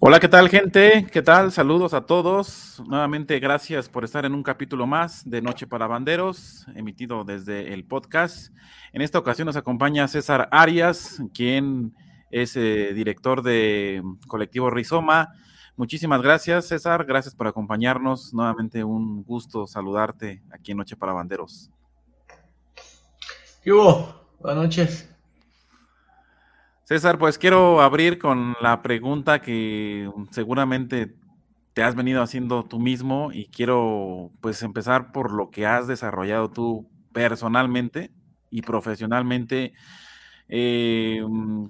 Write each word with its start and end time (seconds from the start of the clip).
Hola, 0.05 0.19
¿qué 0.19 0.27
tal 0.27 0.49
gente? 0.49 1.07
¿Qué 1.09 1.21
tal? 1.21 1.53
Saludos 1.53 1.93
a 1.93 2.05
todos. 2.05 2.83
Nuevamente 2.87 3.39
gracias 3.39 3.87
por 3.87 4.03
estar 4.03 4.25
en 4.25 4.33
un 4.33 4.43
capítulo 4.43 4.85
más 4.85 5.23
de 5.23 5.41
Noche 5.41 5.65
para 5.65 5.87
Banderos, 5.87 6.67
emitido 6.75 7.23
desde 7.23 7.73
el 7.73 7.85
podcast. 7.85 8.53
En 8.91 9.01
esta 9.01 9.17
ocasión 9.17 9.45
nos 9.45 9.55
acompaña 9.55 10.05
César 10.09 10.49
Arias, 10.51 11.23
quien 11.33 11.95
es 12.31 12.57
eh, 12.57 12.91
director 12.93 13.43
de 13.43 14.03
Colectivo 14.27 14.69
Rizoma. 14.69 15.35
Muchísimas 15.77 16.21
gracias, 16.21 16.67
César. 16.67 17.05
Gracias 17.05 17.33
por 17.33 17.47
acompañarnos. 17.47 18.33
Nuevamente 18.33 18.83
un 18.83 19.23
gusto 19.23 19.67
saludarte 19.67 20.43
aquí 20.51 20.73
en 20.73 20.79
Noche 20.79 20.97
para 20.97 21.13
Banderos. 21.13 21.71
¿Qué? 23.63 23.71
Buenas 23.71 24.63
noches. 24.63 25.12
César, 26.93 27.17
pues 27.17 27.39
quiero 27.39 27.81
abrir 27.81 28.19
con 28.19 28.55
la 28.61 28.83
pregunta 28.83 29.41
que 29.41 30.07
seguramente 30.29 31.15
te 31.73 31.81
has 31.81 31.95
venido 31.95 32.21
haciendo 32.21 32.65
tú 32.65 32.79
mismo 32.79 33.31
y 33.33 33.47
quiero 33.47 34.29
pues 34.41 34.61
empezar 34.61 35.11
por 35.11 35.31
lo 35.31 35.49
que 35.49 35.65
has 35.65 35.87
desarrollado 35.87 36.51
tú 36.51 36.87
personalmente 37.11 38.11
y 38.51 38.61
profesionalmente. 38.61 39.73
Eh, 40.49 41.23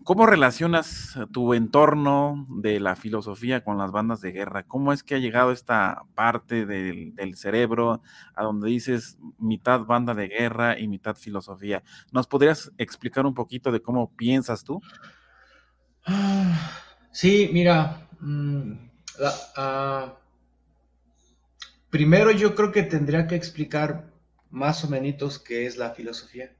¿Cómo 0.04 0.26
relacionas 0.26 1.18
tu 1.32 1.54
entorno 1.54 2.46
de 2.50 2.82
la 2.82 2.98
filosofía 2.98 3.64
con 3.64 3.78
las 3.78 3.92
bandas 3.94 4.20
de 4.20 4.34
guerra? 4.34 4.64
¿Cómo 4.64 4.92
es 4.92 5.04
que 5.04 5.16
ha 5.16 5.20
llegado 5.20 5.54
esta 5.54 6.02
parte 6.16 6.66
del, 6.66 7.16
del 7.16 7.38
cerebro 7.38 8.02
a 8.36 8.44
donde 8.44 8.68
dices 8.68 9.18
mitad 9.38 9.86
banda 9.86 10.14
de 10.16 10.28
guerra 10.28 10.78
y 10.78 10.90
mitad 10.90 11.16
filosofía? 11.16 11.82
¿Nos 12.12 12.28
podrías 12.28 12.74
explicar 12.78 13.26
un 13.26 13.34
poquito 13.34 13.72
de 13.72 13.82
cómo 13.82 14.12
piensas 14.18 14.66
tú? 14.66 14.82
Sí, 17.12 17.50
mira, 17.54 18.08
mm, 18.20 18.74
ah, 19.56 20.14
primero 21.90 22.32
yo 22.32 22.56
creo 22.56 22.72
que 22.72 22.84
tendría 22.84 23.28
que 23.28 23.36
explicar 23.36 24.12
más 24.50 24.84
o 24.84 24.90
menos 24.90 25.40
qué 25.40 25.66
es 25.66 25.78
la 25.78 25.92
filosofía. 25.92 26.52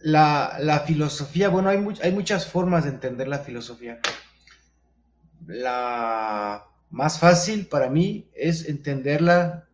La, 0.00 0.58
la 0.60 0.80
filosofía, 0.80 1.48
bueno, 1.48 1.70
hay, 1.70 1.84
hay 2.02 2.12
muchas 2.12 2.46
formas 2.46 2.84
de 2.84 2.90
entender 2.90 3.28
la 3.28 3.38
filosofía. 3.38 4.00
La 5.46 6.66
más 6.90 7.18
fácil 7.18 7.66
para 7.66 7.88
mí 7.90 8.28
es 8.34 8.68
entenderla, 8.68 9.68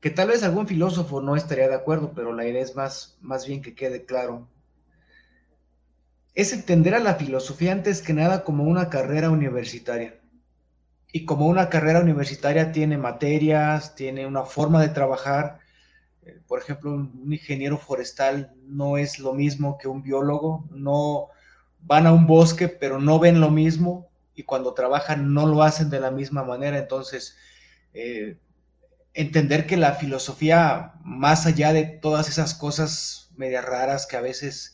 que 0.00 0.10
tal 0.10 0.28
vez 0.28 0.42
algún 0.42 0.66
filósofo 0.66 1.20
no 1.20 1.36
estaría 1.36 1.68
de 1.68 1.74
acuerdo, 1.74 2.12
pero 2.14 2.32
la 2.32 2.46
idea 2.46 2.62
es 2.62 2.74
más, 2.76 3.16
más 3.20 3.46
bien 3.46 3.62
que 3.62 3.74
quede 3.74 4.04
claro 4.04 4.48
es 6.34 6.52
entender 6.52 6.94
a 6.94 7.00
la 7.00 7.14
filosofía 7.14 7.72
antes 7.72 8.02
que 8.02 8.12
nada 8.12 8.42
como 8.44 8.64
una 8.64 8.90
carrera 8.90 9.30
universitaria. 9.30 10.20
Y 11.12 11.26
como 11.26 11.46
una 11.46 11.68
carrera 11.68 12.00
universitaria 12.00 12.72
tiene 12.72 12.98
materias, 12.98 13.94
tiene 13.94 14.26
una 14.26 14.42
forma 14.42 14.82
de 14.82 14.88
trabajar. 14.88 15.60
Eh, 16.22 16.40
por 16.48 16.60
ejemplo, 16.60 16.92
un 16.92 17.32
ingeniero 17.32 17.78
forestal 17.78 18.52
no 18.66 18.98
es 18.98 19.20
lo 19.20 19.32
mismo 19.32 19.78
que 19.78 19.86
un 19.86 20.02
biólogo. 20.02 20.66
No 20.72 21.28
van 21.80 22.08
a 22.08 22.12
un 22.12 22.26
bosque, 22.26 22.66
pero 22.66 22.98
no 22.98 23.20
ven 23.20 23.40
lo 23.40 23.50
mismo. 23.50 24.08
Y 24.34 24.42
cuando 24.42 24.74
trabajan 24.74 25.32
no 25.32 25.46
lo 25.46 25.62
hacen 25.62 25.88
de 25.88 26.00
la 26.00 26.10
misma 26.10 26.42
manera. 26.42 26.78
Entonces, 26.78 27.36
eh, 27.92 28.38
entender 29.12 29.68
que 29.68 29.76
la 29.76 29.92
filosofía, 29.92 30.94
más 31.04 31.46
allá 31.46 31.72
de 31.72 31.84
todas 31.84 32.28
esas 32.28 32.54
cosas 32.54 33.30
medias 33.36 33.64
raras 33.64 34.06
que 34.06 34.16
a 34.16 34.20
veces 34.20 34.73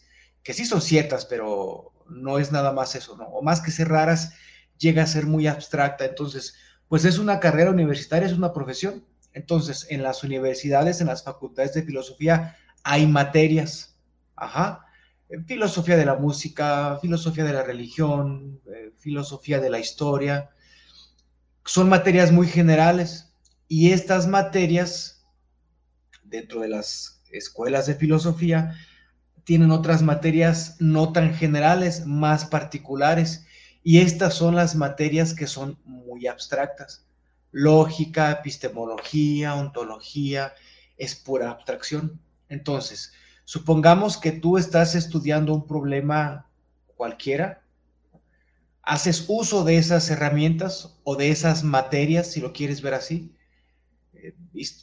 que 0.50 0.54
sí 0.54 0.66
son 0.66 0.82
ciertas, 0.82 1.26
pero 1.26 1.92
no 2.08 2.40
es 2.40 2.50
nada 2.50 2.72
más 2.72 2.96
eso, 2.96 3.16
¿no? 3.16 3.22
O 3.26 3.40
más 3.40 3.60
que 3.60 3.70
ser 3.70 3.86
raras, 3.86 4.32
llega 4.78 5.04
a 5.04 5.06
ser 5.06 5.24
muy 5.24 5.46
abstracta. 5.46 6.04
Entonces, 6.04 6.56
pues 6.88 7.04
es 7.04 7.18
una 7.18 7.38
carrera 7.38 7.70
universitaria, 7.70 8.26
es 8.26 8.32
una 8.32 8.52
profesión. 8.52 9.06
Entonces, 9.32 9.86
en 9.90 10.02
las 10.02 10.24
universidades, 10.24 11.00
en 11.00 11.06
las 11.06 11.22
facultades 11.22 11.72
de 11.74 11.84
filosofía, 11.84 12.56
hay 12.82 13.06
materias, 13.06 13.96
ajá, 14.34 14.86
filosofía 15.46 15.96
de 15.96 16.06
la 16.06 16.16
música, 16.16 16.98
filosofía 17.00 17.44
de 17.44 17.52
la 17.52 17.62
religión, 17.62 18.60
eh, 18.74 18.90
filosofía 18.98 19.60
de 19.60 19.70
la 19.70 19.78
historia. 19.78 20.50
Son 21.64 21.88
materias 21.88 22.32
muy 22.32 22.48
generales 22.48 23.32
y 23.68 23.92
estas 23.92 24.26
materias, 24.26 25.24
dentro 26.24 26.60
de 26.60 26.70
las 26.70 27.22
escuelas 27.30 27.86
de 27.86 27.94
filosofía, 27.94 28.74
tienen 29.44 29.70
otras 29.70 30.02
materias 30.02 30.76
no 30.78 31.12
tan 31.12 31.34
generales, 31.34 32.06
más 32.06 32.44
particulares, 32.44 33.46
y 33.82 33.98
estas 33.98 34.34
son 34.34 34.54
las 34.54 34.74
materias 34.74 35.34
que 35.34 35.46
son 35.46 35.78
muy 35.84 36.26
abstractas. 36.26 37.06
Lógica, 37.50 38.30
epistemología, 38.30 39.54
ontología, 39.54 40.52
es 40.96 41.14
pura 41.14 41.50
abstracción. 41.50 42.20
Entonces, 42.48 43.12
supongamos 43.44 44.16
que 44.16 44.32
tú 44.32 44.58
estás 44.58 44.94
estudiando 44.94 45.54
un 45.54 45.66
problema 45.66 46.46
cualquiera, 46.94 47.62
haces 48.82 49.24
uso 49.28 49.64
de 49.64 49.78
esas 49.78 50.10
herramientas 50.10 50.98
o 51.04 51.16
de 51.16 51.30
esas 51.30 51.64
materias, 51.64 52.30
si 52.30 52.40
lo 52.40 52.52
quieres 52.52 52.82
ver 52.82 52.94
así, 52.94 53.34
eh, 54.14 54.34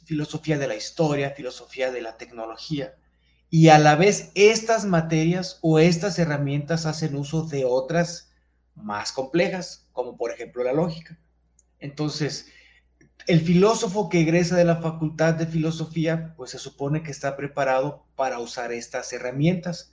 filosofía 0.04 0.58
de 0.58 0.66
la 0.66 0.74
historia, 0.74 1.30
filosofía 1.30 1.92
de 1.92 2.00
la 2.00 2.16
tecnología, 2.16 2.96
y 3.50 3.68
a 3.68 3.78
la 3.78 3.96
vez 3.96 4.30
estas 4.34 4.84
materias 4.84 5.58
o 5.62 5.78
estas 5.78 6.18
herramientas 6.18 6.86
hacen 6.86 7.16
uso 7.16 7.42
de 7.44 7.64
otras 7.64 8.32
más 8.74 9.12
complejas, 9.12 9.86
como 9.92 10.16
por 10.16 10.32
ejemplo 10.32 10.62
la 10.64 10.72
lógica. 10.72 11.18
Entonces, 11.78 12.46
el 13.26 13.40
filósofo 13.40 14.08
que 14.08 14.20
egresa 14.20 14.56
de 14.56 14.64
la 14.64 14.76
Facultad 14.76 15.34
de 15.34 15.46
Filosofía, 15.46 16.34
pues 16.36 16.50
se 16.50 16.58
supone 16.58 17.02
que 17.02 17.10
está 17.10 17.36
preparado 17.36 18.04
para 18.16 18.38
usar 18.38 18.72
estas 18.72 19.12
herramientas. 19.12 19.92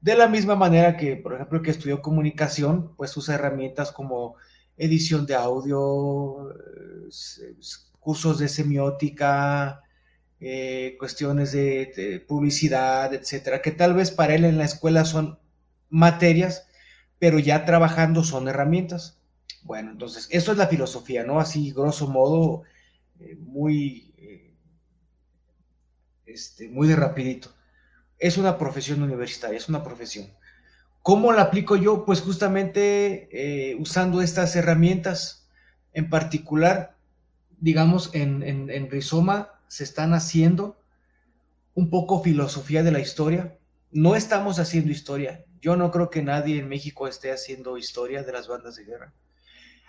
De 0.00 0.14
la 0.14 0.28
misma 0.28 0.54
manera 0.56 0.96
que, 0.96 1.16
por 1.16 1.34
ejemplo, 1.34 1.62
que 1.62 1.70
estudió 1.70 2.02
comunicación, 2.02 2.94
pues 2.96 3.16
usa 3.16 3.36
herramientas 3.36 3.92
como 3.92 4.36
edición 4.76 5.24
de 5.26 5.34
audio, 5.34 6.50
eh, 6.50 7.54
cursos 8.00 8.38
de 8.38 8.48
semiótica, 8.48 9.83
eh, 10.46 10.96
cuestiones 10.98 11.52
de, 11.52 12.22
publicidad, 12.28 13.14
etcétera, 13.14 13.62
que 13.62 13.70
tal 13.70 13.94
vez 13.94 14.10
para 14.10 14.34
él 14.34 14.44
en 14.44 14.58
la 14.58 14.66
escuela 14.66 15.06
son 15.06 15.38
materias, 15.88 16.68
pero 17.18 17.38
ya 17.38 17.64
trabajando 17.64 18.22
son 18.24 18.46
herramientas. 18.46 19.18
Bueno, 19.62 19.92
entonces, 19.92 20.28
eso 20.30 20.52
es 20.52 20.58
la 20.58 20.66
filosofía, 20.66 21.24
¿no? 21.24 21.40
Así, 21.40 21.72
grosso 21.72 22.08
modo, 22.08 22.64
eh, 23.20 23.36
muy, 23.40 24.12
eh, 24.18 24.54
este, 26.26 26.68
muy 26.68 26.88
de 26.88 26.96
rapidito. 26.96 27.48
Es 28.18 28.36
una 28.36 28.58
profesión 28.58 29.02
universitaria, 29.02 29.56
es 29.56 29.70
una 29.70 29.82
profesión. 29.82 30.28
¿Cómo 31.00 31.32
la 31.32 31.40
aplico 31.40 31.76
yo? 31.76 32.04
Pues 32.04 32.20
justamente 32.20 33.76
usando 33.78 34.20
estas 34.20 34.56
herramientas, 34.56 35.48
en 35.94 36.10
particular, 36.10 36.98
digamos, 37.60 38.10
en, 38.14 38.42
en, 38.42 38.68
en 38.68 38.90
Rizoma 38.90 39.53
se 39.74 39.82
están 39.82 40.14
haciendo 40.14 40.78
un 41.74 41.90
poco 41.90 42.22
filosofía 42.22 42.84
de 42.84 42.92
la 42.92 43.00
historia. 43.00 43.58
No 43.90 44.14
estamos 44.14 44.60
haciendo 44.60 44.92
historia. 44.92 45.44
Yo 45.60 45.74
no 45.74 45.90
creo 45.90 46.10
que 46.10 46.22
nadie 46.22 46.60
en 46.60 46.68
México 46.68 47.08
esté 47.08 47.32
haciendo 47.32 47.76
historia 47.76 48.22
de 48.22 48.30
las 48.30 48.46
bandas 48.46 48.76
de 48.76 48.84
guerra. 48.84 49.12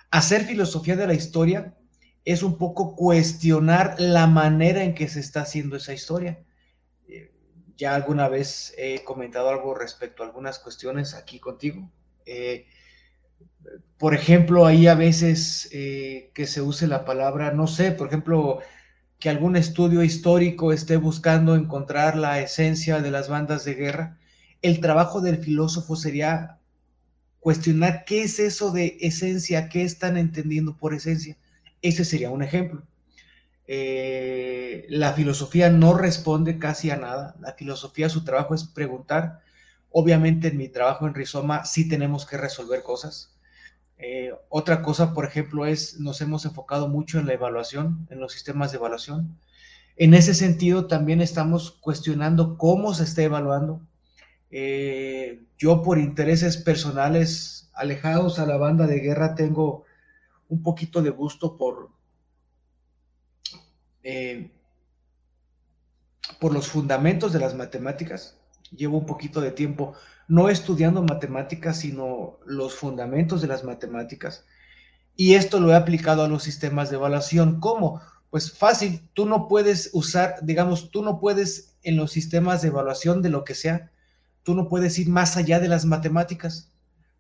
Hacer 0.10 0.46
filosofía 0.46 0.96
de 0.96 1.06
la 1.06 1.14
historia 1.14 1.76
es 2.24 2.42
un 2.42 2.58
poco 2.58 2.96
cuestionar 2.96 3.94
la 4.00 4.26
manera 4.26 4.84
en 4.84 4.96
que 4.96 5.08
se 5.08 5.20
está 5.20 5.42
haciendo 5.42 5.76
esa 5.76 5.94
historia. 5.94 6.44
Eh, 7.08 7.32
ya 7.78 7.94
alguna 7.94 8.28
vez 8.28 8.74
he 8.80 9.04
comentado 9.04 9.50
algo 9.50 9.76
respecto 9.76 10.24
a 10.24 10.26
algunas 10.26 10.58
cuestiones 10.58 11.14
aquí 11.14 11.40
contigo. 11.40 11.92
Eh, 12.26 12.66
por 14.00 14.16
ejemplo, 14.16 14.66
ahí 14.66 14.88
a 14.88 14.96
veces 14.96 15.70
eh, 15.72 16.32
que 16.34 16.48
se 16.48 16.64
use 16.64 16.88
la 16.88 17.06
palabra, 17.06 17.52
no 17.52 17.68
sé, 17.68 17.92
por 17.92 18.08
ejemplo, 18.08 18.62
que 19.20 19.30
algún 19.30 19.56
estudio 19.56 20.04
histórico 20.04 20.72
esté 20.74 20.98
buscando 20.98 21.56
encontrar 21.56 22.16
la 22.18 22.40
esencia 22.42 23.02
de 23.02 23.12
las 23.12 23.30
bandas 23.30 23.66
de 23.66 23.76
guerra, 23.76 24.18
el 24.62 24.80
trabajo 24.80 25.22
del 25.22 25.38
filósofo 25.38 25.96
sería 25.96 26.60
cuestionar 27.40 28.06
qué 28.06 28.24
es 28.24 28.40
eso 28.40 28.72
de 28.72 28.98
esencia, 29.02 29.70
qué 29.70 29.84
están 29.84 30.18
entendiendo 30.18 30.76
por 30.78 30.94
esencia. 30.94 31.38
Ese 31.82 32.04
sería 32.04 32.32
un 32.32 32.42
ejemplo. 32.42 32.82
Eh, 33.68 34.86
la 34.90 35.14
filosofía 35.14 35.70
no 35.70 35.96
responde 35.96 36.58
casi 36.58 36.90
a 36.90 36.98
nada. 36.98 37.36
La 37.40 37.54
filosofía, 37.54 38.10
su 38.10 38.24
trabajo 38.24 38.56
es 38.56 38.64
preguntar. 38.64 39.42
Obviamente 39.92 40.48
en 40.48 40.58
mi 40.58 40.70
trabajo 40.70 41.08
en 41.08 41.14
Rizoma 41.14 41.66
sí 41.66 41.88
tenemos 41.88 42.26
que 42.26 42.38
resolver 42.38 42.82
cosas. 42.82 43.35
Eh, 43.98 44.34
otra 44.50 44.82
cosa, 44.82 45.14
por 45.14 45.26
ejemplo, 45.26 45.66
es 45.66 46.00
nos 46.00 46.22
hemos 46.22 46.46
enfocado 46.46 46.88
mucho 46.88 47.20
en 47.20 47.28
la 47.28 47.34
evaluación, 47.34 48.08
en 48.10 48.20
los 48.20 48.34
sistemas 48.34 48.72
de 48.72 48.78
evaluación. 48.78 49.38
En 49.96 50.14
ese 50.14 50.34
sentido, 50.34 50.88
también 50.88 51.22
estamos 51.22 51.72
cuestionando 51.72 52.58
cómo 52.58 52.94
se 52.94 53.04
está 53.04 53.24
evaluando. 53.24 53.82
Eh, 54.52 55.44
yo 55.58 55.82
por 55.82 55.98
intereses 55.98 56.58
personales 56.58 57.70
alejados 57.74 58.40
a 58.40 58.46
la 58.46 58.58
banda 58.58 58.88
de 58.88 59.00
guerra 59.00 59.36
tengo 59.36 59.86
un 60.50 60.64
poquito 60.64 61.02
de 61.02 61.10
gusto 61.10 61.58
por, 61.58 61.90
eh, 64.04 64.52
por 66.40 66.54
los 66.54 66.68
fundamentos 66.68 67.34
de 67.34 67.40
las 67.40 67.56
matemáticas. 67.56 68.38
Llevo 68.72 68.98
un 68.98 69.06
poquito 69.06 69.42
de 69.42 69.52
tiempo 69.52 69.94
no 70.28 70.50
estudiando 70.50 71.04
matemáticas, 71.04 71.78
sino 71.80 72.40
los 72.46 72.74
fundamentos 72.74 73.42
de 73.42 73.48
las 73.48 73.64
matemáticas. 73.64 74.46
Y 75.16 75.36
esto 75.36 75.60
lo 75.60 75.72
he 75.72 75.76
aplicado 75.76 76.24
a 76.24 76.28
los 76.28 76.44
sistemas 76.44 76.90
de 76.90 76.98
evaluación. 76.98 77.60
¿Cómo? 77.60 78.02
Pues 78.30 78.52
fácil, 78.52 79.02
tú 79.14 79.26
no 79.26 79.48
puedes 79.48 79.92
usar, 79.94 80.36
digamos, 80.42 80.92
tú 80.92 81.04
no 81.04 81.20
puedes 81.20 81.76
en 81.84 81.96
los 81.96 82.12
sistemas 82.12 82.62
de 82.62 82.68
evaluación 82.70 83.22
de 83.22 83.30
lo 83.30 83.44
que 83.44 83.56
sea, 83.56 83.92
tú 84.44 84.56
no 84.56 84.68
puedes 84.68 85.00
ir 85.00 85.10
más 85.10 85.38
allá 85.38 85.60
de 85.60 85.70
las 85.70 85.86
matemáticas, 85.86 86.72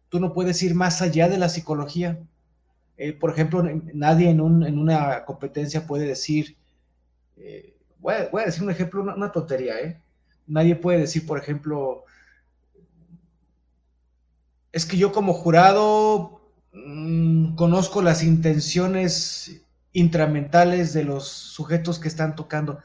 tú 0.09 0.19
no 0.19 0.33
puedes 0.33 0.61
ir 0.63 0.75
más 0.75 1.01
allá 1.01 1.29
de 1.29 1.37
la 1.37 1.49
psicología. 1.49 2.19
Eh, 2.97 3.13
por 3.13 3.31
ejemplo, 3.31 3.63
nadie 3.93 4.29
en, 4.29 4.41
una 4.41 5.23
competencia 5.25 5.85
puede 5.87 6.05
decir, 6.05 6.57
eh, 7.37 7.75
voy, 7.99 8.15
a, 8.15 8.45
decir 8.45 8.63
un 8.63 8.71
ejemplo, 8.71 9.01
una, 9.01 9.31
tontería, 9.31 9.79
¿eh? 9.79 10.01
Nadie 10.47 10.75
puede 10.75 10.99
decir, 10.99 11.25
por 11.25 11.39
ejemplo, 11.39 12.05
es 14.71 14.85
que 14.85 14.97
yo 14.97 15.11
como 15.11 15.33
jurado 15.33 16.41
mm, 16.73 17.55
conozco 17.55 18.01
las 18.01 18.23
intenciones 18.23 19.61
intramentales 19.93 20.93
de 20.93 21.05
los 21.05 21.27
sujetos 21.27 21.99
que 21.99 22.09
están 22.09 22.35
tocando, 22.35 22.79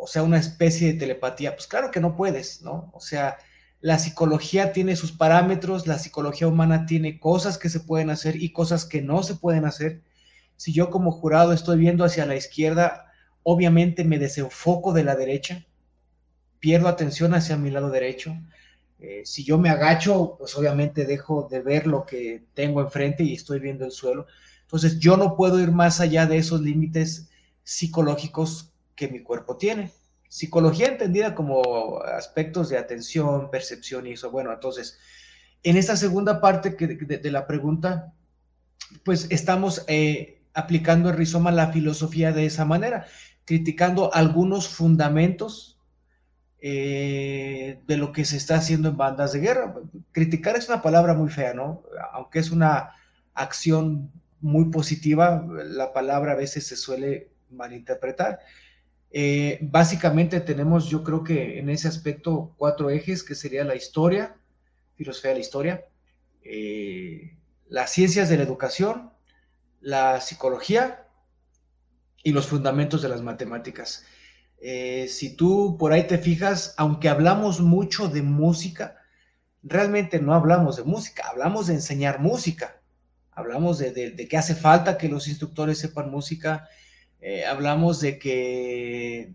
o 0.00 0.06
sea, 0.06 0.22
una 0.22 0.38
especie 0.38 0.92
de 0.92 0.98
telepatía. 0.98 1.54
Pues 1.54 1.66
claro 1.66 1.90
que 1.90 2.00
no 2.00 2.16
puedes, 2.16 2.62
¿no? 2.62 2.90
O 2.92 3.00
sea, 3.00 3.38
la 3.80 3.98
psicología 3.98 4.72
tiene 4.72 4.96
sus 4.96 5.12
parámetros, 5.12 5.86
la 5.86 5.98
psicología 5.98 6.48
humana 6.48 6.84
tiene 6.84 7.18
cosas 7.18 7.56
que 7.56 7.70
se 7.70 7.80
pueden 7.80 8.10
hacer 8.10 8.36
y 8.36 8.52
cosas 8.52 8.84
que 8.84 9.00
no 9.00 9.22
se 9.22 9.36
pueden 9.36 9.64
hacer. 9.64 10.02
Si 10.56 10.72
yo 10.74 10.90
como 10.90 11.12
jurado 11.12 11.54
estoy 11.54 11.78
viendo 11.78 12.04
hacia 12.04 12.26
la 12.26 12.36
izquierda, 12.36 13.10
obviamente 13.42 14.04
me 14.04 14.18
desenfoco 14.18 14.92
de 14.92 15.04
la 15.04 15.16
derecha, 15.16 15.64
pierdo 16.60 16.88
atención 16.88 17.34
hacia 17.34 17.56
mi 17.56 17.70
lado 17.70 17.90
derecho. 17.90 18.36
Eh, 19.00 19.22
si 19.24 19.44
yo 19.44 19.58
me 19.58 19.70
agacho, 19.70 20.36
pues 20.38 20.54
obviamente 20.56 21.06
dejo 21.06 21.48
de 21.50 21.62
ver 21.62 21.86
lo 21.86 22.04
que 22.04 22.44
tengo 22.54 22.82
enfrente 22.82 23.24
y 23.24 23.34
estoy 23.34 23.58
viendo 23.58 23.86
el 23.86 23.92
suelo. 23.92 24.26
Entonces 24.62 24.98
yo 24.98 25.16
no 25.16 25.36
puedo 25.36 25.58
ir 25.58 25.72
más 25.72 26.00
allá 26.00 26.26
de 26.26 26.36
esos 26.36 26.60
límites 26.60 27.30
psicológicos 27.64 28.72
que 28.94 29.08
mi 29.08 29.22
cuerpo 29.22 29.56
tiene. 29.56 29.90
Psicología 30.28 30.86
entendida 30.86 31.34
como 31.34 32.00
aspectos 32.02 32.68
de 32.68 32.78
atención, 32.78 33.50
percepción 33.50 34.06
y 34.06 34.12
eso. 34.12 34.30
Bueno, 34.30 34.52
entonces, 34.52 34.98
en 35.62 35.76
esta 35.76 35.96
segunda 35.96 36.40
parte 36.40 36.70
de, 36.70 37.30
la 37.30 37.46
pregunta, 37.46 38.12
pues 39.04 39.26
estamos 39.30 39.84
eh, 39.88 40.42
aplicando 40.52 41.08
el 41.08 41.16
rizoma 41.16 41.50
la 41.50 41.72
filosofía 41.72 42.32
de 42.32 42.46
esa 42.46 42.64
manera, 42.64 43.06
criticando 43.44 44.14
algunos 44.14 44.68
fundamentos 44.68 45.79
eh, 46.62 47.80
de 47.86 47.96
lo 47.96 48.12
que 48.12 48.24
se 48.24 48.36
está 48.36 48.56
haciendo 48.56 48.90
en 48.90 48.96
bandas 48.96 49.32
de 49.32 49.40
guerra. 49.40 49.74
Criticar 50.12 50.56
es 50.56 50.68
una 50.68 50.82
palabra 50.82 51.14
muy 51.14 51.30
fea, 51.30 51.54
¿no? 51.54 51.82
Aunque 52.12 52.38
es 52.38 52.50
una 52.50 52.90
acción 53.34 54.12
muy 54.40 54.66
positiva, 54.66 55.46
la 55.64 55.92
palabra 55.92 56.32
a 56.32 56.36
veces 56.36 56.66
se 56.66 56.76
suele 56.76 57.30
malinterpretar. 57.50 58.40
Eh, 59.10 59.58
básicamente 59.62 60.40
tenemos, 60.40 60.88
yo 60.88 61.02
creo 61.02 61.24
que 61.24 61.58
en 61.58 61.68
ese 61.68 61.88
aspecto, 61.88 62.54
cuatro 62.56 62.90
ejes, 62.90 63.22
que 63.22 63.34
sería 63.34 63.64
la 63.64 63.74
historia, 63.74 64.36
filosofía 64.96 65.30
de 65.30 65.36
la 65.36 65.40
historia, 65.40 65.84
eh, 66.42 67.36
las 67.68 67.90
ciencias 67.90 68.28
de 68.28 68.36
la 68.36 68.42
educación, 68.42 69.10
la 69.80 70.20
psicología 70.20 71.06
y 72.22 72.32
los 72.32 72.46
fundamentos 72.46 73.02
de 73.02 73.08
las 73.08 73.22
matemáticas. 73.22 74.04
Eh, 74.60 75.06
si 75.08 75.36
tú 75.36 75.76
por 75.78 75.92
ahí 75.92 76.06
te 76.06 76.18
fijas, 76.18 76.74
aunque 76.76 77.08
hablamos 77.08 77.60
mucho 77.60 78.08
de 78.08 78.22
música, 78.22 78.96
realmente 79.62 80.20
no 80.20 80.34
hablamos 80.34 80.76
de 80.76 80.84
música, 80.84 81.24
hablamos 81.28 81.66
de 81.66 81.74
enseñar 81.74 82.20
música, 82.20 82.80
hablamos 83.30 83.78
de, 83.78 83.92
de 83.92 84.28
que 84.28 84.36
hace 84.36 84.54
falta 84.54 84.98
que 84.98 85.08
los 85.08 85.28
instructores 85.28 85.78
sepan 85.78 86.10
música, 86.10 86.68
eh, 87.20 87.44
hablamos 87.44 88.00
de 88.00 88.18
que 88.18 89.34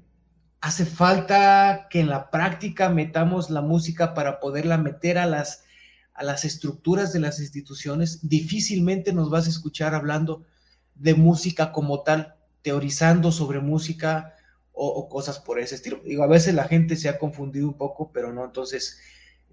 hace 0.62 0.86
falta 0.86 1.88
que 1.90 2.00
en 2.00 2.10
la 2.10 2.32
práctica 2.32 2.90
metamos 2.90 3.50
la 3.50 3.62
música 3.62 4.14
para 4.14 4.40
poderla 4.40 4.78
meter 4.78 5.18
a 5.18 5.28
las, 5.28 5.64
a 6.14 6.24
las 6.24 6.46
estructuras 6.46 7.14
de 7.14 7.20
las 7.20 7.40
instituciones. 7.40 8.28
Difícilmente 8.28 9.14
nos 9.14 9.30
vas 9.30 9.46
a 9.46 9.52
escuchar 9.52 9.94
hablando 9.94 10.44
de 10.96 11.14
música 11.14 11.72
como 11.72 12.02
tal, 12.02 12.36
teorizando 12.64 13.32
sobre 13.32 13.60
música 13.60 14.35
o, 14.76 15.08
cosas 15.10 15.40
por 15.40 15.60
ese 15.60 15.76
estilo. 15.76 16.02
Digo, 16.04 16.24
a 16.24 16.28
veces 16.28 16.54
la 16.54 16.66
gente 16.66 16.96
se 16.98 17.10
ha 17.10 17.18
confundido 17.18 17.68
un 17.68 17.78
poco, 17.78 18.12
pero 18.14 18.34
no, 18.34 18.44
entonces, 18.44 19.00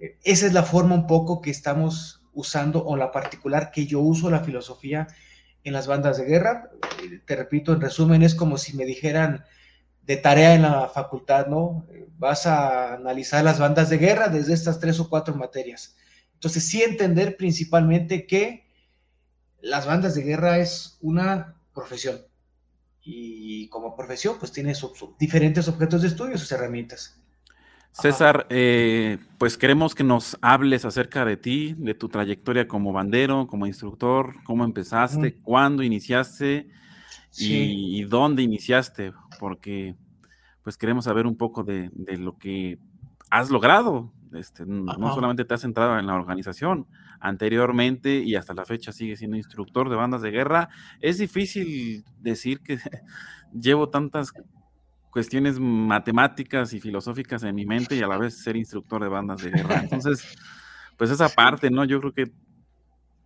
eh, 0.00 0.18
esa 0.24 0.46
es 0.46 0.52
la 0.52 0.64
forma 0.64 0.94
un 0.94 1.06
poco 1.06 1.40
que 1.40 1.50
estamos 1.50 2.22
usando 2.34 2.84
o 2.84 2.96
la 2.96 3.12
particular 3.12 3.70
que 3.70 3.86
yo 3.86 4.00
uso 4.00 4.30
la 4.30 4.40
filosofía 4.40 5.06
en 5.64 5.72
las 5.72 5.86
bandas 5.86 6.18
de 6.18 6.24
guerra. 6.24 6.70
Eh, 7.02 7.20
te 7.24 7.36
repito, 7.36 7.72
en 7.72 7.80
resumen, 7.80 8.22
es 8.22 8.34
como 8.34 8.58
si 8.58 8.76
me 8.76 8.84
dijeran 8.84 9.44
de 10.02 10.16
tarea 10.16 10.54
en 10.54 10.62
la 10.62 10.88
facultad, 10.88 11.46
¿no? 11.46 11.86
Eh, 11.90 12.08
vas 12.18 12.46
a 12.46 12.94
analizar 12.94 13.44
las 13.44 13.60
bandas 13.60 13.90
de 13.90 13.98
guerra 13.98 14.28
desde 14.28 14.54
estas 14.54 14.80
tres 14.80 14.98
o 14.98 15.08
cuatro 15.08 15.34
materias. 15.36 15.96
Entonces, 16.34 16.66
sí 16.66 16.82
entender 16.82 17.36
principalmente 17.36 18.26
que 18.26 18.66
las 19.60 19.86
bandas 19.86 20.16
de 20.16 20.22
guerra 20.22 20.58
es 20.58 20.98
una 21.00 21.54
profesión. 21.72 22.20
Y 23.04 23.68
como 23.68 23.96
profesión, 23.96 24.36
pues 24.38 24.52
tiene 24.52 24.74
diferentes 25.18 25.66
objetos 25.68 26.02
de 26.02 26.08
estudio, 26.08 26.38
sus 26.38 26.52
herramientas. 26.52 27.18
César, 27.92 28.46
eh, 28.48 29.18
pues 29.36 29.58
queremos 29.58 29.94
que 29.94 30.02
nos 30.02 30.38
hables 30.40 30.86
acerca 30.86 31.26
de 31.26 31.36
ti, 31.36 31.74
de 31.76 31.94
tu 31.94 32.08
trayectoria 32.08 32.66
como 32.66 32.92
bandero, 32.92 33.46
como 33.46 33.66
instructor, 33.66 34.36
cómo 34.44 34.64
empezaste, 34.64 35.34
cuándo 35.34 35.82
iniciaste 35.82 36.70
y, 37.36 38.02
dónde 38.04 38.42
iniciaste, 38.42 39.12
porque 39.38 39.94
pues 40.62 40.78
queremos 40.78 41.04
saber 41.04 41.26
un 41.26 41.36
poco 41.36 41.64
de, 41.64 41.90
lo 42.16 42.38
que 42.38 42.78
has 43.30 43.50
logrado. 43.50 44.10
Este, 44.32 44.64
no 44.64 45.14
solamente 45.14 45.44
te 45.44 45.52
has 45.52 45.60
centrado 45.60 45.98
en 45.98 46.06
la 46.06 46.14
organización, 46.14 46.86
anteriormente 47.22 48.16
y 48.16 48.34
hasta 48.34 48.52
la 48.52 48.64
fecha 48.64 48.92
sigue 48.92 49.16
siendo 49.16 49.36
instructor 49.36 49.88
de 49.88 49.96
bandas 49.96 50.22
de 50.22 50.30
guerra. 50.30 50.68
Es 51.00 51.18
difícil 51.18 52.04
decir 52.20 52.60
que 52.60 52.78
llevo 53.52 53.88
tantas 53.88 54.32
cuestiones 55.10 55.60
matemáticas 55.60 56.72
y 56.72 56.80
filosóficas 56.80 57.44
en 57.44 57.54
mi 57.54 57.64
mente 57.64 57.94
y 57.94 58.02
a 58.02 58.08
la 58.08 58.18
vez 58.18 58.42
ser 58.42 58.56
instructor 58.56 59.02
de 59.02 59.08
bandas 59.08 59.42
de 59.42 59.50
guerra. 59.50 59.80
Entonces, 59.82 60.36
pues 60.98 61.10
esa 61.10 61.28
parte, 61.28 61.70
¿no? 61.70 61.84
Yo 61.84 62.00
creo 62.00 62.12
que 62.12 62.32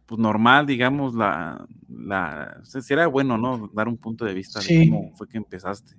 pues 0.04 0.20
normal, 0.20 0.66
digamos, 0.66 1.14
la, 1.14 1.66
la 1.88 2.60
sería 2.64 3.06
bueno, 3.06 3.38
¿no? 3.38 3.70
Dar 3.72 3.88
un 3.88 3.96
punto 3.96 4.24
de 4.24 4.34
vista 4.34 4.60
de 4.60 4.88
cómo 4.88 5.16
fue 5.16 5.26
que 5.26 5.38
empezaste. 5.38 5.96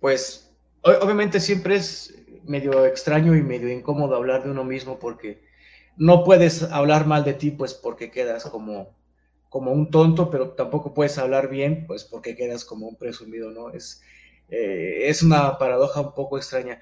Pues 0.00 0.52
obviamente 0.82 1.38
siempre 1.38 1.76
es 1.76 2.22
medio 2.44 2.84
extraño 2.86 3.36
y 3.36 3.42
medio 3.42 3.70
incómodo 3.70 4.16
hablar 4.16 4.42
de 4.42 4.50
uno 4.50 4.64
mismo 4.64 4.98
porque 4.98 5.51
no 5.96 6.24
puedes 6.24 6.62
hablar 6.64 7.06
mal 7.06 7.24
de 7.24 7.34
ti, 7.34 7.50
pues 7.50 7.74
porque 7.74 8.10
quedas 8.10 8.44
como, 8.44 8.94
como 9.48 9.72
un 9.72 9.90
tonto, 9.90 10.30
pero 10.30 10.50
tampoco 10.50 10.94
puedes 10.94 11.18
hablar 11.18 11.48
bien, 11.48 11.86
pues 11.86 12.04
porque 12.04 12.36
quedas 12.36 12.64
como 12.64 12.88
un 12.88 12.96
presumido, 12.96 13.50
¿no? 13.50 13.70
Es, 13.70 14.02
eh, 14.48 15.08
es 15.08 15.22
una 15.22 15.58
paradoja 15.58 16.00
un 16.00 16.14
poco 16.14 16.36
extraña. 16.38 16.80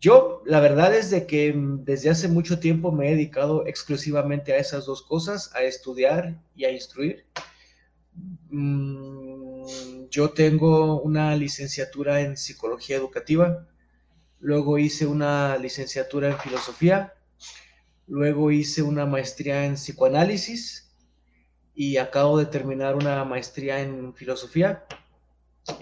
Yo, 0.00 0.42
la 0.46 0.60
verdad 0.60 0.94
es 0.94 1.10
de 1.10 1.26
que 1.26 1.54
desde 1.54 2.10
hace 2.10 2.28
mucho 2.28 2.58
tiempo 2.58 2.90
me 2.90 3.08
he 3.08 3.10
dedicado 3.10 3.66
exclusivamente 3.66 4.52
a 4.52 4.56
esas 4.56 4.86
dos 4.86 5.02
cosas, 5.02 5.54
a 5.54 5.62
estudiar 5.62 6.40
y 6.56 6.64
a 6.64 6.72
instruir. 6.72 7.26
Mm, 8.50 9.64
yo 10.10 10.30
tengo 10.30 11.00
una 11.02 11.36
licenciatura 11.36 12.20
en 12.22 12.36
psicología 12.36 12.96
educativa, 12.96 13.66
luego 14.40 14.78
hice 14.78 15.06
una 15.06 15.56
licenciatura 15.58 16.28
en 16.30 16.38
filosofía, 16.38 17.14
luego 18.10 18.50
hice 18.50 18.82
una 18.82 19.06
maestría 19.06 19.64
en 19.64 19.74
psicoanálisis 19.74 20.90
y 21.74 21.96
acabo 21.96 22.38
de 22.38 22.46
terminar 22.46 22.96
una 22.96 23.24
maestría 23.24 23.80
en 23.80 24.12
filosofía 24.14 24.84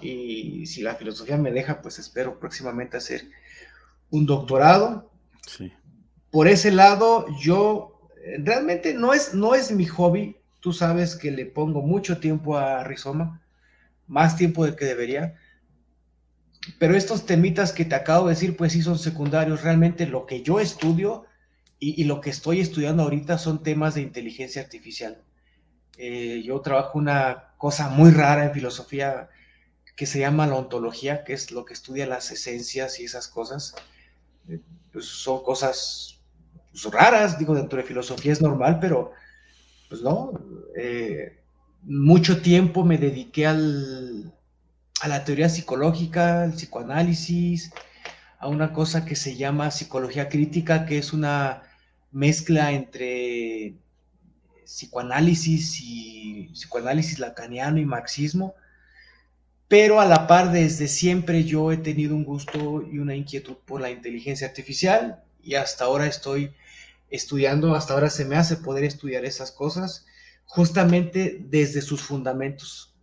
y 0.03 0.67
si 0.67 0.83
la 0.83 0.95
filosofía 0.95 1.39
me 1.39 1.51
deja, 1.51 1.81
pues 1.81 1.99
espero 1.99 2.39
próximamente 2.39 2.99
hacer 2.99 3.31
un 4.11 4.27
doctorado. 4.27 5.11
Sí. 5.47 5.73
Por 6.31 6.49
ese 6.49 6.71
lado, 6.71 7.27
yo 7.41 7.99
realmente 8.39 8.93
no 8.93 9.15
es, 9.15 9.33
no 9.33 9.55
es 9.55 9.73
mi 9.73 9.87
hobby. 9.87 10.37
Tú 10.61 10.75
sabes 10.75 11.17
que 11.17 11.31
le 11.31 11.47
pongo 11.47 11.81
mucho 11.81 12.19
tiempo 12.19 12.59
a 12.59 12.85
Rizoma, 12.85 13.41
más 14.07 14.37
tiempo 14.37 14.67
del 14.67 14.77
que 14.77 14.85
debería. 14.85 15.37
Pero 16.79 16.95
estos 16.95 17.25
temitas 17.25 17.73
que 17.73 17.87
te 17.87 17.95
acabo 17.95 18.27
de 18.27 18.35
decir, 18.35 18.55
pues 18.57 18.73
sí 18.73 18.83
son 18.83 18.99
secundarios. 18.99 19.63
Realmente 19.63 20.07
lo 20.07 20.27
que 20.27 20.43
yo 20.43 20.61
estudio 20.61 21.25
y, 21.81 22.05
lo 22.05 22.21
que 22.21 22.31
estoy 22.31 22.61
estudiando 22.61 23.05
ahorita 23.05 23.39
son 23.39 23.63
temas 23.63 23.95
de 23.95 24.03
inteligencia 24.03 24.63
artificial. 24.63 25.23
Eh, 25.97 26.43
yo 26.45 26.61
trabajo 26.61 26.99
una 26.99 27.53
cosa 27.57 27.89
muy 27.89 28.11
rara 28.11 28.45
en 28.45 28.53
filosofía 28.53 29.29
que 29.95 30.07
se 30.07 30.21
llama 30.21 30.47
la 30.47 30.57
ontología, 30.57 31.25
que 31.25 31.35
es 31.35 31.51
lo 31.51 31.65
que 31.65 31.75
estudia 31.75 32.07
las 32.07 32.31
esencias 32.31 32.99
y 32.99 33.05
esas 33.05 33.29
cosas. 33.29 33.75
Eh, 34.49 34.61
pues 34.93 35.07
son 35.07 35.43
cosas 35.43 36.19
pues, 36.73 36.85
raras, 36.93 37.39
digo, 37.39 37.55
dentro 37.55 37.79
de 37.79 37.85
filosofía 37.85 38.33
es 38.33 38.43
normal, 38.43 38.79
pero 38.81 39.13
pues 39.89 40.03
no. 40.03 40.33
Eh, 40.77 41.39
mucho 41.83 42.43
tiempo 42.43 42.85
me 42.85 42.99
dediqué 42.99 43.47
al, 43.47 44.33
a 45.01 45.09
la 45.09 45.25
teoría 45.25 45.49
psicológica, 45.49 46.43
al 46.43 46.53
psicoanálisis, 46.55 47.73
a 48.41 48.49
una 48.49 48.73
cosa 48.73 49.05
que 49.05 49.17
se 49.17 49.37
llama 49.37 49.71
psicología 49.71 50.29
crítica, 50.29 50.87
que 50.87 50.99
es 50.99 51.13
una 51.13 51.68
mezcla 52.11 52.73
entre 52.73 53.75
psicoanálisis 54.65 55.81
y 55.81 56.51
psicoanálisis 56.53 57.19
lacaniano 57.19 57.79
y 57.79 57.85
marxismo, 57.85 58.55
pero 59.69 60.01
a 60.01 60.07
la 60.07 60.27
par 60.27 60.53
desde 60.53 60.89
siempre 60.89 61.45
yo 61.45 61.73
he 61.73 61.77
tenido 61.77 62.15
un 62.15 62.25
gusto 62.25 62.83
y 62.83 62.99
una 62.99 63.15
inquietud 63.15 63.57
por 63.67 63.81
la 63.81 63.91
inteligencia 63.91 64.47
artificial 64.47 65.23
y 65.43 65.55
hasta 65.55 65.85
ahora 65.85 66.07
estoy 66.07 66.53
estudiando, 67.11 67.75
hasta 67.75 67.95
ahora 67.95 68.11
se 68.11 68.25
me 68.25 68.37
hace 68.37 68.57
poder 68.57 68.85
estudiar 68.85 69.25
esas 69.25 69.53
cosas 69.53 70.07
justamente 70.49 71.39
desde 71.41 71.83
sus 71.83 72.03
fundamentos, 72.03 72.95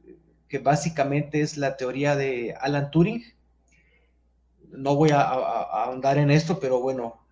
que 0.47 0.57
básicamente 0.57 1.41
es 1.41 1.57
la 1.57 1.77
teoría 1.77 2.15
de 2.15 2.55
Alan 2.59 2.91
Turing. 2.91 3.23
No 4.71 4.95
voy 4.95 5.11
a, 5.11 5.21
ahondar 5.21 6.17
en 6.17 6.31
esto, 6.31 6.59
pero 6.59 6.81
bueno, 6.81 7.25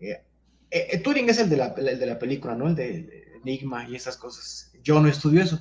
eh, 0.00 0.24
eh, 0.70 0.88
eh, 0.90 0.98
Turing 0.98 1.28
es 1.28 1.38
el 1.38 1.48
de, 1.48 1.56
la, 1.56 1.70
de 1.70 2.06
la 2.06 2.18
película, 2.18 2.54
¿no? 2.54 2.68
El 2.68 2.74
de, 2.74 3.24
Enigma 3.42 3.88
y 3.88 3.94
esas 3.94 4.16
cosas. 4.16 4.72
Yo 4.82 5.00
no 5.00 5.08
estudio 5.08 5.42
eso. 5.42 5.60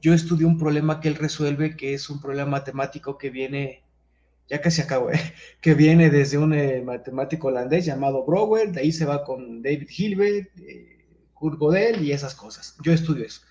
Yo 0.00 0.14
estudio 0.14 0.46
un 0.46 0.58
problema 0.58 1.00
que 1.00 1.08
él 1.08 1.16
resuelve, 1.16 1.76
que 1.76 1.94
es 1.94 2.08
un 2.08 2.20
problema 2.20 2.50
matemático 2.50 3.18
que 3.18 3.30
viene, 3.30 3.82
ya 4.48 4.60
casi 4.60 4.80
acabo, 4.80 5.10
¿eh? 5.10 5.20
que 5.60 5.74
viene 5.74 6.10
desde 6.10 6.38
un 6.38 6.84
matemático 6.84 7.48
holandés 7.48 7.84
llamado 7.84 8.24
Brouwer, 8.24 8.72
de 8.72 8.80
ahí 8.80 8.92
se 8.92 9.04
va 9.04 9.24
con 9.24 9.62
David 9.62 9.88
Hilbert, 9.96 10.50
Kurt 11.34 11.58
Gödel 11.58 12.02
y 12.02 12.12
esas 12.12 12.34
cosas. 12.34 12.76
Yo 12.82 12.92
estudio 12.92 13.24
eso. 13.24 13.42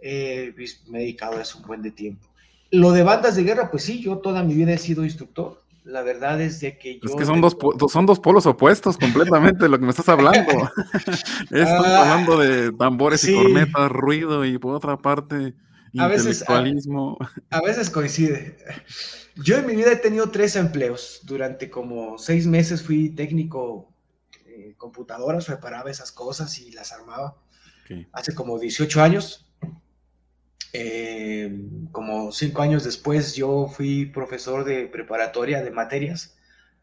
Pues, 0.00 0.82
me 0.88 0.98
he 0.98 1.02
dedicado 1.02 1.38
a 1.38 1.42
eso 1.42 1.58
un 1.58 1.66
buen 1.66 1.82
de 1.82 1.90
tiempo. 1.90 2.28
Lo 2.70 2.90
de 2.90 3.04
bandas 3.04 3.36
de 3.36 3.44
guerra, 3.44 3.70
pues 3.70 3.84
sí, 3.84 4.02
yo 4.02 4.18
toda 4.18 4.42
mi 4.42 4.54
vida 4.54 4.72
he 4.72 4.78
sido 4.78 5.04
instructor 5.04 5.63
la 5.84 6.02
verdad 6.02 6.40
es 6.40 6.60
de 6.60 6.78
que 6.78 6.98
yo... 6.98 7.10
Es 7.10 7.14
que 7.14 7.24
son, 7.24 7.40
dos, 7.40 7.56
son 7.92 8.06
dos 8.06 8.18
polos 8.18 8.46
opuestos 8.46 8.96
completamente 8.96 9.68
lo 9.68 9.78
que 9.78 9.84
me 9.84 9.90
estás 9.90 10.08
hablando. 10.08 10.50
Estás 11.50 11.84
ah, 11.84 12.02
hablando 12.02 12.38
de 12.38 12.72
tambores 12.72 13.24
y 13.28 13.34
cornetas, 13.34 13.92
ruido 13.92 14.44
y 14.44 14.58
por 14.58 14.74
otra 14.74 14.96
parte 14.96 15.54
a 15.98 16.12
intelectualismo. 16.12 17.18
Veces, 17.20 17.34
a, 17.50 17.60
veces 17.60 17.90
coincide. 17.90 18.56
Yo 19.36 19.58
en 19.58 19.66
mi 19.66 19.76
vida 19.76 19.92
he 19.92 19.96
tenido 19.96 20.30
tres 20.30 20.56
empleos. 20.56 21.20
Durante 21.24 21.70
como 21.70 22.18
seis 22.18 22.46
meses 22.46 22.82
fui 22.82 23.10
técnico 23.10 23.92
en 24.46 24.74
computadoras, 24.74 25.48
reparaba 25.48 25.90
esas 25.90 26.12
cosas 26.12 26.58
y 26.58 26.72
las 26.72 26.92
armaba. 26.92 27.36
Hace 28.12 28.34
como 28.34 28.58
18 28.58 29.02
años. 29.02 29.46
Eh, 30.76 31.56
como 31.92 32.32
cinco 32.32 32.60
años 32.60 32.82
después 32.82 33.36
yo 33.36 33.68
fui 33.68 34.06
profesor 34.06 34.64
de 34.64 34.88
preparatoria 34.88 35.62
de 35.62 35.70
materias, 35.70 36.36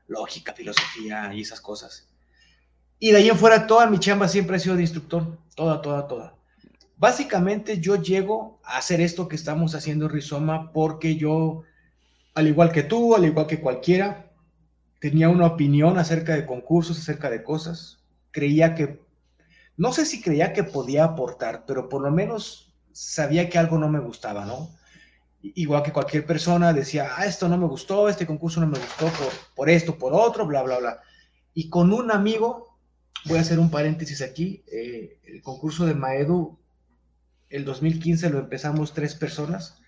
lógica, 0.08 0.54
filosofía 0.54 1.34
y 1.34 1.42
esas 1.42 1.60
cosas. 1.60 2.08
Y 3.00 3.12
de 3.12 3.18
ahí 3.18 3.30
en 3.30 3.38
fuera 3.38 3.68
toda 3.68 3.88
mi 3.88 4.00
chamba 4.00 4.30
siempre 4.30 4.56
ha 4.56 4.60
sido 4.60 4.78
de 4.78 4.84
instructor, 4.84 5.38
toda, 5.56 5.82
toda, 5.82 6.08
toda. 6.08 6.38
Básicamente 6.96 7.82
yo 7.82 7.98
llego 7.98 8.62
a 8.64 8.78
hacer 8.78 9.02
esto 9.02 9.28
que 9.28 9.36
estamos 9.36 9.76
haciendo 9.76 10.06
en 10.06 10.12
Rizoma 10.12 10.72
porque 10.72 11.18
yo, 11.18 11.64
al 12.34 12.48
igual 12.48 12.72
que 12.72 12.84
tú, 12.84 13.14
al 13.14 13.26
igual 13.26 13.48
que 13.48 13.60
cualquiera, 13.60 14.32
tenía 15.00 15.28
una 15.28 15.48
opinión 15.48 15.98
acerca 15.98 16.34
de 16.34 16.46
concursos, 16.46 16.98
acerca 16.98 17.30
de 17.30 17.44
cosas. 17.44 17.98
Creía 18.32 18.74
que, 18.74 19.02
no 19.76 19.92
sé 19.92 20.06
si 20.06 20.22
creía 20.22 20.54
que 20.54 20.64
podía 20.64 21.04
aportar, 21.04 21.66
pero 21.68 21.90
por 21.90 22.02
lo 22.02 22.12
menos 22.12 22.71
sabía 22.94 23.50
que 23.50 23.58
algo 23.58 23.78
no 23.78 23.90
me 23.90 24.00
gustaba, 24.00 24.46
¿no? 24.46 24.70
Igual 25.42 25.84
que 25.84 25.94
cualquier 25.94 26.26
persona 26.26 26.72
decía, 26.74 27.12
ah, 27.18 27.26
esto 27.26 27.50
no 27.50 27.58
me 27.58 27.66
gustó, 27.66 28.10
este 28.10 28.28
concurso 28.28 28.60
no 28.62 28.68
me 28.68 28.78
gustó 28.78 29.06
por, 29.08 29.34
por 29.56 29.70
esto, 29.70 29.98
por 29.98 30.14
otro, 30.14 30.46
bla, 30.46 30.62
bla, 30.62 30.80
bla. 30.80 31.02
Y 31.54 31.70
con 31.70 31.92
un 31.92 32.12
amigo, 32.12 32.78
voy 33.26 33.38
a 33.38 33.42
hacer 33.42 33.60
un 33.60 33.72
paréntesis 33.72 34.22
aquí, 34.22 34.64
eh, 34.72 35.20
el 35.24 35.42
concurso 35.42 35.86
de 35.86 35.96
Maedu, 35.96 36.60
el 37.50 37.66
2015 37.66 38.30
lo 38.30 38.40
empezamos 38.40 38.94
tres 38.94 39.16
personas, 39.16 39.82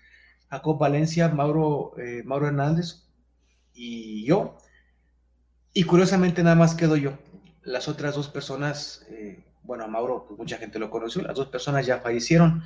Jacob 0.50 0.78
Valencia, 0.78 1.28
Mauro, 1.28 1.94
eh, 1.98 2.22
Mauro 2.24 2.46
Hernández 2.46 3.04
y 3.72 4.24
yo. 4.24 4.58
Y 5.72 5.84
curiosamente 5.84 6.42
nada 6.42 6.56
más 6.56 6.74
quedo 6.74 6.96
yo. 6.96 7.18
Las 7.62 7.88
otras 7.88 8.14
dos 8.14 8.28
personas, 8.28 9.06
eh, 9.08 9.42
bueno, 9.62 9.84
a 9.84 9.88
Mauro, 9.88 10.26
pues 10.28 10.38
mucha 10.38 10.58
gente 10.58 10.78
lo 10.78 10.90
conoció, 10.90 11.22
las 11.22 11.34
dos 11.34 11.48
personas 11.48 11.86
ya 11.86 11.98
fallecieron. 11.98 12.62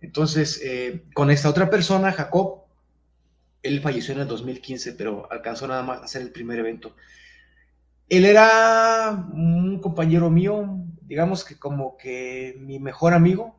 Entonces, 0.00 0.60
eh, 0.62 1.04
con 1.14 1.30
esta 1.30 1.48
otra 1.48 1.70
persona, 1.70 2.12
Jacob, 2.12 2.64
él 3.62 3.80
falleció 3.80 4.14
en 4.14 4.20
el 4.20 4.28
2015, 4.28 4.92
pero 4.92 5.30
alcanzó 5.30 5.66
nada 5.66 5.82
más 5.82 6.00
a 6.00 6.04
hacer 6.04 6.22
el 6.22 6.30
primer 6.30 6.58
evento. 6.58 6.94
Él 8.08 8.26
era 8.26 9.26
un 9.32 9.80
compañero 9.80 10.30
mío, 10.30 10.78
digamos 11.02 11.44
que 11.44 11.58
como 11.58 11.96
que 11.96 12.56
mi 12.60 12.78
mejor 12.78 13.14
amigo, 13.14 13.58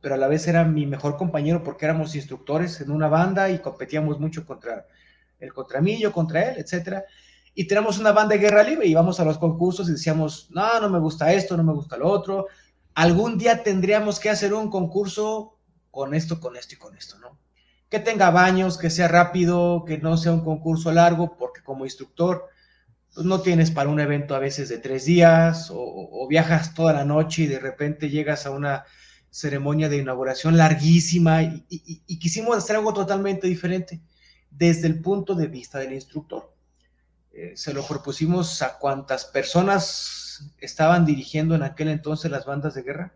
pero 0.00 0.14
a 0.14 0.18
la 0.18 0.28
vez 0.28 0.48
era 0.48 0.64
mi 0.64 0.86
mejor 0.86 1.16
compañero 1.16 1.62
porque 1.62 1.84
éramos 1.84 2.14
instructores 2.14 2.80
en 2.80 2.90
una 2.90 3.08
banda 3.08 3.50
y 3.50 3.58
competíamos 3.58 4.18
mucho 4.18 4.46
contra 4.46 4.86
él 5.38 5.52
contra 5.52 5.80
mí, 5.80 6.00
yo 6.00 6.12
contra 6.12 6.50
él, 6.50 6.58
etcétera 6.58 7.04
y 7.54 7.66
tenemos 7.66 7.98
una 7.98 8.12
banda 8.12 8.34
de 8.34 8.40
guerra 8.40 8.62
libre 8.62 8.86
y 8.86 8.90
íbamos 8.92 9.20
a 9.20 9.24
los 9.24 9.38
concursos 9.38 9.88
y 9.88 9.92
decíamos, 9.92 10.48
no, 10.50 10.80
no 10.80 10.88
me 10.88 10.98
gusta 10.98 11.32
esto, 11.32 11.56
no 11.56 11.62
me 11.62 11.72
gusta 11.72 11.96
lo 11.96 12.08
otro. 12.08 12.46
Algún 12.94 13.36
día 13.36 13.62
tendríamos 13.62 14.18
que 14.18 14.30
hacer 14.30 14.54
un 14.54 14.70
concurso 14.70 15.58
con 15.92 16.14
esto, 16.14 16.40
con 16.40 16.56
esto 16.56 16.74
y 16.74 16.78
con 16.78 16.96
esto, 16.96 17.20
¿no? 17.20 17.38
Que 17.88 18.00
tenga 18.00 18.30
baños, 18.30 18.78
que 18.78 18.90
sea 18.90 19.06
rápido, 19.06 19.84
que 19.86 19.98
no 19.98 20.16
sea 20.16 20.32
un 20.32 20.42
concurso 20.42 20.90
largo, 20.90 21.36
porque 21.36 21.62
como 21.62 21.84
instructor, 21.84 22.48
pues 23.14 23.24
no 23.24 23.42
tienes 23.42 23.70
para 23.70 23.90
un 23.90 24.00
evento 24.00 24.34
a 24.34 24.40
veces 24.40 24.68
de 24.68 24.78
tres 24.78 25.04
días 25.04 25.68
o, 25.72 26.26
viajas 26.28 26.74
toda 26.74 26.92
la 26.92 27.04
noche 27.04 27.42
y 27.42 27.46
de 27.46 27.60
repente 27.60 28.10
llegas 28.10 28.46
a 28.46 28.50
una 28.50 28.84
ceremonia 29.30 29.88
de 29.88 29.98
inauguración 29.98 30.56
larguísima 30.56 31.42
y 31.42 32.18
quisimos 32.18 32.56
hacer 32.56 32.76
algo 32.76 32.92
totalmente 32.92 33.46
diferente 33.46 34.00
desde 34.50 34.86
el 34.86 35.00
punto 35.00 35.34
de 35.34 35.46
vista 35.46 35.78
del 35.78 35.92
instructor. 35.92 36.52
Eh, 37.32 37.52
se 37.56 37.72
lo 37.72 37.82
propusimos 37.86 38.60
a 38.60 38.78
cuantas 38.78 39.24
personas 39.24 40.52
estaban 40.58 41.06
dirigiendo 41.06 41.54
en 41.54 41.62
aquel 41.62 41.88
entonces 41.88 42.30
las 42.30 42.44
bandas 42.44 42.74
de 42.74 42.82
guerra. 42.82 43.14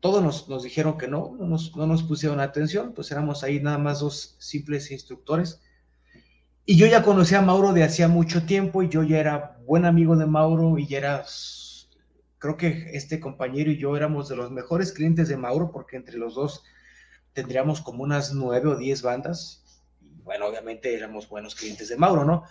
Todos 0.00 0.48
nos, 0.48 0.62
dijeron 0.62 0.96
que 0.96 1.08
no, 1.08 1.36
no 1.38 1.46
nos, 1.86 2.02
pusieron 2.02 2.40
atención, 2.40 2.92
pues 2.94 3.10
éramos 3.10 3.44
ahí 3.44 3.60
nada 3.60 3.78
más 3.78 4.00
dos 4.00 4.36
simples 4.38 4.90
instructores. 4.90 5.60
Y 6.64 6.76
yo 6.76 6.86
ya 6.86 7.02
conocía 7.02 7.38
a 7.38 7.42
Mauro 7.42 7.72
de 7.72 7.84
hacía 7.84 8.08
mucho 8.08 8.44
tiempo 8.44 8.82
y 8.82 8.88
yo 8.88 9.02
ya 9.02 9.18
era 9.18 9.58
buen 9.66 9.84
amigo 9.84 10.16
de 10.16 10.26
Mauro 10.26 10.78
y 10.78 10.86
ya 10.86 10.98
era, 10.98 11.24
creo 12.38 12.56
que 12.56 12.90
este 12.92 13.20
compañero 13.20 13.70
y 13.70 13.78
yo 13.78 13.96
éramos 13.96 14.28
de 14.28 14.36
los 14.36 14.50
mejores 14.50 14.92
clientes 14.92 15.28
de 15.28 15.36
Mauro 15.36 15.70
porque 15.70 15.96
entre 15.96 16.16
los 16.16 16.34
dos 16.34 16.62
tendríamos 17.32 17.80
como 17.80 18.02
unas 18.02 18.32
nueve 18.32 18.68
o 18.68 18.76
diez 18.76 19.02
bandas. 19.02 19.62
Y 20.00 20.22
bueno, 20.22 20.46
obviamente 20.46 20.94
éramos 20.94 21.28
buenos 21.28 21.54
clientes 21.54 21.88
de 21.88 21.96
Mauro, 21.96 22.24
¿no? 22.24 22.44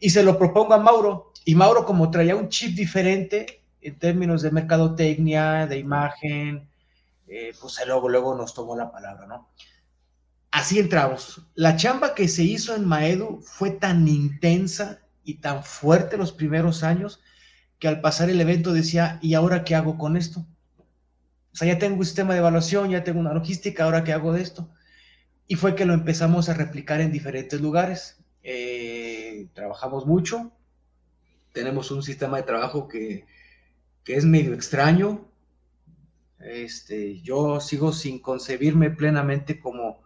y 0.00 0.10
se 0.10 0.22
lo 0.22 0.38
propongo 0.38 0.74
a 0.74 0.78
Mauro. 0.78 1.32
Y 1.44 1.54
Mauro, 1.54 1.84
como 1.84 2.10
traía 2.10 2.36
un 2.36 2.48
chip 2.48 2.76
diferente 2.76 3.62
en 3.80 3.98
términos 3.98 4.42
de 4.42 4.50
mercadotecnia, 4.50 5.66
de 5.66 5.78
imagen, 5.78 6.67
eh, 7.28 7.52
pues 7.60 7.78
luego, 7.86 8.08
luego 8.08 8.34
nos 8.34 8.54
tomó 8.54 8.76
la 8.76 8.90
palabra, 8.90 9.26
¿no? 9.26 9.50
Así 10.50 10.78
entramos. 10.78 11.42
La 11.54 11.76
chamba 11.76 12.14
que 12.14 12.28
se 12.28 12.42
hizo 12.42 12.74
en 12.74 12.86
Maedu 12.86 13.40
fue 13.42 13.70
tan 13.70 14.08
intensa 14.08 15.00
y 15.24 15.34
tan 15.34 15.62
fuerte 15.62 16.16
los 16.16 16.32
primeros 16.32 16.82
años 16.82 17.20
que 17.78 17.88
al 17.88 18.00
pasar 18.00 18.30
el 18.30 18.40
evento 18.40 18.72
decía, 18.72 19.18
¿y 19.22 19.34
ahora 19.34 19.62
qué 19.62 19.74
hago 19.74 19.98
con 19.98 20.16
esto? 20.16 20.46
O 21.52 21.56
sea, 21.56 21.68
ya 21.68 21.78
tengo 21.78 21.98
un 21.98 22.04
sistema 22.04 22.32
de 22.32 22.40
evaluación, 22.40 22.90
ya 22.90 23.04
tengo 23.04 23.20
una 23.20 23.34
logística, 23.34 23.84
¿ahora 23.84 24.04
qué 24.04 24.12
hago 24.12 24.32
de 24.32 24.42
esto? 24.42 24.70
y 25.48 25.54
fue 25.54 25.74
que 25.74 25.86
lo 25.86 25.94
empezamos 25.94 26.48
a 26.48 26.54
replicar 26.54 27.00
en 27.00 27.10
diferentes 27.10 27.60
lugares. 27.60 28.18
Eh, 28.42 29.48
trabajamos 29.54 30.06
mucho, 30.06 30.52
tenemos 31.52 31.90
un 31.90 32.02
sistema 32.02 32.36
de 32.36 32.42
trabajo 32.42 32.86
que, 32.86 33.24
que 34.04 34.16
es 34.16 34.26
medio 34.26 34.52
extraño. 34.52 35.27
Este, 36.48 37.20
yo 37.20 37.60
sigo 37.60 37.92
sin 37.92 38.20
concebirme 38.20 38.90
plenamente 38.90 39.60
como, 39.60 40.02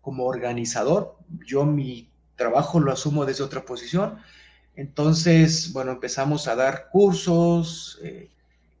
como 0.00 0.24
organizador. 0.24 1.16
Yo 1.44 1.64
mi 1.64 2.10
trabajo 2.36 2.80
lo 2.80 2.92
asumo 2.92 3.24
desde 3.26 3.44
otra 3.44 3.64
posición. 3.64 4.18
Entonces, 4.74 5.72
bueno, 5.72 5.92
empezamos 5.92 6.48
a 6.48 6.54
dar 6.54 6.88
cursos, 6.90 7.98
eh, 8.02 8.30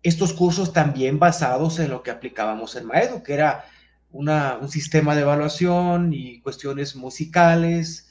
estos 0.02 0.32
cursos 0.32 0.72
también 0.72 1.18
basados 1.18 1.78
en 1.78 1.90
lo 1.90 2.02
que 2.02 2.10
aplicábamos 2.10 2.76
en 2.76 2.86
Maedu, 2.86 3.22
que 3.22 3.34
era 3.34 3.64
un 4.10 4.68
sistema 4.68 5.14
de 5.14 5.22
evaluación 5.22 6.12
y 6.12 6.40
cuestiones 6.40 6.96
musicales, 6.96 8.10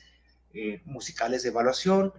eh, 0.53 0.81
musicales 0.85 1.43
de 1.43 1.49
evaluación. 1.49 2.13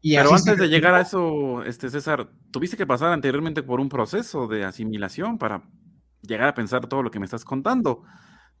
Y 0.00 0.16
Pero 0.16 0.34
antes 0.34 0.56
de 0.56 0.68
llegar 0.68 0.94
a 0.94 1.00
eso, 1.00 1.62
este 1.64 1.90
César, 1.90 2.28
tuviste 2.50 2.76
que 2.76 2.86
pasar 2.86 3.12
anteriormente 3.12 3.62
por 3.62 3.80
un 3.80 3.88
proceso 3.88 4.46
de 4.46 4.64
asimilación 4.64 5.38
para 5.38 5.62
llegar 6.26 6.48
a 6.48 6.54
pensar 6.54 6.86
todo 6.86 7.02
lo 7.02 7.10
que 7.10 7.18
me 7.18 7.24
estás 7.24 7.44
contando. 7.44 8.02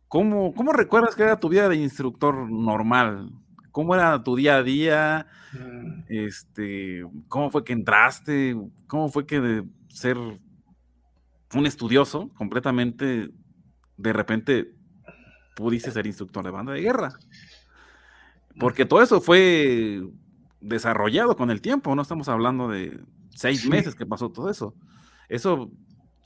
¿Cómo, 0.08 0.54
cómo 0.54 0.72
recuerdas 0.72 1.14
que 1.14 1.22
era 1.22 1.40
tu 1.40 1.48
vida 1.48 1.68
de 1.68 1.76
instructor 1.76 2.50
normal? 2.50 3.32
¿Cómo 3.72 3.94
era 3.94 4.22
tu 4.22 4.36
día 4.36 4.56
a 4.56 4.62
día? 4.62 5.26
Mm. 5.52 6.04
Este, 6.08 7.04
¿Cómo 7.28 7.50
fue 7.50 7.64
que 7.64 7.72
entraste? 7.72 8.56
¿Cómo 8.86 9.08
fue 9.08 9.26
que 9.26 9.40
de 9.40 9.64
ser 9.88 10.16
un 11.54 11.66
estudioso 11.66 12.28
completamente 12.34 13.30
de 13.96 14.12
repente 14.12 14.74
pudiste 15.54 15.90
ser 15.90 16.06
instructor 16.06 16.44
de 16.44 16.50
banda 16.50 16.72
de 16.72 16.82
guerra. 16.82 17.18
Porque 18.58 18.84
todo 18.84 19.02
eso 19.02 19.20
fue 19.20 20.02
desarrollado 20.60 21.36
con 21.36 21.50
el 21.50 21.60
tiempo, 21.60 21.94
no 21.94 22.02
estamos 22.02 22.28
hablando 22.28 22.68
de 22.68 23.00
seis 23.30 23.68
meses 23.68 23.94
que 23.94 24.06
pasó 24.06 24.30
todo 24.30 24.50
eso. 24.50 24.74
Eso 25.28 25.70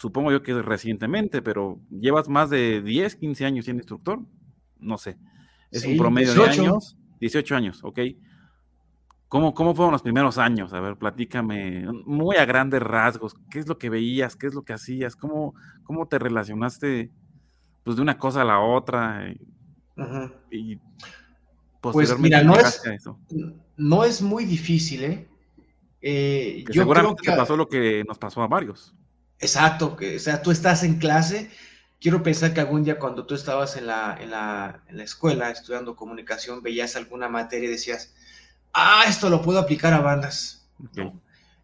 supongo 0.01 0.33
yo 0.33 0.43
que 0.43 0.55
recientemente, 0.63 1.43
pero 1.43 1.79
llevas 1.91 2.29
más 2.29 2.49
de 2.49 2.81
10, 2.81 3.17
15 3.17 3.45
años 3.45 3.65
siendo 3.67 3.83
instructor, 3.83 4.21
no 4.79 4.97
sé. 4.97 5.19
Es 5.71 5.85
un 5.85 5.97
promedio 5.99 6.35
de 6.35 6.45
años, 6.49 6.97
18 7.21 7.55
años, 7.55 7.85
ok. 7.85 8.01
¿Cómo, 9.29 9.55
¿Cómo 9.55 9.75
fueron 9.77 9.93
los 9.93 10.03
primeros 10.03 10.39
años? 10.39 10.73
A 10.73 10.81
ver, 10.81 10.97
platícame, 10.97 11.87
muy 12.05 12.37
a 12.37 12.47
grandes 12.47 12.83
rasgos, 12.83 13.35
¿qué 13.51 13.59
es 13.61 13.69
lo 13.69 13.79
que 13.79 13.91
veías? 13.91 14.37
¿Qué 14.37 14.47
es 14.47 14.55
lo 14.55 14.63
que 14.63 14.73
hacías? 14.73 15.15
¿Cómo, 15.15 15.55
cómo 15.85 16.09
te 16.09 16.19
relacionaste 16.19 17.13
pues 17.83 17.97
de 17.97 18.03
una 18.03 18.19
cosa 18.19 18.43
a 18.43 18.45
la 18.45 18.61
otra. 18.61 19.35
Y, 20.51 20.79
pues 21.81 22.19
mira, 22.19 22.43
no 22.43 22.57
es, 22.57 22.83
no 23.77 24.05
es 24.05 24.23
muy 24.23 24.45
difícil, 24.45 25.05
¿eh? 25.05 25.29
eh 26.01 26.65
yo 26.67 26.83
seguramente 26.83 27.23
creo 27.23 27.35
que 27.35 27.39
pasó 27.39 27.57
lo 27.57 27.69
que 27.69 28.05
nos 28.07 28.19
pasó 28.19 28.43
a 28.43 28.47
varios. 28.47 28.95
Exacto, 29.41 29.97
que, 29.97 30.17
o 30.17 30.21
sea, 30.21 30.43
tú 30.43 30.51
estás 30.51 30.83
en 30.83 30.99
clase. 30.99 31.51
Quiero 32.01 32.23
pensar 32.23 32.55
que 32.55 32.61
algún 32.61 32.85
día 32.85 32.99
cuando 32.99 33.27
tú 33.27 33.35
estabas 33.35 33.77
en 33.77 33.87
la, 33.87 34.17
en 34.21 34.31
la, 34.31 34.83
en 34.89 34.97
la 34.97 35.05
escuela 35.05 35.51
estudiando 35.51 35.97
comunicación, 35.97 36.63
veías 36.63 36.97
alguna 36.97 37.29
materia 37.29 37.69
y 37.69 37.73
decías, 37.73 38.15
ah, 38.73 39.05
esto 39.09 39.29
lo 39.29 39.43
puedo 39.43 39.59
aplicar 39.59 39.93
a 39.93 40.01
bandas 40.01 40.67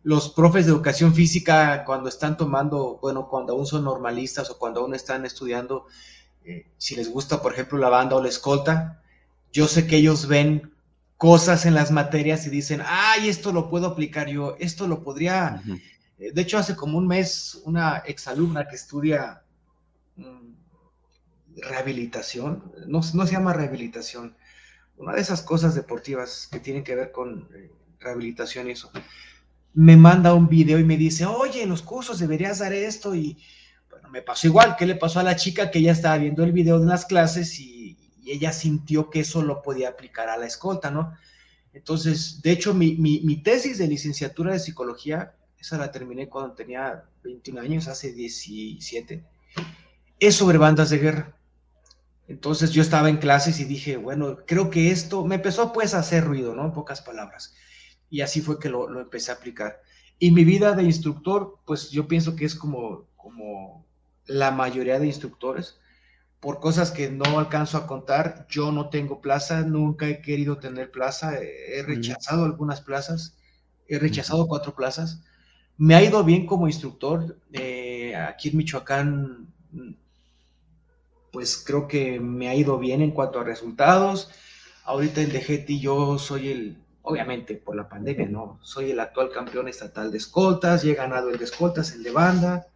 los 0.06 0.28
profes 0.28 0.66
de 0.66 0.70
educación 0.70 1.12
física 1.16 1.82
cuando 1.84 2.08
están 2.08 2.36
tomando, 2.36 3.00
bueno, 3.02 3.28
cuando 3.28 3.54
aún 3.54 3.66
son 3.66 3.82
normalistas 3.82 4.48
o 4.50 4.56
cuando 4.56 4.78
aún 4.78 4.94
están 4.94 5.26
estudiando, 5.26 5.86
eh, 6.44 6.68
si 6.78 6.94
les 6.94 7.10
gusta, 7.10 7.42
por 7.42 7.52
ejemplo, 7.52 7.76
la 7.76 7.88
banda 7.88 8.14
o 8.14 8.22
la 8.22 8.28
escolta, 8.28 9.02
yo 9.52 9.66
sé 9.66 9.88
que 9.88 9.96
ellos 9.96 10.28
ven 10.28 10.72
cosas 11.16 11.66
en 11.66 11.74
las 11.74 11.90
materias 11.90 12.46
y 12.46 12.50
dicen, 12.50 12.82
ay, 12.86 13.28
esto 13.28 13.50
lo 13.50 13.68
puedo 13.68 13.88
aplicar 13.88 14.28
yo, 14.28 14.54
esto 14.60 14.86
lo 14.86 15.02
podría... 15.02 15.60
de 16.18 16.40
hecho, 16.40 16.58
hace 16.58 16.76
como 16.76 16.98
un 16.98 17.06
mes, 17.06 17.60
una 17.64 17.98
exalumna 17.98 18.66
que 18.68 18.76
estudia 18.76 19.42
mm, 20.16 20.52
rehabilitación, 21.56 22.72
no, 22.86 23.00
no, 23.14 23.26
se 23.26 23.32
llama 23.32 23.52
rehabilitación, 23.52 24.36
una 24.96 25.14
de 25.14 25.20
esas 25.20 25.42
cosas 25.42 25.74
deportivas 25.74 26.48
que 26.50 26.60
tienen 26.60 26.84
que 26.84 26.94
ver 26.94 27.12
con 27.12 27.48
eh, 27.54 27.70
rehabilitación 28.00 28.68
y 28.68 28.72
eso 28.72 28.90
me 29.76 29.94
manda 29.94 30.32
un 30.32 30.48
video 30.48 30.78
y 30.78 30.84
me 30.84 30.96
dice, 30.96 31.26
oye, 31.26 31.62
en 31.62 31.68
los 31.68 31.82
cursos 31.82 32.18
deberías 32.18 32.60
dar 32.60 32.72
esto 32.72 33.14
y 33.14 33.36
bueno, 33.90 34.08
me 34.08 34.22
pasó 34.22 34.46
igual, 34.46 34.74
¿qué 34.74 34.86
le 34.86 34.94
pasó 34.94 35.20
a 35.20 35.22
la 35.22 35.36
chica 35.36 35.70
que 35.70 35.80
ella 35.80 35.92
estaba 35.92 36.16
viendo 36.16 36.42
el 36.42 36.52
video 36.52 36.80
de 36.80 36.86
las 36.86 37.04
clases 37.04 37.60
y, 37.60 37.94
ella 38.28 38.52
sintió 38.52 39.08
que 39.08 39.20
eso 39.20 39.40
lo 39.40 39.62
podía 39.62 39.90
aplicar 39.90 40.28
a 40.28 40.36
la 40.36 40.46
escolta, 40.46 40.90
¿no? 40.90 41.16
Entonces, 41.72 42.42
de 42.42 42.50
hecho, 42.50 42.74
mi, 42.74 42.96
mi, 42.96 43.36
tesis 43.40 43.78
de 43.78 43.86
licenciatura 43.86 44.52
de 44.52 44.58
psicología, 44.58 45.36
esa 45.58 45.78
la 45.78 45.90
terminé 45.90 46.28
cuando 46.28 46.54
tenía 46.54 47.04
21 47.24 47.60
años, 47.60 47.88
hace 47.88 48.12
17, 48.12 49.24
es 50.20 50.34
sobre 50.34 50.58
bandas 50.58 50.90
de 50.90 50.98
guerra. 50.98 51.36
Entonces 52.28 52.72
yo 52.72 52.82
estaba 52.82 53.08
en 53.08 53.18
clases 53.18 53.60
y 53.60 53.64
dije, 53.64 53.96
bueno, 53.96 54.38
creo 54.46 54.70
que 54.70 54.90
esto 54.90 55.24
me 55.24 55.36
empezó 55.36 55.72
pues 55.72 55.94
a 55.94 56.00
hacer 56.00 56.24
ruido, 56.24 56.54
¿no? 56.54 56.64
En 56.64 56.72
pocas 56.72 57.00
palabras 57.00 57.54
y 58.10 58.20
así 58.20 58.40
fue 58.40 58.58
que 58.58 58.68
lo, 58.68 59.00
empecé 59.00 59.30
a 59.30 59.34
aplicar. 59.34 59.80
Y 60.18 60.30
mi 60.30 60.44
vida 60.44 60.74
de 60.74 60.84
instructor, 60.84 61.58
pues 61.66 61.90
yo 61.90 62.08
pienso 62.08 62.36
que 62.36 62.44
es 62.44 62.54
como, 62.54 63.06
como 63.16 63.84
la 64.26 64.50
mayoría 64.50 64.98
de 64.98 65.06
instructores, 65.06 65.78
por 66.40 66.60
cosas 66.60 66.90
que 66.90 67.10
no 67.10 67.38
alcanzo 67.38 67.78
a 67.78 67.86
contar, 67.86 68.46
yo 68.48 68.70
no 68.70 68.88
tengo 68.88 69.20
plaza, 69.20 69.62
nunca 69.62 70.06
he 70.06 70.22
querido 70.22 70.58
tener 70.58 70.90
plaza, 70.90 71.38
he 71.40 71.82
rechazado 71.82 72.44
algunas 72.44 72.80
plazas, 72.80 73.36
he 73.88 73.98
rechazado 73.98 74.46
cuatro 74.46 74.74
plazas, 74.74 75.22
me 75.78 75.94
ha 75.94 76.02
ido 76.02 76.24
bien 76.24 76.46
como 76.46 76.66
instructor, 76.66 77.36
eh, 77.52 78.14
aquí 78.16 78.48
en 78.48 78.56
Michoacán, 78.56 79.46
pues 81.32 81.62
creo 81.64 81.86
que 81.86 82.18
me 82.18 82.48
ha 82.48 82.54
ido 82.54 82.78
bien 82.78 83.02
en 83.02 83.10
cuanto 83.10 83.40
a 83.40 83.44
resultados, 83.44 84.30
ahorita 84.84 85.20
en 85.20 85.32
DGT 85.32 85.78
yo 85.78 86.18
soy 86.18 86.48
el, 86.48 86.78
obviamente 87.02 87.54
por 87.56 87.76
la 87.76 87.88
pandemia, 87.88 88.26
¿no? 88.26 88.58
Soy 88.62 88.90
el 88.90 89.00
actual 89.00 89.30
campeón 89.30 89.68
estatal 89.68 90.10
de 90.10 90.18
escoltas, 90.18 90.84
y 90.84 90.90
he 90.90 90.94
ganado 90.94 91.30
el 91.30 91.38
de 91.38 91.44
escoltas, 91.44 91.92
el 91.92 92.02
de 92.02 92.10
banda, 92.10 92.66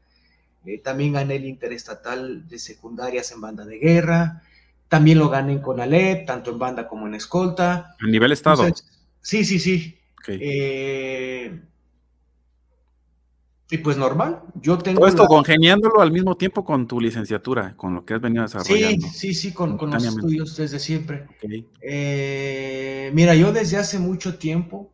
eh, 0.67 0.79
también 0.79 1.15
gané 1.15 1.37
el 1.37 1.47
interestatal 1.47 2.47
de 2.49 2.59
secundarias 2.59 3.33
en 3.33 3.41
banda 3.41 3.65
de 3.65 3.79
guerra, 3.79 4.43
también 4.89 5.19
lo 5.19 5.31
gané 5.31 5.53
en 5.53 5.63
Conalep, 5.63 6.27
tanto 6.27 6.51
en 6.51 6.59
banda 6.59 6.87
como 6.87 7.07
en 7.07 7.15
escolta. 7.15 7.97
¿A 7.99 8.07
nivel 8.07 8.33
estado? 8.33 8.67
sí, 9.23 9.45
sí, 9.45 9.59
sí. 9.59 9.97
Eh, 10.29 11.61
y 13.71 13.79
pues 13.79 13.97
normal, 13.97 14.43
yo 14.55 14.79
tengo... 14.79 14.99
Todo 14.99 15.09
esto 15.09 15.27
congeniándolo 15.27 16.01
al 16.01 16.11
mismo 16.11 16.37
tiempo 16.37 16.65
con 16.65 16.87
tu 16.87 17.01
licenciatura, 17.01 17.77
con 17.77 17.95
lo 17.95 18.05
que 18.05 18.15
has 18.15 18.21
venido 18.21 18.43
desarrollando. 18.43 19.07
Sí, 19.09 19.33
sí, 19.33 19.35
sí, 19.35 19.53
con, 19.53 19.79
los 19.79 20.05
estudios 20.05 20.57
desde 20.57 20.79
siempre. 20.81 21.27
Eh, 21.81 23.11
mira, 23.15 23.35
yo 23.35 23.53
desde 23.53 23.77
hace 23.77 23.99
mucho 23.99 24.39
tiempo, 24.39 24.91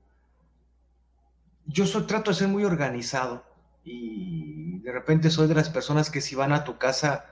yo 1.67 1.87
soy, 1.87 2.03
trato 2.03 2.31
de 2.31 2.37
ser 2.37 2.49
muy 2.49 2.65
organizado 2.65 3.45
y 3.83 4.79
de 4.81 4.93
repente 4.93 5.31
soy 5.31 5.49
de 5.49 5.55
las 5.55 5.71
personas 5.71 6.11
que 6.11 6.21
si 6.21 6.35
van 6.35 6.53
a 6.53 6.65
tu 6.65 6.77
casa 6.77 7.27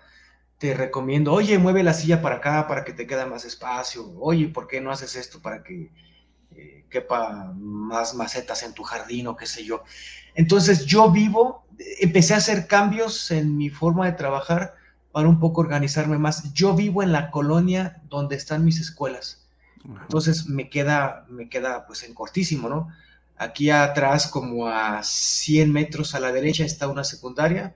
te 0.59 0.73
recomiendo, 0.73 1.33
oye, 1.33 1.59
mueve 1.59 1.83
la 1.83 1.93
silla 1.93 2.23
para 2.23 2.37
acá 2.37 2.67
para 2.67 2.85
que 2.85 2.93
te 2.95 3.07
quede 3.07 3.27
más 3.27 3.45
espacio, 3.45 4.15
oye, 4.19 4.49
¿por 4.49 4.67
qué 4.67 4.81
no 4.81 4.91
haces 4.91 5.15
esto 5.17 5.43
para 5.43 5.63
que 5.63 5.91
eh, 6.57 6.85
quepa 6.91 7.53
más 7.57 8.15
macetas 8.15 8.63
en 8.63 8.75
tu 8.75 8.83
jardín 8.83 9.27
o 9.27 9.37
qué 9.37 9.47
sé 9.47 9.65
yo? 9.65 9.83
Entonces 10.35 10.87
yo 10.87 11.11
vivo, 11.11 11.65
empecé 12.01 12.35
a 12.35 12.39
hacer 12.39 12.67
cambios 12.67 13.31
en 13.31 13.57
mi 13.57 13.71
forma 13.71 14.07
de 14.07 14.13
trabajar 14.13 14.75
para 15.13 15.29
un 15.29 15.39
poco 15.39 15.61
organizarme 15.61 16.19
más. 16.19 16.53
Yo 16.55 16.75
vivo 16.75 17.03
en 17.03 17.13
la 17.13 17.31
colonia 17.31 18.03
donde 18.09 18.37
están 18.37 18.65
mis 18.65 18.81
escuelas. 18.81 19.47
Entonces 19.85 20.47
me 20.49 20.71
queda, 20.71 21.27
me 21.29 21.49
queda 21.49 21.87
pues 21.87 22.03
en 22.05 22.15
cortísimo, 22.15 22.69
¿no? 22.69 22.89
Aquí 23.37 23.71
atrás, 23.71 24.29
como 24.29 24.69
a 24.69 25.03
100 25.03 25.73
metros 25.73 26.15
a 26.15 26.21
la 26.21 26.33
derecha, 26.33 26.65
está 26.65 26.89
una 26.89 27.05
secundaria, 27.05 27.75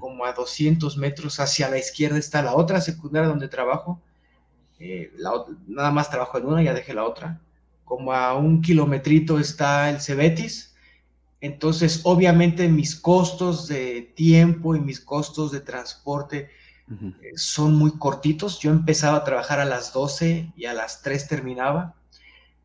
como 0.00 0.24
a 0.24 0.32
200 0.32 0.96
metros 0.98 1.38
hacia 1.38 1.68
la 1.68 1.78
izquierda 1.78 2.18
está 2.18 2.42
la 2.42 2.54
otra 2.54 2.80
secundaria 2.80 3.28
donde 3.28 3.48
trabajo. 3.48 4.00
Eh, 4.80 5.12
nada 5.68 5.90
más 5.92 6.10
trabajo 6.10 6.38
en 6.38 6.46
una, 6.46 6.62
ya 6.62 6.74
dejé 6.74 6.94
la 6.94 7.04
otra. 7.04 7.40
Como 7.88 8.12
a 8.12 8.36
un 8.36 8.60
kilometrito 8.60 9.38
está 9.38 9.88
el 9.90 10.00
Cebetis, 10.00 10.68
entonces, 11.40 12.00
obviamente 12.04 12.68
mis 12.68 12.96
costos 12.96 13.68
de 13.68 14.12
tiempo 14.14 14.74
y 14.74 14.80
mis 14.80 15.00
costos 15.00 15.52
de 15.52 15.60
transporte 15.60 16.50
eh, 16.90 17.32
son 17.36 17.76
muy 17.76 17.92
cortitos. 17.92 18.58
Yo 18.58 18.72
empezaba 18.72 19.18
a 19.18 19.24
trabajar 19.24 19.60
a 19.60 19.64
las 19.64 19.92
12 19.92 20.52
y 20.56 20.64
a 20.64 20.74
las 20.74 21.02
3 21.02 21.28
terminaba. 21.28 21.94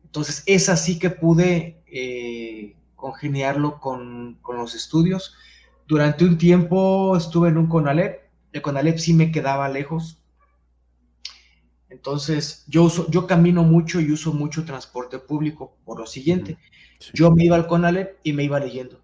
Entonces, 0.04 0.42
es 0.46 0.68
así 0.68 0.98
que 0.98 1.10
pude 1.10 1.82
eh, 1.86 2.74
congeniarlo 2.96 3.80
con, 3.80 4.38
los 4.48 4.74
estudios. 4.74 5.34
Durante 5.86 6.24
un 6.24 6.38
tiempo 6.38 7.16
estuve 7.16 7.50
en 7.50 7.58
un 7.58 7.68
CONALEP. 7.68 8.22
El 8.52 8.62
CONALEP 8.62 8.98
sí 8.98 9.14
me 9.14 9.30
quedaba 9.30 9.68
lejos. 9.68 10.18
Entonces, 11.94 12.64
yo, 12.66 12.82
uso, 12.82 13.08
yo 13.08 13.28
camino 13.28 13.62
mucho 13.62 14.00
y 14.00 14.10
uso 14.10 14.32
mucho 14.32 14.64
transporte 14.64 15.20
público 15.20 15.76
por 15.84 16.00
lo 16.00 16.06
siguiente. 16.06 16.58
Yo 17.12 17.30
me 17.30 17.44
iba 17.44 17.54
al 17.54 17.68
Conalep 17.68 18.18
y 18.24 18.32
me 18.32 18.42
iba 18.42 18.58
leyendo. 18.58 19.00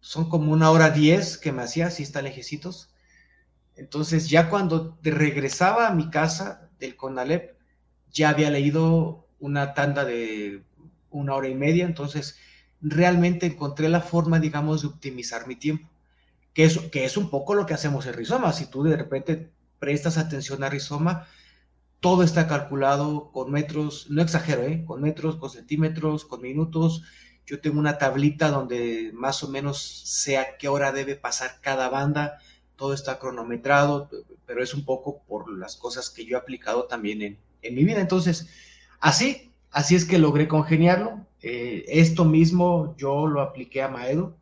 Son 0.00 0.28
como 0.28 0.50
una 0.50 0.72
hora 0.72 0.90
diez 0.90 1.38
que 1.38 1.52
me 1.52 1.62
hacía, 1.62 1.86
así 1.86 2.02
está 2.02 2.22
lejecitos. 2.22 2.88
Entonces, 3.76 4.28
ya 4.28 4.50
cuando 4.50 4.98
regresaba 5.02 5.86
a 5.86 5.94
mi 5.94 6.10
casa 6.10 6.68
del 6.80 6.96
Conalep, 6.96 7.54
ya 8.10 8.30
había 8.30 8.50
leído 8.50 9.28
una 9.38 9.72
tanda 9.72 10.04
de 10.04 10.64
una 11.10 11.34
hora 11.34 11.48
y 11.48 11.54
media, 11.54 11.84
entonces 11.84 12.38
realmente 12.80 13.46
encontré 13.46 13.88
la 13.88 14.00
forma, 14.00 14.40
digamos, 14.40 14.82
de 14.82 14.88
optimizar 14.88 15.46
mi 15.46 15.54
tiempo, 15.54 15.88
que 16.54 16.64
es, 16.64 16.78
que 16.90 17.04
es 17.04 17.16
un 17.16 17.30
poco 17.30 17.54
lo 17.54 17.66
que 17.66 17.74
hacemos 17.74 18.04
en 18.06 18.14
Rizoma. 18.14 18.52
Si 18.52 18.66
tú 18.66 18.82
de 18.82 18.96
repente 18.96 19.48
prestas 19.78 20.18
atención 20.18 20.64
a 20.64 20.70
Rizoma, 20.70 21.28
todo 22.00 22.22
está 22.22 22.46
calculado 22.46 23.30
con 23.32 23.50
metros, 23.50 24.06
no 24.10 24.22
exagero, 24.22 24.62
¿eh? 24.62 24.84
con 24.84 25.00
metros, 25.00 25.36
con 25.36 25.50
centímetros, 25.50 26.24
con 26.24 26.42
minutos. 26.42 27.02
Yo 27.46 27.60
tengo 27.60 27.78
una 27.78 27.98
tablita 27.98 28.50
donde 28.50 29.10
más 29.14 29.42
o 29.42 29.48
menos 29.48 29.80
sé 30.04 30.38
a 30.38 30.56
qué 30.56 30.68
hora 30.68 30.92
debe 30.92 31.16
pasar 31.16 31.60
cada 31.60 31.88
banda, 31.88 32.38
todo 32.76 32.92
está 32.92 33.18
cronometrado, 33.18 34.10
pero 34.44 34.62
es 34.62 34.74
un 34.74 34.84
poco 34.84 35.22
por 35.26 35.50
las 35.56 35.76
cosas 35.76 36.10
que 36.10 36.24
yo 36.24 36.36
he 36.36 36.40
aplicado 36.40 36.84
también 36.84 37.22
en, 37.22 37.38
en 37.62 37.74
mi 37.74 37.84
vida. 37.84 38.00
Entonces, 38.00 38.48
así, 39.00 39.52
así 39.70 39.94
es 39.94 40.04
que 40.04 40.18
logré 40.18 40.48
congeniarlo. 40.48 41.26
Eh, 41.42 41.84
esto 41.88 42.24
mismo 42.24 42.94
yo 42.98 43.26
lo 43.26 43.40
apliqué 43.40 43.82
a 43.82 43.88
Maedo, 43.88 44.36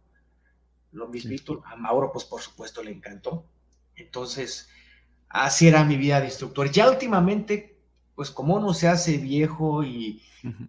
lo 0.92 1.08
mismito, 1.08 1.62
a 1.66 1.76
Mauro, 1.76 2.12
pues 2.12 2.24
por 2.24 2.40
supuesto 2.40 2.82
le 2.82 2.92
encantó. 2.92 3.44
Entonces, 3.96 4.68
así 5.34 5.66
era 5.66 5.84
mi 5.84 5.96
vida 5.96 6.20
de 6.20 6.26
instructor. 6.26 6.70
Ya 6.70 6.88
últimamente, 6.88 7.76
pues 8.14 8.30
como 8.30 8.54
uno 8.54 8.72
se 8.72 8.88
hace 8.88 9.18
viejo 9.18 9.82
y, 9.82 10.22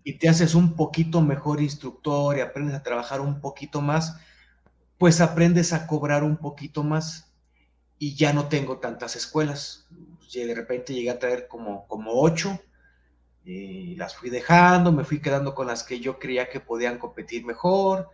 y, 0.03 0.13
te 0.13 0.27
haces 0.27 0.55
un 0.55 0.75
poquito 0.75 1.21
mejor 1.21 1.61
instructor 1.61 2.37
y 2.37 2.41
aprendes 2.41 2.75
a 2.75 2.83
trabajar 2.83 3.21
un 3.21 3.39
poquito 3.39 3.81
más, 3.81 4.17
pues 4.97 5.21
aprendes 5.21 5.71
a 5.71 5.85
cobrar 5.85 6.23
un 6.23 6.37
poquito 6.37 6.83
más 6.83 7.31
y 7.99 8.15
ya 8.15 8.33
no 8.33 8.47
tengo 8.47 8.79
tantas 8.79 9.15
escuelas. 9.15 9.87
De 10.33 10.53
repente 10.53 10.93
llegué 10.93 11.11
a 11.11 11.19
traer 11.19 11.47
como, 11.47 11.87
como 11.87 12.11
ocho 12.13 12.59
y 13.45 13.95
las 13.95 14.15
fui 14.15 14.31
dejando, 14.31 14.91
me 14.91 15.03
fui 15.03 15.21
quedando 15.21 15.53
con 15.53 15.67
las 15.67 15.83
que 15.83 15.99
yo 15.99 16.17
creía 16.17 16.49
que 16.49 16.59
podían 16.59 16.97
competir 16.97 17.45
mejor 17.45 18.09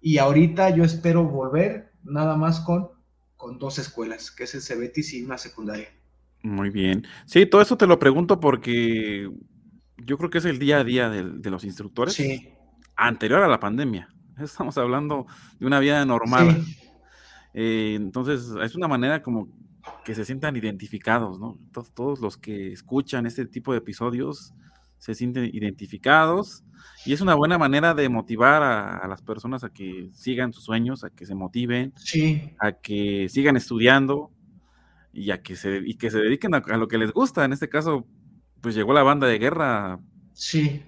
y 0.00 0.16
ahorita 0.16 0.70
yo 0.70 0.82
espero 0.82 1.24
volver 1.24 1.92
nada 2.02 2.36
más 2.36 2.60
con, 2.60 2.90
con 3.40 3.58
dos 3.58 3.78
escuelas, 3.78 4.30
que 4.30 4.44
es 4.44 4.54
el 4.54 4.60
Cebetis 4.60 5.14
y 5.14 5.22
una 5.22 5.38
secundaria. 5.38 5.88
Muy 6.42 6.68
bien. 6.68 7.06
Sí, 7.24 7.46
todo 7.46 7.62
eso 7.62 7.78
te 7.78 7.86
lo 7.86 7.98
pregunto 7.98 8.38
porque 8.38 9.30
yo 9.96 10.18
creo 10.18 10.28
que 10.28 10.38
es 10.38 10.44
el 10.44 10.58
día 10.58 10.78
a 10.78 10.84
día 10.84 11.08
de, 11.08 11.50
los 11.50 11.64
instructores 11.64 12.22
anterior 12.96 13.42
a 13.42 13.48
la 13.48 13.58
pandemia. 13.58 14.08
Estamos 14.38 14.76
hablando 14.76 15.26
de 15.58 15.66
una 15.66 15.80
vida 15.80 16.04
normal. 16.04 16.62
Eh, 17.52 17.94
entonces, 17.96 18.48
es 18.62 18.74
una 18.74 18.88
manera 18.88 19.22
como 19.22 19.48
que 20.04 20.14
se 20.14 20.24
sientan 20.24 20.54
identificados, 20.56 21.40
¿no? 21.40 21.58
Todos, 21.94 22.20
los 22.20 22.36
que 22.36 22.72
escuchan 22.72 23.26
este 23.26 23.46
tipo 23.46 23.72
de 23.72 23.78
episodios 23.78 24.52
se 25.00 25.14
sienten 25.14 25.50
identificados 25.52 26.62
y 27.06 27.14
es 27.14 27.20
una 27.22 27.34
buena 27.34 27.56
manera 27.56 27.94
de 27.94 28.08
motivar 28.08 28.62
a, 28.62 29.08
las 29.08 29.22
personas 29.22 29.64
a 29.64 29.70
que 29.70 30.10
sigan 30.12 30.52
sus 30.52 30.64
sueños, 30.64 31.02
a 31.02 31.10
que 31.10 31.24
se 31.24 31.34
motiven, 31.34 31.94
a 32.58 32.72
que 32.72 33.28
sigan 33.30 33.56
estudiando 33.56 34.30
y 35.12 35.30
a 35.30 35.42
que 35.42 35.56
se, 35.56 35.80
y 35.84 35.94
que 35.94 36.10
se 36.10 36.18
dediquen 36.18 36.54
a, 36.54 36.60
lo 36.76 36.88
que 36.88 36.98
les 36.98 37.12
gusta. 37.12 37.44
En 37.44 37.54
este 37.54 37.70
caso, 37.70 38.06
pues 38.60 38.74
llegó 38.74 38.92
la 38.92 39.02
banda 39.02 39.26
de 39.26 39.38
guerra 39.38 39.98
sí. 40.34 40.82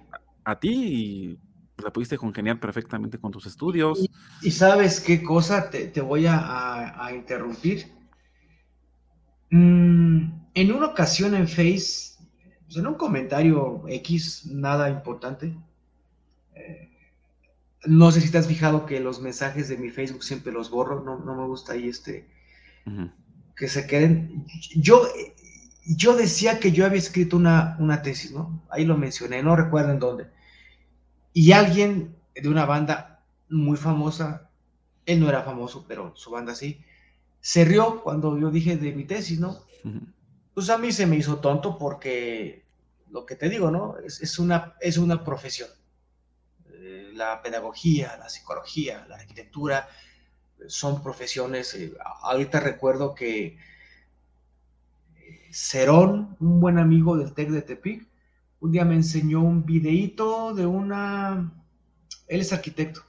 a, 0.45 0.59
ti 0.59 0.69
y 0.71 1.39
la 1.83 1.91
pudiste 1.91 2.17
congeniar 2.17 2.59
perfectamente 2.59 3.17
con 3.17 3.31
tus 3.31 3.47
estudios. 3.47 4.07
Y, 4.43 4.51
sabes 4.51 4.99
qué 4.99 5.23
cosa, 5.23 5.71
te, 5.71 5.99
voy 6.01 6.25
a, 6.27 7.09
interrumpir. 7.11 7.87
Mm, 9.49 10.43
en 10.53 10.71
una 10.71 10.87
ocasión 10.87 11.33
en 11.33 11.47
Face, 11.47 12.12
pues, 12.73 12.81
en 12.81 12.87
un 12.87 12.95
comentario 12.95 13.83
X, 13.87 14.47
nada 14.47 14.89
importante, 14.89 15.55
eh, 16.55 16.89
no 17.85 18.11
sé 18.11 18.19
si 18.19 18.31
te 18.31 18.39
has 18.39 18.47
fijado 18.47 18.87
que 18.87 18.99
los 18.99 19.21
mensajes 19.21 19.69
de 19.69 19.77
mi 19.77 19.91
Facebook 19.91 20.23
siempre 20.23 20.51
los 20.51 20.71
borro, 20.71 21.03
no, 21.03 21.35
me 21.35 21.45
gusta 21.45 21.73
ahí 21.73 21.87
este, 21.87 22.27
que 23.55 23.67
se 23.67 23.85
queden. 23.85 24.47
Yo, 24.75 25.03
yo 25.85 26.15
decía 26.15 26.59
que 26.59 26.71
yo 26.71 26.85
había 26.85 26.97
escrito 26.97 27.37
una, 27.37 27.75
una 27.79 28.01
tesis, 28.01 28.31
¿no? 28.31 28.63
Ahí 28.69 28.85
lo 28.85 28.97
mencioné, 28.97 29.43
no 29.43 29.55
recuerdo 29.55 29.91
en 29.91 29.99
dónde. 29.99 30.27
Y 31.31 31.51
alguien 31.51 32.15
de 32.33 32.49
una 32.49 32.65
banda 32.65 33.23
muy 33.49 33.77
famosa, 33.77 34.49
él 35.05 35.19
no 35.19 35.29
era 35.29 35.43
famoso, 35.43 35.85
pero 35.87 36.15
su 36.15 36.31
banda 36.31 36.55
sí, 36.55 36.79
se 37.39 37.65
rió 37.65 38.01
cuando 38.01 38.39
yo 38.39 38.49
dije 38.49 38.77
de 38.77 38.93
mi 38.93 39.03
tesis, 39.03 39.39
¿no? 39.39 39.59
Pues 40.55 40.69
a 40.71 40.79
mí 40.79 40.91
se 40.91 41.05
me 41.05 41.17
hizo 41.17 41.37
tonto 41.37 41.77
porque 41.77 42.62
lo 43.13 43.27
que 43.27 43.35
te 43.35 43.47
digo, 43.47 43.69
¿no? 43.69 43.95
Es, 43.99 44.39
una, 44.39 44.73
es 44.81 44.97
una 44.97 45.23
profesión. 45.23 45.69
Eh, 46.71 47.11
la 47.13 47.41
pedagogía, 47.43 48.17
la 48.17 48.27
psicología, 48.27 49.05
la 49.07 49.17
arquitectura 49.17 49.87
eh, 50.59 50.63
son 50.67 51.03
profesiones. 51.03 51.75
Eh, 51.75 51.93
ahorita 52.23 52.59
recuerdo 52.59 53.13
que 53.13 53.55
Cerón, 55.51 56.35
un 56.39 56.59
buen 56.59 56.79
amigo 56.79 57.15
del 57.15 57.33
TEC 57.33 57.49
de 57.49 57.61
Tepic, 57.61 58.07
un 58.59 58.71
día 58.71 58.83
me 58.83 58.95
enseñó 58.95 59.41
un 59.43 59.63
videíto 59.63 60.55
de 60.55 60.65
una, 60.65 61.53
él 62.27 62.41
es 62.41 62.51
arquitecto, 62.51 63.03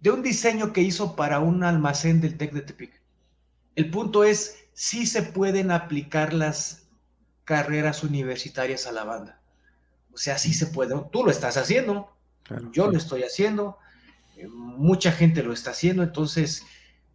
de 0.00 0.10
un 0.10 0.22
diseño 0.22 0.72
que 0.72 0.82
hizo 0.82 1.16
para 1.16 1.40
un 1.40 1.64
almacén 1.64 2.20
del 2.20 2.36
TEC 2.36 2.52
de 2.52 2.62
Tepic. 2.62 2.92
El 3.74 3.90
punto 3.90 4.22
es, 4.22 4.68
si 4.72 5.04
se 5.04 5.22
pueden 5.22 5.72
aplicar 5.72 6.32
las 6.32 6.79
carreras 7.50 8.04
universitarias 8.04 8.86
a 8.86 8.92
la 8.92 9.02
banda. 9.02 9.40
O 10.12 10.16
sea, 10.16 10.38
sí 10.38 10.54
se 10.54 10.68
puede. 10.68 10.94
Tú 11.10 11.24
lo 11.24 11.32
estás 11.32 11.56
haciendo, 11.56 12.16
yo 12.72 12.88
lo 12.88 12.96
estoy 12.96 13.24
haciendo, 13.24 13.76
eh, 14.36 14.46
mucha 14.46 15.10
gente 15.10 15.42
lo 15.42 15.52
está 15.52 15.72
haciendo, 15.72 16.04
entonces, 16.04 16.62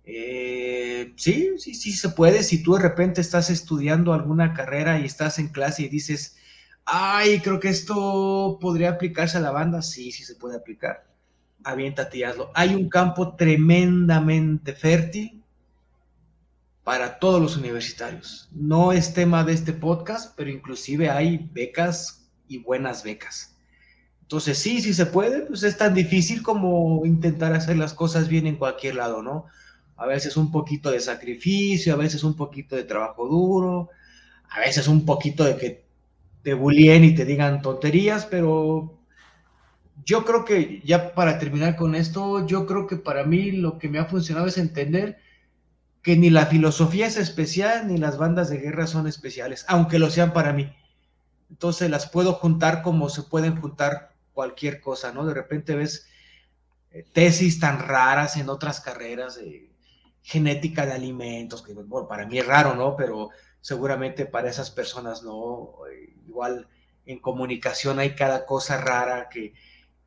eh, 0.04 1.14
sí, 1.16 1.52
sí, 1.58 1.74
sí 1.74 1.94
se 1.94 2.10
puede. 2.10 2.44
Si 2.44 2.62
tú 2.62 2.74
de 2.74 2.82
repente 2.82 3.22
estás 3.22 3.50
estudiando 3.50 4.12
alguna 4.12 4.54
carrera 4.54 5.00
y 5.00 5.06
estás 5.06 5.40
en 5.40 5.48
clase 5.48 5.84
y 5.84 5.88
dices, 5.88 6.36
ay, 6.84 7.40
creo 7.40 7.62
que 7.62 7.70
esto 7.70 8.58
podría 8.60 8.90
aplicarse 8.90 9.38
a 9.38 9.42
la 9.42 9.52
banda, 9.52 9.82
sí, 9.82 10.12
sí 10.12 10.26
se 10.26 10.36
puede 10.36 10.58
aplicar. 10.58 11.08
Aviéntate 11.64 12.18
y 12.18 12.24
hazlo. 12.24 12.52
Hay 12.56 12.76
un 12.76 12.90
campo 12.90 13.38
tremendamente 13.38 14.74
fértil 14.74 15.45
para 16.86 17.18
todos 17.18 17.42
los 17.42 17.58
universitarios. 17.58 18.48
No 18.54 18.94
es 18.94 19.16
tema 19.16 19.44
de 19.44 19.54
este 19.54 19.74
podcast, 19.74 20.36
pero 20.38 20.52
inclusive 20.52 21.10
hay 21.10 21.50
becas 21.52 22.30
y 22.48 22.60
buenas 22.60 23.04
becas. 23.04 23.58
Entonces, 24.22 24.60
sí, 24.60 24.80
sí 24.82 24.94
se 24.94 25.08
puede, 25.08 25.42
pues 25.42 25.64
es 25.64 25.78
tan 25.78 25.96
difícil 25.96 26.44
como 26.44 27.04
intentar 27.04 27.54
hacer 27.54 27.78
las 27.78 27.96
cosas 27.96 28.28
bien 28.28 28.46
en 28.46 28.58
cualquier 28.58 28.96
lado, 28.96 29.24
¿no? 29.24 29.46
A 29.98 30.06
veces 30.06 30.38
un 30.38 30.52
poquito 30.52 30.92
de 30.92 31.00
sacrificio, 31.00 31.92
a 31.92 31.98
veces 31.98 32.24
un 32.24 32.36
poquito 32.36 32.76
de 32.76 32.84
trabajo 32.84 33.28
duro, 33.28 33.90
a 34.52 34.60
veces 34.60 34.88
un 34.88 35.06
poquito 35.06 35.44
de 35.44 35.58
que 35.58 35.86
te 36.44 36.54
bulien 36.54 37.04
y 37.04 37.16
te 37.16 37.26
digan 37.26 37.64
tonterías, 37.64 38.28
pero 38.28 38.96
yo 40.06 40.24
creo 40.24 40.46
que 40.46 40.84
ya 40.86 41.16
para 41.16 41.40
terminar 41.40 41.78
con 41.78 41.96
esto, 41.96 42.46
yo 42.46 42.68
creo 42.68 42.86
que 42.86 42.98
para 42.98 43.24
mí 43.24 43.54
lo 43.54 43.80
que 43.80 43.90
me 43.90 43.98
ha 43.98 44.06
funcionado 44.06 44.46
es 44.46 44.60
entender 44.60 45.25
que 46.06 46.16
ni 46.16 46.30
la 46.30 46.46
filosofía 46.46 47.08
es 47.08 47.18
especial, 47.18 47.88
ni 47.88 47.98
las 47.98 48.20
bandas 48.20 48.48
de 48.48 48.60
guerra 48.60 48.86
son 48.86 49.08
especiales, 49.08 49.66
aunque 49.68 49.98
lo 49.98 50.12
sean 50.12 50.34
para 50.34 50.54
mí. 50.54 50.72
Entonces 51.50 51.90
las 51.90 52.08
puedo 52.08 52.34
juntar 52.34 52.84
como 52.84 53.10
se 53.10 53.24
pueden 53.24 53.60
juntar 53.60 54.14
cualquier 54.32 54.82
cosa, 54.82 55.12
¿no? 55.12 55.26
De 55.26 55.34
repente 55.34 55.74
ves 55.74 56.08
eh, 56.92 57.04
tesis 57.12 57.60
tan 57.60 57.80
raras 57.80 58.38
en 58.38 58.50
otras 58.50 58.82
carreras 58.82 59.38
de 59.38 59.72
genética 60.22 60.86
de 60.86 60.94
alimentos, 60.94 61.64
que 61.64 61.74
bueno, 61.74 62.08
para 62.08 62.28
mí 62.28 62.38
es 62.38 62.46
raro, 62.46 62.76
¿no? 62.76 62.96
Pero 62.96 63.32
seguramente 63.60 64.28
para 64.28 64.48
esas 64.48 64.70
personas 64.70 65.24
no. 65.24 65.74
Igual 66.28 66.68
en 67.08 67.18
comunicación 67.18 67.98
hay 67.98 68.14
cada 68.14 68.46
cosa 68.46 68.78
rara 68.78 69.28
que, 69.28 69.56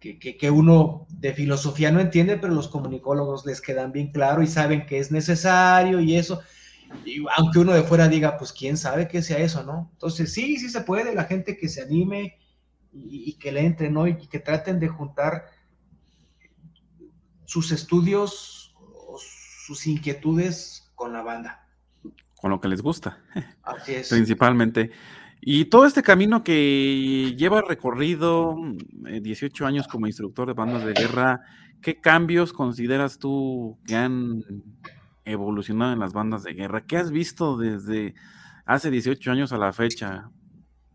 que, 0.00 0.50
uno 0.50 1.06
de 1.10 1.34
filosofía 1.34 1.90
no 1.90 2.00
entiende, 2.00 2.36
pero 2.36 2.54
los 2.54 2.68
comunicólogos 2.68 3.44
les 3.46 3.60
quedan 3.60 3.92
bien 3.92 4.12
claro 4.12 4.42
y 4.42 4.46
saben 4.46 4.86
que 4.86 4.98
es 4.98 5.10
necesario 5.10 6.00
y 6.00 6.16
eso. 6.16 6.40
Y 7.04 7.24
aunque 7.36 7.58
uno 7.58 7.72
de 7.72 7.82
fuera 7.82 8.08
diga, 8.08 8.38
pues 8.38 8.52
quién 8.52 8.76
sabe 8.76 9.08
que 9.08 9.22
sea 9.22 9.38
eso, 9.38 9.64
¿no? 9.64 9.90
Entonces 9.92 10.32
sí, 10.32 10.56
sí 10.58 10.68
se 10.68 10.82
puede, 10.82 11.14
la 11.14 11.24
gente 11.24 11.56
que 11.56 11.68
se 11.68 11.82
anime 11.82 12.38
y, 12.92 13.34
que 13.34 13.52
le 13.52 13.64
entre, 13.64 13.90
¿no? 13.90 14.06
Y 14.06 14.16
que 14.28 14.38
traten 14.38 14.78
de 14.78 14.88
juntar 14.88 15.46
sus 17.44 17.72
estudios 17.72 18.74
o 18.78 19.18
sus 19.18 19.86
inquietudes 19.86 20.90
con 20.94 21.12
la 21.12 21.22
banda. 21.22 21.66
Con 22.36 22.50
lo 22.50 22.60
que 22.60 22.68
les 22.68 22.82
gusta. 22.82 23.18
Así 23.62 23.94
es. 23.96 24.08
Principalmente. 24.08 24.92
Y 25.40 25.66
todo 25.66 25.86
este 25.86 26.02
camino 26.02 26.42
que 26.42 27.34
lleva 27.36 27.62
recorrido 27.62 28.56
18 28.92 29.64
mm, 29.64 29.66
eh, 29.66 29.68
años 29.68 29.88
como 29.88 30.06
instructor 30.06 30.48
de 30.48 30.54
bandas 30.54 30.84
de 30.84 30.94
guerra, 30.94 31.42
¿qué 31.80 32.00
cambios 32.00 32.52
consideras 32.52 33.18
tú 33.18 33.78
que 33.86 33.96
han 33.96 34.42
evolucionado 35.24 35.92
en 35.92 36.00
las 36.00 36.12
bandas 36.12 36.42
de 36.42 36.54
guerra? 36.54 36.84
¿Qué 36.86 36.96
has 36.96 37.10
visto 37.10 37.56
desde 37.56 38.14
hace 38.66 38.90
18 38.90 39.30
años 39.30 39.52
a 39.52 39.58
la 39.58 39.72
fecha? 39.72 40.30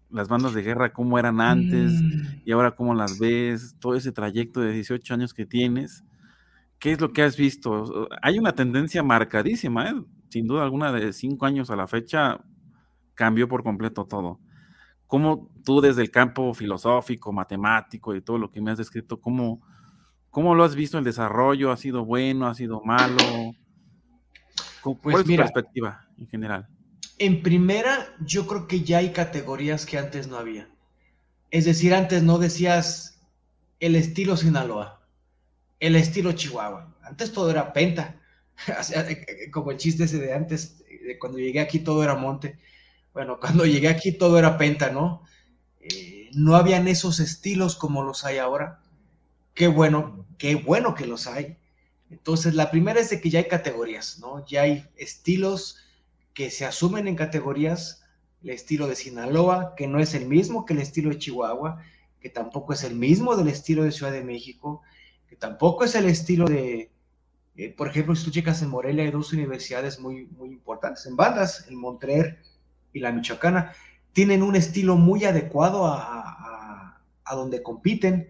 Las 0.10 0.28
bandas 0.28 0.54
de 0.54 0.62
guerra, 0.62 0.94
cómo 0.94 1.18
eran 1.18 1.42
antes 1.42 1.92
mm. 1.92 2.42
y 2.46 2.52
ahora 2.52 2.76
cómo 2.76 2.94
las 2.94 3.18
ves, 3.18 3.76
todo 3.80 3.96
ese 3.96 4.12
trayecto 4.12 4.60
de 4.62 4.74
18 4.74 5.14
años 5.14 5.34
que 5.34 5.46
tienes. 5.46 6.04
¿Qué 6.80 6.92
es 6.92 7.00
lo 7.00 7.14
que 7.14 7.24
has 7.24 7.38
visto? 7.38 8.10
Hay 8.22 8.38
una 8.38 8.54
tendencia 8.54 9.02
marcadísima, 9.04 9.90
¿eh? 9.90 9.96
sin 10.28 10.48
duda 10.48 10.64
alguna, 10.64 10.92
de 10.92 11.14
5 11.14 11.46
años 11.46 11.70
a 11.72 11.78
la 11.78 11.88
fecha, 11.88 12.42
cambió 13.16 13.48
por 13.48 13.64
completo 13.64 14.06
todo. 14.06 14.40
¿Cómo 15.08 15.52
tú 15.64 15.82
desde 15.82 16.02
el 16.02 16.12
campo 16.12 16.54
filosófico, 16.54 17.32
matemático 17.32 18.16
y 18.16 18.22
todo 18.22 18.38
lo 18.38 18.52
que 18.52 18.62
me 18.62 18.72
has 18.72 18.78
descrito, 18.78 19.20
cómo, 19.20 19.62
cómo 20.30 20.56
lo 20.56 20.64
has 20.64 20.76
visto 20.76 20.98
el 20.98 21.04
desarrollo? 21.04 21.72
¿Ha 21.72 21.78
sido 21.78 22.06
bueno? 22.06 22.48
¿Ha 22.48 22.56
sido 22.56 22.82
malo? 22.82 23.18
¿Cuál 24.82 24.98
pues 25.02 25.20
es 25.20 25.26
tu 25.26 25.36
perspectiva 25.36 26.08
en 26.18 26.28
general? 26.28 26.68
En 27.20 27.42
primera, 27.44 28.16
yo 28.20 28.48
creo 28.48 28.68
que 28.68 28.82
ya 28.82 28.98
hay 28.98 29.12
categorías 29.12 29.86
que 29.86 29.98
antes 29.98 30.28
no 30.28 30.38
había. 30.38 30.68
Es 31.52 31.66
decir, 31.66 31.94
antes 31.94 32.24
no 32.24 32.40
decías 32.40 33.22
el 33.80 33.96
estilo 33.96 34.36
Sinaloa, 34.36 35.08
el 35.80 35.96
estilo 35.96 36.32
Chihuahua. 36.32 36.96
Antes 37.04 37.32
todo 37.32 37.52
era 37.52 37.72
penta. 37.72 38.20
Como 39.52 39.72
el 39.72 39.78
chiste 39.78 40.06
ese 40.06 40.18
de 40.18 40.34
antes, 40.34 40.84
de 40.88 41.20
cuando 41.20 41.38
llegué 41.38 41.60
aquí 41.60 41.80
todo 41.80 42.04
era 42.04 42.16
monte. 42.16 42.58
Bueno, 43.14 43.40
cuando 43.42 43.66
llegué 43.66 43.88
aquí 43.88 44.12
todo 44.12 44.40
era 44.40 44.58
penta, 44.58 44.90
¿no? 44.90 45.24
Eh, 45.80 46.30
no 46.34 46.56
habían 46.56 46.88
esos 46.88 47.20
estilos 47.20 47.76
como 47.76 48.04
los 48.04 48.26
hay 48.26 48.38
ahora. 48.38 48.82
Qué 49.54 49.68
bueno, 49.68 50.26
qué 50.38 50.56
bueno 50.56 50.96
que 50.96 51.06
los 51.06 51.28
hay. 51.28 51.58
Entonces, 52.10 52.56
la 52.56 52.72
primera 52.72 53.00
es 53.00 53.10
de 53.10 53.22
que 53.22 53.30
ya 53.30 53.40
hay 53.40 53.48
categorías, 53.48 54.20
¿no? 54.20 54.46
Ya 54.46 54.64
hay 54.64 54.88
estilos 54.98 55.78
que 56.34 56.50
se 56.50 56.66
asumen 56.66 57.08
en 57.08 57.16
categorías. 57.16 58.04
El 58.44 58.50
estilo 58.50 58.88
de 58.88 58.96
Sinaloa, 58.96 59.74
que 59.76 59.88
no 59.88 60.00
es 60.00 60.14
el 60.16 60.28
mismo 60.28 60.66
que 60.66 60.74
el 60.74 60.80
estilo 60.80 61.10
de 61.12 61.18
Chihuahua, 61.18 61.82
que 62.20 62.30
tampoco 62.30 62.74
es 62.74 62.84
el 62.84 62.96
mismo 62.96 63.36
del 63.38 63.48
estilo 63.48 63.84
de 63.84 63.92
Ciudad 63.92 64.12
de 64.12 64.24
México, 64.24 64.82
que 65.28 65.36
tampoco 65.38 65.86
es 65.86 65.96
el 65.96 66.06
estilo 66.06 66.46
de, 66.46 66.92
eh, 67.56 67.70
por 67.70 67.88
ejemplo, 67.88 68.16
si 68.16 68.26
tú 68.26 68.32
checas 68.32 68.62
en 68.62 68.70
Morelia, 68.70 69.04
hay 69.06 69.12
dos 69.12 69.32
universidades 69.32 70.00
muy, 70.00 70.26
muy 70.26 70.50
importantes 70.50 71.06
en 71.06 71.16
bandas, 71.16 71.66
el 71.70 71.78
Montreal 71.78 72.38
y 72.94 73.00
la 73.00 73.12
Michoacana, 73.12 73.74
tienen 74.14 74.44
un 74.44 74.56
estilo 74.56 74.96
muy 74.96 75.26
adecuado 75.26 75.88
a, 75.88 77.00
donde 77.32 77.64
compiten, 77.64 78.30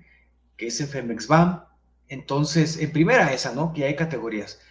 que 0.56 0.68
es 0.68 0.80
en 0.80 0.88
Femex 0.88 1.28
BAM. 1.28 1.66
Entonces, 2.08 2.78
en 2.78 2.94
primera 2.94 3.34
esa, 3.34 3.54
¿no? 3.54 3.74
Que 3.74 3.84
hay 3.84 3.98
categorías. 3.98 4.62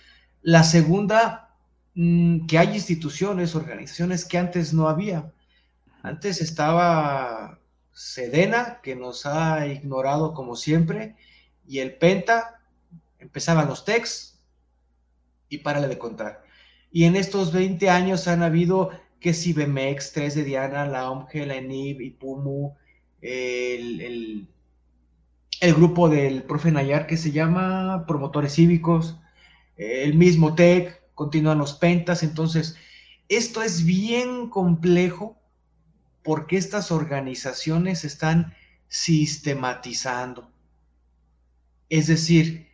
La 0.41 0.65
segunda, 0.65 1.55
mm, 1.95 2.47
que 2.47 2.59
hay 2.59 2.75
instituciones, 2.75 3.55
organizaciones 3.55 4.25
que 4.25 4.39
antes 4.39 4.73
no 4.73 4.89
había. 4.89 5.31
Antes 6.03 6.41
estaba 6.41 7.61
Sedena, 7.93 8.81
que 8.83 8.97
nos 8.97 9.27
ha 9.27 9.67
ignorado 9.67 10.33
como 10.33 10.57
siempre, 10.57 11.15
y 11.67 11.81
el 11.81 11.95
Penta, 11.97 12.63
empezaban 13.19 13.69
los 13.69 13.85
TECs 13.85 14.41
y 15.49 15.59
párale 15.59 15.89
de 15.89 15.99
contar. 15.99 16.43
Y 16.91 17.05
en 17.05 17.17
estos 17.17 17.53
20 17.53 17.89
años 17.91 18.29
han 18.29 18.43
habido 18.43 18.91
que 19.23 19.33
si 19.33 19.53
BMX, 19.53 20.13
3 20.13 20.35
de 20.35 20.45
Diana, 20.45 20.87
la 20.87 21.11
OMG, 21.11 21.47
la 21.47 21.57
ENIB, 21.57 22.01
IPUMU, 22.01 22.77
el, 23.21 24.01
el, 24.01 24.49
el, 25.61 25.75
grupo 25.75 26.09
del 26.09 26.43
profe 26.43 26.73
Nayar 26.73 27.07
que 27.07 27.17
se 27.17 27.31
llama 27.31 28.05
Promotores 28.07 28.55
Cívicos, 28.55 29.17
el 29.77 30.15
mismo 30.15 30.55
TEC, 30.55 31.01
continúan 31.15 31.59
los 31.59 31.75
pentas, 31.75 32.23
entonces 32.23 32.77
esto 33.29 33.63
es 33.63 33.85
bien 33.85 34.51
complejo 34.51 35.41
porque 36.23 36.57
estas 36.57 36.91
organizaciones 36.91 38.05
están 38.05 38.55
sistematizando. 38.89 40.51
Es 41.89 42.09
decir, 42.09 42.69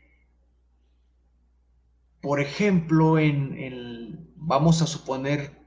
por 2.21 2.41
ejemplo, 2.41 3.19
en, 3.19 4.33
vamos 4.37 4.83
a 4.83 4.87
suponer 4.87 5.58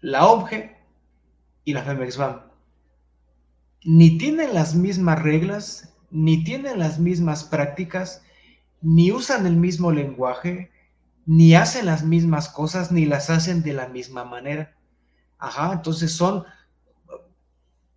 la 0.00 0.26
OBGE 0.26 0.76
y 1.64 1.72
la 1.72 1.82
FEMEXBAM 1.82 2.50
ni 3.84 4.18
tienen 4.18 4.54
las 4.54 4.74
mismas 4.74 5.22
reglas, 5.22 5.94
ni 6.10 6.44
tienen 6.44 6.78
las 6.78 6.98
mismas 6.98 7.44
prácticas, 7.44 8.22
ni 8.82 9.12
usan 9.12 9.46
el 9.46 9.56
mismo 9.56 9.92
lenguaje, 9.92 10.70
ni 11.26 11.54
hacen 11.54 11.86
las 11.86 12.04
mismas 12.04 12.48
cosas, 12.48 12.92
ni 12.92 13.06
las 13.06 13.30
hacen 13.30 13.62
de 13.62 13.72
la 13.72 13.88
misma 13.88 14.24
manera. 14.24 14.76
Ajá, 15.38 15.72
entonces 15.72 16.12
son, 16.12 16.44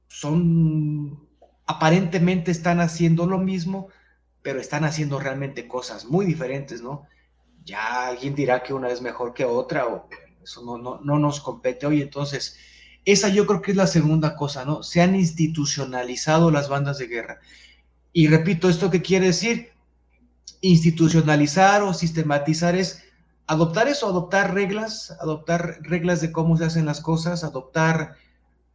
son, 0.07 1.27
aparentemente 1.65 2.51
están 2.51 2.79
haciendo 2.79 3.25
lo 3.25 3.39
mismo, 3.39 3.89
pero 4.41 4.59
están 4.59 4.85
haciendo 4.85 5.19
realmente 5.19 5.67
cosas 5.67 6.05
muy 6.05 6.25
diferentes, 6.25 6.81
¿no? 6.81 7.07
Ya 7.65 8.07
alguien 8.07 8.35
dirá 8.35 8.61
que 8.61 8.73
una 8.73 8.89
es 8.89 9.01
mejor 9.01 9.33
que 9.33 9.45
otra, 9.45 9.87
o 9.87 10.07
eso 10.43 10.63
no, 10.63 10.77
no, 10.77 10.99
no 11.01 11.19
nos 11.19 11.39
compete 11.39 11.85
hoy. 11.85 12.01
Entonces, 12.01 12.57
esa 13.05 13.29
yo 13.29 13.45
creo 13.45 13.61
que 13.61 13.71
es 13.71 13.77
la 13.77 13.87
segunda 13.87 14.35
cosa, 14.35 14.65
¿no? 14.65 14.83
Se 14.83 15.01
han 15.01 15.15
institucionalizado 15.15 16.51
las 16.51 16.69
bandas 16.69 16.97
de 16.97 17.07
guerra. 17.07 17.39
Y 18.13 18.27
repito, 18.27 18.69
¿esto 18.69 18.89
qué 18.89 19.01
quiere 19.01 19.27
decir? 19.27 19.71
Institucionalizar 20.61 21.81
o 21.83 21.93
sistematizar 21.93 22.75
es 22.75 23.03
adoptar 23.47 23.87
eso, 23.87 24.07
adoptar 24.07 24.53
reglas, 24.53 25.11
adoptar 25.19 25.79
reglas 25.81 26.21
de 26.21 26.31
cómo 26.31 26.55
se 26.57 26.65
hacen 26.65 26.85
las 26.85 27.01
cosas, 27.01 27.43
adoptar 27.43 28.15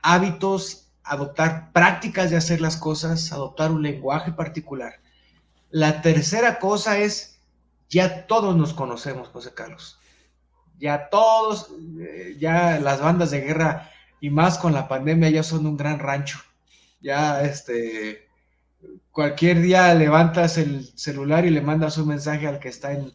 hábitos, 0.03 0.89
adoptar 1.05 1.73
prácticas 1.73 2.31
de 2.31 2.37
hacer 2.37 2.61
las 2.61 2.77
cosas, 2.77 3.33
adoptar 3.33 3.71
un 3.71 3.83
lenguaje 3.83 4.33
particular. 4.33 5.01
La 5.71 6.03
tercera 6.03 6.59
cosa 6.59 6.99
es, 6.99 7.41
ya 7.89 8.27
todos 8.27 8.57
nos 8.57 8.75
conocemos, 8.75 9.29
José 9.29 9.55
Carlos 9.55 9.98
ya 10.79 11.09
todos, 11.11 11.71
eh, 12.01 12.37
ya 12.39 12.79
las 12.81 13.01
bandas 13.01 13.31
de 13.31 13.41
guerra 13.41 13.91
y 14.21 14.31
más 14.31 14.59
con 14.59 14.73
la 14.73 14.89
pandemia 14.89 15.31
ya 15.31 15.43
son 15.43 15.67
un 15.67 15.77
gran 15.77 15.99
rancho. 15.99 16.39
Ya 17.01 17.43
este, 17.43 18.29
cualquier 19.11 19.61
día 19.61 19.95
levantas 19.95 20.59
el 20.59 20.87
celular 20.97 21.45
y 21.45 21.51
le 21.51 21.61
mandas 21.61 21.99
un 21.99 22.09
mensaje 22.09 22.47
al 22.47 22.59
que 22.59 22.69
está 22.69 22.93
en, 22.93 23.13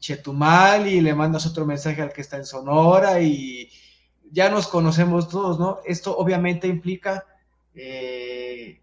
Chetumal 0.00 0.88
y 0.88 1.00
le 1.00 1.14
mandas 1.14 1.46
otro 1.46 1.64
mensaje 1.64 2.02
al 2.02 2.12
que 2.12 2.20
está 2.20 2.38
en 2.38 2.44
Sonora 2.44 3.20
y 3.20 3.70
ya 4.32 4.50
nos 4.50 4.66
conocemos 4.66 5.28
todos, 5.28 5.60
¿no? 5.60 5.78
Esto 5.84 6.16
obviamente 6.16 6.66
implica 6.66 7.24
eh, 7.72 8.80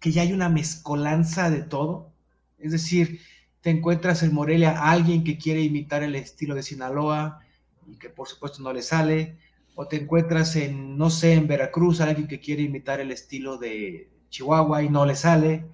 que 0.00 0.10
ya 0.10 0.22
hay 0.22 0.32
una 0.32 0.48
mezcolanza 0.48 1.48
de 1.48 1.62
todo. 1.62 2.10
Es 2.58 2.72
decir, 2.72 3.20
te 3.62 3.70
encuentras 3.70 4.22
en 4.24 4.34
Morelia 4.34 4.72
a 4.72 4.90
alguien 4.90 5.22
que 5.24 5.38
quiere 5.38 5.62
imitar 5.62 6.02
el 6.02 6.16
estilo 6.16 6.54
de 6.54 6.64
Sinaloa 6.64 7.40
y 7.86 7.96
que 7.96 8.10
por 8.10 8.28
supuesto 8.28 8.60
no 8.62 8.72
le 8.72 8.82
sale, 8.82 9.38
o 9.74 9.86
te 9.86 9.96
encuentras 9.96 10.56
en, 10.56 10.98
no 10.98 11.10
sé, 11.10 11.34
en 11.34 11.46
Veracruz, 11.46 12.00
alguien 12.00 12.28
que 12.28 12.40
quiere 12.40 12.62
imitar 12.62 13.00
el 13.00 13.10
estilo 13.10 13.56
de 13.56 14.10
Chihuahua 14.30 14.82
y 14.82 14.88
no 14.88 15.06
le 15.06 15.14
sale. 15.14 15.64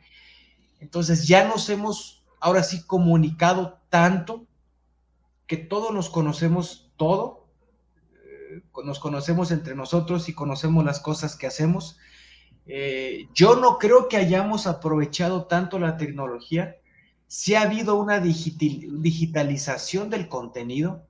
Entonces 0.80 1.26
ya 1.26 1.48
nos 1.48 1.68
hemos 1.70 2.22
ahora 2.40 2.62
sí 2.62 2.84
comunicado 2.86 3.80
tanto 3.88 4.46
que 5.46 5.56
todos 5.56 5.92
nos 5.92 6.10
conocemos 6.10 6.92
todo, 6.96 7.48
eh, 8.12 8.62
nos 8.84 9.00
conocemos 9.00 9.50
entre 9.50 9.74
nosotros 9.74 10.28
y 10.28 10.34
conocemos 10.34 10.84
las 10.84 11.00
cosas 11.00 11.36
que 11.36 11.46
hacemos. 11.46 11.98
Eh, 12.66 13.28
yo 13.34 13.56
no 13.56 13.78
creo 13.78 14.08
que 14.08 14.18
hayamos 14.18 14.66
aprovechado 14.66 15.46
tanto 15.46 15.78
la 15.78 15.96
tecnología 15.96 16.76
si 17.28 17.54
ha 17.54 17.62
habido 17.62 17.96
una 17.96 18.20
digitalización 18.20 20.10
del 20.10 20.28
contenido, 20.28 21.06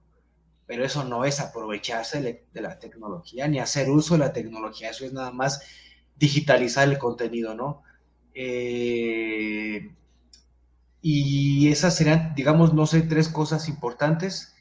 pero 0.66 0.84
eso 0.84 1.04
no 1.04 1.24
es 1.24 1.40
aprovecharse 1.40 2.44
de 2.52 2.60
la 2.60 2.78
tecnología 2.78 3.48
ni 3.48 3.60
hacer 3.60 3.88
uso 3.88 4.14
de 4.14 4.20
la 4.20 4.32
tecnología, 4.32 4.90
eso 4.90 5.06
es 5.06 5.12
nada 5.12 5.30
más 5.30 5.62
digitalizar 6.16 6.88
el 6.88 6.98
contenido, 6.98 7.54
¿no? 7.54 7.82
Eh, 8.34 9.90
y 11.00 11.68
esas 11.68 11.96
serían, 11.96 12.34
digamos, 12.34 12.74
no 12.74 12.86
sé, 12.86 13.02
tres 13.02 13.28
cosas 13.28 13.68
importantes 13.68 14.54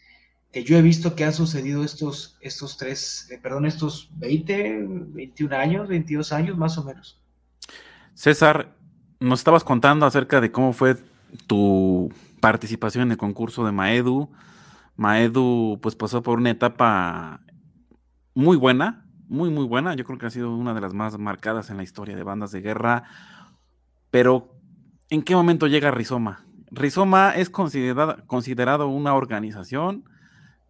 que 0.52 0.64
yo 0.64 0.78
he 0.78 0.82
visto 0.82 1.16
que 1.16 1.26
han 1.26 1.34
sucedido 1.34 1.84
estos, 1.84 2.38
estos 2.42 2.78
tres, 2.78 3.30
eh, 3.32 3.40
perdón, 3.42 3.66
estos 3.66 4.10
20, 4.14 4.86
21 4.88 5.56
años, 5.56 5.88
22 5.90 6.32
años 6.32 6.58
más 6.58 6.78
o 6.78 6.84
menos. 6.84 7.20
César, 8.14 8.76
nos 9.20 9.40
estabas 9.40 9.64
contando 9.64 10.06
acerca 10.06 10.40
de 10.40 10.52
cómo 10.52 10.74
fue 10.74 10.96
tu 11.46 12.12
participación 12.40 13.04
en 13.04 13.12
el 13.12 13.18
concurso 13.18 13.66
de 13.66 13.72
Maedu. 13.72 14.30
Maedu 14.96 15.80
pues 15.82 15.96
pasó 15.96 16.24
por 16.24 16.40
una 16.40 16.50
etapa 16.50 17.42
muy 18.34 18.58
buena, 18.58 19.06
muy, 19.28 19.50
muy 19.50 19.66
buena. 19.66 19.96
Yo 19.96 20.04
creo 20.04 20.18
que 20.18 20.26
ha 20.26 20.32
sido 20.32 20.56
una 20.56 20.74
de 20.74 20.82
las 20.82 20.94
más 20.94 21.18
marcadas 21.18 21.70
en 21.70 21.78
la 21.78 21.84
historia 21.84 22.16
de 22.16 22.24
bandas 22.24 22.52
de 22.52 22.62
guerra. 22.62 23.04
Pero, 24.12 24.56
¿en 25.10 25.22
qué 25.22 25.36
momento 25.36 25.68
llega 25.68 25.92
Rizoma? 25.92 26.46
Rizoma 26.72 27.32
es 27.32 27.50
considerado 27.50 28.88
una 28.88 29.14
organización. 29.14 30.04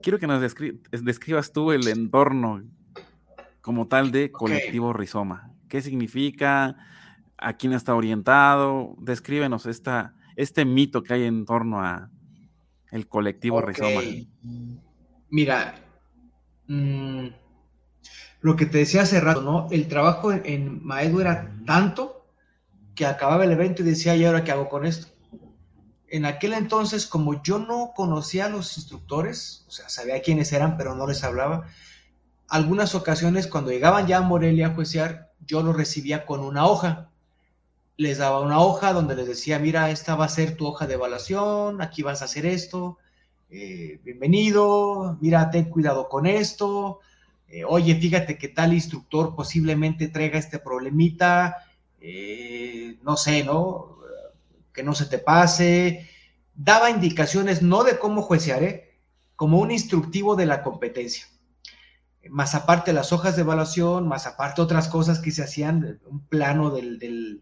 Quiero 0.01 0.19
que 0.19 0.27
nos 0.27 0.41
describas 0.41 1.51
tú 1.51 1.71
el 1.71 1.87
entorno 1.87 2.63
como 3.61 3.87
tal 3.87 4.11
de 4.11 4.31
colectivo 4.31 4.93
Rizoma. 4.93 5.51
¿Qué 5.67 5.81
significa? 5.81 6.77
¿A 7.37 7.53
quién 7.53 7.73
está 7.73 7.95
orientado? 7.95 8.95
Descríbenos 8.99 9.65
esta, 9.65 10.13
este 10.37 10.65
mito 10.65 11.03
que 11.03 11.15
hay 11.15 11.23
en 11.23 11.45
torno 11.45 11.81
a 11.81 12.09
el 12.91 13.07
colectivo 13.07 13.59
Rizoma. 13.59 14.01
Mira, 15.29 15.75
mm, 16.67 17.27
lo 18.41 18.55
que 18.55 18.67
te 18.67 18.77
decía 18.77 19.01
hace 19.01 19.19
rato, 19.19 19.41
¿no? 19.41 19.67
El 19.71 19.87
trabajo 19.87 20.31
en, 20.31 20.85
Maedo 20.85 21.19
era 21.19 21.53
tanto 21.65 22.27
que 22.95 23.05
acababa 23.05 23.43
el 23.43 23.51
evento 23.51 23.81
y 23.81 23.85
decía, 23.85 24.15
¿y 24.15 24.25
ahora 24.25 24.43
qué 24.43 24.51
hago 24.51 24.69
con 24.69 24.85
esto? 24.85 25.07
En 26.07 26.25
aquel 26.25 26.53
entonces, 26.53 27.07
como 27.07 27.41
yo 27.43 27.59
no 27.59 27.91
conocía 27.95 28.45
a 28.45 28.49
los 28.49 28.77
instructores, 28.77 29.65
o 29.67 29.71
sea, 29.71 29.89
sabía 29.89 30.21
quiénes 30.21 30.53
eran, 30.53 30.77
pero 30.77 30.95
no 30.95 31.07
les 31.07 31.23
hablaba, 31.23 31.67
algunas 32.47 32.95
ocasiones 32.95 33.47
cuando 33.47 33.71
llegaban 33.71 34.07
ya 34.07 34.17
a 34.17 34.21
Morelia 34.21 34.67
a 34.67 34.73
juecear, 34.73 35.33
yo 35.45 35.63
los 35.63 35.75
recibía 35.75 36.25
con 36.25 36.41
una 36.41 36.65
hoja. 36.65 37.09
Les 37.97 38.19
daba 38.19 38.41
una 38.41 38.59
hoja 38.59 38.93
donde 38.93 39.15
les 39.15 39.27
decía, 39.27 39.57
mira, 39.57 39.89
esta 39.89 40.15
va 40.15 40.25
a 40.25 40.29
ser 40.29 40.55
tu 40.55 40.67
hoja 40.67 40.85
de 40.85 40.93
evaluación, 40.93 41.81
aquí 41.81 42.03
vas 42.03 42.21
a 42.21 42.25
hacer 42.25 42.45
esto, 42.45 42.99
eh, 43.49 43.99
bienvenido, 44.03 45.17
mira, 45.19 45.49
ten 45.49 45.65
cuidado 45.65 46.07
con 46.07 46.27
esto, 46.27 46.99
eh, 47.47 47.63
oye, 47.65 47.95
fíjate 47.95 48.37
que 48.37 48.49
tal 48.49 48.73
instructor 48.73 49.35
posiblemente 49.35 50.09
traiga 50.09 50.37
este 50.37 50.59
problemita, 50.59 51.55
eh, 51.99 52.99
no 53.01 53.17
sé, 53.17 53.43
¿no? 53.43 53.97
Que 54.73 54.83
no 54.83 54.93
se 54.93 55.05
te 55.05 55.17
pase. 55.17 56.07
Daba 56.53 56.91
indicaciones 56.91 57.61
no 57.61 57.83
de 57.83 57.97
cómo 57.97 58.21
juecear, 58.21 58.83
como 59.35 59.59
un 59.59 59.71
instructivo 59.71 60.35
de 60.35 60.45
la 60.45 60.61
competencia. 60.61 61.25
Más 62.29 62.53
aparte 62.53 62.93
las 62.93 63.13
hojas 63.13 63.35
de 63.35 63.43
evaluación, 63.43 64.07
más 64.07 64.27
aparte 64.27 64.61
otras 64.61 64.87
cosas 64.89 65.19
que 65.19 65.31
se 65.31 65.43
hacían, 65.43 65.99
un 66.05 66.25
plano 66.27 66.69
del, 66.71 66.99
del 66.99 67.41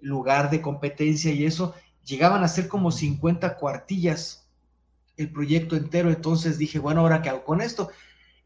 lugar 0.00 0.50
de 0.50 0.60
competencia 0.60 1.32
y 1.32 1.44
eso, 1.44 1.74
llegaban 2.04 2.44
a 2.44 2.48
ser 2.48 2.68
como 2.68 2.90
50 2.90 3.56
cuartillas 3.56 4.48
el 5.16 5.30
proyecto 5.30 5.76
entero. 5.76 6.10
Entonces 6.10 6.58
dije, 6.58 6.78
bueno, 6.78 7.00
ahora 7.00 7.22
qué 7.22 7.30
hago 7.30 7.44
con 7.44 7.60
esto? 7.60 7.90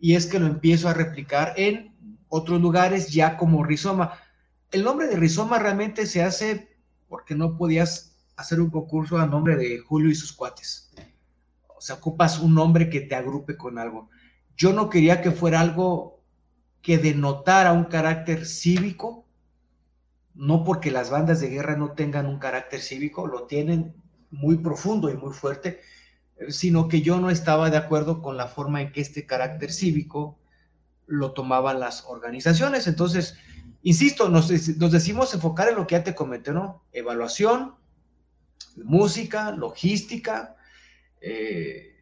y 0.00 0.14
es 0.14 0.26
que 0.26 0.40
lo 0.40 0.46
empiezo 0.46 0.88
a 0.88 0.94
replicar 0.94 1.52
en 1.56 1.94
otros 2.28 2.60
lugares 2.60 3.10
ya 3.12 3.36
como 3.36 3.62
rizoma. 3.62 4.14
El 4.72 4.82
nombre 4.82 5.06
de 5.06 5.16
rizoma 5.16 5.58
realmente 5.58 6.06
se 6.06 6.22
hace 6.22 6.74
porque 7.08 7.34
no 7.34 7.56
podías 7.56 8.16
hacer 8.36 8.60
un 8.60 8.70
concurso 8.70 9.18
a 9.18 9.26
nombre 9.26 9.56
de 9.56 9.78
Julio 9.78 10.10
y 10.10 10.14
sus 10.14 10.32
cuates. 10.32 10.90
O 11.76 11.80
sea, 11.80 11.96
ocupas 11.96 12.38
un 12.38 12.54
nombre 12.54 12.88
que 12.88 13.02
te 13.02 13.14
agrupe 13.14 13.56
con 13.56 13.78
algo. 13.78 14.08
Yo 14.56 14.72
no 14.72 14.88
quería 14.88 15.20
que 15.20 15.30
fuera 15.30 15.60
algo 15.60 16.22
que 16.82 16.98
denotara 16.98 17.72
un 17.72 17.84
carácter 17.84 18.46
cívico, 18.46 19.26
no 20.34 20.64
porque 20.64 20.90
las 20.90 21.10
bandas 21.10 21.40
de 21.40 21.48
guerra 21.48 21.76
no 21.76 21.92
tengan 21.92 22.26
un 22.26 22.38
carácter 22.38 22.80
cívico, 22.80 23.26
lo 23.26 23.44
tienen 23.44 23.94
muy 24.30 24.58
profundo 24.58 25.10
y 25.10 25.16
muy 25.16 25.32
fuerte, 25.32 25.80
sino 26.48 26.88
que 26.88 27.02
yo 27.02 27.20
no 27.20 27.30
estaba 27.30 27.70
de 27.70 27.76
acuerdo 27.76 28.22
con 28.22 28.36
la 28.36 28.46
forma 28.46 28.80
en 28.80 28.92
que 28.92 29.00
este 29.00 29.26
carácter 29.26 29.72
cívico 29.72 30.38
lo 31.06 31.32
tomaban 31.32 31.80
las 31.80 32.04
organizaciones. 32.06 32.86
Entonces, 32.86 33.36
insisto, 33.82 34.28
nos, 34.28 34.48
decimos 34.48 35.34
enfocar 35.34 35.68
en 35.68 35.76
lo 35.76 35.86
que 35.86 35.96
ya 35.96 36.04
te 36.04 36.14
comenté, 36.14 36.52
¿no? 36.52 36.84
Evaluación, 36.92 37.74
música, 38.76 39.50
logística. 39.50 40.56
Eh, 41.20 41.96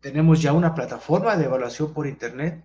tenemos 0.00 0.42
ya 0.42 0.52
una 0.52 0.74
plataforma 0.74 1.36
de 1.36 1.44
evaluación 1.44 1.94
por 1.94 2.06
Internet 2.06 2.64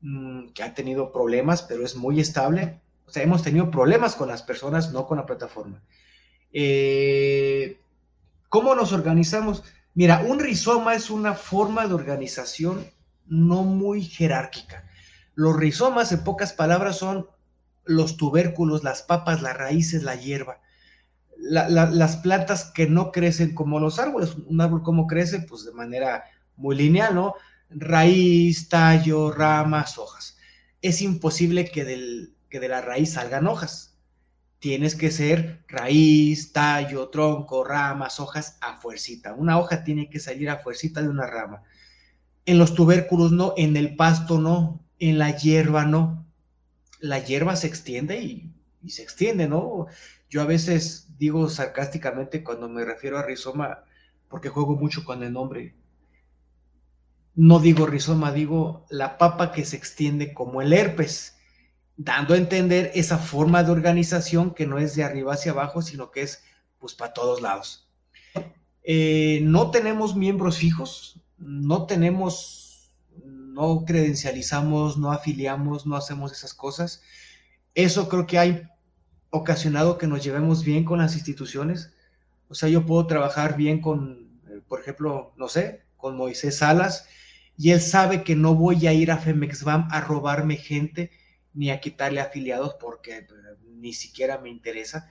mm, 0.00 0.50
que 0.50 0.62
ha 0.62 0.74
tenido 0.74 1.12
problemas, 1.12 1.62
pero 1.62 1.84
es 1.84 1.96
muy 1.96 2.20
estable. 2.20 2.80
Hemos 3.14 3.42
tenido 3.42 3.70
problemas 3.70 4.14
con 4.14 4.28
las 4.28 4.42
personas, 4.42 4.92
no 4.92 5.06
con 5.06 5.18
la 5.18 5.26
plataforma. 5.26 5.82
Eh, 6.52 7.80
¿Cómo 8.48 8.74
nos 8.74 8.92
organizamos? 8.92 9.62
Mira, 9.94 10.22
un 10.26 10.40
rizoma 10.40 10.94
es 10.94 11.10
una 11.10 11.34
forma 11.34 11.86
de 11.86 11.94
organización 11.94 12.86
no 13.26 13.62
muy 13.62 14.02
jerárquica. 14.02 14.84
Los 15.34 15.56
rizomas, 15.56 16.12
en 16.12 16.24
pocas 16.24 16.52
palabras, 16.52 16.98
son 16.98 17.28
los 17.84 18.16
tubérculos, 18.16 18.84
las 18.84 19.02
papas, 19.02 19.42
las 19.42 19.56
raíces, 19.56 20.02
la 20.02 20.16
hierba. 20.16 20.60
las 21.38 22.16
plantas 22.18 22.70
que 22.74 22.86
no 22.86 23.12
crecen 23.12 23.54
como 23.54 23.80
los 23.80 23.98
árboles. 23.98 24.34
Un 24.34 24.60
árbol 24.60 24.82
como 24.82 25.06
crece, 25.06 25.40
pues 25.40 25.64
de 25.64 25.72
manera 25.72 26.24
muy 26.56 26.76
lineal, 26.76 27.14
¿no? 27.14 27.34
Raíz, 27.70 28.68
tallo, 28.68 29.30
ramas, 29.30 29.96
hojas. 29.96 30.36
Es 30.82 31.02
imposible 31.02 31.70
que, 31.70 31.84
que 32.50 32.60
de 32.60 32.68
la 32.68 32.82
raíz 32.82 33.14
salgan 33.14 33.46
hojas 33.46 33.90
tienes 34.60 34.94
que 34.94 35.10
ser 35.10 35.64
raíz, 35.68 36.52
tallo, 36.52 37.08
tronco, 37.08 37.64
ramas, 37.64 38.20
hojas 38.20 38.58
a 38.60 38.76
fuercita. 38.76 39.34
Una 39.34 39.58
hoja 39.58 39.82
tiene 39.82 40.08
que 40.08 40.20
salir 40.20 40.50
a 40.50 40.58
fuercita 40.58 41.02
de 41.02 41.08
una 41.08 41.26
rama. 41.26 41.62
En 42.46 42.58
los 42.58 42.74
tubérculos 42.74 43.32
no, 43.32 43.54
en 43.56 43.76
el 43.76 43.96
pasto 43.96 44.38
no, 44.38 44.84
en 44.98 45.18
la 45.18 45.36
hierba 45.36 45.86
no. 45.86 46.26
La 47.00 47.18
hierba 47.18 47.56
se 47.56 47.66
extiende 47.66 48.20
y, 48.20 48.52
se 48.86 49.02
extiende, 49.02 49.48
¿no? 49.48 49.86
Yo 50.28 50.42
a 50.42 50.46
veces 50.46 51.08
digo 51.18 51.48
sarcásticamente 51.48 52.44
cuando 52.44 52.68
me 52.68 52.84
refiero 52.84 53.18
a 53.18 53.22
rizoma, 53.22 53.84
porque 54.28 54.50
juego 54.50 54.76
mucho 54.76 55.04
con 55.04 55.22
el 55.22 55.32
nombre. 55.32 55.74
No 57.34 57.60
digo 57.60 57.86
rizoma, 57.86 58.32
digo 58.32 58.84
la 58.90 59.16
papa 59.16 59.52
que 59.52 59.64
se 59.64 59.76
extiende 59.76 60.34
como 60.34 60.60
el 60.60 60.74
herpes 60.74 61.39
dando 62.02 62.32
a 62.32 62.38
entender 62.38 62.90
esa 62.94 63.18
forma 63.18 63.62
de 63.62 63.72
organización 63.72 64.54
que 64.54 64.66
no 64.66 64.78
es 64.78 64.96
de 64.96 65.04
arriba 65.04 65.34
hacia 65.34 65.52
abajo, 65.52 65.82
sino 65.82 66.10
que 66.10 66.22
es 66.22 66.42
pues 66.78 66.94
para 66.94 67.12
todos 67.12 67.42
lados. 67.42 67.90
Eh, 68.82 69.40
no 69.42 69.70
tenemos 69.70 70.16
miembros 70.16 70.56
fijos, 70.56 71.20
no 71.36 71.84
tenemos, 71.84 72.90
no 73.26 73.84
credencializamos, 73.84 74.96
no 74.96 75.12
afiliamos, 75.12 75.84
no 75.84 75.94
hacemos 75.94 76.32
esas 76.32 76.54
cosas. 76.54 77.02
Eso 77.74 78.08
creo 78.08 78.26
que 78.26 78.38
ha 78.38 78.72
ocasionado 79.28 79.98
que 79.98 80.06
nos 80.06 80.24
llevemos 80.24 80.64
bien 80.64 80.86
con 80.86 81.00
las 81.00 81.14
instituciones. 81.16 81.92
O 82.48 82.54
sea, 82.54 82.70
yo 82.70 82.86
puedo 82.86 83.06
trabajar 83.06 83.58
bien 83.58 83.82
con, 83.82 84.40
eh, 84.48 84.62
por 84.66 84.80
ejemplo, 84.80 85.34
no 85.36 85.48
sé, 85.48 85.82
con 85.98 86.16
Moisés 86.16 86.56
Salas, 86.56 87.06
y 87.58 87.72
él 87.72 87.80
sabe 87.82 88.24
que 88.24 88.36
no 88.36 88.54
voy 88.54 88.86
a 88.86 88.94
ir 88.94 89.10
a 89.10 89.18
Femexbam 89.18 89.86
a 89.90 90.00
robarme 90.00 90.56
gente 90.56 91.10
ni 91.54 91.70
a 91.70 91.80
quitarle 91.80 92.20
afiliados 92.20 92.74
porque 92.74 93.18
eh, 93.18 93.26
ni 93.66 93.92
siquiera 93.92 94.38
me 94.38 94.50
interesa. 94.50 95.08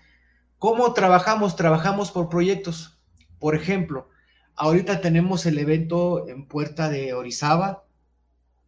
¿Cómo 0.58 0.94
trabajamos? 0.94 1.56
Trabajamos 1.56 2.12
por 2.12 2.30
proyectos. 2.30 3.00
Por 3.40 3.56
ejemplo, 3.56 4.10
ahorita 4.56 5.02
tenemos 5.02 5.46
el 5.46 5.58
evento 5.58 6.28
en 6.28 6.46
Puerta 6.46 6.90
de 6.90 7.14
Orizaba, 7.14 7.86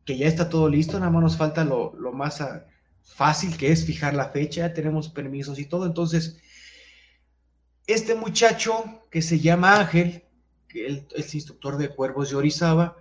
que 0.05 0.17
ya 0.17 0.27
está 0.27 0.49
todo 0.49 0.69
listo, 0.69 0.99
nada 0.99 1.11
más 1.11 1.21
nos 1.21 1.37
falta 1.37 1.63
lo, 1.63 1.93
más 2.13 2.41
ah, 2.41 2.65
fácil 3.03 3.57
que 3.57 3.71
es 3.71 3.85
fijar 3.85 4.13
la 4.13 4.29
fecha, 4.29 4.73
tenemos 4.73 5.09
permisos 5.09 5.59
y 5.59 5.65
todo. 5.65 5.85
Entonces, 5.85 6.37
este 7.87 8.15
muchacho 8.15 9.05
que 9.09 9.21
se 9.21 9.39
llama 9.39 9.75
Ángel, 9.75 10.23
que 10.67 11.05
es 11.13 11.35
instructor 11.35 11.77
de 11.77 11.89
cuervos 11.89 12.29
de 12.29 12.37
Orizaba, 12.37 12.95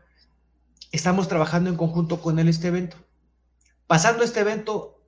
estamos 0.91 1.29
trabajando 1.29 1.71
en 1.71 1.77
conjunto 1.77 2.21
con 2.21 2.39
él 2.39 2.49
este 2.49 2.69
evento. 2.69 2.97
Pasando 3.91 4.23
este 4.23 4.39
evento, 4.39 5.03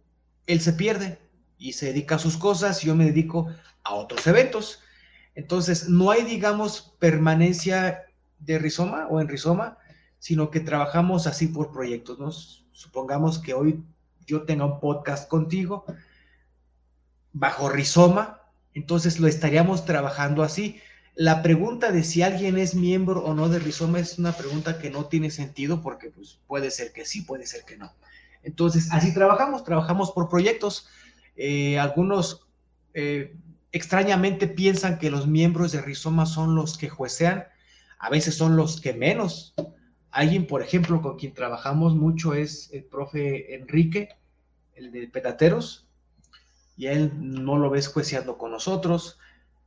él 0.49 0.61
se 0.61 0.73
pierde 0.73 1.21
y 1.57 1.75
se 1.75 1.87
dedica 1.87 2.17
a 2.17 2.19
sus 2.19 2.37
cosas, 2.37 2.81
yo 2.81 2.97
me 2.97 3.05
dedico 3.05 3.47
a 3.85 3.95
otros 3.95 4.27
eventos. 4.27 4.81
Entonces, 5.37 5.89
no 5.89 6.11
hay, 6.11 6.25
digamos, 6.25 6.93
permanencia 6.99 8.03
de 8.41 8.59
rizoma 8.59 9.07
o 9.09 9.21
en 9.21 9.29
rizoma, 9.29 9.79
sino 10.19 10.51
que 10.51 10.59
trabajamos 10.59 11.29
así 11.29 11.47
por 11.47 11.71
proyectos. 11.71 12.19
¿no? 12.19 12.33
Supongamos 12.73 13.39
que 13.39 13.55
hoy 13.55 13.85
yo 14.27 14.43
tenga 14.43 14.65
un 14.65 14.81
podcast 14.81 15.29
contigo 15.29 15.85
bajo 17.33 17.69
rizoma, 17.69 18.43
entonces 18.75 19.21
lo 19.21 19.29
estaríamos 19.29 19.85
trabajando 19.85 20.43
así. 20.43 20.81
La 21.15 21.45
pregunta 21.45 21.93
de 21.93 22.03
si 22.03 22.23
alguien 22.23 22.59
es 22.59 22.75
miembro 22.75 23.25
o 23.25 23.33
no 23.33 23.49
de 23.49 23.61
rizoma 23.61 24.01
es 24.01 24.19
una 24.19 24.33
pregunta 24.33 24.81
que 24.81 24.91
no 24.91 25.07
tiene 25.07 25.31
sentido 25.31 25.83
porque 25.83 26.11
pues, 26.11 26.41
puede 26.49 26.73
ser 26.73 26.93
que 26.93 27.05
sí, 27.05 27.23
puede 27.23 27.47
ser 27.47 27.65
que 27.65 27.77
no. 27.77 27.93
Entonces, 28.43 28.89
así 28.93 29.15
trabajamos, 29.15 29.65
trabajamos 29.65 30.11
por 30.13 30.29
proyectos. 30.29 30.89
Eh, 31.37 31.79
algunos 31.79 32.47
eh, 32.95 33.37
extrañamente 33.71 34.47
piensan 34.47 34.99
que 34.99 35.11
los 35.11 35.27
miembros 35.27 35.73
de 35.73 35.81
Rizoma 35.81 36.27
son 36.27 36.55
los 36.55 36.77
que 36.77 36.89
juecean, 36.89 37.45
a 37.99 38.11
veces 38.11 38.35
son 38.35 38.57
los 38.57 38.81
que 38.81 38.93
menos, 38.93 39.55
Alguien, 40.13 40.47
por 40.47 40.61
ejemplo, 40.61 41.01
con 41.01 41.17
quien 41.17 41.33
trabajamos 41.33 41.97
mucho 41.97 42.35
es 42.35 42.69
el 42.75 42.85
profe 42.85 43.55
Enrique, 43.55 44.11
el 44.75 44.93
de 44.93 45.09
Petateros, 45.09 45.89
y 46.77 46.87
él 46.87 47.11
no 47.17 47.57
lo 47.57 47.71
ves 47.71 47.89
jueceando 47.89 48.37
con 48.37 48.51
nosotros. 48.51 49.19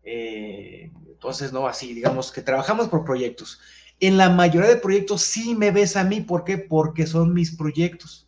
Eh, 0.03 0.91
entonces, 1.07 1.51
no, 1.51 1.67
así, 1.67 1.95
digamos 1.95 2.31
que 2.31 2.43
trabajamos 2.43 2.89
por 2.89 3.03
proyectos. 3.03 3.59
En 3.99 4.17
la 4.17 4.29
mayoría 4.29 4.69
de 4.69 4.75
proyectos 4.75 5.23
sí 5.23 5.55
me 5.55 5.71
ves 5.71 5.97
a 5.97 6.03
mí, 6.03 6.21
¿por 6.21 6.43
qué? 6.43 6.59
Porque 6.59 7.07
son 7.07 7.33
mis 7.33 7.55
proyectos. 7.55 8.24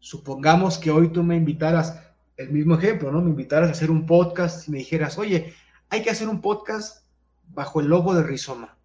Supongamos 0.00 0.78
que 0.78 0.90
hoy 0.90 1.08
tú 1.08 1.22
me 1.22 1.36
invitaras, 1.36 2.00
el 2.36 2.50
mismo 2.50 2.74
ejemplo, 2.76 3.10
¿no? 3.10 3.20
Me 3.20 3.30
invitaras 3.30 3.68
a 3.68 3.72
hacer 3.72 3.90
un 3.90 4.06
podcast 4.06 4.68
y 4.68 4.70
me 4.70 4.78
dijeras, 4.78 5.18
oye, 5.18 5.54
hay 5.88 6.02
que 6.02 6.10
hacer 6.10 6.28
un 6.28 6.40
podcast 6.40 7.04
bajo 7.48 7.80
el 7.80 7.86
logo 7.86 8.14
de 8.14 8.22
Rizoma, 8.22 8.76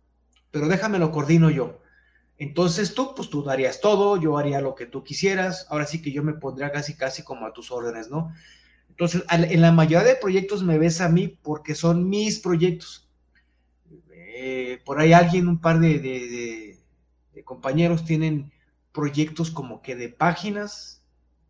pero 0.52 0.68
déjame 0.68 1.00
lo 1.00 1.12
coordino 1.12 1.50
yo. 1.50 1.80
Entonces 2.38 2.96
tú, 2.96 3.14
pues 3.16 3.30
tú 3.30 3.44
darías 3.44 3.82
todo, 3.82 4.18
yo 4.18 4.38
haría 4.38 4.62
lo 4.62 4.74
que 4.74 4.88
tú 4.88 5.04
quisieras, 5.04 5.68
ahora 5.70 5.86
sí 5.86 6.02
que 6.02 6.12
yo 6.12 6.24
me 6.24 6.34
pondría 6.34 6.72
casi, 6.72 6.96
casi 6.96 7.24
como 7.24 7.46
a 7.46 7.54
tus 7.54 7.72
órdenes, 7.72 8.10
¿no? 8.10 8.34
Entonces, 8.90 9.24
en 9.30 9.62
la 9.62 9.72
mayoría 9.72 10.08
de 10.08 10.16
proyectos 10.16 10.64
me 10.64 10.78
ves 10.78 11.02
a 11.02 11.10
mí 11.10 11.28
porque 11.28 11.76
son 11.76 12.10
mis 12.10 12.40
proyectos. 12.40 13.08
Eh, 14.12 14.82
por 14.86 15.00
ahí 15.00 15.14
alguien, 15.14 15.48
un 15.48 15.60
par 15.60 15.80
de, 15.80 16.78
compañeros 17.46 18.06
tienen 18.06 18.52
proyectos 18.92 19.52
como 19.52 19.82
que 19.82 19.96
de 19.96 20.10
páginas 20.10 21.01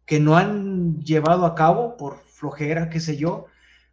que 0.06 0.20
no 0.20 0.38
han 0.38 1.02
llevado 1.04 1.46
a 1.46 1.56
cabo 1.56 1.98
por 1.98 2.20
flojera, 2.20 2.90
qué 2.90 3.00
sé 3.00 3.18
yo, 3.18 3.46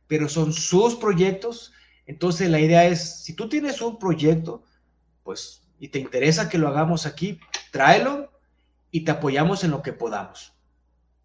pero 0.06 0.28
son 0.28 0.52
sus 0.52 0.94
proyectos. 0.96 1.72
Entonces 2.06 2.50
la 2.50 2.60
idea 2.60 2.86
es, 2.86 3.22
si 3.22 3.34
tú 3.34 3.48
tienes 3.48 3.80
un 3.80 3.98
proyecto, 3.98 4.62
pues, 5.22 5.62
y 5.78 5.88
te 5.88 5.98
interesa 5.98 6.48
que 6.48 6.58
lo 6.58 6.68
hagamos 6.68 7.06
aquí, 7.06 7.38
tráelo 7.70 8.32
y 8.90 9.04
te 9.04 9.10
apoyamos 9.10 9.64
en 9.64 9.70
lo 9.70 9.82
que 9.82 9.92
podamos, 9.92 10.54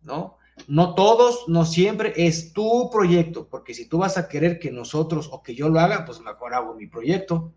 ¿no? 0.01 0.37
No 0.67 0.93
todos, 0.93 1.47
no 1.47 1.65
siempre, 1.65 2.13
es 2.15 2.53
tu 2.53 2.89
proyecto, 2.91 3.47
porque 3.47 3.73
si 3.73 3.87
tú 3.87 3.99
vas 3.99 4.17
a 4.17 4.27
querer 4.27 4.59
que 4.59 4.71
nosotros 4.71 5.29
o 5.31 5.41
que 5.41 5.55
yo 5.55 5.69
lo 5.69 5.79
haga, 5.79 6.05
pues 6.05 6.19
mejor 6.19 6.53
hago 6.53 6.75
mi 6.75 6.85
proyecto. 6.85 7.53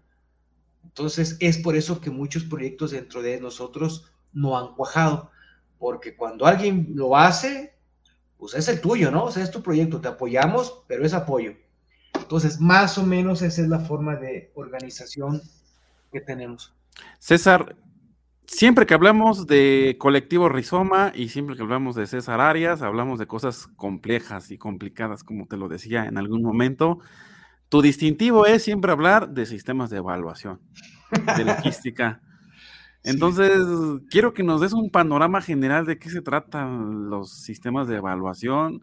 Entonces, 0.84 1.36
es 1.40 1.58
por 1.58 1.76
eso 1.76 2.00
que 2.00 2.10
muchos 2.10 2.44
proyectos 2.44 2.92
dentro 2.92 3.20
de 3.20 3.38
nosotros 3.38 4.12
no 4.32 4.56
han 4.56 4.74
cuajado, 4.74 5.30
porque 5.78 6.16
cuando 6.16 6.46
alguien 6.46 6.88
lo 6.94 7.16
hace, 7.16 7.74
pues 8.38 8.54
es 8.54 8.68
el 8.68 8.80
tuyo, 8.80 9.10
¿no? 9.10 9.24
O 9.24 9.32
sea, 9.32 9.42
es 9.42 9.50
tu 9.50 9.62
proyecto, 9.62 10.00
te 10.00 10.08
apoyamos, 10.08 10.82
pero 10.86 11.04
es 11.04 11.14
apoyo. 11.14 11.54
Entonces, 12.14 12.60
más 12.60 12.98
o 12.98 13.04
menos 13.04 13.42
esa 13.42 13.62
es 13.62 13.68
la 13.68 13.80
forma 13.80 14.16
de 14.16 14.50
organización 14.54 15.40
que 16.12 16.20
tenemos. 16.20 16.74
César, 17.18 17.76
siempre 18.46 18.86
que 18.86 18.94
hablamos 18.94 19.46
de 19.46 19.96
colectivo 19.98 20.48
Rizoma 20.48 21.12
y 21.14 21.28
siempre 21.28 21.56
que 21.56 21.62
hablamos 21.62 21.94
de 21.96 22.06
César 22.06 22.40
Arias, 22.40 22.82
hablamos 22.82 23.18
de 23.18 23.26
cosas 23.26 23.66
complejas 23.76 24.50
y 24.50 24.58
complicadas, 24.58 25.24
como 25.24 25.46
te 25.46 25.56
lo 25.56 25.68
decía 25.68 26.06
en 26.06 26.18
algún 26.18 26.42
momento. 26.42 26.98
Tu 27.68 27.82
distintivo 27.82 28.46
es 28.46 28.62
siempre 28.62 28.92
hablar 28.92 29.30
de 29.30 29.44
sistemas 29.44 29.90
de 29.90 29.98
evaluación, 29.98 30.60
de 31.36 31.44
logística. 31.44 32.20
Entonces, 33.06 33.52
quiero 34.10 34.34
que 34.34 34.42
nos 34.42 34.60
des 34.60 34.72
un 34.72 34.90
panorama 34.90 35.40
general 35.40 35.86
de 35.86 35.98
qué 35.98 36.10
se 36.10 36.22
tratan 36.22 37.08
los 37.08 37.32
sistemas 37.32 37.88
de 37.88 37.96
evaluación. 37.96 38.82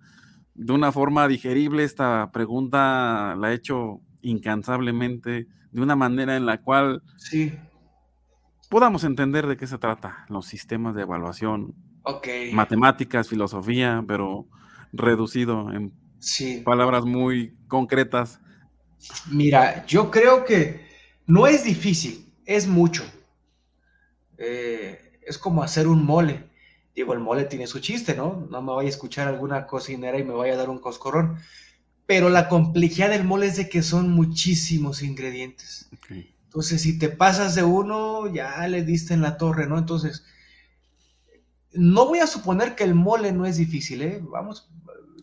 De 0.56 0.74
una 0.74 0.92
forma 0.92 1.28
digerible, 1.28 1.84
esta 1.84 2.32
pregunta 2.32 3.36
la 3.38 3.52
he 3.52 3.56
hecho 3.56 4.02
incansablemente, 4.22 5.48
de 5.72 5.82
una 5.82 5.96
manera 5.96 6.36
en 6.36 6.46
la 6.46 6.62
cual 6.62 7.04
sí 7.18 7.54
podamos 8.74 9.04
entender 9.04 9.46
de 9.46 9.56
qué 9.56 9.68
se 9.68 9.78
trata 9.78 10.26
los 10.30 10.48
sistemas 10.48 10.96
de 10.96 11.04
evaluación. 11.04 11.76
Matemáticas, 12.54 13.30
filosofía, 13.30 14.04
pero 14.08 14.48
reducido 14.92 15.72
en 15.72 15.94
palabras 16.64 17.06
muy 17.06 17.56
concretas. 17.68 18.40
Mira, 19.30 19.86
yo 19.86 20.10
creo 20.10 20.44
que 20.44 20.88
no 21.28 21.46
es 21.46 21.64
difícil, 21.64 22.34
es 22.48 22.68
mucho. 22.68 23.04
Eh, 24.38 25.20
es 25.26 25.38
como 25.38 25.64
hacer 25.64 25.88
un 25.88 26.06
mole. 26.06 26.44
Digo, 26.96 27.14
el 27.14 27.20
mole 27.20 27.46
tiene 27.46 27.68
su 27.68 27.80
chiste, 27.80 28.16
¿no? 28.16 28.48
No 28.50 28.62
me 28.62 28.74
vaya 28.74 28.88
a 28.88 28.92
escuchar 28.92 29.28
alguna 29.28 29.66
cocinera 29.66 30.20
y 30.20 30.24
me 30.24 30.34
vaya 30.34 30.54
a 30.54 30.58
dar 30.58 30.70
un 30.70 30.80
coscorrón. 30.80 31.40
Pero 32.06 32.30
la 32.30 32.50
complejidad 32.50 33.10
del 33.10 33.24
mole 33.24 33.48
es 33.48 33.56
de 33.56 33.70
que 33.70 33.82
son 33.82 34.12
muchísimos 34.12 35.02
ingredientes. 35.02 35.90
Entonces, 36.10 36.82
si 36.82 37.00
te 37.00 37.10
pasas 37.10 37.56
de 37.56 37.64
uno, 37.64 38.32
ya 38.32 38.68
le 38.68 38.84
diste 38.84 39.16
en 39.16 39.22
la 39.22 39.38
torre, 39.38 39.66
¿no? 39.66 39.78
Entonces, 39.78 40.24
no 41.72 42.06
voy 42.06 42.20
a 42.20 42.28
suponer 42.28 42.76
que 42.76 42.84
el 42.84 42.94
mole 42.94 43.32
no 43.32 43.46
es 43.48 43.58
difícil, 43.58 44.04
¿eh? 44.04 44.20
Vamos, 44.22 44.70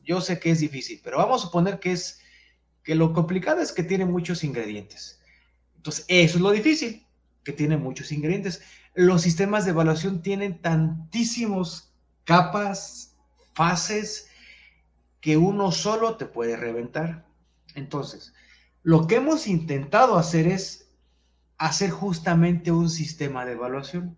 yo 0.05 0.21
sé 0.21 0.41
que 0.41 0.51
es 0.51 0.59
difícil, 0.59 1.01
pero 1.05 1.19
vamos 1.19 1.43
a 1.43 1.47
suponer 1.47 1.79
que 1.79 1.93
es, 1.93 2.21
que 2.83 2.97
lo 2.97 3.13
complicado 3.13 3.61
es 3.61 3.71
que 3.71 3.85
tiene 3.85 4.07
muchos 4.07 4.43
ingredientes. 4.43 5.21
Entonces, 5.77 6.05
eso 6.09 6.39
es 6.39 6.43
lo 6.43 6.51
difícil, 6.51 7.07
que 7.45 7.53
tiene 7.53 7.77
muchos 7.77 8.11
ingredientes. 8.11 8.61
Los 8.95 9.23
sistemas 9.23 9.65
de 9.65 9.71
evaluación 9.71 10.23
tienen 10.23 10.61
tantísimos 10.61 11.93
capas, 12.25 13.17
fases, 13.55 14.29
que 15.21 15.37
uno 15.37 15.71
solo 15.73 16.17
te 16.17 16.27
puede 16.27 16.57
reventar. 16.57 17.27
Entonces, 17.75 18.33
lo 18.83 19.07
que 19.07 19.17
hemos 19.17 19.47
intentado 19.47 20.17
hacer 20.17 20.47
es 20.47 20.91
hacer 21.59 21.91
justamente 21.91 22.73
un 22.73 22.89
sistema 22.89 23.45
de 23.45 23.53
evaluación, 23.53 24.17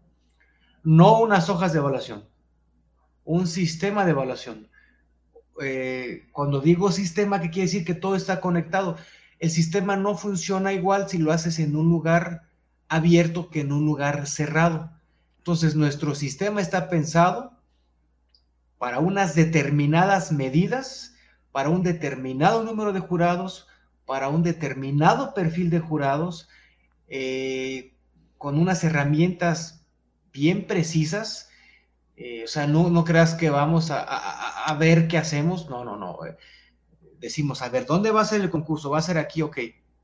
no 0.85 1.21
unas 1.21 1.49
hojas 1.49 1.73
de 1.73 1.81
evaluación, 1.81 2.25
un 3.25 3.47
sistema 3.47 4.05
de 4.05 4.13
evaluación. 4.13 4.69
Eh, 5.61 6.29
cuando 6.33 6.61
digo 6.61 6.93
sistema, 6.93 7.41
¿qué 7.41 7.51
quiere 7.51 7.67
decir? 7.67 7.85
Que 7.85 7.95
todo 7.95 8.15
está 8.15 8.41
conectado. 8.41 8.97
El 9.39 9.51
sistema 9.51 9.97
no 9.97 10.17
funciona 10.17 10.73
igual 10.73 11.09
si 11.09 11.19
lo 11.19 11.33
haces 11.33 11.59
en 11.59 11.77
un 11.77 11.89
lugar 11.89 12.49
abierto 12.93 13.49
que 13.49 13.61
en 13.61 13.73
un 13.73 13.87
lugar 13.87 14.27
cerrado. 14.27 14.91
Entonces, 15.39 15.75
nuestro 15.75 16.15
sistema 16.15 16.61
está 16.61 16.89
pensado 16.89 17.53
para 18.79 18.99
unas 18.99 19.35
determinadas 19.35 20.31
medidas, 20.33 21.15
para 21.53 21.69
un 21.69 21.83
determinado 21.83 22.63
número 22.65 22.93
de 22.93 23.01
jurados, 23.01 23.67
para 24.05 24.29
un 24.29 24.43
determinado 24.43 25.35
perfil 25.35 25.71
de 25.71 25.81
jurados, 25.81 26.49
eh, 27.09 27.95
con 28.39 28.59
unas 28.59 28.85
herramientas 28.85 29.87
bien 30.33 30.67
precisas. 30.67 31.49
Eh, 32.17 32.45
o 32.45 32.49
sea, 32.49 32.67
no, 32.67 32.91
no, 32.91 33.05
creas 33.05 33.35
que 33.35 33.51
vamos 33.51 33.91
a, 33.91 34.77
ver 34.79 35.09
qué 35.09 35.17
hacemos. 35.17 35.71
No, 35.71 35.85
no, 35.85 35.97
no. 35.97 36.27
Eh, 36.27 36.37
decimos, 37.19 37.63
a 37.63 37.69
ver, 37.69 37.87
¿dónde 37.87 38.11
va 38.11 38.21
a 38.21 38.27
ser 38.27 38.41
el 38.41 38.51
concurso? 38.51 38.91
¿Va 38.91 38.99
a 38.99 39.03
ser 39.03 39.17
aquí? 39.17 39.43
Ok. 39.43 39.59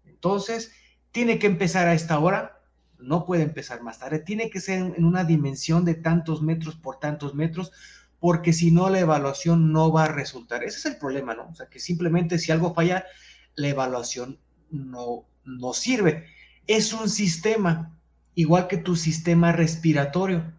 Entonces, 0.07 0.73
tiene 1.11 1.39
que 1.39 1.47
empezar 1.47 1.87
a 1.87 1.95
esta 1.95 2.19
hora. 2.19 2.58
No 2.99 3.25
puede 3.25 3.43
empezar 3.43 3.83
más 3.83 3.99
tarde. 3.99 4.19
Tiene 4.19 4.51
que 4.51 4.61
ser 4.61 4.79
en 4.97 5.05
una 5.05 5.25
dimensión 5.25 5.85
de 5.85 5.95
tantos 5.95 6.43
metros 6.43 6.77
por 6.77 6.99
tantos 6.99 7.35
metros, 7.35 7.73
porque 8.21 8.53
si 8.53 8.71
no, 8.71 8.91
la 8.91 9.01
evaluación 9.01 9.73
no 9.73 9.93
va 9.93 10.05
a 10.05 10.13
resultar. 10.13 10.65
Ese 10.65 10.79
es 10.79 10.87
el 10.87 10.97
problema, 10.97 11.35
¿no? 11.35 11.49
O 11.49 11.55
sea, 11.55 11.67
que 11.67 11.79
simplemente 11.79 12.39
si 12.39 12.51
algo 12.51 12.75
falla, 12.75 13.05
la 13.55 13.69
evaluación 13.69 14.39
no, 14.71 15.25
no 15.45 15.73
sirve 15.73 16.27
es 16.69 16.93
un 16.93 17.09
sistema, 17.09 17.99
igual 18.35 18.69
que 18.69 18.77
tu 18.77 18.95
sistema 18.95 19.51
respiratorio. 19.51 20.53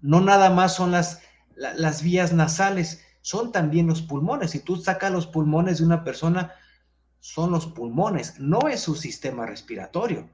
No 0.00 0.22
nada 0.22 0.48
más 0.48 0.76
son 0.76 0.92
las, 0.92 1.20
las 1.56 2.02
vías 2.02 2.32
nasales, 2.32 3.04
son 3.20 3.52
también 3.52 3.88
los 3.88 4.00
pulmones. 4.00 4.52
Si 4.52 4.60
tú 4.60 4.76
sacas 4.76 5.12
los 5.12 5.26
pulmones 5.26 5.78
de 5.78 5.84
una 5.84 6.04
persona, 6.04 6.54
son 7.18 7.50
los 7.50 7.66
pulmones, 7.66 8.38
no 8.38 8.68
es 8.68 8.80
su 8.80 8.94
sistema 8.94 9.44
respiratorio. 9.44 10.30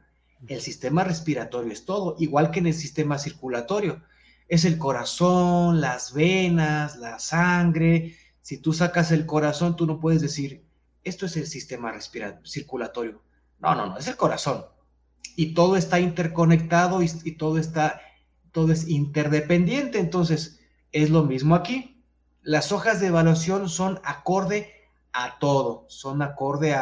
El 0.46 0.60
sistema 0.60 1.04
respiratorio 1.04 1.72
es 1.72 1.84
todo, 1.84 2.16
igual 2.18 2.50
que 2.50 2.60
en 2.60 2.66
el 2.66 2.74
sistema 2.74 3.18
circulatorio. 3.18 4.02
Es 4.48 4.64
el 4.64 4.78
corazón, 4.78 5.80
las 5.80 6.12
venas, 6.12 6.96
la 6.96 7.18
sangre. 7.18 8.16
Si 8.42 8.58
tú 8.58 8.72
sacas 8.72 9.10
el 9.12 9.26
corazón, 9.26 9.76
tú 9.76 9.86
no 9.86 9.98
puedes 9.98 10.22
decir, 10.22 10.64
esto 11.04 11.26
es 11.26 11.36
el 11.36 11.46
sistema 11.46 11.92
circulatorio. 12.44 13.22
No, 13.58 13.74
no, 13.74 13.86
no, 13.86 13.98
es 13.98 14.06
el 14.06 14.16
corazón 14.16 14.64
y 15.36 15.52
todo 15.52 15.76
está 15.76 16.00
interconectado 16.00 17.02
y, 17.02 17.32
todo 17.32 17.58
está, 17.58 18.00
todo 18.52 18.72
es 18.72 18.88
interdependiente. 18.88 20.00
Entonces, 20.00 20.60
es 20.92 21.10
lo 21.10 21.22
mismo 21.24 21.54
aquí. 21.54 22.02
Las 22.42 22.72
hojas 22.72 23.00
de 23.00 23.08
evaluación 23.08 23.68
son 23.68 24.00
acorde 24.02 24.72
a 25.12 25.38
todo, 25.38 25.84
son 25.88 26.22
acorde 26.22 26.74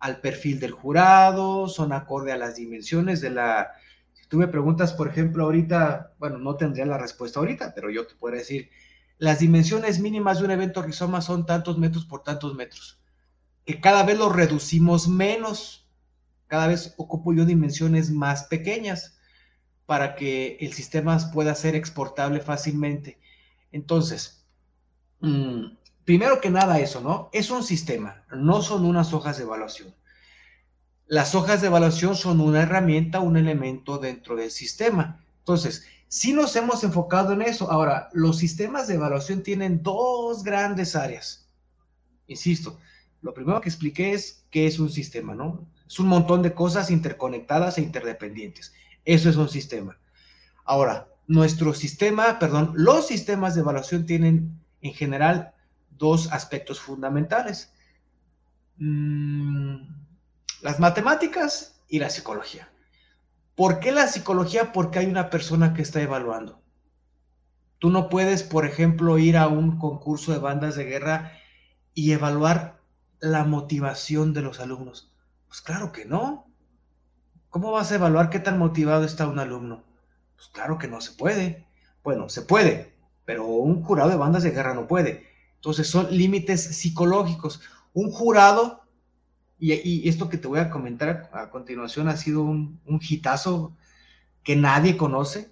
al 0.00 0.20
perfil 0.20 0.60
del 0.60 0.72
jurado, 0.72 1.68
son 1.68 1.92
acorde 1.92 2.32
a 2.32 2.36
las 2.36 2.56
dimensiones 2.56 3.20
de 3.20 3.30
la... 3.30 3.72
Si 4.12 4.26
tú 4.28 4.38
me 4.38 4.48
preguntas, 4.48 4.92
por 4.92 5.08
ejemplo, 5.08 5.44
ahorita, 5.44 6.14
bueno, 6.18 6.38
no 6.38 6.56
tendría 6.56 6.86
la 6.86 6.98
respuesta 6.98 7.40
ahorita, 7.40 7.74
pero 7.74 7.90
yo 7.90 8.06
te 8.06 8.14
puedo 8.14 8.36
decir, 8.36 8.70
las 9.18 9.40
dimensiones 9.40 10.00
mínimas 10.00 10.38
de 10.38 10.44
un 10.46 10.50
evento 10.52 10.82
rizoma 10.82 11.20
son 11.20 11.46
tantos 11.46 11.78
metros 11.78 12.04
por 12.06 12.22
tantos 12.22 12.54
metros, 12.54 13.00
que 13.64 13.80
cada 13.80 14.02
vez 14.04 14.18
lo 14.18 14.28
reducimos 14.30 15.08
menos 15.08 15.88
cada 16.48 16.66
vez 16.66 16.94
ocupo 16.96 17.32
yo 17.32 17.44
dimensiones 17.44 18.10
más 18.10 18.44
pequeñas. 18.44 19.14
para 19.86 20.16
que 20.16 20.58
el 20.60 20.74
sistema 20.74 21.18
pueda 21.32 21.54
ser 21.54 21.74
exportable 21.74 22.40
fácilmente. 22.40 23.18
Entonces, 23.72 24.46
mm, 25.20 25.77
primero 26.08 26.40
que 26.40 26.48
nada 26.48 26.80
eso, 26.80 27.02
¿no? 27.02 27.28
Es 27.34 27.50
un 27.50 27.62
sistema, 27.62 28.24
no 28.30 28.62
son 28.62 28.86
unas 28.86 29.12
hojas 29.12 29.36
de 29.36 29.42
evaluación. 29.42 29.94
Las 31.06 31.34
hojas 31.34 31.60
de 31.60 31.66
evaluación 31.66 32.16
son 32.16 32.40
una 32.40 32.62
herramienta, 32.62 33.20
un 33.20 33.36
elemento 33.36 33.98
dentro 33.98 34.34
del 34.34 34.50
sistema. 34.50 35.22
Entonces, 35.40 35.84
si 36.08 36.32
nos 36.32 36.56
hemos 36.56 36.82
enfocado 36.82 37.34
en 37.34 37.42
eso. 37.42 37.70
Ahora, 37.70 38.08
los 38.14 38.38
sistemas 38.38 38.88
de 38.88 38.94
evaluación 38.94 39.42
tienen 39.42 39.82
dos 39.82 40.42
grandes 40.42 40.96
áreas. 40.96 41.46
Insisto, 42.26 42.78
lo 43.20 43.34
primero 43.34 43.60
que 43.60 43.68
expliqué 43.68 44.12
es 44.12 44.46
qué 44.50 44.66
es 44.66 44.78
un 44.78 44.88
sistema, 44.88 45.34
¿no? 45.34 45.68
Es 45.86 45.98
un 45.98 46.06
montón 46.06 46.40
de 46.40 46.54
cosas 46.54 46.90
interconectadas 46.90 47.76
e 47.76 47.82
interdependientes. 47.82 48.72
Eso 49.04 49.28
es 49.28 49.36
un 49.36 49.50
sistema. 49.50 49.98
Ahora, 50.64 51.06
nuestro 51.26 51.74
sistema, 51.74 52.38
perdón, 52.38 52.72
los 52.76 53.06
sistemas 53.06 53.54
de 53.54 53.60
evaluación 53.60 54.06
tienen 54.06 54.58
en 54.80 54.94
general 54.94 55.52
dos 55.98 56.32
aspectos 56.32 56.80
fundamentales. 56.80 57.72
Mm, 58.76 59.76
las 60.62 60.80
matemáticas 60.80 61.80
y 61.88 61.98
la 61.98 62.10
psicología. 62.10 62.70
¿Por 63.54 63.80
qué 63.80 63.92
la 63.92 64.06
psicología? 64.06 64.72
Porque 64.72 65.00
hay 65.00 65.06
una 65.06 65.30
persona 65.30 65.74
que 65.74 65.82
está 65.82 66.00
evaluando. 66.00 66.62
Tú 67.78 67.90
no 67.90 68.08
puedes, 68.08 68.42
por 68.42 68.64
ejemplo, 68.64 69.18
ir 69.18 69.36
a 69.36 69.48
un 69.48 69.78
concurso 69.78 70.32
de 70.32 70.38
bandas 70.38 70.76
de 70.76 70.84
guerra 70.84 71.32
y 71.94 72.12
evaluar 72.12 72.80
la 73.20 73.44
motivación 73.44 74.32
de 74.32 74.42
los 74.42 74.60
alumnos. 74.60 75.12
Pues 75.48 75.60
claro 75.60 75.92
que 75.92 76.04
no. 76.04 76.46
¿Cómo 77.50 77.72
vas 77.72 77.90
a 77.90 77.96
evaluar 77.96 78.30
qué 78.30 78.38
tan 78.38 78.58
motivado 78.58 79.04
está 79.04 79.26
un 79.26 79.38
alumno? 79.38 79.84
Pues 80.36 80.48
claro 80.48 80.78
que 80.78 80.88
no 80.88 81.00
se 81.00 81.12
puede. 81.12 81.66
Bueno, 82.04 82.28
se 82.28 82.42
puede, 82.42 82.94
pero 83.24 83.46
un 83.46 83.82
jurado 83.82 84.10
de 84.10 84.16
bandas 84.16 84.42
de 84.42 84.50
guerra 84.50 84.74
no 84.74 84.86
puede. 84.86 85.27
Entonces 85.58 85.88
son 85.88 86.08
límites 86.10 86.76
psicológicos. 86.76 87.60
Un 87.92 88.10
jurado 88.10 88.84
y, 89.58 90.08
esto 90.08 90.28
que 90.28 90.38
te 90.38 90.46
voy 90.48 90.60
a 90.60 90.70
comentar 90.70 91.30
a, 91.32 91.50
continuación 91.50 92.08
ha 92.08 92.16
sido 92.16 92.42
un, 92.42 92.80
un 92.86 93.00
hitazo 93.02 93.76
que 94.44 94.56
nadie 94.56 94.96
conoce. 94.96 95.50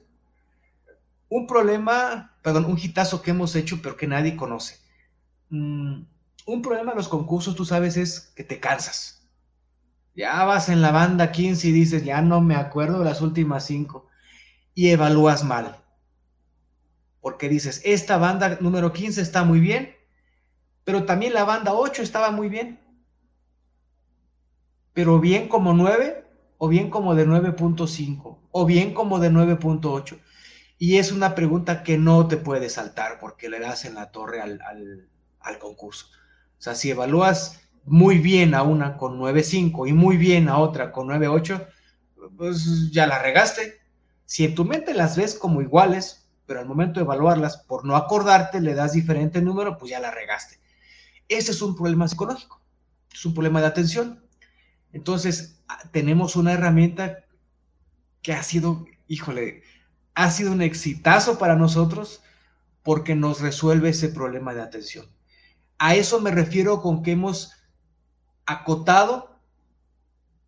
Un 1.28 1.46
problema, 1.46 2.36
perdón, 2.42 2.66
un 2.66 2.78
hitazo 2.78 3.20
que 3.20 3.32
hemos 3.32 3.56
hecho 3.56 3.80
pero 3.82 3.96
que 3.96 4.06
nadie 4.06 4.36
conoce. 4.36 4.78
Mm, 5.50 6.02
un 6.46 6.62
problema 6.62 6.92
de 6.92 6.96
los 6.96 7.08
concursos, 7.08 7.56
tú 7.56 7.64
sabes, 7.64 7.96
es 7.96 8.32
que 8.36 8.44
te 8.44 8.60
cansas. 8.60 9.26
Ya 10.14 10.44
vas 10.44 10.68
en 10.68 10.80
la 10.80 10.92
banda 10.92 11.32
15 11.32 11.68
y 11.68 11.72
dices, 11.72 12.04
ya 12.04 12.22
no 12.22 12.40
me 12.40 12.54
acuerdo 12.54 13.00
de 13.00 13.04
las 13.04 13.20
últimas 13.20 13.66
cinco. 13.66 14.06
Y 14.72 14.90
evalúas 14.90 15.44
mal. 15.44 15.82
Porque 17.20 17.48
dices, 17.48 17.82
esta 17.84 18.16
banda 18.18 18.58
número 18.60 18.92
15 18.92 19.20
está 19.20 19.42
muy 19.42 19.58
bien, 19.58 19.95
pero 20.86 21.04
también 21.04 21.34
la 21.34 21.44
banda 21.44 21.74
8 21.74 22.02
estaba 22.02 22.30
muy 22.30 22.48
bien 22.48 22.80
pero 24.96 25.20
bien 25.20 25.48
como 25.48 25.74
9 25.74 26.24
o 26.56 26.68
bien 26.68 26.88
como 26.88 27.14
de 27.14 27.26
9.5 27.26 28.38
o 28.50 28.64
bien 28.64 28.94
como 28.94 29.18
de 29.18 29.30
9.8. 29.30 30.18
Y 30.78 30.96
es 30.96 31.12
una 31.12 31.34
pregunta 31.34 31.82
que 31.82 31.98
no 31.98 32.28
te 32.28 32.38
puede 32.38 32.70
saltar 32.70 33.18
porque 33.20 33.50
le 33.50 33.60
das 33.60 33.84
en 33.84 33.94
la 33.94 34.10
torre 34.10 34.40
al, 34.40 35.58
concurso. 35.60 36.06
O 36.58 36.62
sea, 36.62 36.74
si 36.74 36.88
evalúas 36.88 37.60
muy 37.84 38.16
bien 38.16 38.54
a 38.54 38.62
una 38.62 38.96
con 38.96 39.20
9.5 39.20 39.86
y 39.86 39.92
muy 39.92 40.16
bien 40.16 40.48
a 40.48 40.60
otra 40.60 40.92
con 40.92 41.08
9.8, 41.08 41.66
pues 42.34 42.90
ya 42.90 43.06
la 43.06 43.20
regaste. 43.20 43.74
Si 44.24 44.46
en 44.46 44.54
tu 44.54 44.64
mente 44.64 44.94
las 44.94 45.14
ves 45.14 45.34
como 45.34 45.60
iguales, 45.60 46.26
pero 46.46 46.60
al 46.60 46.66
momento 46.66 47.00
de 47.00 47.04
evaluarlas, 47.04 47.58
por 47.58 47.84
no 47.84 47.96
acordarte, 47.96 48.62
le 48.62 48.72
das 48.72 48.94
diferente 48.94 49.42
número, 49.42 49.76
pues 49.76 49.90
ya 49.90 50.00
la 50.00 50.10
regaste. 50.10 50.58
Ese 51.28 51.52
es 51.52 51.62
un 51.62 51.74
problema 51.74 52.08
psicológico, 52.08 52.60
es 53.12 53.24
un 53.24 53.34
problema 53.34 53.60
de 53.60 53.66
atención. 53.66 54.22
Entonces, 54.92 55.62
tenemos 55.92 56.36
una 56.36 56.52
herramienta 56.52 57.24
que 58.22 58.32
ha 58.32 58.42
sido, 58.42 58.86
híjole, 59.08 59.62
ha 60.14 60.30
sido 60.30 60.52
un 60.52 60.62
exitazo 60.62 61.38
para 61.38 61.56
nosotros 61.56 62.22
porque 62.82 63.14
nos 63.14 63.40
resuelve 63.40 63.90
ese 63.90 64.08
problema 64.08 64.54
de 64.54 64.62
atención. 64.62 65.06
A 65.78 65.94
eso 65.94 66.20
me 66.20 66.30
refiero 66.30 66.80
con 66.80 67.02
que 67.02 67.12
hemos 67.12 67.52
acotado 68.46 69.40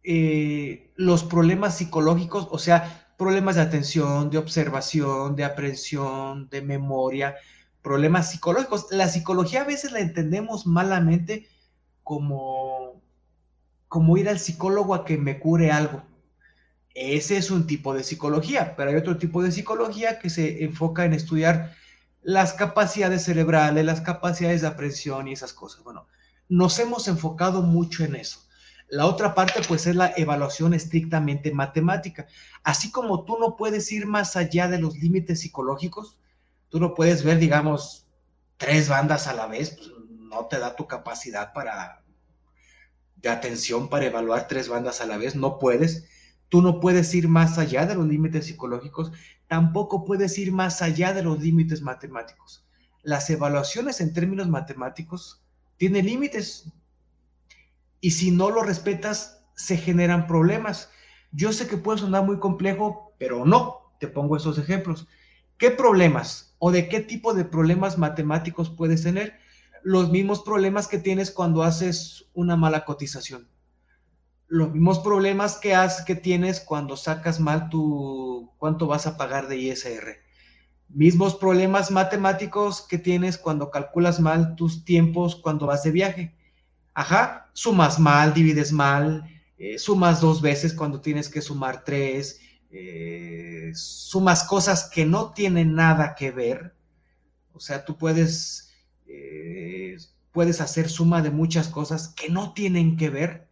eh, 0.04 0.92
los 0.96 1.24
problemas 1.24 1.76
psicológicos, 1.76 2.48
o 2.50 2.58
sea, 2.58 3.12
problemas 3.18 3.56
de 3.56 3.62
atención, 3.62 4.30
de 4.30 4.38
observación, 4.38 5.34
de 5.36 5.44
aprehensión, 5.44 6.48
de 6.48 6.62
memoria, 6.62 7.34
problemas 7.82 8.30
psicológicos. 8.30 8.86
La 8.90 9.08
psicología 9.08 9.62
a 9.62 9.64
veces 9.64 9.92
la 9.92 10.00
entendemos 10.00 10.66
malamente 10.66 11.48
como 12.02 13.02
como 13.88 14.16
ir 14.18 14.28
al 14.28 14.38
psicólogo 14.38 14.94
a 14.94 15.04
que 15.04 15.16
me 15.16 15.40
cure 15.40 15.70
algo. 15.70 16.02
Ese 16.94 17.36
es 17.36 17.50
un 17.50 17.66
tipo 17.66 17.94
de 17.94 18.04
psicología, 18.04 18.76
pero 18.76 18.90
hay 18.90 18.96
otro 18.96 19.18
tipo 19.18 19.42
de 19.42 19.50
psicología 19.50 20.18
que 20.18 20.30
se 20.30 20.64
enfoca 20.64 21.04
en 21.04 21.14
estudiar 21.14 21.74
las 22.22 22.52
capacidades 22.52 23.24
cerebrales, 23.24 23.84
las 23.84 24.00
capacidades 24.00 24.60
de 24.60 24.66
aprensión 24.66 25.28
y 25.28 25.32
esas 25.32 25.52
cosas. 25.52 25.82
Bueno, 25.84 26.06
nos 26.48 26.78
hemos 26.78 27.08
enfocado 27.08 27.62
mucho 27.62 28.04
en 28.04 28.16
eso. 28.16 28.40
La 28.90 29.06
otra 29.06 29.34
parte, 29.34 29.60
pues, 29.68 29.86
es 29.86 29.96
la 29.96 30.12
evaluación 30.16 30.74
estrictamente 30.74 31.52
matemática. 31.52 32.26
Así 32.64 32.90
como 32.90 33.24
tú 33.24 33.38
no 33.38 33.56
puedes 33.56 33.90
ir 33.92 34.06
más 34.06 34.34
allá 34.34 34.66
de 34.66 34.78
los 34.78 34.96
límites 34.96 35.40
psicológicos, 35.40 36.18
tú 36.68 36.80
no 36.80 36.94
puedes 36.94 37.24
ver, 37.24 37.38
digamos, 37.38 38.06
tres 38.56 38.88
bandas 38.88 39.26
a 39.26 39.34
la 39.34 39.46
vez, 39.46 39.70
pues, 39.70 39.90
no 40.08 40.46
te 40.46 40.58
da 40.58 40.76
tu 40.76 40.86
capacidad 40.86 41.52
para 41.52 42.04
de 43.16 43.28
atención 43.28 43.88
para 43.88 44.06
evaluar 44.06 44.46
tres 44.46 44.68
bandas 44.68 45.00
a 45.00 45.06
la 45.06 45.16
vez, 45.16 45.34
no 45.34 45.58
puedes. 45.58 46.06
Tú 46.48 46.62
no 46.62 46.80
puedes 46.80 47.14
ir 47.14 47.28
más 47.28 47.58
allá 47.58 47.84
de 47.84 47.94
los 47.94 48.06
límites 48.06 48.46
psicológicos, 48.46 49.12
tampoco 49.48 50.04
puedes 50.04 50.38
ir 50.38 50.52
más 50.52 50.82
allá 50.82 51.12
de 51.12 51.22
los 51.22 51.40
límites 51.40 51.82
matemáticos. 51.82 52.64
Las 53.02 53.28
evaluaciones 53.28 54.00
en 54.00 54.12
términos 54.12 54.48
matemáticos 54.48 55.42
tienen 55.76 56.06
límites 56.06 56.72
y 58.00 58.12
si 58.12 58.30
no 58.30 58.50
lo 58.50 58.62
respetas, 58.62 59.44
se 59.54 59.76
generan 59.76 60.26
problemas. 60.26 60.90
Yo 61.32 61.52
sé 61.52 61.66
que 61.66 61.76
puede 61.76 61.98
sonar 61.98 62.24
muy 62.24 62.38
complejo, 62.38 63.12
pero 63.18 63.44
no. 63.44 63.92
Te 63.98 64.06
pongo 64.06 64.36
esos 64.36 64.58
ejemplos. 64.58 65.08
¿Qué 65.58 65.70
problemas 65.70 66.54
o 66.58 66.70
de 66.70 66.88
qué 66.88 67.00
tipo 67.00 67.34
de 67.34 67.44
problemas 67.44 67.98
matemáticos 67.98 68.70
puedes 68.70 69.02
tener? 69.02 69.38
los 69.82 70.10
mismos 70.10 70.42
problemas 70.42 70.88
que 70.88 70.98
tienes 70.98 71.30
cuando 71.30 71.62
haces 71.62 72.26
una 72.34 72.56
mala 72.56 72.84
cotización. 72.84 73.48
Los 74.46 74.72
mismos 74.72 75.00
problemas 75.00 75.56
que, 75.56 75.74
has, 75.74 76.02
que 76.02 76.14
tienes 76.14 76.60
cuando 76.60 76.96
sacas 76.96 77.38
mal 77.38 77.68
tu 77.68 78.50
cuánto 78.58 78.86
vas 78.86 79.06
a 79.06 79.16
pagar 79.16 79.48
de 79.48 79.58
ISR. 79.58 80.16
Mismos 80.88 81.34
problemas 81.34 81.90
matemáticos 81.90 82.80
que 82.82 82.98
tienes 82.98 83.36
cuando 83.36 83.70
calculas 83.70 84.20
mal 84.20 84.56
tus 84.56 84.84
tiempos 84.84 85.36
cuando 85.36 85.66
vas 85.66 85.82
de 85.82 85.90
viaje. 85.90 86.34
Ajá, 86.94 87.50
sumas 87.52 87.98
mal, 87.98 88.32
divides 88.32 88.72
mal, 88.72 89.24
eh, 89.58 89.78
sumas 89.78 90.20
dos 90.20 90.40
veces 90.40 90.72
cuando 90.72 91.00
tienes 91.00 91.28
que 91.28 91.42
sumar 91.42 91.84
tres, 91.84 92.40
eh, 92.70 93.70
sumas 93.74 94.44
cosas 94.44 94.90
que 94.90 95.04
no 95.04 95.32
tienen 95.32 95.74
nada 95.74 96.14
que 96.14 96.30
ver. 96.30 96.74
O 97.52 97.60
sea, 97.60 97.84
tú 97.84 97.96
puedes 97.96 98.72
eh, 99.06 99.96
puedes 100.32 100.60
hacer 100.60 100.88
suma 100.88 101.22
de 101.22 101.30
muchas 101.30 101.68
cosas 101.68 102.08
que 102.08 102.28
no 102.28 102.52
tienen 102.52 102.96
que 102.96 103.10
ver. 103.10 103.48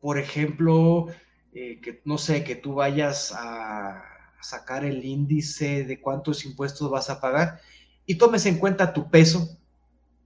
Por 0.00 0.18
ejemplo, 0.18 1.08
eh, 1.52 1.80
que 1.82 2.00
no 2.04 2.16
sé, 2.16 2.44
que 2.44 2.56
tú 2.56 2.74
vayas 2.74 3.34
a 3.36 4.02
sacar 4.40 4.84
el 4.84 5.04
índice 5.04 5.84
de 5.84 6.00
cuántos 6.00 6.46
impuestos 6.46 6.90
vas 6.90 7.10
a 7.10 7.20
pagar 7.20 7.60
y 8.06 8.14
tomes 8.14 8.46
en 8.46 8.58
cuenta 8.58 8.94
tu 8.94 9.10
peso. 9.10 9.58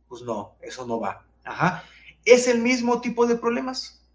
Pues 0.09 0.23
no, 0.23 0.57
eso 0.63 0.87
no 0.87 1.01
va. 1.01 1.27
Ajá. 1.45 1.83
Es 2.25 2.47
el 2.47 2.61
mismo 2.61 3.01
tipo 3.01 3.27
de 3.27 3.37
problemas. 3.37 4.07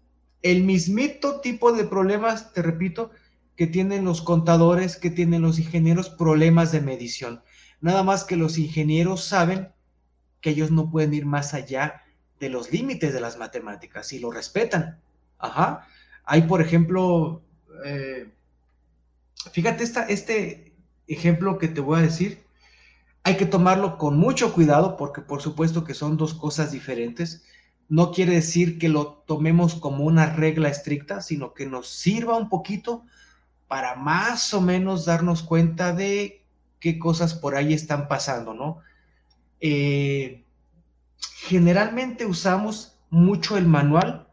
El 0.42 0.64
mismito 0.64 1.40
tipo 1.40 1.72
de 1.72 1.84
problemas, 1.84 2.54
te 2.54 2.62
repito, 2.62 3.10
que 3.60 3.66
tienen 3.66 4.06
los 4.06 4.22
contadores, 4.22 4.96
que 4.96 5.10
tienen 5.10 5.42
los 5.42 5.58
ingenieros, 5.58 6.08
problemas 6.08 6.72
de 6.72 6.80
medición. 6.80 7.42
Nada 7.82 8.02
más 8.02 8.24
que 8.24 8.34
los 8.34 8.56
ingenieros 8.56 9.22
saben 9.22 9.68
que 10.40 10.48
ellos 10.48 10.70
no 10.70 10.90
pueden 10.90 11.12
ir 11.12 11.26
más 11.26 11.52
allá 11.52 12.02
de 12.38 12.48
los 12.48 12.72
límites 12.72 13.12
de 13.12 13.20
las 13.20 13.36
matemáticas 13.36 14.14
y 14.14 14.18
lo 14.18 14.30
respetan. 14.30 14.98
Ajá. 15.38 15.86
Hay, 16.24 16.40
por 16.44 16.62
ejemplo, 16.62 17.42
eh, 17.84 18.32
fíjate 19.52 19.84
esta, 19.84 20.04
este 20.04 20.72
ejemplo 21.06 21.58
que 21.58 21.68
te 21.68 21.82
voy 21.82 21.98
a 21.98 22.02
decir, 22.04 22.42
hay 23.24 23.36
que 23.36 23.44
tomarlo 23.44 23.98
con 23.98 24.16
mucho 24.16 24.54
cuidado 24.54 24.96
porque 24.96 25.20
por 25.20 25.42
supuesto 25.42 25.84
que 25.84 25.92
son 25.92 26.16
dos 26.16 26.32
cosas 26.32 26.72
diferentes. 26.72 27.44
No 27.90 28.10
quiere 28.10 28.36
decir 28.36 28.78
que 28.78 28.88
lo 28.88 29.22
tomemos 29.26 29.74
como 29.74 30.04
una 30.04 30.34
regla 30.34 30.70
estricta, 30.70 31.20
sino 31.20 31.52
que 31.52 31.66
nos 31.66 31.90
sirva 31.90 32.38
un 32.38 32.48
poquito 32.48 33.04
para 33.70 33.94
más 33.94 34.52
o 34.52 34.60
menos 34.60 35.04
darnos 35.04 35.44
cuenta 35.44 35.92
de 35.92 36.44
qué 36.80 36.98
cosas 36.98 37.34
por 37.34 37.54
ahí 37.54 37.72
están 37.72 38.08
pasando, 38.08 38.52
¿no? 38.52 38.80
Eh, 39.60 40.44
generalmente 41.36 42.26
usamos 42.26 42.98
mucho 43.10 43.56
el 43.56 43.68
manual 43.68 44.26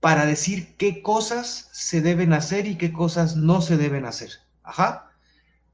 para 0.00 0.24
decir 0.24 0.78
qué 0.78 1.02
cosas 1.02 1.68
se 1.72 2.00
deben 2.00 2.32
hacer 2.32 2.66
y 2.66 2.78
qué 2.78 2.90
cosas 2.90 3.36
no 3.36 3.60
se 3.60 3.76
deben 3.76 4.06
hacer. 4.06 4.30
Ajá. 4.62 5.10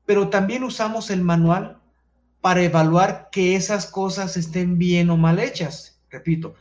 Pero 0.04 0.28
también 0.28 0.64
usamos 0.64 1.10
el 1.10 1.22
manual 1.22 1.80
para 2.40 2.62
evaluar 2.62 3.28
que 3.30 3.54
esas 3.54 3.86
cosas 3.86 4.36
estén 4.36 4.78
bien 4.78 5.10
o 5.10 5.16
mal 5.16 5.38
hechas. 5.38 6.02
Repito, 6.10 6.56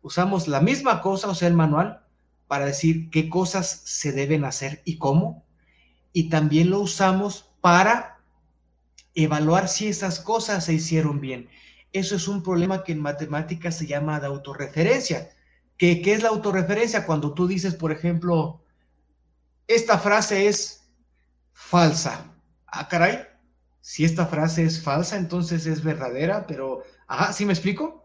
usamos 0.00 0.48
la 0.48 0.62
misma 0.62 1.02
cosa, 1.02 1.28
o 1.28 1.34
sea, 1.34 1.48
el 1.48 1.54
manual, 1.54 2.01
para 2.52 2.66
decir 2.66 3.08
qué 3.08 3.30
cosas 3.30 3.80
se 3.86 4.12
deben 4.12 4.44
hacer 4.44 4.82
y 4.84 4.98
cómo. 4.98 5.42
Y 6.12 6.28
también 6.28 6.68
lo 6.68 6.80
usamos 6.80 7.50
para 7.62 8.20
evaluar 9.14 9.68
si 9.68 9.88
esas 9.88 10.20
cosas 10.20 10.66
se 10.66 10.74
hicieron 10.74 11.18
bien. 11.18 11.48
Eso 11.94 12.14
es 12.14 12.28
un 12.28 12.42
problema 12.42 12.84
que 12.84 12.92
en 12.92 13.00
matemáticas 13.00 13.78
se 13.78 13.86
llama 13.86 14.20
de 14.20 14.26
autorreferencia. 14.26 15.30
¿Qué, 15.78 16.02
¿Qué, 16.02 16.12
es 16.12 16.22
la 16.22 16.28
autorreferencia? 16.28 17.06
Cuando 17.06 17.32
tú 17.32 17.46
dices, 17.46 17.74
por 17.74 17.90
ejemplo, 17.90 18.62
esta 19.66 19.98
frase 19.98 20.46
es 20.46 20.92
falsa. 21.54 22.34
Ah, 22.66 22.86
caray, 22.86 23.28
si 23.80 24.04
esta 24.04 24.26
frase 24.26 24.64
es 24.64 24.82
falsa, 24.82 25.16
entonces 25.16 25.64
es 25.64 25.82
verdadera, 25.82 26.46
pero, 26.46 26.82
ajá, 27.06 27.32
¿sí 27.32 27.46
me 27.46 27.54
explico? 27.54 28.01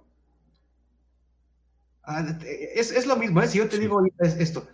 Ah, 2.09 2.25
es, 2.41 3.05
lo 3.05 3.17
mismo, 3.17 3.41
¿eh? 3.41 3.49
si 3.49 3.57
yo 3.57 3.67
te 3.67 3.77
digo 3.77 4.01
esto, 4.17 4.65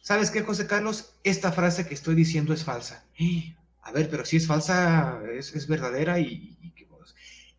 ¿sabes 0.00 0.28
qué, 0.32 0.42
José 0.42 0.66
Carlos? 0.66 1.14
Esta 1.22 1.52
frase 1.52 1.86
que 1.86 1.94
estoy 1.94 2.16
diciendo 2.16 2.52
es 2.52 2.64
falsa. 2.64 3.04
A 3.82 3.92
ver, 3.92 4.10
pero 4.10 4.24
si 4.24 4.36
es 4.36 4.46
falsa, 4.46 5.20
es, 5.32 5.66
verdadera 5.66 6.18
y, 6.18 6.58
y 6.60 6.74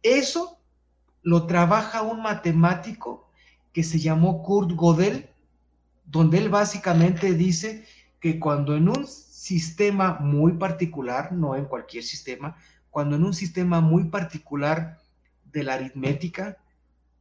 Eso 0.03 0.59
lo 1.23 1.47
trabaja 1.47 2.01
un 2.01 2.21
matemático 2.21 3.31
que 3.71 3.83
se 3.83 3.99
llamó 3.99 4.43
Kurt 4.43 4.71
Gödel, 4.71 5.29
donde 6.05 6.37
él 6.37 6.49
básicamente 6.49 7.33
dice 7.33 7.85
que 8.19 8.37
cuando 8.37 8.75
en 8.75 8.89
un 8.89 9.07
sistema 9.07 10.19
muy 10.19 10.53
particular, 10.53 11.31
no 11.31 11.55
en 11.55 11.65
cualquier 11.65 12.03
sistema, 12.03 12.57
cuando 12.89 13.15
en 13.15 13.23
un 13.23 13.33
sistema 13.33 13.79
muy 13.79 14.09
particular 14.09 14.99
de 15.45 15.63
la 15.63 15.75
aritmética, 15.75 16.60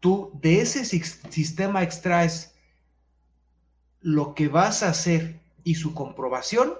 tú 0.00 0.32
de 0.40 0.60
ese 0.60 0.84
sistema 0.84 1.82
extraes 1.82 2.54
lo 4.00 4.34
que 4.34 4.48
vas 4.48 4.82
a 4.82 4.88
hacer 4.88 5.40
y 5.62 5.74
su 5.74 5.94
comprobación, 5.94 6.72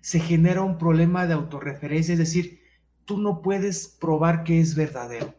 se 0.00 0.20
genera 0.20 0.62
un 0.62 0.78
problema 0.78 1.26
de 1.26 1.34
autorreferencia, 1.34 2.12
es 2.12 2.18
decir, 2.18 2.62
tú 3.04 3.18
no 3.18 3.42
puedes 3.42 3.88
probar 3.88 4.44
que 4.44 4.60
es 4.60 4.74
verdadero. 4.74 5.34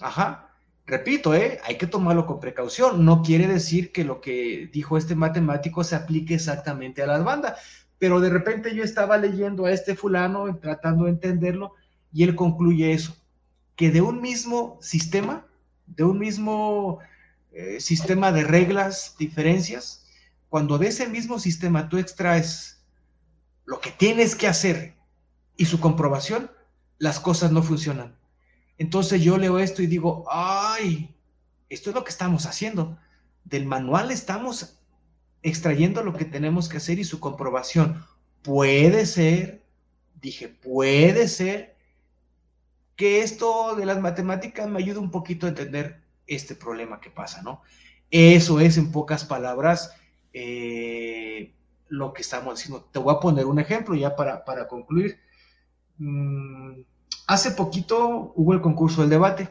Ajá. 0.00 0.44
Repito, 0.86 1.34
¿eh? 1.34 1.60
hay 1.64 1.76
que 1.76 1.86
tomarlo 1.86 2.24
con 2.24 2.40
precaución. 2.40 3.04
No 3.04 3.22
quiere 3.22 3.46
decir 3.46 3.92
que 3.92 4.04
lo 4.04 4.20
que 4.20 4.70
dijo 4.72 4.96
este 4.96 5.14
matemático 5.14 5.84
se 5.84 5.96
aplique 5.96 6.34
exactamente 6.34 7.02
a 7.02 7.06
las 7.06 7.22
bandas, 7.22 7.60
pero 7.98 8.20
de 8.20 8.30
repente 8.30 8.74
yo 8.74 8.82
estaba 8.82 9.18
leyendo 9.18 9.66
a 9.66 9.72
este 9.72 9.94
fulano, 9.94 10.56
tratando 10.56 11.04
de 11.04 11.10
entenderlo, 11.10 11.74
y 12.12 12.22
él 12.22 12.34
concluye 12.34 12.92
eso, 12.92 13.14
que 13.76 13.90
de 13.90 14.00
un 14.00 14.22
mismo 14.22 14.78
sistema, 14.80 15.47
de 15.96 16.04
un 16.04 16.18
mismo 16.18 16.98
eh, 17.52 17.80
sistema 17.80 18.32
de 18.32 18.44
reglas, 18.44 19.16
diferencias, 19.18 20.04
cuando 20.48 20.78
de 20.78 20.88
ese 20.88 21.08
mismo 21.08 21.38
sistema 21.38 21.88
tú 21.88 21.98
extraes 21.98 22.82
lo 23.64 23.80
que 23.80 23.90
tienes 23.90 24.34
que 24.34 24.46
hacer 24.46 24.94
y 25.56 25.66
su 25.66 25.80
comprobación, 25.80 26.50
las 26.98 27.20
cosas 27.20 27.52
no 27.52 27.62
funcionan. 27.62 28.16
Entonces 28.78 29.22
yo 29.22 29.38
leo 29.38 29.58
esto 29.58 29.82
y 29.82 29.86
digo, 29.86 30.24
ay, 30.30 31.14
esto 31.68 31.90
es 31.90 31.96
lo 31.96 32.04
que 32.04 32.10
estamos 32.10 32.46
haciendo. 32.46 32.98
Del 33.44 33.66
manual 33.66 34.10
estamos 34.10 34.78
extrayendo 35.42 36.02
lo 36.02 36.14
que 36.14 36.24
tenemos 36.24 36.68
que 36.68 36.78
hacer 36.78 36.98
y 36.98 37.04
su 37.04 37.20
comprobación. 37.20 38.04
Puede 38.42 39.04
ser, 39.04 39.64
dije, 40.20 40.48
puede 40.48 41.28
ser 41.28 41.77
que 42.98 43.22
esto 43.22 43.76
de 43.76 43.86
las 43.86 44.00
matemáticas 44.00 44.68
me 44.68 44.80
ayude 44.80 44.98
un 44.98 45.10
poquito 45.10 45.46
a 45.46 45.50
entender 45.50 46.02
este 46.26 46.54
problema 46.54 47.00
que 47.00 47.10
pasa, 47.10 47.40
¿no? 47.40 47.62
Eso 48.10 48.60
es, 48.60 48.76
en 48.76 48.92
pocas 48.92 49.24
palabras, 49.24 49.94
eh, 50.34 51.54
lo 51.88 52.12
que 52.12 52.22
estamos 52.22 52.56
diciendo. 52.56 52.86
Te 52.92 52.98
voy 52.98 53.14
a 53.14 53.20
poner 53.20 53.46
un 53.46 53.58
ejemplo 53.58 53.94
ya 53.94 54.16
para, 54.16 54.44
para 54.44 54.68
concluir. 54.68 55.18
Mm, 55.96 56.80
Hace 57.28 57.50
poquito 57.50 58.32
hubo 58.36 58.54
el 58.54 58.62
concurso 58.62 59.02
del 59.02 59.10
debate. 59.10 59.50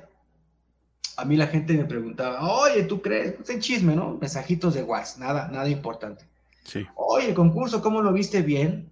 A 1.15 1.25
mí 1.25 1.37
la 1.37 1.45
gente 1.45 1.77
me 1.77 1.85
preguntaba, 1.85 2.41
oye, 2.51 2.83
¿tú 2.83 3.03
crees? 3.03 3.33
Pues 3.33 3.51
en 3.51 3.61
chisme, 3.61 3.95
¿no? 3.95 4.17
Mensajitos 4.19 4.73
de 4.73 4.81
WhatsApp, 4.81 5.19
nada, 5.19 5.47
nada 5.49 5.69
importante. 5.69 6.25
Sí. 6.63 6.87
Oye, 6.95 7.29
el 7.29 7.35
concurso, 7.35 7.79
¿cómo 7.79 8.01
lo 8.01 8.11
viste 8.11 8.41
bien? 8.41 8.91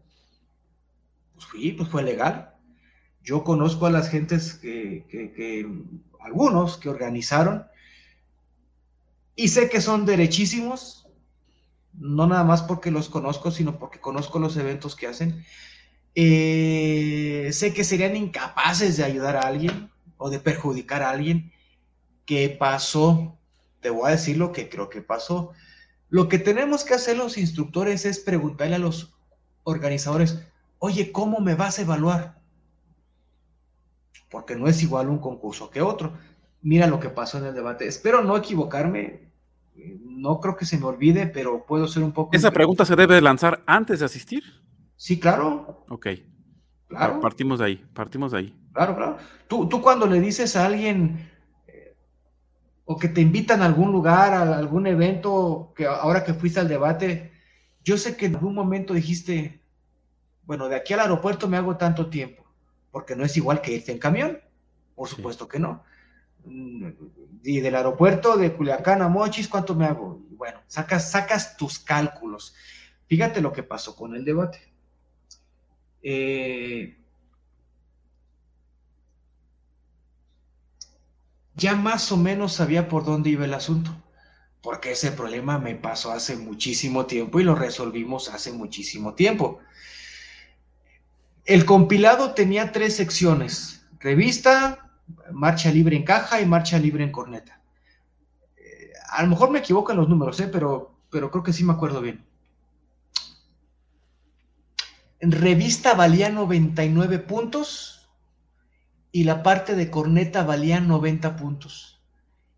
Pues 1.33 1.45
fui, 1.47 1.71
pues 1.71 1.89
fue 1.89 2.03
legal. 2.03 2.54
Yo 3.25 3.43
conozco 3.43 3.87
a 3.87 3.89
las 3.89 4.09
gentes 4.11 4.53
que, 4.53 5.67
algunos 6.19 6.77
que 6.77 6.89
organizaron 6.89 7.65
y 9.35 9.47
sé 9.47 9.67
que 9.67 9.81
son 9.81 10.05
derechísimos, 10.05 11.07
no 11.93 12.27
nada 12.27 12.43
más 12.43 12.61
porque 12.61 12.91
los 12.91 13.09
conozco, 13.09 13.49
sino 13.49 13.79
porque 13.79 13.99
conozco 13.99 14.37
los 14.37 14.55
eventos 14.57 14.95
que 14.95 15.07
hacen. 15.07 15.43
Eh, 16.13 17.49
sé 17.51 17.73
que 17.73 17.83
serían 17.83 18.15
incapaces 18.15 18.95
de 18.97 19.03
ayudar 19.03 19.37
a 19.37 19.47
alguien 19.47 19.89
o 20.17 20.29
de 20.29 20.39
perjudicar 20.39 21.01
a 21.01 21.09
alguien. 21.09 21.51
¿Qué 22.27 22.49
pasó? 22.49 23.39
Te 23.81 23.89
voy 23.89 24.07
a 24.07 24.11
decir 24.11 24.37
lo 24.37 24.51
que 24.51 24.69
creo 24.69 24.87
que 24.89 25.01
pasó. 25.01 25.51
Lo 26.09 26.29
que 26.29 26.37
tenemos 26.37 26.83
que 26.83 26.93
hacer 26.93 27.17
los 27.17 27.39
instructores 27.39 28.05
es 28.05 28.19
preguntarle 28.19 28.75
a 28.75 28.79
los 28.79 29.17
organizadores, 29.63 30.37
oye, 30.77 31.11
¿cómo 31.11 31.39
me 31.39 31.55
vas 31.55 31.79
a 31.79 31.81
evaluar? 31.81 32.44
Porque 34.29 34.55
no 34.55 34.67
es 34.67 34.81
igual 34.83 35.09
un 35.09 35.19
concurso 35.19 35.69
que 35.69 35.81
otro. 35.81 36.13
Mira 36.61 36.87
lo 36.87 36.99
que 36.99 37.09
pasó 37.09 37.37
en 37.37 37.45
el 37.45 37.53
debate. 37.53 37.87
Espero 37.87 38.23
no 38.23 38.37
equivocarme. 38.37 39.31
No 40.03 40.39
creo 40.39 40.55
que 40.55 40.65
se 40.65 40.77
me 40.77 40.85
olvide, 40.85 41.27
pero 41.27 41.65
puedo 41.65 41.87
ser 41.87 42.03
un 42.03 42.11
poco... 42.11 42.35
¿Esa 42.35 42.51
pregunta 42.51 42.85
se 42.85 42.95
debe 42.95 43.21
lanzar 43.21 43.63
antes 43.67 43.99
de 43.99 44.05
asistir? 44.05 44.43
Sí, 44.95 45.19
claro. 45.19 45.85
Ok. 45.89 46.07
Claro. 46.87 47.19
Partimos 47.19 47.59
de 47.59 47.65
ahí, 47.65 47.85
partimos 47.93 48.31
de 48.31 48.37
ahí. 48.37 48.55
Claro, 48.73 48.95
claro. 48.95 49.17
Tú, 49.47 49.67
tú 49.67 49.81
cuando 49.81 50.05
le 50.05 50.19
dices 50.19 50.55
a 50.55 50.65
alguien 50.65 51.29
eh, 51.67 51.95
o 52.85 52.97
que 52.97 53.09
te 53.09 53.21
invitan 53.21 53.61
a 53.61 53.65
algún 53.65 53.91
lugar, 53.91 54.33
a 54.33 54.57
algún 54.57 54.87
evento, 54.87 55.73
que 55.75 55.85
ahora 55.85 56.23
que 56.23 56.33
fuiste 56.33 56.59
al 56.59 56.67
debate, 56.67 57.31
yo 57.83 57.97
sé 57.97 58.15
que 58.15 58.27
en 58.27 58.35
algún 58.35 58.53
momento 58.53 58.93
dijiste, 58.93 59.61
bueno, 60.43 60.67
de 60.67 60.75
aquí 60.75 60.93
al 60.93 61.01
aeropuerto 61.01 61.47
me 61.47 61.57
hago 61.57 61.75
tanto 61.77 62.09
tiempo, 62.09 62.44
porque 62.95 63.13
no 63.13 63.25
es 63.25 63.35
igual 63.35 63.59
que 63.59 63.73
irte 63.73 63.91
en 63.91 63.99
camión, 63.99 64.39
por 64.95 65.09
supuesto 65.09 65.49
que 65.49 65.59
no. 65.59 65.83
Mm, 66.45 66.91
y 67.43 67.59
del 67.59 67.75
aeropuerto 67.75 68.37
de 68.37 68.53
Culiacán 68.53 69.01
a 69.01 69.09
Mochis, 69.09 69.49
¿cuánto 69.49 69.75
me 69.75 69.83
hago? 69.83 70.21
Bueno, 70.29 70.61
sacas, 70.67 71.11
sacas 71.11 71.57
tus 71.57 71.77
cálculos. 71.77 72.55
Fíjate 73.07 73.41
lo 73.41 73.51
que 73.51 73.63
pasó 73.63 73.97
con 73.97 74.15
el 74.15 74.23
debate 74.23 74.73
eh, 76.03 76.97
ya 81.53 81.75
más 81.75 82.13
o 82.13 82.15
menos 82.15 82.53
sabía 82.53 82.87
por 82.87 83.03
dónde 83.03 83.31
iba 83.31 83.43
el 83.43 83.55
asunto, 83.55 83.91
porque 84.61 84.93
ese 84.93 85.11
problema 85.11 85.59
me 85.59 85.75
pasó 85.75 86.13
hace 86.13 86.37
muchísimo 86.37 87.07
tiempo 87.07 87.41
y 87.41 87.43
lo 87.43 87.55
resolvimos 87.55 88.29
hace 88.29 88.53
muchísimo 88.53 89.15
tiempo. 89.15 89.59
El 91.45 91.65
compilado 91.65 92.33
tenía 92.33 92.71
tres 92.71 92.95
secciones, 92.95 93.85
revista, 93.99 94.91
marcha 95.31 95.71
libre 95.71 95.95
en 95.95 96.03
caja 96.03 96.41
y 96.41 96.45
marcha 96.45 96.79
libre 96.79 97.03
en 97.03 97.11
corneta. 97.11 97.61
Eh, 98.57 98.91
a 99.11 99.21
lo 99.21 99.29
mejor 99.29 99.51
me 99.51 99.59
equivoco 99.59 99.91
en 99.91 99.97
los 99.99 100.09
números, 100.09 100.39
¿eh? 100.39 100.49
pero, 100.51 100.97
pero 101.11 101.29
creo 101.29 101.43
que 101.43 101.53
sí 101.53 101.63
me 101.63 101.73
acuerdo 101.73 102.01
bien. 102.01 102.25
En 105.19 105.31
revista 105.31 105.93
valía 105.93 106.29
99 106.29 107.19
puntos 107.19 108.09
y 109.11 109.23
la 109.23 109.43
parte 109.43 109.75
de 109.75 109.89
corneta 109.89 110.43
valía 110.43 110.79
90 110.81 111.35
puntos. 111.35 112.01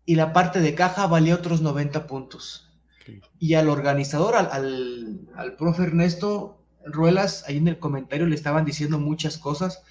Y 0.04 0.14
la 0.14 0.32
parte 0.32 0.60
de 0.60 0.74
caja 0.74 1.06
valía 1.06 1.34
otros 1.34 1.60
90 1.60 2.06
puntos. 2.06 2.70
Y 3.38 3.54
al 3.54 3.68
organizador, 3.68 4.34
al, 4.34 5.20
al, 5.36 5.56
profe 5.56 5.84
Ernesto 5.84 6.57
Ruelas, 6.92 7.44
ahí 7.46 7.58
en 7.58 7.68
el 7.68 7.78
comentario 7.78 8.26
le 8.26 8.34
estaban 8.34 8.64
diciendo 8.64 8.98
muchas 8.98 9.38
cosas 9.38 9.82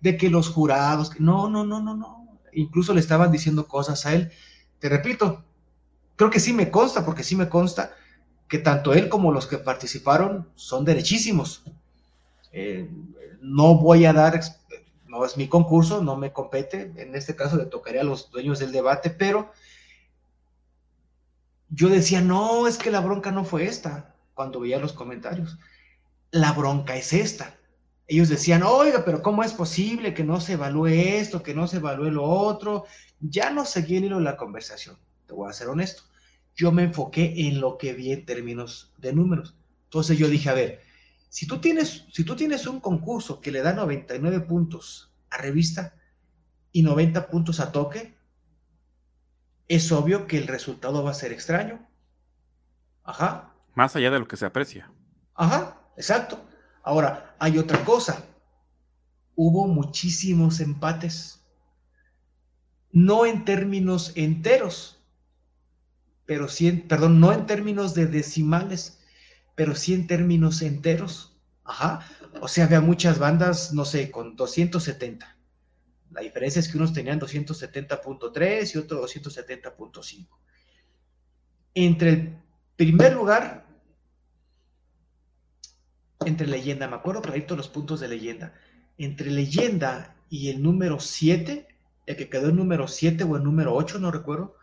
de 0.00 0.16
que 0.16 0.30
los 0.30 0.48
jurados, 0.48 1.18
no, 1.20 1.48
no, 1.48 1.64
no, 1.64 1.80
no, 1.80 1.94
no. 1.96 2.38
Incluso 2.52 2.94
le 2.94 3.00
estaban 3.00 3.32
diciendo 3.32 3.66
cosas 3.68 4.06
a 4.06 4.14
él. 4.14 4.30
Te 4.78 4.88
repito, 4.88 5.44
creo 6.16 6.30
que 6.30 6.40
sí 6.40 6.52
me 6.52 6.70
consta, 6.70 7.04
porque 7.04 7.24
sí 7.24 7.36
me 7.36 7.48
consta 7.48 7.92
que 8.48 8.58
tanto 8.58 8.92
él 8.94 9.08
como 9.08 9.32
los 9.32 9.46
que 9.46 9.58
participaron 9.58 10.48
son 10.56 10.84
derechísimos 10.84 11.64
Eh, 12.52 12.88
no 13.42 13.76
voy 13.76 14.04
a 14.06 14.12
dar, 14.12 14.40
no 15.08 15.24
es 15.24 15.36
mi 15.36 15.48
concurso, 15.48 16.02
no 16.02 16.16
me 16.16 16.32
compete, 16.32 16.92
en 16.96 17.14
este 17.16 17.34
caso 17.36 17.56
le 17.56 17.66
tocaría 17.66 18.02
a 18.02 18.04
los 18.04 18.30
dueños 18.30 18.58
del 18.58 18.72
debate, 18.72 19.10
pero 19.10 19.52
yo 21.70 21.88
decía, 21.88 22.20
no, 22.20 22.66
es 22.66 22.78
que 22.78 22.90
la 22.90 23.00
bronca 23.00 23.30
no 23.30 23.44
fue 23.44 23.64
esta, 23.64 24.14
cuando 24.34 24.60
veía 24.60 24.78
los 24.78 24.92
comentarios, 24.92 25.58
la 26.32 26.52
bronca 26.52 26.96
es 26.96 27.12
esta. 27.12 27.54
Ellos 28.08 28.28
decían, 28.28 28.62
oiga, 28.64 29.04
pero 29.04 29.22
¿cómo 29.22 29.44
es 29.44 29.52
posible 29.52 30.12
que 30.12 30.24
no 30.24 30.40
se 30.40 30.54
evalúe 30.54 30.86
esto, 30.86 31.42
que 31.42 31.54
no 31.54 31.68
se 31.68 31.76
evalúe 31.76 32.10
lo 32.10 32.24
otro? 32.24 32.84
Ya 33.20 33.50
no 33.50 33.64
seguí 33.64 33.96
el 33.96 34.06
hilo 34.06 34.18
de 34.18 34.24
la 34.24 34.36
conversación, 34.36 34.98
te 35.26 35.34
voy 35.34 35.48
a 35.48 35.52
ser 35.52 35.68
honesto. 35.68 36.02
Yo 36.56 36.72
me 36.72 36.82
enfoqué 36.82 37.46
en 37.46 37.60
lo 37.60 37.78
que 37.78 37.92
vi 37.92 38.12
en 38.12 38.26
términos 38.26 38.92
de 38.98 39.12
números. 39.12 39.54
Entonces 39.84 40.18
yo 40.18 40.28
dije, 40.28 40.50
a 40.50 40.54
ver, 40.54 40.82
si 41.28 41.46
tú 41.46 41.60
tienes, 41.60 42.06
si 42.12 42.24
tú 42.24 42.34
tienes 42.34 42.66
un 42.66 42.80
concurso 42.80 43.40
que 43.40 43.52
le 43.52 43.62
da 43.62 43.72
99 43.72 44.40
puntos 44.40 45.14
a 45.30 45.38
revista 45.38 45.94
y 46.72 46.82
90 46.82 47.28
puntos 47.28 47.60
a 47.60 47.72
toque, 47.72 48.16
es 49.68 49.92
obvio 49.92 50.26
que 50.26 50.38
el 50.38 50.46
resultado 50.46 51.04
va 51.04 51.12
a 51.12 51.14
ser 51.14 51.32
extraño. 51.32 51.86
Ajá. 53.04 53.54
Más 53.74 53.96
allá 53.96 54.10
de 54.10 54.18
lo 54.18 54.28
que 54.28 54.36
se 54.36 54.44
aprecia. 54.44 54.90
Ajá, 55.34 55.81
exacto. 56.02 56.44
Ahora, 56.82 57.36
hay 57.38 57.58
otra 57.58 57.84
cosa. 57.84 58.24
Hubo 59.36 59.68
muchísimos 59.68 60.58
empates. 60.58 61.40
No 62.90 63.24
en 63.24 63.44
términos 63.44 64.12
enteros, 64.16 65.00
pero 66.26 66.48
sí, 66.48 66.68
en, 66.68 66.86
perdón, 66.88 67.20
no 67.20 67.32
en 67.32 67.46
términos 67.46 67.94
de 67.94 68.06
decimales, 68.06 68.98
pero 69.54 69.74
sí 69.74 69.94
en 69.94 70.06
términos 70.06 70.60
enteros. 70.60 71.38
Ajá. 71.64 72.04
O 72.40 72.48
sea, 72.48 72.64
había 72.64 72.80
muchas 72.80 73.18
bandas, 73.18 73.72
no 73.72 73.84
sé, 73.84 74.10
con 74.10 74.36
270. 74.36 75.36
La 76.10 76.20
diferencia 76.20 76.60
es 76.60 76.68
que 76.68 76.76
unos 76.76 76.92
tenían 76.92 77.20
270.3 77.20 78.74
y 78.74 78.78
otros 78.78 79.14
270.5. 79.14 80.26
Entre 81.74 82.10
el 82.10 82.36
primer 82.76 83.14
lugar, 83.14 83.61
entre 86.26 86.46
leyenda, 86.46 86.88
me 86.88 86.96
acuerdo 86.96 87.22
clarito 87.22 87.56
los 87.56 87.68
puntos 87.68 88.00
de 88.00 88.08
leyenda, 88.08 88.54
entre 88.98 89.30
leyenda 89.30 90.14
y 90.28 90.50
el 90.50 90.62
número 90.62 91.00
7, 91.00 91.66
el 92.06 92.16
que 92.16 92.28
quedó 92.28 92.48
en 92.48 92.56
número 92.56 92.88
7 92.88 93.24
o 93.24 93.36
el 93.36 93.44
número 93.44 93.74
8, 93.74 93.98
no 93.98 94.10
recuerdo, 94.10 94.56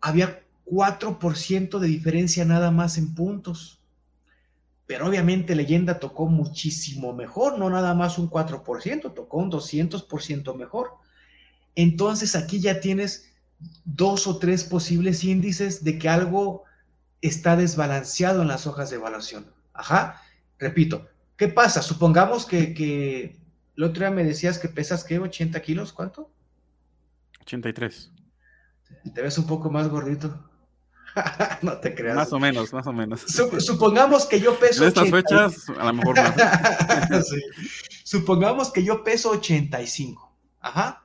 había 0.00 0.42
4% 0.66 1.78
de 1.78 1.88
diferencia 1.88 2.44
nada 2.44 2.70
más 2.70 2.98
en 2.98 3.14
puntos. 3.14 3.80
Pero 4.86 5.06
obviamente 5.06 5.54
Leyenda 5.54 5.98
tocó 5.98 6.26
muchísimo 6.26 7.12
mejor, 7.12 7.58
no 7.58 7.68
nada 7.68 7.94
más 7.94 8.18
un 8.18 8.30
4%, 8.30 9.14
tocó 9.14 9.36
un 9.36 9.50
200% 9.50 10.56
mejor. 10.56 10.92
Entonces 11.74 12.34
aquí 12.34 12.60
ya 12.60 12.80
tienes 12.80 13.30
dos 13.84 14.26
o 14.26 14.38
tres 14.38 14.64
posibles 14.64 15.24
índices 15.24 15.84
de 15.84 15.98
que 15.98 16.08
algo 16.08 16.64
está 17.20 17.56
desbalanceado 17.56 18.42
en 18.42 18.48
las 18.48 18.66
hojas 18.66 18.90
de 18.90 18.96
evaluación. 18.96 19.52
Ajá, 19.74 20.22
repito, 20.58 21.08
¿qué 21.36 21.48
pasa? 21.48 21.82
Supongamos 21.82 22.46
que, 22.46 22.74
que 22.74 23.38
el 23.76 23.84
otro 23.84 24.00
día 24.00 24.10
me 24.10 24.24
decías 24.24 24.58
que 24.58 24.68
pesas, 24.68 25.04
¿qué? 25.04 25.20
¿80 25.20 25.60
kilos? 25.60 25.92
¿Cuánto? 25.92 26.30
83. 27.42 28.12
Te 29.14 29.22
ves 29.22 29.38
un 29.38 29.46
poco 29.46 29.70
más 29.70 29.88
gordito. 29.88 30.48
no 31.62 31.78
te 31.78 31.94
creas. 31.94 32.16
Más 32.16 32.32
o 32.32 32.38
menos, 32.38 32.72
más 32.72 32.86
o 32.86 32.92
menos. 32.92 33.22
supongamos 33.58 34.26
que 34.26 34.40
yo 34.40 34.58
peso. 34.58 34.82
En 34.82 34.88
estas 34.88 35.10
fechas, 35.10 35.68
a 35.78 35.84
lo 35.84 35.92
mejor 35.92 36.16
más. 36.16 36.34
Supongamos 38.04 38.70
que 38.72 38.84
yo 38.84 39.04
peso 39.04 39.30
85. 39.30 40.36
Ajá. 40.60 41.04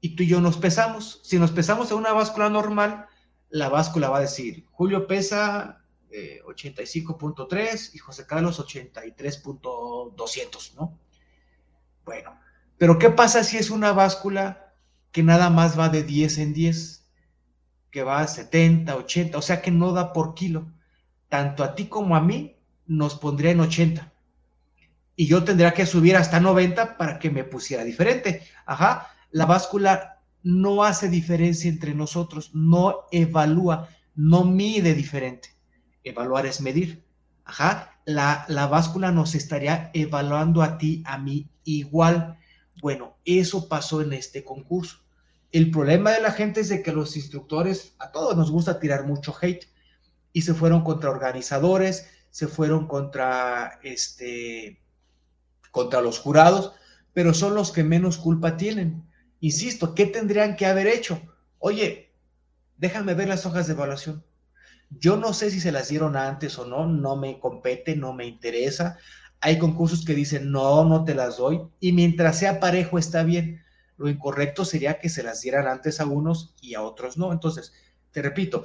Y 0.00 0.16
tú 0.16 0.22
y 0.22 0.28
yo 0.28 0.40
nos 0.40 0.56
pesamos. 0.56 1.20
Si 1.22 1.38
nos 1.38 1.50
pesamos 1.50 1.90
en 1.90 1.98
una 1.98 2.12
báscula 2.12 2.48
normal, 2.48 3.06
la 3.50 3.68
báscula 3.68 4.08
va 4.08 4.18
a 4.18 4.22
decir: 4.22 4.66
Julio 4.72 5.06
pesa 5.06 5.81
85.3 6.12 7.56
eh, 7.56 7.90
y 7.94 7.98
José 7.98 8.26
Carlos 8.26 8.60
83.200, 8.60 10.74
¿no? 10.74 10.98
Bueno, 12.04 12.38
pero 12.78 12.98
¿qué 12.98 13.10
pasa 13.10 13.44
si 13.44 13.56
es 13.56 13.70
una 13.70 13.92
báscula 13.92 14.74
que 15.10 15.22
nada 15.22 15.48
más 15.50 15.78
va 15.78 15.88
de 15.88 16.02
10 16.02 16.38
en 16.38 16.52
10? 16.52 17.02
que 17.92 18.02
va 18.02 18.22
a 18.22 18.26
70, 18.26 18.96
80, 18.96 19.38
o 19.38 19.42
sea 19.42 19.62
que 19.62 19.70
no 19.70 19.92
da 19.92 20.12
por 20.12 20.34
kilo. 20.34 20.66
Tanto 21.28 21.62
a 21.62 21.74
ti 21.74 21.86
como 21.86 22.16
a 22.16 22.20
mí 22.20 22.56
nos 22.86 23.14
pondría 23.14 23.52
en 23.52 23.60
80. 23.60 24.10
Y 25.14 25.26
yo 25.26 25.44
tendría 25.44 25.74
que 25.74 25.86
subir 25.86 26.16
hasta 26.16 26.40
90 26.40 26.96
para 26.96 27.18
que 27.18 27.30
me 27.30 27.44
pusiera 27.44 27.84
diferente. 27.84 28.42
Ajá, 28.64 29.12
la 29.30 29.44
báscula 29.44 30.22
no 30.42 30.82
hace 30.82 31.10
diferencia 31.10 31.68
entre 31.68 31.94
nosotros, 31.94 32.50
no 32.54 33.06
evalúa, 33.12 33.88
no 34.14 34.44
mide 34.44 34.94
diferente. 34.94 35.50
Evaluar 36.04 36.46
es 36.46 36.60
medir. 36.60 37.04
Ajá, 37.44 38.00
la, 38.04 38.44
la 38.48 38.66
báscula 38.66 39.12
nos 39.12 39.34
estaría 39.34 39.90
evaluando 39.94 40.62
a 40.62 40.78
ti, 40.78 41.02
a 41.06 41.18
mí 41.18 41.48
igual. 41.64 42.38
Bueno, 42.80 43.16
eso 43.24 43.68
pasó 43.68 44.00
en 44.02 44.12
este 44.12 44.44
concurso. 44.44 44.98
El 45.52 45.70
problema 45.70 46.12
de 46.12 46.22
la 46.22 46.32
gente 46.32 46.60
es 46.60 46.70
de 46.70 46.82
que 46.82 46.92
los 46.92 47.16
instructores, 47.16 47.94
a 47.98 48.10
todos 48.10 48.36
nos 48.36 48.50
gusta 48.50 48.80
tirar 48.80 49.04
mucho 49.04 49.34
hate 49.40 49.66
y 50.32 50.42
se 50.42 50.54
fueron 50.54 50.82
contra 50.82 51.10
organizadores, 51.10 52.08
se 52.30 52.48
fueron 52.48 52.88
contra 52.88 53.78
este 53.82 54.80
contra 55.70 56.00
los 56.00 56.18
jurados, 56.18 56.72
pero 57.12 57.34
son 57.34 57.54
los 57.54 57.72
que 57.72 57.84
menos 57.84 58.18
culpa 58.18 58.56
tienen. 58.56 59.08
Insisto, 59.40 59.94
¿qué 59.94 60.06
tendrían 60.06 60.56
que 60.56 60.66
haber 60.66 60.86
hecho? 60.86 61.20
Oye, 61.58 62.12
déjame 62.76 63.14
ver 63.14 63.28
las 63.28 63.44
hojas 63.46 63.66
de 63.66 63.74
evaluación. 63.74 64.24
Yo 64.98 65.16
no 65.16 65.32
sé 65.32 65.50
si 65.50 65.60
se 65.60 65.72
las 65.72 65.88
dieron 65.88 66.16
antes 66.16 66.58
o 66.58 66.66
no, 66.66 66.86
no 66.86 67.16
me 67.16 67.38
compete, 67.38 67.96
no 67.96 68.12
me 68.12 68.26
interesa. 68.26 68.98
Hay 69.40 69.58
concursos 69.58 70.04
que 70.04 70.14
dicen, 70.14 70.50
no, 70.50 70.84
no 70.84 71.04
te 71.04 71.14
las 71.14 71.38
doy. 71.38 71.62
Y 71.80 71.92
mientras 71.92 72.38
sea 72.38 72.60
parejo 72.60 72.98
está 72.98 73.22
bien. 73.22 73.62
Lo 73.96 74.08
incorrecto 74.08 74.64
sería 74.64 74.98
que 74.98 75.08
se 75.08 75.22
las 75.22 75.40
dieran 75.40 75.66
antes 75.66 76.00
a 76.00 76.06
unos 76.06 76.54
y 76.60 76.74
a 76.74 76.82
otros 76.82 77.16
no. 77.16 77.32
Entonces, 77.32 77.72
te 78.10 78.22
repito, 78.22 78.64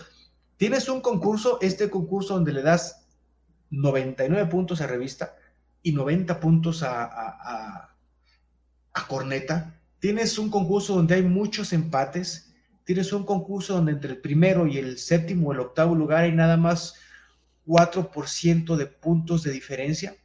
tienes 0.57 0.89
un 0.89 1.01
concurso, 1.01 1.59
este 1.61 1.89
concurso 1.89 2.33
donde 2.33 2.53
le 2.53 2.61
das 2.61 3.07
99 3.69 4.49
puntos 4.49 4.81
a 4.81 4.87
revista 4.87 5.35
y 5.83 5.91
90 5.91 6.39
puntos 6.39 6.83
a, 6.83 7.03
a, 7.03 7.93
corneta. 9.07 9.79
Tienes 9.99 10.37
un 10.37 10.49
concurso 10.49 10.95
donde 10.95 11.15
hay 11.15 11.23
muchos 11.23 11.71
empates. 11.71 12.46
Tienes 12.87 13.13
un 13.13 13.23
concurso 13.23 13.75
donde 13.75 13.91
entre 13.91 14.13
el 14.13 14.17
primero 14.17 14.65
y 14.65 14.79
el 14.79 14.97
séptimo 14.97 15.49
o 15.49 15.53
el 15.53 15.59
octavo 15.59 15.93
lugar 15.93 16.23
hay 16.23 16.31
nada 16.31 16.57
más 16.57 16.95
4% 17.67 18.75
de 18.75 18.87
puntos 18.87 19.43
de 19.43 19.51
diferencia 19.51 20.15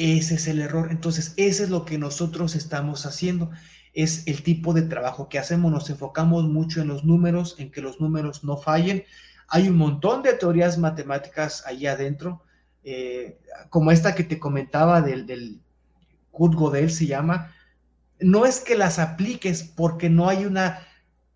ese 0.00 0.36
es 0.36 0.48
el 0.48 0.60
error. 0.60 0.88
Entonces, 0.90 1.34
ese 1.36 1.64
es 1.64 1.70
lo 1.70 1.84
que 1.84 1.98
nosotros 1.98 2.56
estamos 2.56 3.04
haciendo. 3.04 3.50
Es 3.92 4.26
el 4.26 4.42
tipo 4.42 4.72
de 4.72 4.82
trabajo 4.82 5.28
que 5.28 5.38
hacemos. 5.38 5.70
Nos 5.70 5.90
enfocamos 5.90 6.44
mucho 6.44 6.80
en 6.80 6.88
los 6.88 7.04
números, 7.04 7.56
en 7.58 7.70
que 7.70 7.82
los 7.82 8.00
números 8.00 8.42
no 8.42 8.56
fallen. 8.56 9.04
Hay 9.48 9.68
un 9.68 9.76
montón 9.76 10.22
de 10.22 10.32
teorías 10.32 10.78
matemáticas 10.78 11.66
ahí 11.66 11.86
adentro, 11.86 12.42
eh, 12.82 13.38
como 13.68 13.90
esta 13.90 14.14
que 14.14 14.24
te 14.24 14.38
comentaba 14.38 15.02
del, 15.02 15.26
del 15.26 15.60
Kurt 16.30 16.54
Godel 16.54 16.90
se 16.90 17.06
llama. 17.06 17.52
No 18.20 18.46
es 18.46 18.60
que 18.60 18.76
las 18.76 18.98
apliques 18.98 19.64
porque 19.64 20.08
no 20.08 20.28
hay 20.28 20.46
una 20.46 20.86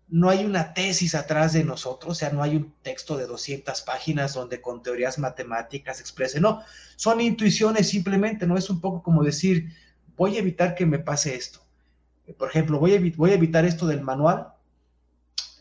no 0.07 0.29
hay 0.29 0.45
una 0.45 0.73
tesis 0.73 1.15
atrás 1.15 1.53
de 1.53 1.63
nosotros, 1.63 2.11
o 2.11 2.15
sea, 2.15 2.29
no 2.29 2.43
hay 2.43 2.55
un 2.55 2.73
texto 2.81 3.17
de 3.17 3.25
200 3.25 3.81
páginas 3.81 4.33
donde 4.33 4.61
con 4.61 4.83
teorías 4.83 5.17
matemáticas 5.17 5.99
exprese, 5.99 6.39
no, 6.39 6.61
son 6.95 7.21
intuiciones 7.21 7.89
simplemente, 7.89 8.45
no 8.45 8.57
es 8.57 8.69
un 8.69 8.79
poco 8.81 9.01
como 9.01 9.23
decir, 9.23 9.71
voy 10.15 10.35
a 10.35 10.39
evitar 10.39 10.75
que 10.75 10.85
me 10.85 10.99
pase 10.99 11.35
esto. 11.35 11.59
Por 12.37 12.49
ejemplo, 12.49 12.79
voy 12.79 12.93
a, 12.93 13.33
evitar 13.33 13.65
esto 13.65 13.85
del 13.85 14.01
manual, 14.01 14.47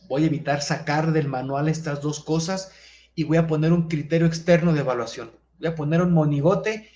voy 0.09 0.25
a 0.25 0.27
evitar 0.27 0.63
sacar 0.63 1.13
del 1.13 1.29
manual 1.29 1.69
estas 1.69 2.01
dos 2.01 2.21
cosas 2.21 2.73
y 3.15 3.25
voy 3.25 3.37
a 3.37 3.47
poner 3.47 3.73
un 3.73 3.89
criterio 3.89 4.27
externo 4.27 4.73
de 4.73 4.81
evaluación. 4.81 5.31
Voy 5.59 5.69
a 5.69 5.75
poner 5.75 6.01
un 6.01 6.13
monigote 6.13 6.89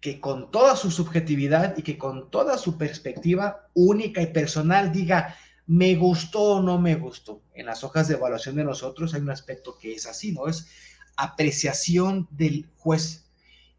que 0.00 0.20
con 0.20 0.50
toda 0.50 0.74
su 0.74 0.90
subjetividad 0.90 1.76
y 1.76 1.82
que 1.82 1.98
con 1.98 2.30
toda 2.30 2.58
su 2.58 2.76
perspectiva 2.76 3.68
única 3.74 4.20
y 4.20 4.26
personal 4.26 4.90
diga, 4.90 5.36
me 5.66 5.94
gustó 5.96 6.40
o 6.40 6.62
no 6.62 6.78
me 6.78 6.96
gustó. 6.96 7.42
En 7.54 7.66
las 7.66 7.84
hojas 7.84 8.08
de 8.08 8.14
evaluación 8.14 8.56
de 8.56 8.64
nosotros 8.64 9.14
hay 9.14 9.20
un 9.20 9.30
aspecto 9.30 9.78
que 9.78 9.94
es 9.94 10.06
así, 10.06 10.32
¿no? 10.32 10.48
Es 10.48 10.68
apreciación 11.16 12.28
del 12.30 12.68
juez. 12.76 13.30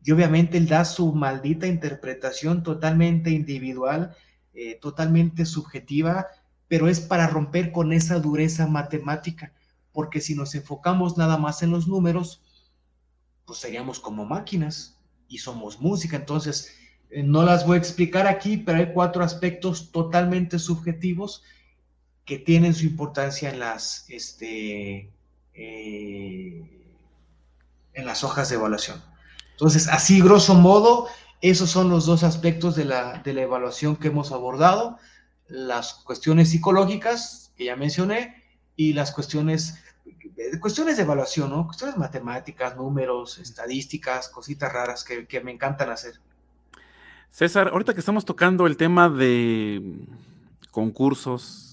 Y 0.04 0.12
obviamente 0.12 0.58
él 0.58 0.68
da 0.68 0.86
su 0.86 1.14
maldita 1.14 1.68
interpretación 1.68 2.64
totalmente 2.64 3.30
individual, 3.30 4.16
eh, 4.54 4.78
totalmente 4.82 5.46
subjetiva, 5.46 6.28
pero 6.68 6.88
es 6.88 7.00
para 7.00 7.28
romper 7.28 7.72
con 7.72 7.94
esa 7.94 8.20
dureza 8.20 8.68
matemática, 8.68 9.54
porque 9.92 10.22
si 10.22 10.36
nos 10.36 10.56
enfocamos 10.56 11.18
nada 11.18 11.38
más 11.38 11.64
en 11.64 11.72
los 11.72 11.88
números, 11.88 12.42
pues 13.46 13.60
seríamos 13.60 14.00
como 14.00 14.26
máquinas. 14.26 15.00
y 15.30 15.40
somos 15.40 15.80
música. 15.80 16.16
Entonces, 16.16 16.76
eh, 17.10 17.24
no 17.24 17.44
las 17.44 17.66
voy 17.66 17.76
a 17.76 17.80
explicar 17.80 18.28
aquí, 18.28 18.58
pero 18.58 18.78
hay 18.78 18.94
cuatro 18.94 19.24
aspectos 19.24 19.92
totalmente 19.92 20.60
subjetivos 20.60 21.44
que 22.26 22.40
tienen 22.40 22.74
su 22.74 22.86
importancia 22.86 23.50
en 23.50 23.60
las, 23.60 24.06
este, 24.10 25.10
eh, 25.54 26.84
en 27.94 28.06
las 28.06 28.24
hojas 28.24 28.50
de 28.50 28.56
evaluación. 28.56 29.02
Entonces, 29.52 29.88
así 29.88 30.22
grosso 30.22 30.56
modo, 30.56 31.08
esos 31.42 31.70
son 31.70 31.90
los 31.90 32.06
dos 32.06 32.24
aspectos 32.24 32.76
de 32.76 32.86
la, 32.86 33.22
de 33.24 33.34
la 33.34 33.42
evaluación 33.42 33.96
que 33.98 34.08
hemos 34.08 34.32
abordado, 34.32 34.98
las 35.48 35.94
cuestiones 35.94 36.50
psicológicas, 36.50 37.52
que 37.58 37.66
ya 37.66 37.76
mencioné, 37.76 38.44
y 38.76 38.94
las 38.94 39.12
cuestiones, 39.12 39.76
eh, 40.06 40.60
cuestiones 40.60 40.98
de 40.98 41.04
evaluación, 41.04 41.50
¿no? 41.50 41.66
Cuestiones 41.66 41.98
matemáticas, 41.98 42.76
números, 42.76 43.38
estadísticas, 43.38 44.30
cositas 44.30 44.72
raras 44.72 45.04
que, 45.04 45.28
que 45.28 45.42
me 45.42 45.52
encantan 45.52 45.90
hacer. 45.90 46.20
César, 47.30 47.70
ahorita 47.70 47.94
que 47.94 48.00
estamos 48.00 48.26
tocando 48.26 48.66
el 48.66 48.78
tema 48.78 49.10
de 49.10 49.82
concursos, 50.72 51.73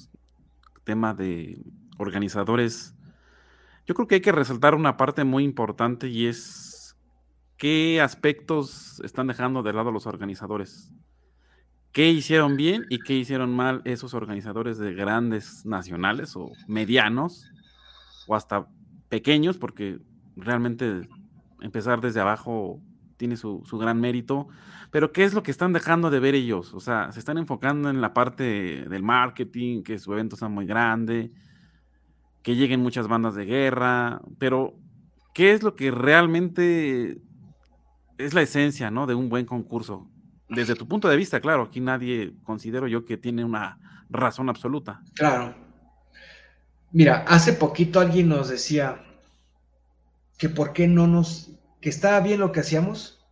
tema 0.90 1.14
de 1.14 1.62
organizadores, 1.98 2.96
yo 3.86 3.94
creo 3.94 4.08
que 4.08 4.16
hay 4.16 4.20
que 4.20 4.32
resaltar 4.32 4.74
una 4.74 4.96
parte 4.96 5.22
muy 5.22 5.44
importante 5.44 6.08
y 6.08 6.26
es 6.26 6.96
qué 7.58 8.00
aspectos 8.00 9.00
están 9.04 9.28
dejando 9.28 9.62
de 9.62 9.72
lado 9.72 9.92
los 9.92 10.08
organizadores. 10.08 10.92
¿Qué 11.92 12.10
hicieron 12.10 12.56
bien 12.56 12.86
y 12.90 12.98
qué 12.98 13.14
hicieron 13.14 13.54
mal 13.54 13.82
esos 13.84 14.14
organizadores 14.14 14.78
de 14.78 14.92
grandes 14.92 15.64
nacionales 15.64 16.34
o 16.34 16.50
medianos 16.66 17.48
o 18.26 18.34
hasta 18.34 18.66
pequeños? 19.08 19.58
Porque 19.58 20.00
realmente 20.34 21.08
empezar 21.60 22.00
desde 22.00 22.18
abajo 22.18 22.80
tiene 23.20 23.36
su, 23.36 23.62
gran 23.72 24.00
mérito. 24.00 24.48
Pero 24.90 25.12
¿qué 25.12 25.24
es 25.24 25.34
lo 25.34 25.42
que 25.42 25.50
están 25.50 25.74
dejando 25.74 26.08
de 26.08 26.20
ver 26.20 26.34
ellos? 26.34 26.72
O 26.72 26.80
sea, 26.80 27.12
se 27.12 27.18
están 27.18 27.36
enfocando 27.36 27.90
en 27.90 28.00
la 28.00 28.14
parte 28.14 28.86
del 28.88 29.02
marketing, 29.02 29.82
que 29.82 29.98
su 29.98 30.10
evento 30.14 30.36
sea 30.36 30.48
muy 30.48 30.64
grande, 30.64 31.30
que 32.42 32.56
lleguen 32.56 32.80
muchas 32.80 33.08
bandas 33.08 33.34
de 33.34 33.44
guerra, 33.44 34.22
pero 34.38 34.74
¿qué 35.34 35.52
es 35.52 35.62
lo 35.62 35.76
que 35.76 35.90
realmente 35.90 37.20
es 38.16 38.32
la 38.32 38.40
esencia 38.40 38.90
¿no? 38.90 39.06
de 39.06 39.14
un 39.14 39.28
buen 39.28 39.44
concurso? 39.44 40.08
Desde 40.48 40.74
tu 40.74 40.88
punto 40.88 41.06
de 41.06 41.18
vista, 41.18 41.40
claro, 41.40 41.64
aquí 41.64 41.80
nadie 41.80 42.32
considero 42.42 42.88
yo 42.88 43.04
que 43.04 43.18
tiene 43.18 43.44
una 43.44 43.78
razón 44.08 44.48
absoluta. 44.48 45.02
Claro. 45.14 45.54
Mira, 46.90 47.26
hace 47.28 47.52
poquito 47.52 48.00
alguien 48.00 48.30
nos 48.30 48.48
decía 48.48 49.04
que 50.38 50.48
por 50.48 50.72
qué 50.72 50.88
no 50.88 51.06
nos, 51.06 51.50
que 51.80 51.88
estaba 51.88 52.20
bien 52.20 52.40
lo 52.40 52.52
que 52.52 52.60
hacíamos, 52.60 53.24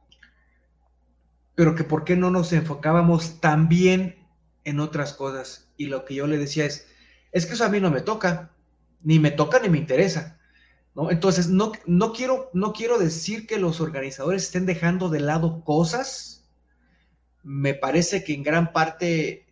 pero 1.55 1.74
que 1.74 1.84
por 1.84 2.05
qué 2.05 2.16
no 2.16 2.30
nos 2.30 2.53
enfocábamos 2.53 3.40
también 3.40 4.26
en 4.64 4.80
otras 4.80 5.12
cosas. 5.12 5.70
Y 5.76 5.86
lo 5.86 6.05
que 6.05 6.14
yo 6.14 6.26
le 6.26 6.38
decía 6.38 6.64
es, 6.64 6.86
es 7.32 7.46
que 7.46 7.55
eso 7.55 7.64
a 7.64 7.68
mí 7.68 7.80
no 7.80 7.90
me 7.90 8.01
toca 8.01 8.53
ni 9.03 9.18
me 9.18 9.30
toca 9.30 9.59
ni 9.61 9.68
me 9.68 9.78
interesa. 9.78 10.38
¿no? 10.94 11.11
Entonces, 11.11 11.49
no, 11.49 11.72
no, 11.86 12.12
quiero, 12.12 12.51
no 12.53 12.72
quiero 12.72 12.99
decir 12.99 13.46
que 13.46 13.59
los 13.59 13.80
organizadores 13.80 14.44
estén 14.44 14.66
dejando 14.66 15.09
de 15.09 15.20
lado 15.20 15.64
cosas. 15.64 16.49
Me 17.42 17.74
parece 17.74 18.24
que 18.24 18.34
en 18.34 18.42
gran 18.42 18.72
parte 18.72 19.46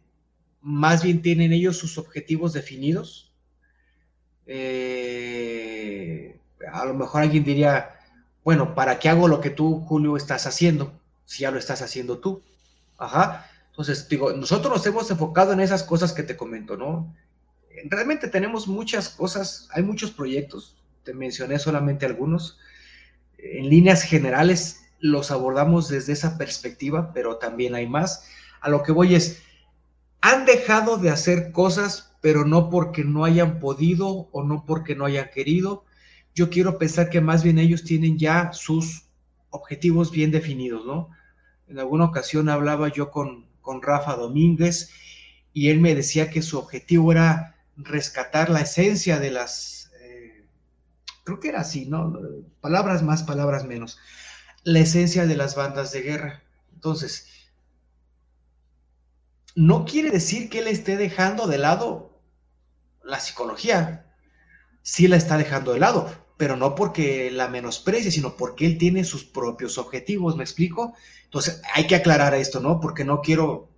más 0.60 1.02
bien 1.02 1.22
tienen 1.22 1.52
ellos 1.52 1.76
sus 1.76 1.98
objetivos 1.98 2.52
definidos. 2.52 3.32
Eh, 4.46 6.40
a 6.72 6.84
lo 6.84 6.94
mejor 6.94 7.22
alguien 7.22 7.44
diría, 7.44 7.95
bueno, 8.46 8.76
¿para 8.76 9.00
qué 9.00 9.08
hago 9.08 9.26
lo 9.26 9.40
que 9.40 9.50
tú, 9.50 9.80
Julio, 9.88 10.16
estás 10.16 10.46
haciendo? 10.46 10.92
Si 11.24 11.40
ya 11.40 11.50
lo 11.50 11.58
estás 11.58 11.82
haciendo 11.82 12.18
tú. 12.18 12.44
Ajá. 12.96 13.50
Entonces, 13.70 14.08
digo, 14.08 14.32
nosotros 14.34 14.72
nos 14.72 14.86
hemos 14.86 15.10
enfocado 15.10 15.52
en 15.52 15.58
esas 15.58 15.82
cosas 15.82 16.12
que 16.12 16.22
te 16.22 16.36
comento, 16.36 16.76
¿no? 16.76 17.12
realmente 17.86 18.28
tenemos 18.28 18.68
muchas 18.68 19.08
cosas, 19.08 19.68
hay 19.72 19.82
muchos 19.82 20.12
proyectos, 20.12 20.76
te 21.02 21.12
mencioné 21.12 21.58
solamente 21.58 22.06
algunos. 22.06 22.60
En 23.36 23.68
líneas 23.68 24.04
generales 24.04 24.80
los 25.00 25.32
abordamos 25.32 25.88
desde 25.88 26.12
esa 26.12 26.38
perspectiva, 26.38 27.12
pero 27.12 27.38
también 27.38 27.74
hay 27.74 27.88
más. 27.88 28.28
A 28.60 28.70
lo 28.70 28.84
que 28.84 28.92
voy 28.92 29.16
es, 29.16 29.42
han 30.20 30.46
dejado 30.46 30.98
de 30.98 31.10
hacer 31.10 31.50
cosas, 31.50 32.12
pero 32.20 32.44
no 32.44 32.70
porque 32.70 33.02
no 33.02 33.24
hayan 33.24 33.58
podido 33.58 34.28
o 34.30 34.44
no 34.44 34.64
porque 34.64 34.94
no 34.94 35.04
hayan 35.04 35.30
querido. 35.34 35.84
Yo 36.36 36.50
quiero 36.50 36.76
pensar 36.76 37.08
que 37.08 37.22
más 37.22 37.42
bien 37.42 37.58
ellos 37.58 37.82
tienen 37.82 38.18
ya 38.18 38.52
sus 38.52 39.06
objetivos 39.48 40.10
bien 40.10 40.30
definidos, 40.30 40.84
¿no? 40.84 41.08
En 41.66 41.78
alguna 41.78 42.04
ocasión 42.04 42.50
hablaba 42.50 42.88
yo 42.92 43.10
con, 43.10 43.46
con 43.62 43.80
Rafa 43.80 44.16
Domínguez 44.16 44.90
y 45.54 45.70
él 45.70 45.80
me 45.80 45.94
decía 45.94 46.28
que 46.28 46.42
su 46.42 46.58
objetivo 46.58 47.10
era 47.10 47.56
rescatar 47.76 48.50
la 48.50 48.60
esencia 48.60 49.18
de 49.18 49.30
las, 49.30 49.90
eh, 50.02 50.44
creo 51.24 51.40
que 51.40 51.48
era 51.48 51.62
así, 51.62 51.86
¿no? 51.86 52.12
Palabras 52.60 53.02
más, 53.02 53.22
palabras 53.22 53.64
menos. 53.64 53.98
La 54.62 54.80
esencia 54.80 55.24
de 55.24 55.36
las 55.36 55.56
bandas 55.56 55.90
de 55.90 56.02
guerra. 56.02 56.42
Entonces, 56.74 57.28
no 59.54 59.86
quiere 59.86 60.10
decir 60.10 60.50
que 60.50 60.58
él 60.58 60.68
esté 60.68 60.98
dejando 60.98 61.46
de 61.46 61.56
lado 61.56 62.20
la 63.02 63.20
psicología. 63.20 64.04
Sí 64.82 65.08
la 65.08 65.16
está 65.16 65.38
dejando 65.38 65.72
de 65.72 65.80
lado, 65.80 66.25
pero 66.36 66.56
no 66.56 66.74
porque 66.74 67.30
la 67.30 67.48
menosprecie, 67.48 68.10
sino 68.10 68.36
porque 68.36 68.66
él 68.66 68.78
tiene 68.78 69.04
sus 69.04 69.24
propios 69.24 69.78
objetivos, 69.78 70.36
¿me 70.36 70.44
explico? 70.44 70.94
Entonces, 71.24 71.62
hay 71.74 71.86
que 71.86 71.96
aclarar 71.96 72.34
esto, 72.34 72.60
¿no? 72.60 72.78
Porque 72.80 73.04
no 73.04 73.20
quiero, 73.22 73.68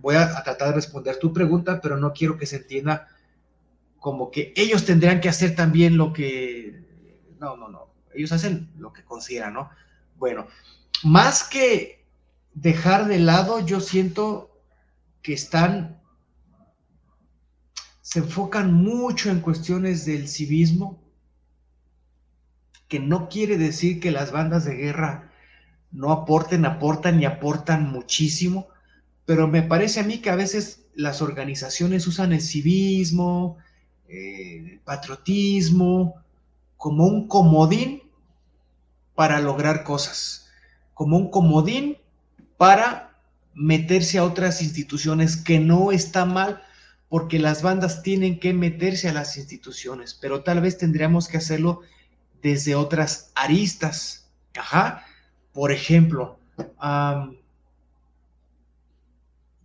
voy 0.00 0.14
a, 0.16 0.42
tratar 0.44 0.68
de 0.68 0.74
responder 0.74 1.18
tu 1.18 1.32
pregunta, 1.32 1.80
pero 1.80 1.96
no 1.96 2.12
quiero 2.12 2.38
que 2.38 2.46
se 2.46 2.56
entienda 2.56 3.08
como 3.98 4.30
que 4.30 4.52
ellos 4.56 4.84
tendrían 4.84 5.20
que 5.20 5.28
hacer 5.28 5.54
también 5.54 5.96
lo 5.96 6.12
que... 6.12 6.82
No, 7.40 7.56
no, 7.56 7.68
no. 7.68 7.88
Ellos 8.14 8.32
hacen 8.32 8.70
lo 8.78 8.92
que 8.92 9.02
consideran, 9.02 9.54
¿no? 9.54 9.70
Bueno, 10.16 10.46
más 11.02 11.42
que 11.42 12.04
dejar 12.52 13.08
de 13.08 13.18
lado, 13.18 13.60
yo 13.60 13.80
siento 13.80 14.60
que 15.22 15.32
están... 15.32 16.00
Se 18.02 18.20
enfocan 18.20 18.72
mucho 18.72 19.30
en 19.30 19.40
cuestiones 19.40 20.04
del 20.04 20.28
civismo, 20.28 21.03
que 22.88 23.00
no 23.00 23.28
quiere 23.28 23.58
decir 23.58 24.00
que 24.00 24.10
las 24.10 24.32
bandas 24.32 24.64
de 24.64 24.76
guerra 24.76 25.30
no 25.90 26.10
aporten, 26.10 26.64
aportan 26.64 27.20
y 27.20 27.24
aportan 27.24 27.90
muchísimo, 27.90 28.68
pero 29.24 29.48
me 29.48 29.62
parece 29.62 30.00
a 30.00 30.04
mí 30.04 30.18
que 30.18 30.30
a 30.30 30.36
veces 30.36 30.86
las 30.94 31.22
organizaciones 31.22 32.06
usan 32.06 32.32
el 32.32 32.40
civismo, 32.40 33.56
eh, 34.08 34.80
patriotismo, 34.84 36.16
como 36.76 37.06
un 37.06 37.28
comodín 37.28 38.02
para 39.14 39.40
lograr 39.40 39.84
cosas, 39.84 40.50
como 40.92 41.16
un 41.16 41.30
comodín 41.30 41.96
para 42.56 43.16
meterse 43.54 44.18
a 44.18 44.24
otras 44.24 44.62
instituciones, 44.62 45.36
que 45.36 45.60
no 45.60 45.92
está 45.92 46.24
mal, 46.24 46.62
porque 47.08 47.38
las 47.38 47.62
bandas 47.62 48.02
tienen 48.02 48.40
que 48.40 48.52
meterse 48.52 49.08
a 49.08 49.12
las 49.12 49.36
instituciones, 49.36 50.14
pero 50.14 50.42
tal 50.42 50.60
vez 50.60 50.76
tendríamos 50.78 51.28
que 51.28 51.36
hacerlo 51.36 51.80
desde 52.44 52.74
otras 52.74 53.32
aristas. 53.34 54.28
Ajá. 54.54 55.06
Por 55.54 55.72
ejemplo, 55.72 56.38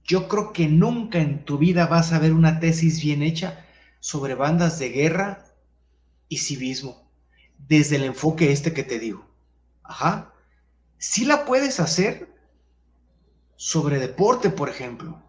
yo 0.05 0.27
creo 0.29 0.53
que 0.53 0.67
nunca 0.67 1.19
en 1.19 1.43
tu 1.43 1.57
vida 1.57 1.87
vas 1.87 2.13
a 2.13 2.19
ver 2.19 2.31
una 2.31 2.61
tesis 2.61 3.03
bien 3.03 3.21
hecha 3.21 3.65
sobre 3.99 4.33
bandas 4.33 4.79
de 4.79 4.89
guerra 4.89 5.45
y 6.29 6.37
civismo, 6.37 7.11
desde 7.67 7.97
el 7.97 8.05
enfoque 8.05 8.53
este 8.53 8.73
que 8.73 8.83
te 8.83 8.97
digo. 8.97 9.27
Ajá. 9.83 10.33
Sí 10.97 11.25
la 11.25 11.43
puedes 11.43 11.81
hacer 11.81 12.33
sobre 13.57 13.99
deporte, 13.99 14.49
por 14.49 14.69
ejemplo. 14.69 15.21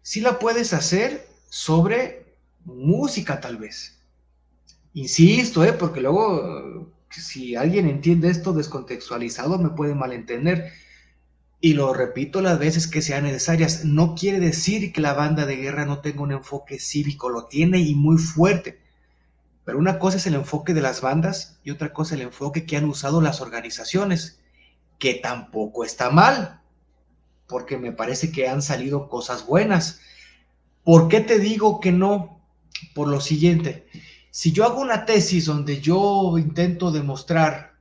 Sí 0.00 0.22
la 0.22 0.38
puedes 0.38 0.72
hacer 0.72 1.28
sobre 1.50 2.36
música, 2.64 3.38
tal 3.40 3.58
vez. 3.58 3.95
Insisto, 4.96 5.62
¿eh? 5.62 5.74
porque 5.74 6.00
luego, 6.00 6.90
si 7.10 7.54
alguien 7.54 7.86
entiende 7.86 8.30
esto 8.30 8.54
descontextualizado, 8.54 9.58
me 9.58 9.68
puede 9.68 9.94
malentender 9.94 10.72
y 11.60 11.74
lo 11.74 11.92
repito 11.92 12.40
las 12.40 12.58
veces 12.58 12.86
que 12.86 13.02
sean 13.02 13.24
necesarias, 13.24 13.84
no 13.84 14.14
quiere 14.14 14.40
decir 14.40 14.94
que 14.94 15.02
la 15.02 15.12
banda 15.12 15.44
de 15.44 15.56
guerra 15.56 15.84
no 15.84 16.00
tenga 16.00 16.22
un 16.22 16.32
enfoque 16.32 16.78
cívico, 16.78 17.28
lo 17.28 17.44
tiene 17.44 17.78
y 17.80 17.94
muy 17.94 18.16
fuerte. 18.16 18.80
Pero 19.66 19.76
una 19.76 19.98
cosa 19.98 20.16
es 20.16 20.26
el 20.28 20.34
enfoque 20.34 20.72
de 20.72 20.80
las 20.80 21.02
bandas 21.02 21.60
y 21.62 21.72
otra 21.72 21.92
cosa 21.92 22.14
el 22.14 22.22
enfoque 22.22 22.64
que 22.64 22.78
han 22.78 22.86
usado 22.86 23.20
las 23.20 23.42
organizaciones, 23.42 24.40
que 24.98 25.12
tampoco 25.12 25.84
está 25.84 26.08
mal, 26.08 26.62
porque 27.46 27.76
me 27.76 27.92
parece 27.92 28.32
que 28.32 28.48
han 28.48 28.62
salido 28.62 29.10
cosas 29.10 29.44
buenas. 29.44 30.00
¿Por 30.84 31.08
qué 31.08 31.20
te 31.20 31.38
digo 31.38 31.80
que 31.80 31.92
no? 31.92 32.40
Por 32.94 33.08
lo 33.08 33.20
siguiente, 33.20 33.86
si 34.36 34.52
yo 34.52 34.66
hago 34.66 34.82
una 34.82 35.06
tesis 35.06 35.46
donde 35.46 35.80
yo 35.80 36.36
intento 36.36 36.90
demostrar 36.90 37.74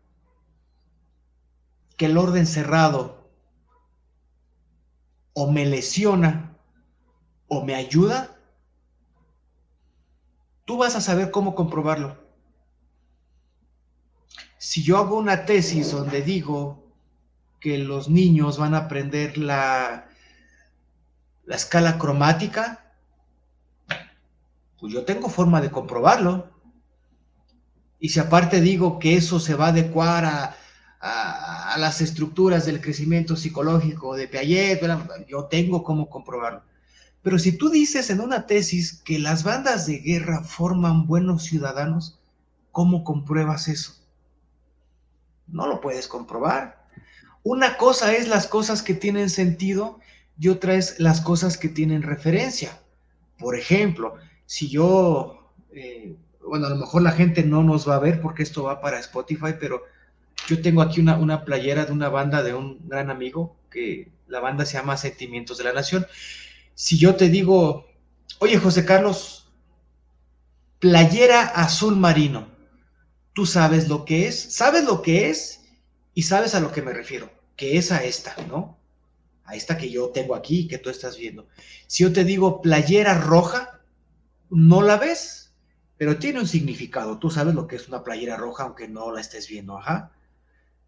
que 1.97 2.06
el 2.06 2.18
orden 2.18 2.47
cerrado 2.47 3.30
o 5.34 5.51
me 5.51 5.66
lesiona 5.66 6.56
o 7.49 7.66
me 7.66 7.76
ayuda, 7.76 8.39
tú 10.64 10.78
vas 10.78 10.95
a 10.95 11.01
saber 11.01 11.30
cómo 11.30 11.56
comprobarlo. 11.56 12.24
Si 14.58 14.82
yo 14.82 14.97
hago 14.97 15.18
una 15.18 15.43
tesis 15.43 15.91
donde 15.91 16.22
digo 16.22 16.89
que 17.60 17.80
los 17.80 18.08
niños 18.08 18.58
van 18.58 18.76
a 18.76 18.86
aprender 18.86 19.38
la, 19.38 20.08
la 21.43 21.56
escala 21.58 21.97
cromática, 21.97 22.85
pues 24.80 24.93
yo 24.93 25.05
tengo 25.05 25.30
forma 25.30 25.61
de 25.61 25.71
comprobarlo. 25.71 26.49
Y 27.99 28.09
si 28.09 28.19
aparte 28.19 28.61
digo 28.61 28.99
que 28.99 29.15
eso 29.15 29.39
se 29.39 29.55
va 29.55 29.67
a 29.67 29.69
adecuar 29.69 30.26
a, 30.26 30.55
las 31.78 32.01
estructuras 32.01 32.65
del 32.65 32.82
crecimiento 32.82 33.36
psicológico 33.36 34.15
de 34.15 34.28
Piaget, 34.28 34.82
yo 35.28 35.45
tengo 35.45 35.84
cómo 35.84 36.09
comprobarlo. 36.09 36.63
Pero 37.21 37.38
si 37.38 37.57
tú 37.57 37.69
dices 37.69 38.09
en 38.09 38.21
una 38.21 38.47
tesis 38.47 39.01
que 39.03 39.19
las 39.19 39.43
bandas 39.43 39.86
de 39.86 39.97
guerra 39.97 40.43
forman 40.43 41.05
buenos 41.05 41.43
ciudadanos, 41.43 42.19
¿cómo 42.71 43.03
compruebas 43.03 43.67
eso? 43.67 43.95
No 45.47 45.67
lo 45.67 45.82
puedes 45.82 46.07
comprobar. 46.07 46.86
Una 47.43 47.78
cosa 47.78 48.13
es 48.13 48.28
las 48.28 48.47
cosas 48.47 48.82
que 48.82 48.93
tienen 48.93 49.30
sentido 49.30 49.99
y 50.39 50.49
otra 50.49 50.76
es 50.76 50.99
las 50.99 51.21
cosas 51.21 51.57
que 51.57 51.69
tienen 51.69 52.03
referencia. 52.03 52.80
Por 53.38 53.57
ejemplo, 53.57 54.15
si 54.46 54.70
yo, 54.70 55.54
eh, 55.72 56.16
bueno, 56.41 56.68
a 56.68 56.70
lo 56.70 56.76
mejor 56.76 57.02
la 57.02 57.12
gente 57.12 57.43
no 57.43 57.64
nos 57.64 57.88
va 57.88 57.96
a 57.96 58.00
ver 58.00 58.22
porque 58.22 58.43
esto 58.43 58.64
va 58.64 58.82
para 58.82 59.00
Spotify, 59.00 59.56
pero 59.60 59.84
yo 60.48 60.62
tengo 60.62 60.82
aquí 60.82 61.02
una, 61.02 61.18
una 61.18 61.43
playera 61.43 61.86
de 61.86 61.91
una 61.91 62.10
banda 62.10 62.43
de 62.43 62.54
un 62.54 62.88
gran 62.88 63.10
amigo, 63.10 63.56
que 63.72 64.12
la 64.28 64.39
banda 64.39 64.66
se 64.66 64.78
llama 64.78 64.98
Sentimientos 64.98 65.58
de 65.58 65.64
la 65.64 65.74
Nación. 65.74 66.06
Si 66.74 66.98
yo 66.98 67.16
te 67.16 67.30
digo, 67.30 67.88
oye 68.39 68.58
José 68.58 68.86
Carlos, 68.86 69.52
playera 70.80 71.41
azul 71.41 71.96
marino, 71.96 72.48
tú 73.34 73.46
sabes 73.46 73.88
lo 73.88 74.06
que 74.06 74.28
es, 74.28 74.54
sabes 74.54 74.86
lo 74.86 75.02
que 75.02 75.30
es 75.30 75.62
y 76.14 76.24
sabes 76.24 76.56
a 76.56 76.60
lo 76.60 76.72
que 76.72 76.82
me 76.82 76.93
refiero, 76.93 77.30
que 77.56 77.78
es 77.78 77.91
a 77.91 78.04
esta, 78.04 78.36
¿no? 78.48 78.78
A 79.46 79.56
esta 79.56 79.78
que 79.78 79.89
yo 79.89 80.10
tengo 80.10 80.36
aquí, 80.36 80.68
que 80.68 80.78
tú 80.78 80.89
estás 80.89 81.18
viendo. 81.18 81.48
Si 81.88 82.04
yo 82.04 82.14
te 82.14 82.24
digo 82.24 82.62
playera 82.62 83.14
roja, 83.16 83.74
no 84.56 84.82
la 84.82 84.97
ves, 84.97 85.53
pero 85.97 86.18
tiene 86.18 86.39
un 86.39 86.47
significado. 86.47 87.20
Tú 87.20 87.30
sabes 87.30 87.53
lo 87.53 87.68
que 87.68 87.76
es 87.76 87.88
una 87.89 88.03
playera 88.03 88.38
roja, 88.38 88.64
aunque 88.64 88.88
no 88.88 89.12
la 89.12 89.22
estés 89.22 89.49
viendo, 89.49 89.78
ajá. 89.78 90.12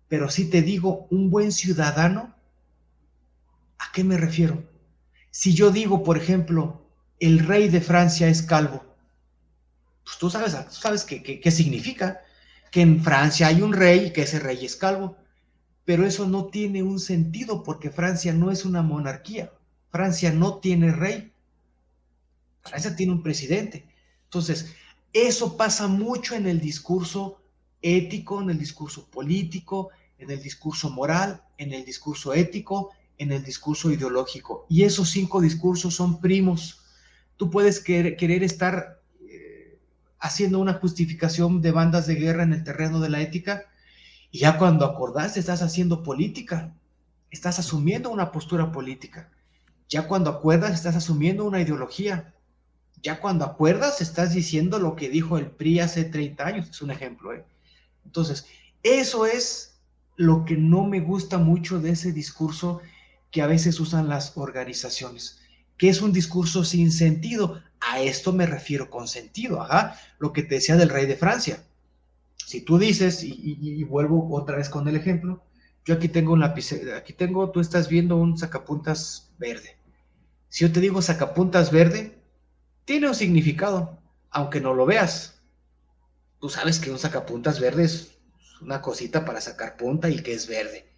Pero 0.08 0.30
si 0.30 0.50
te 0.50 0.62
digo 0.62 1.08
un 1.12 1.30
buen 1.30 1.52
ciudadano, 1.52 2.34
¿a 3.78 3.92
qué 3.92 4.04
me 4.06 4.18
refiero? 4.18 4.64
Si 5.32 5.54
yo 5.54 5.70
digo, 5.70 6.04
por 6.04 6.18
ejemplo, 6.18 6.82
el 7.20 7.40
rey 7.40 7.68
de 7.68 7.82
Francia 7.82 8.28
es 8.28 8.42
calvo, 8.42 8.84
pues 10.06 10.18
tú 10.18 10.30
sabes, 10.30 10.56
sabes 10.70 11.04
qué, 11.04 11.22
qué 11.22 11.52
significa 11.52 12.22
que 12.72 12.82
en 12.82 13.04
Francia 13.04 13.48
hay 13.48 13.62
un 13.62 13.74
rey 13.74 14.06
y 14.06 14.14
que 14.14 14.22
ese 14.22 14.40
rey 14.40 14.66
es 14.66 14.78
calvo, 14.78 15.18
pero 15.84 16.06
eso 16.06 16.26
no 16.28 16.46
tiene 16.46 16.84
un 16.84 17.00
sentido 17.00 17.64
porque 17.64 17.90
Francia 17.90 18.32
no 18.32 18.50
es 18.50 18.64
una 18.64 18.82
monarquía, 18.82 19.52
Francia 19.90 20.32
no 20.32 20.60
tiene 20.60 20.94
rey, 20.94 21.34
Francia 22.68 22.96
tiene 22.96 23.14
un 23.14 23.24
presidente. 23.24 23.88
Entonces, 24.26 24.74
eso 25.14 25.58
pasa 25.58 25.88
mucho 25.88 26.36
en 26.36 26.48
el 26.48 26.60
discurso 26.60 27.42
ético, 27.82 28.42
en 28.42 28.50
el 28.50 28.60
discurso 28.60 29.08
político, 29.10 29.90
en 30.20 30.32
el 30.32 30.42
discurso 30.42 30.90
moral, 30.90 31.44
en 31.58 31.74
el 31.74 31.86
discurso 31.86 32.34
ético, 32.34 32.92
en 33.18 33.32
el 33.32 33.44
discurso 33.44 33.92
ideológico. 33.92 34.66
Y 34.70 34.84
esos 34.84 35.10
cinco 35.10 35.42
discursos 35.42 35.96
son 35.96 36.20
primos. 36.20 36.82
Tú 37.38 37.50
puedes 37.50 37.80
querer, 37.80 38.44
estar 38.44 39.02
haciendo 40.20 40.60
una 40.60 40.74
justificación 40.74 41.62
de 41.62 41.72
bandas 41.72 42.08
de 42.08 42.16
guerra 42.16 42.44
en 42.44 42.54
el 42.54 42.64
terreno 42.64 43.00
de 43.00 43.10
la 43.10 43.22
ética, 43.22 43.66
y 44.32 44.40
ya 44.40 44.58
cuando 44.58 44.86
acordás 44.86 45.38
estás 45.38 45.62
haciendo 45.62 46.04
política, 46.04 46.74
estás 47.32 47.60
asumiendo 47.60 48.10
una 48.10 48.32
postura 48.32 48.72
política. 48.72 49.32
Ya 49.88 50.08
cuando 50.08 50.30
acuerdas 50.30 50.74
estás 50.74 50.96
asumiendo 50.96 51.46
una 51.46 51.62
ideología. 51.62 52.34
Ya 53.02 53.20
cuando 53.20 53.46
acuerdas 53.46 54.02
estás 54.02 54.34
diciendo 54.34 54.80
lo 54.80 54.96
que 54.96 55.10
dijo 55.10 55.38
el 55.38 55.48
PRI 55.48 55.80
hace 55.80 56.04
30 56.04 56.46
años, 56.46 56.70
es 56.70 56.82
un 56.82 56.92
ejemplo. 56.92 57.34
¿eh? 57.34 57.46
Entonces, 58.06 58.46
eso 58.84 59.26
es 59.26 59.80
lo 60.16 60.46
que 60.46 60.58
no 60.58 60.86
me 60.86 61.00
gusta 61.00 61.38
mucho 61.38 61.80
de 61.80 61.92
ese 61.92 62.12
discurso 62.12 62.82
que 63.32 63.42
a 63.42 63.48
veces 63.48 63.80
usan 63.80 64.10
las 64.10 64.36
organizaciones, 64.36 65.40
que 65.78 65.90
es 65.90 66.02
un 66.02 66.12
discurso 66.12 66.64
sin 66.64 66.92
sentido. 66.92 67.62
A 67.80 68.02
esto 68.02 68.34
me 68.34 68.48
refiero 68.48 68.90
con 68.90 69.08
sentido, 69.08 69.62
ajá, 69.62 70.00
lo 70.18 70.34
que 70.34 70.42
te 70.42 70.56
decía 70.56 70.76
del 70.76 70.90
rey 70.90 71.06
de 71.06 71.16
Francia. 71.16 71.64
Si 72.36 72.62
tú 72.62 72.80
dices, 72.80 73.24
y, 73.24 73.84
vuelvo 73.84 74.34
otra 74.34 74.58
vez 74.58 74.70
con 74.70 74.88
el 74.88 74.96
ejemplo, 74.96 75.44
yo 75.86 75.96
aquí 75.96 76.08
tengo 76.08 76.34
un 76.34 76.40
lapicero, 76.40 76.96
aquí 76.96 77.14
tengo, 77.14 77.52
tú 77.52 77.60
estás 77.60 77.90
viendo 77.90 78.18
un 78.18 78.38
sacapuntas 78.38 79.32
verde. 79.38 79.78
Si 80.50 80.66
yo 80.66 80.72
te 80.72 80.80
digo 80.80 81.02
sacapuntas 81.02 81.72
verde, 81.72 82.17
tiene 82.88 83.10
un 83.10 83.16
significado, 83.16 84.00
aunque 84.32 84.62
no 84.62 84.74
lo 84.74 84.86
veas. 84.86 85.42
Tú 86.40 86.48
sabes 86.48 86.80
que 86.80 86.90
un 86.90 86.98
sacapuntas 86.98 87.60
verde 87.60 87.84
es 87.84 88.18
una 88.62 88.82
cosita 88.82 89.26
para 89.26 89.42
sacar 89.42 89.76
punta 89.76 90.10
y 90.10 90.24
que 90.24 90.34
es 90.34 90.48
verde. 90.48 90.90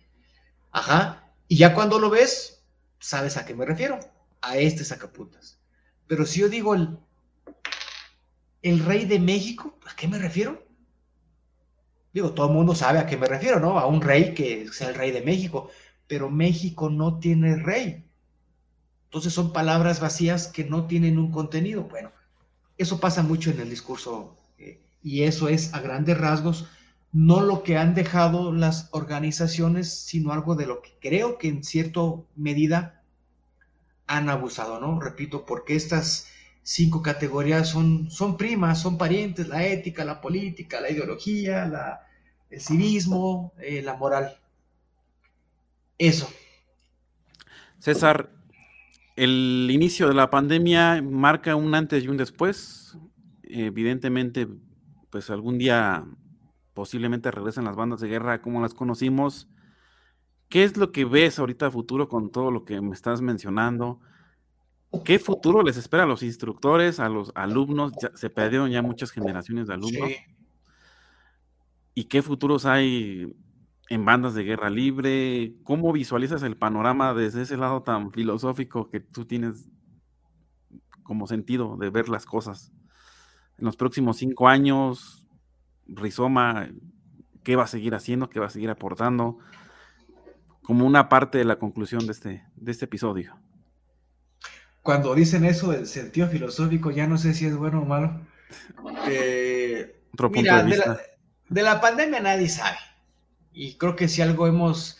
Ajá. 0.71 1.33
Y 1.47 1.57
ya 1.57 1.73
cuando 1.73 1.97
lo 1.97 2.11
ves, 2.11 2.63
sabes 2.99 3.37
a 3.37 3.45
qué 3.45 3.55
me 3.55 3.65
refiero. 3.65 3.99
A 4.39 4.57
este 4.57 4.85
sacapuntas. 4.85 5.57
Pero 6.05 6.27
si 6.27 6.41
yo 6.41 6.47
digo 6.47 6.75
el, 6.75 6.95
el 8.61 8.85
rey 8.85 9.05
de 9.05 9.17
México, 9.17 9.79
¿a 9.89 9.95
qué 9.95 10.07
me 10.07 10.19
refiero? 10.19 10.63
Digo, 12.13 12.33
todo 12.35 12.49
el 12.49 12.53
mundo 12.53 12.75
sabe 12.75 12.99
a 12.99 13.07
qué 13.07 13.17
me 13.17 13.25
refiero, 13.25 13.59
¿no? 13.59 13.79
A 13.79 13.87
un 13.87 14.01
rey 14.01 14.35
que 14.35 14.67
sea 14.71 14.89
el 14.89 14.95
rey 14.95 15.09
de 15.09 15.21
México, 15.21 15.71
pero 16.05 16.29
México 16.29 16.91
no 16.91 17.17
tiene 17.17 17.55
rey. 17.55 18.05
Entonces 19.09 19.33
son 19.33 19.53
palabras 19.53 19.99
vacías 19.99 20.47
que 20.47 20.63
no 20.63 20.85
tienen 20.85 21.17
un 21.17 21.31
contenido. 21.31 21.83
Bueno, 21.83 22.11
eso 22.77 22.99
pasa 22.99 23.23
mucho 23.23 23.51
en 23.51 23.59
el 23.59 23.69
discurso 23.69 24.37
eh, 24.57 24.79
y 25.03 25.23
eso 25.23 25.49
es 25.49 25.73
a 25.73 25.81
grandes 25.81 26.17
rasgos 26.17 26.67
no 27.11 27.41
lo 27.41 27.63
que 27.63 27.77
han 27.77 27.95
dejado 27.95 28.53
las 28.53 28.89
organizaciones, 28.91 29.91
sino 29.91 30.31
algo 30.31 30.55
de 30.55 30.67
lo 30.67 30.81
que 30.81 30.91
creo 31.01 31.37
que 31.37 31.47
en 31.47 31.63
cierta 31.63 32.01
medida 32.35 33.01
han 34.05 34.29
abusado, 34.29 34.79
¿no? 34.79 34.99
Repito, 34.99 35.45
porque 35.45 35.75
estas 35.75 36.27
cinco 36.61 37.01
categorías 37.01 37.69
son, 37.69 38.37
primas, 38.37 38.81
son 38.81 38.97
parientes, 38.97 39.47
la 39.47 39.65
ética, 39.65 40.05
la 40.05 40.21
política, 40.21 40.81
la 40.81 40.91
ideología, 40.91 41.99
el 42.49 42.61
civismo, 42.61 43.53
eh, 43.59 43.81
la 43.81 43.95
moral. 43.95 44.37
Eso. 45.97 46.31
César, 47.79 48.29
el 49.23 49.69
inicio 49.71 50.07
de 50.07 50.13
la 50.13 50.29
pandemia 50.29 51.01
marca 51.01 51.55
un 51.55 51.75
antes 51.75 52.03
y 52.03 52.07
un 52.07 52.17
después. 52.17 52.97
Evidentemente, 53.43 54.47
pues 55.09 55.29
algún 55.29 55.57
día 55.57 56.05
posiblemente 56.73 57.31
regresen 57.31 57.65
las 57.65 57.75
bandas 57.75 57.99
de 57.99 58.07
guerra 58.07 58.41
como 58.41 58.61
las 58.61 58.73
conocimos 58.73 59.47
¿Qué 60.49 60.63
es 60.63 60.77
lo 60.77 60.91
que 60.91 61.05
ves 61.05 61.37
ahorita 61.37 61.67
a 61.67 61.71
futuro 61.71 62.09
con 62.09 62.31
todo 62.31 62.49
lo 62.49 62.65
que 62.65 62.81
me 62.81 62.93
estás 62.93 63.21
mencionando? 63.21 63.99
¿Qué 65.05 65.19
futuro 65.19 65.61
les 65.61 65.77
espera 65.77 66.03
a 66.03 66.07
los 66.07 66.23
instructores, 66.23 66.99
a 66.99 67.07
los 67.07 67.31
alumnos? 67.35 67.93
se 68.15 68.29
perdieron 68.31 68.71
ya 68.71 68.81
muchas 68.81 69.11
generaciones 69.11 69.67
de 69.67 69.75
alumnos. 69.75 70.09
¿Y 71.93 72.05
qué 72.05 72.23
futuros 72.23 72.65
hay 72.65 73.31
en 73.89 74.05
bandas 74.05 74.33
de 74.33 74.43
guerra 74.43 74.69
libre? 74.69 75.55
¿Cómo 75.63 75.91
visualizas 75.91 76.43
el 76.43 76.57
panorama 76.57 77.13
desde 77.13 77.41
ese 77.41 77.57
lado 77.57 77.83
tan 77.83 78.11
filosófico 78.11 78.89
que 78.89 78.99
tú 78.99 79.25
tienes 79.25 79.67
como 81.03 81.27
sentido 81.27 81.77
de 81.77 81.89
ver 81.89 82.09
las 82.09 82.25
cosas? 82.25 82.71
En 83.57 83.65
los 83.65 83.75
próximos 83.75 84.17
cinco 84.17 84.47
años, 84.47 85.27
Rizoma, 85.87 86.69
¿qué 87.43 87.55
va 87.55 87.63
a 87.63 87.67
seguir 87.67 87.95
haciendo? 87.95 88.29
¿Qué 88.29 88.39
va 88.39 88.45
a 88.45 88.51
seguir 88.51 88.69
aportando? 88.69 89.39
como 90.69 90.85
una 90.85 91.09
parte 91.09 91.39
de 91.39 91.45
la 91.45 91.55
conclusión 91.55 92.05
de 92.05 92.11
este, 92.11 92.43
de 92.55 92.71
este 92.71 92.85
episodio. 92.85 93.35
Cuando 94.83 95.15
dicen 95.15 95.43
eso 95.43 95.71
del 95.71 95.87
sentido 95.87 96.27
filosófico, 96.27 96.91
ya 96.91 97.07
no 97.07 97.17
sé 97.17 97.33
si 97.33 97.47
es 97.47 97.57
bueno 97.57 97.81
o 97.81 97.85
malo. 97.85 98.21
Eh, 99.07 100.03
Otro 100.13 100.31
punto 100.31 100.55
de, 100.55 100.63
vista. 100.63 100.99
De, 101.49 101.63
la, 101.63 101.81
pandemia 101.81 102.19
nadie 102.19 102.49
sabe. 102.49 102.77
Y 103.53 103.75
creo 103.75 103.95
que 103.95 104.07
si 104.07 104.21
algo 104.21 104.47
hemos 104.47 104.99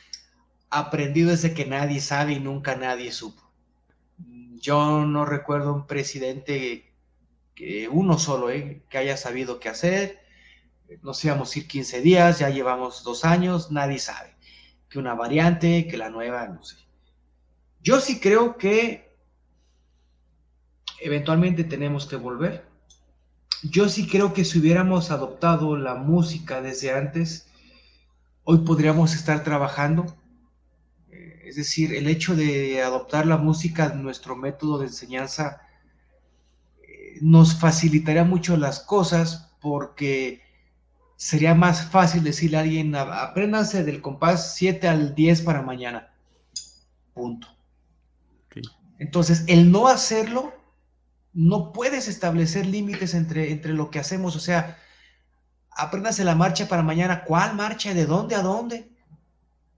aprendido 0.70 1.32
es 1.32 1.42
de 1.42 1.54
que 1.54 1.66
nadie 1.66 2.02
sabe 2.02 2.34
y 2.34 2.40
nunca 2.40 2.76
nadie 2.76 3.12
supo. 3.12 3.42
Yo 4.56 5.06
no 5.06 5.26
recuerdo 5.26 5.74
un 5.74 5.88
presidente, 5.88 6.92
que, 7.56 7.88
uno 7.88 8.20
solo, 8.20 8.50
eh, 8.50 8.84
que 8.90 8.98
haya 8.98 9.18
sabido 9.18 9.60
qué 9.60 9.70
hacer. 9.70 10.20
Nos 11.02 11.24
íbamos 11.24 11.56
a 11.56 11.60
ir 11.60 11.68
15 11.68 12.02
días, 12.02 12.40
ya 12.40 12.50
llevamos 12.50 13.04
dos 13.04 13.24
años, 13.24 13.72
nadie 13.72 14.00
sabe 14.00 14.36
que 14.90 15.00
una 15.00 15.14
variante, 15.14 15.88
que 15.88 15.98
la 15.98 16.10
nueva, 16.10 16.48
no 16.48 16.64
sé. 16.64 16.76
Yo 17.82 18.00
sí 18.02 18.20
creo 18.20 18.58
que 18.58 19.16
eventualmente 21.00 21.64
tenemos 21.64 22.08
que 22.08 22.16
volver. 22.16 22.66
Yo 23.64 23.88
sí 23.88 24.08
creo 24.08 24.34
que 24.34 24.46
si 24.46 24.60
hubiéramos 24.60 25.12
adoptado 25.12 25.78
la 25.78 25.96
música 25.96 26.62
desde 26.62 26.92
antes, 26.92 27.49
hoy 28.52 28.58
podríamos 28.66 29.14
estar 29.14 29.44
trabajando. 29.44 30.08
Eh, 31.12 31.44
es 31.46 31.56
decir, 31.56 31.94
el 31.94 32.08
hecho 32.08 32.36
de 32.36 32.82
adoptar 32.82 33.28
la 33.28 33.38
música, 33.38 33.90
nuestro 33.90 34.36
método 34.36 34.80
de 34.80 34.88
enseñanza, 34.88 35.62
eh, 36.82 37.20
nos 37.22 37.60
facilitaría 37.60 38.24
mucho 38.24 38.58
las 38.58 38.80
cosas 38.80 39.52
porque 39.62 40.42
sería 41.16 41.54
más 41.54 41.92
fácil 41.92 42.24
decirle 42.24 42.58
a 42.58 42.62
alguien, 42.62 42.96
apréndanse 42.96 43.84
del 43.84 44.02
compás 44.02 44.56
7 44.56 44.88
al 44.88 45.14
10 45.14 45.44
para 45.44 45.62
mañana. 45.62 46.12
Punto. 47.14 47.48
Entonces, 48.98 49.44
el 49.46 49.72
no 49.72 49.88
hacerlo, 49.88 50.54
no 51.34 51.72
puedes 51.72 52.08
establecer 52.08 52.66
límites 52.66 53.14
entre, 53.14 53.52
entre 53.52 53.74
lo 53.74 53.92
que 53.92 54.00
hacemos. 54.00 54.36
O 54.36 54.40
sea, 54.40 54.80
apréndase 55.80 56.24
la 56.24 56.36
marcha 56.36 56.68
para 56.68 56.84
mañana. 56.84 57.24
¿Cuál 57.24 57.56
marcha? 57.56 57.94
¿De 57.94 58.06
dónde 58.06 58.36
a 58.36 58.42
dónde? 58.42 58.90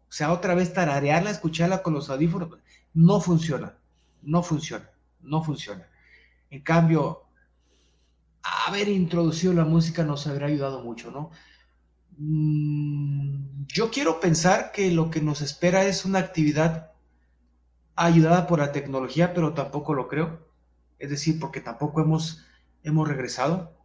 O 0.09 0.13
sea, 0.13 0.31
otra 0.33 0.55
vez 0.55 0.73
tararearla, 0.73 1.29
escucharla 1.31 1.81
con 1.81 1.93
los 1.93 2.09
audífonos. 2.09 2.49
No 2.93 3.21
funciona. 3.21 3.77
No 4.21 4.43
funciona. 4.43 4.89
No 5.21 5.43
funciona. 5.43 5.87
En 6.49 6.61
cambio, 6.61 7.23
haber 8.67 8.89
introducido 8.89 9.53
la 9.53 9.63
música 9.63 10.03
nos 10.03 10.27
habría 10.27 10.47
ayudado 10.47 10.83
mucho, 10.83 11.11
¿no? 11.11 11.31
Mm, 12.17 13.65
yo 13.67 13.89
quiero 13.89 14.19
pensar 14.19 14.71
que 14.71 14.91
lo 14.91 15.09
que 15.09 15.21
nos 15.21 15.41
espera 15.41 15.85
es 15.85 16.03
una 16.03 16.19
actividad 16.19 16.91
ayudada 17.95 18.47
por 18.47 18.59
la 18.59 18.71
tecnología, 18.71 19.33
pero 19.33 19.53
tampoco 19.53 19.93
lo 19.93 20.07
creo. 20.07 20.47
Es 20.99 21.09
decir, 21.09 21.39
porque 21.39 21.61
tampoco 21.61 22.01
hemos, 22.01 22.43
hemos 22.83 23.07
regresado. 23.07 23.80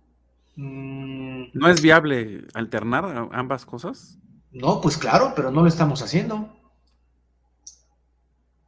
Mm, 0.56 1.44
¿No 1.52 1.68
es 1.68 1.80
viable 1.80 2.46
alternar 2.54 3.28
ambas 3.32 3.64
cosas? 3.66 4.18
No, 4.52 4.80
pues 4.80 4.96
claro, 4.96 5.32
pero 5.36 5.50
no 5.50 5.62
lo 5.62 5.68
estamos 5.68 6.02
haciendo. 6.02 6.52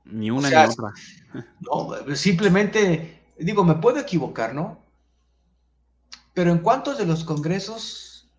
Ni 0.04 0.30
una 0.30 0.50
ni 0.50 0.56
otra. 0.56 0.92
No, 1.60 2.14
simplemente, 2.14 3.32
digo, 3.38 3.64
me 3.64 3.74
puedo 3.74 3.98
equivocar, 3.98 4.54
¿no? 4.54 4.78
Pero 6.34 6.52
¿en 6.52 6.58
cuántos 6.58 6.98
de 6.98 7.06
los 7.06 7.24
congresos 7.24 8.30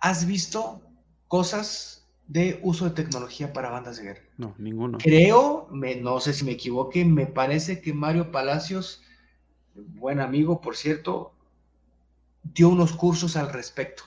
has 0.00 0.26
visto 0.26 0.82
cosas 1.28 1.98
de 2.26 2.60
uso 2.62 2.84
de 2.84 2.90
tecnología 2.90 3.52
para 3.52 3.70
bandas 3.70 3.96
de 3.96 4.04
guerra. 4.04 4.22
No, 4.36 4.54
ninguno. 4.58 4.98
Creo, 4.98 5.66
me, 5.70 5.96
no 5.96 6.20
sé 6.20 6.34
si 6.34 6.44
me 6.44 6.52
equivoqué, 6.52 7.04
me 7.04 7.26
parece 7.26 7.80
que 7.80 7.94
Mario 7.94 8.30
Palacios, 8.30 9.02
buen 9.74 10.20
amigo, 10.20 10.60
por 10.60 10.76
cierto, 10.76 11.32
dio 12.54 12.68
unos 12.68 12.92
cursos 12.92 13.36
al 13.36 13.52
respecto. 13.52 14.04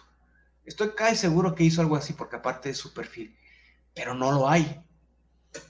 Estoy 0.65 0.91
casi 0.95 1.15
seguro 1.15 1.55
que 1.55 1.63
hizo 1.63 1.81
algo 1.81 1.95
así 1.95 2.13
porque 2.13 2.37
aparte 2.37 2.69
de 2.69 2.75
su 2.75 2.93
perfil, 2.93 3.35
pero 3.93 4.13
no 4.13 4.31
lo 4.31 4.49
hay. 4.49 4.83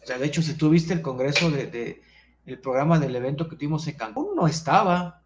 O 0.04 0.06
sea, 0.06 0.18
de 0.18 0.26
hecho, 0.26 0.42
si 0.42 0.54
tú 0.54 0.70
viste 0.70 0.94
el 0.94 1.02
congreso 1.02 1.50
de, 1.50 2.02
el 2.46 2.60
programa 2.60 3.00
del 3.00 3.16
evento 3.16 3.48
que 3.48 3.56
tuvimos 3.56 3.88
en 3.88 3.96
Cancún, 3.96 4.36
no 4.36 4.48
estaba. 4.48 5.24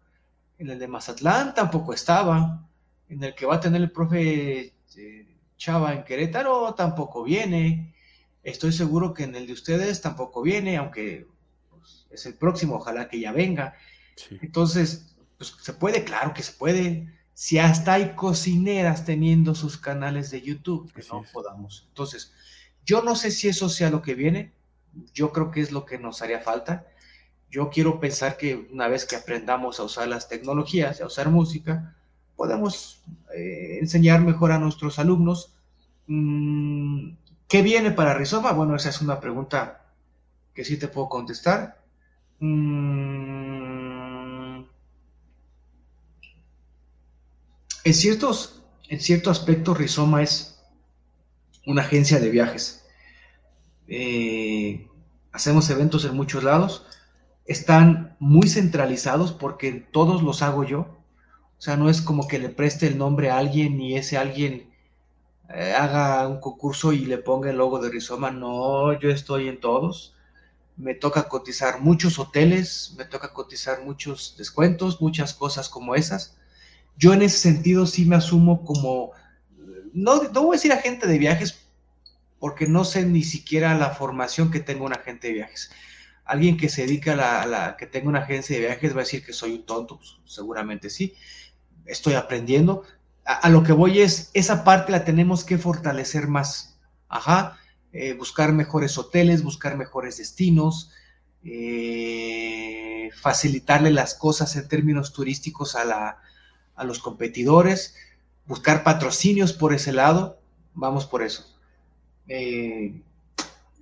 En 0.58 0.70
el 0.70 0.78
de 0.78 0.88
Mazatlán 0.88 1.54
tampoco 1.54 1.92
estaba. 1.92 2.66
En 3.08 3.22
el 3.22 3.34
que 3.34 3.46
va 3.46 3.56
a 3.56 3.60
tener 3.60 3.82
el 3.82 3.90
profe 3.90 4.72
eh, 4.96 5.36
Chava 5.56 5.92
en 5.94 6.04
Querétaro 6.04 6.74
tampoco 6.74 7.22
viene. 7.22 7.94
Estoy 8.42 8.72
seguro 8.72 9.12
que 9.12 9.24
en 9.24 9.34
el 9.34 9.46
de 9.46 9.52
ustedes 9.52 10.00
tampoco 10.00 10.40
viene, 10.42 10.76
aunque 10.76 11.26
pues, 11.70 12.06
es 12.10 12.26
el 12.26 12.34
próximo, 12.34 12.76
ojalá 12.76 13.08
que 13.08 13.20
ya 13.20 13.32
venga. 13.32 13.74
Entonces, 14.40 15.16
pues 15.36 15.54
se 15.60 15.72
puede, 15.74 16.04
claro 16.04 16.32
que 16.32 16.42
se 16.42 16.52
puede. 16.52 17.12
Si 17.36 17.58
hasta 17.58 17.92
hay 17.92 18.14
cocineras 18.14 19.04
teniendo 19.04 19.54
sus 19.54 19.76
canales 19.76 20.30
de 20.30 20.40
YouTube, 20.40 20.90
que 20.94 21.02
no 21.12 21.22
podamos. 21.34 21.84
Entonces, 21.88 22.32
yo 22.82 23.02
no 23.02 23.14
sé 23.14 23.30
si 23.30 23.46
eso 23.46 23.68
sea 23.68 23.90
lo 23.90 24.00
que 24.00 24.14
viene. 24.14 24.52
Yo 25.12 25.34
creo 25.34 25.50
que 25.50 25.60
es 25.60 25.70
lo 25.70 25.84
que 25.84 25.98
nos 25.98 26.22
haría 26.22 26.40
falta. 26.40 26.86
Yo 27.50 27.68
quiero 27.68 28.00
pensar 28.00 28.38
que 28.38 28.66
una 28.72 28.88
vez 28.88 29.04
que 29.04 29.16
aprendamos 29.16 29.78
a 29.78 29.82
usar 29.82 30.08
las 30.08 30.30
tecnologías, 30.30 31.02
a 31.02 31.06
usar 31.06 31.28
música, 31.28 31.94
podemos 32.36 33.02
eh, 33.34 33.80
enseñar 33.82 34.22
mejor 34.22 34.50
a 34.50 34.58
nuestros 34.58 34.98
alumnos. 34.98 35.52
Mm, 36.06 37.16
¿Qué 37.48 37.60
viene 37.60 37.90
para 37.90 38.14
Rizoma? 38.14 38.52
Bueno, 38.52 38.76
esa 38.76 38.88
es 38.88 39.02
una 39.02 39.20
pregunta 39.20 39.84
que 40.54 40.64
sí 40.64 40.78
te 40.78 40.88
puedo 40.88 41.10
contestar. 41.10 41.82
Mm, 42.40 43.35
en, 47.86 47.94
ciertos, 47.94 48.62
en 48.88 49.00
cierto 49.00 49.30
aspecto, 49.30 49.74
Rizoma 49.74 50.22
es 50.22 50.60
una 51.66 51.82
agencia 51.82 52.20
de 52.20 52.30
viajes. 52.30 52.84
Eh, 53.88 54.86
hacemos 55.32 55.70
eventos 55.70 56.04
en 56.04 56.14
muchos 56.14 56.44
lados. 56.44 56.86
Están 57.46 58.16
muy 58.18 58.48
centralizados 58.48 59.32
porque 59.32 59.72
todos 59.72 60.22
los 60.22 60.42
hago 60.42 60.64
yo 60.64 60.96
o 61.58 61.62
sea, 61.62 61.76
no 61.76 61.88
es 61.88 62.02
como 62.02 62.28
que 62.28 62.38
le 62.38 62.50
preste 62.50 62.86
el 62.86 62.98
nombre 62.98 63.30
a 63.30 63.38
alguien 63.38 63.80
y 63.80 63.96
ese 63.96 64.18
alguien 64.18 64.70
eh, 65.48 65.72
haga 65.72 66.28
un 66.28 66.40
concurso 66.40 66.92
y 66.92 67.06
le 67.06 67.18
ponga 67.18 67.50
el 67.50 67.56
logo 67.56 67.78
de 67.80 67.90
Rizoma. 67.90 68.30
No, 68.30 68.98
yo 69.00 69.10
estoy 69.10 69.48
en 69.48 69.60
todos. 69.60 70.14
Me 70.76 70.94
toca 70.94 71.28
cotizar 71.28 71.80
muchos 71.80 72.18
hoteles, 72.18 72.94
me 72.98 73.06
toca 73.06 73.32
cotizar 73.32 73.82
muchos 73.84 74.34
descuentos, 74.36 75.00
muchas 75.00 75.32
cosas 75.32 75.68
como 75.70 75.94
esas. 75.94 76.36
Yo 76.96 77.12
en 77.12 77.22
ese 77.22 77.38
sentido 77.38 77.86
sí 77.86 78.04
me 78.04 78.16
asumo 78.16 78.64
como, 78.64 79.12
no, 79.92 80.22
no 80.22 80.42
voy 80.42 80.56
a 80.56 80.58
decir 80.58 80.72
agente 80.72 81.06
de 81.06 81.18
viajes, 81.18 81.66
porque 82.38 82.66
no 82.66 82.84
sé 82.84 83.04
ni 83.04 83.22
siquiera 83.22 83.76
la 83.76 83.90
formación 83.90 84.50
que 84.50 84.60
tenga 84.60 84.84
un 84.84 84.92
agente 84.92 85.28
de 85.28 85.34
viajes. 85.34 85.70
Alguien 86.24 86.56
que 86.56 86.68
se 86.68 86.82
dedica 86.82 87.12
a 87.12 87.46
la, 87.46 87.76
que 87.76 87.86
tenga 87.86 88.08
una 88.08 88.20
agencia 88.20 88.56
de 88.56 88.66
viajes 88.66 88.92
va 88.92 89.00
a 89.00 89.04
decir 89.04 89.24
que 89.24 89.32
soy 89.32 89.54
un 89.54 89.66
tonto, 89.66 89.98
pues, 89.98 90.16
seguramente 90.24 90.90
sí 90.90 91.14
estoy 91.86 92.14
aprendiendo. 92.14 92.82
A, 93.24 93.48
lo 93.48 93.62
que 93.62 93.72
voy 93.72 94.00
es, 94.00 94.30
esa 94.34 94.62
parte 94.62 94.92
la 94.92 95.04
tenemos 95.04 95.44
que 95.44 95.58
fortalecer 95.58 96.28
más. 96.28 96.78
Ajá, 97.08 97.58
eh, 97.92 98.14
buscar 98.14 98.52
mejores 98.52 98.98
hoteles, 98.98 99.42
buscar 99.42 99.76
mejores 99.76 100.18
destinos, 100.18 100.90
eh, 101.44 103.10
facilitarle 103.20 103.90
las 103.90 104.14
cosas 104.14 104.54
en 104.56 104.68
términos 104.68 105.12
turísticos 105.12 105.74
a, 105.74 105.84
la, 105.84 106.18
a 106.76 106.84
los 106.84 106.98
competidores, 106.98 107.96
buscar 108.46 108.84
patrocinios 108.84 109.52
por 109.52 109.74
ese 109.74 109.92
lado, 109.92 110.38
vamos 110.74 111.06
por 111.06 111.22
eso. 111.22 111.44
Eh, 112.28 113.00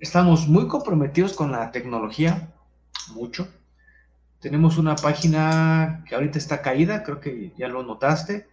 estamos 0.01 0.49
muy 0.49 0.69
comprometidos 0.69 1.33
con 1.35 1.53
la 1.53 1.71
tecnología, 1.71 2.53
mucho. 3.15 3.49
Tenemos 4.41 4.79
una 4.79 4.97
página 4.97 6.05
que 6.09 6.15
ahorita 6.15 6.39
está 6.39 6.62
caída, 6.62 7.03
creo 7.03 7.21
que 7.21 7.53
ya 7.57 7.69
lo 7.69 7.83
notaste, 7.83 8.47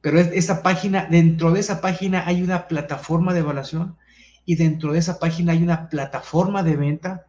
pero 0.00 0.18
esa 0.18 0.62
página, 0.62 1.06
dentro 1.10 1.52
de 1.52 1.60
esa 1.60 1.80
página 1.80 2.26
hay 2.26 2.42
una 2.42 2.68
plataforma 2.68 3.34
de 3.34 3.40
evaluación 3.40 3.96
y 4.46 4.56
dentro 4.56 4.92
de 4.92 4.98
esa 4.98 5.18
página 5.18 5.52
hay 5.52 5.62
una 5.62 5.88
plataforma 5.88 6.62
de 6.62 6.76
venta. 6.76 7.26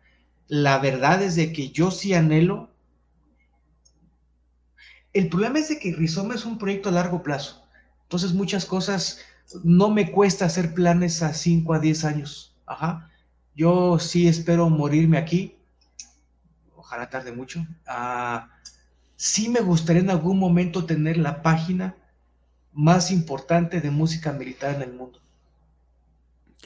La 0.48 0.80
verdad 0.80 1.22
es 1.22 1.36
de 1.36 1.52
que 1.52 1.70
yo 1.70 1.92
sí 1.92 2.14
anhelo. 2.14 2.71
El 5.14 5.30
problema 5.30 5.60
es 5.60 5.70
de 5.70 5.80
que 5.80 5.94
Rizoma 5.94 6.36
es 6.36 6.46
un 6.46 6.58
proyecto 6.58 6.90
a 6.90 6.94
largo 6.94 7.22
plazo. 7.24 7.66
Entonces 8.04 8.34
muchas 8.34 8.66
cosas 8.66 9.20
no 9.64 9.90
me 9.90 10.12
cuesta 10.12 10.46
hacer 10.46 10.74
planes 10.74 11.22
a 11.24 11.34
5 11.34 11.74
a 11.74 11.80
10 11.80 12.06
años. 12.06 12.56
Ajá. 12.66 13.10
Yo 13.56 14.00
sí 14.00 14.28
espero 14.28 14.70
morirme 14.70 15.18
aquí 15.18 15.58
ojalá 16.92 17.10
tarde 17.10 17.32
mucho. 17.32 17.66
Ah, 17.88 18.50
sí 19.16 19.48
me 19.48 19.62
gustaría 19.62 20.02
en 20.02 20.10
algún 20.10 20.38
momento 20.38 20.86
tener 20.86 21.16
la 21.16 21.42
página 21.42 21.96
más 22.74 23.12
importante 23.12 23.80
de 23.80 23.90
música 23.90 24.34
militar 24.34 24.76
en 24.76 24.82
el 24.82 24.94
mundo. 24.94 25.22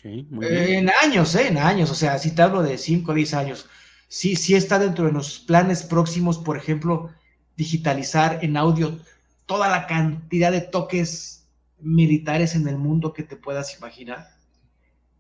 en 0.03 0.89
años, 1.03 1.35
¿eh? 1.35 1.47
en 1.47 1.59
años, 1.59 1.91
o 1.91 1.95
sea, 1.95 2.17
si 2.17 2.31
te 2.31 2.41
hablo 2.41 2.63
de 2.63 2.79
5 2.79 3.11
o 3.11 3.13
10 3.13 3.33
años, 3.35 3.69
sí, 4.07 4.35
sí 4.35 4.55
está 4.55 4.79
dentro 4.79 5.05
de 5.05 5.11
los 5.11 5.39
planes 5.39 5.83
próximos, 5.83 6.39
por 6.39 6.57
ejemplo, 6.57 7.11
digitalizar 7.57 8.39
en 8.43 8.57
audio 8.57 8.99
toda 9.45 9.69
la 9.69 9.87
cantidad 9.87 10.51
de 10.51 10.61
toques 10.61 11.45
militares 11.79 12.55
en 12.55 12.67
el 12.67 12.77
mundo 12.77 13.13
que 13.13 13.23
te 13.23 13.35
puedas 13.35 13.77
imaginar. 13.77 14.29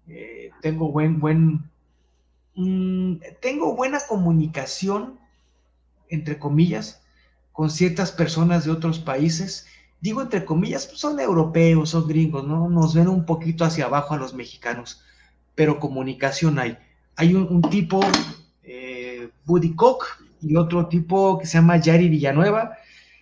Eh, 0.07 0.51
tengo 0.61 0.91
buen, 0.91 1.19
buen, 1.19 1.69
Mm, 2.55 3.17
tengo 3.41 3.75
buena 3.75 3.99
comunicación, 4.07 5.19
entre 6.09 6.39
comillas, 6.39 7.01
con 7.51 7.69
ciertas 7.69 8.11
personas 8.11 8.65
de 8.65 8.71
otros 8.71 8.99
países. 8.99 9.67
Digo 10.01 10.21
entre 10.21 10.45
comillas, 10.45 10.87
pues 10.87 10.99
son 10.99 11.19
europeos, 11.19 11.89
son 11.89 12.07
gringos, 12.07 12.45
¿no? 12.47 12.69
Nos 12.69 12.93
ven 12.95 13.07
un 13.09 13.25
poquito 13.25 13.65
hacia 13.65 13.85
abajo 13.85 14.13
a 14.13 14.17
los 14.17 14.33
mexicanos. 14.33 15.01
pero 15.55 15.79
comunicación 15.79 16.59
hay. 16.59 16.77
Hay 17.15 17.33
un, 17.33 17.61
tipo, 17.69 18.01
eh, 18.63 19.29
Buddy 19.45 19.73
Koch, 19.75 20.03
y 20.41 20.55
otro 20.55 20.87
tipo 20.87 21.39
que 21.39 21.45
se 21.45 21.57
llama 21.57 21.77
Yari 21.77 22.09
Villanueva. 22.09 22.77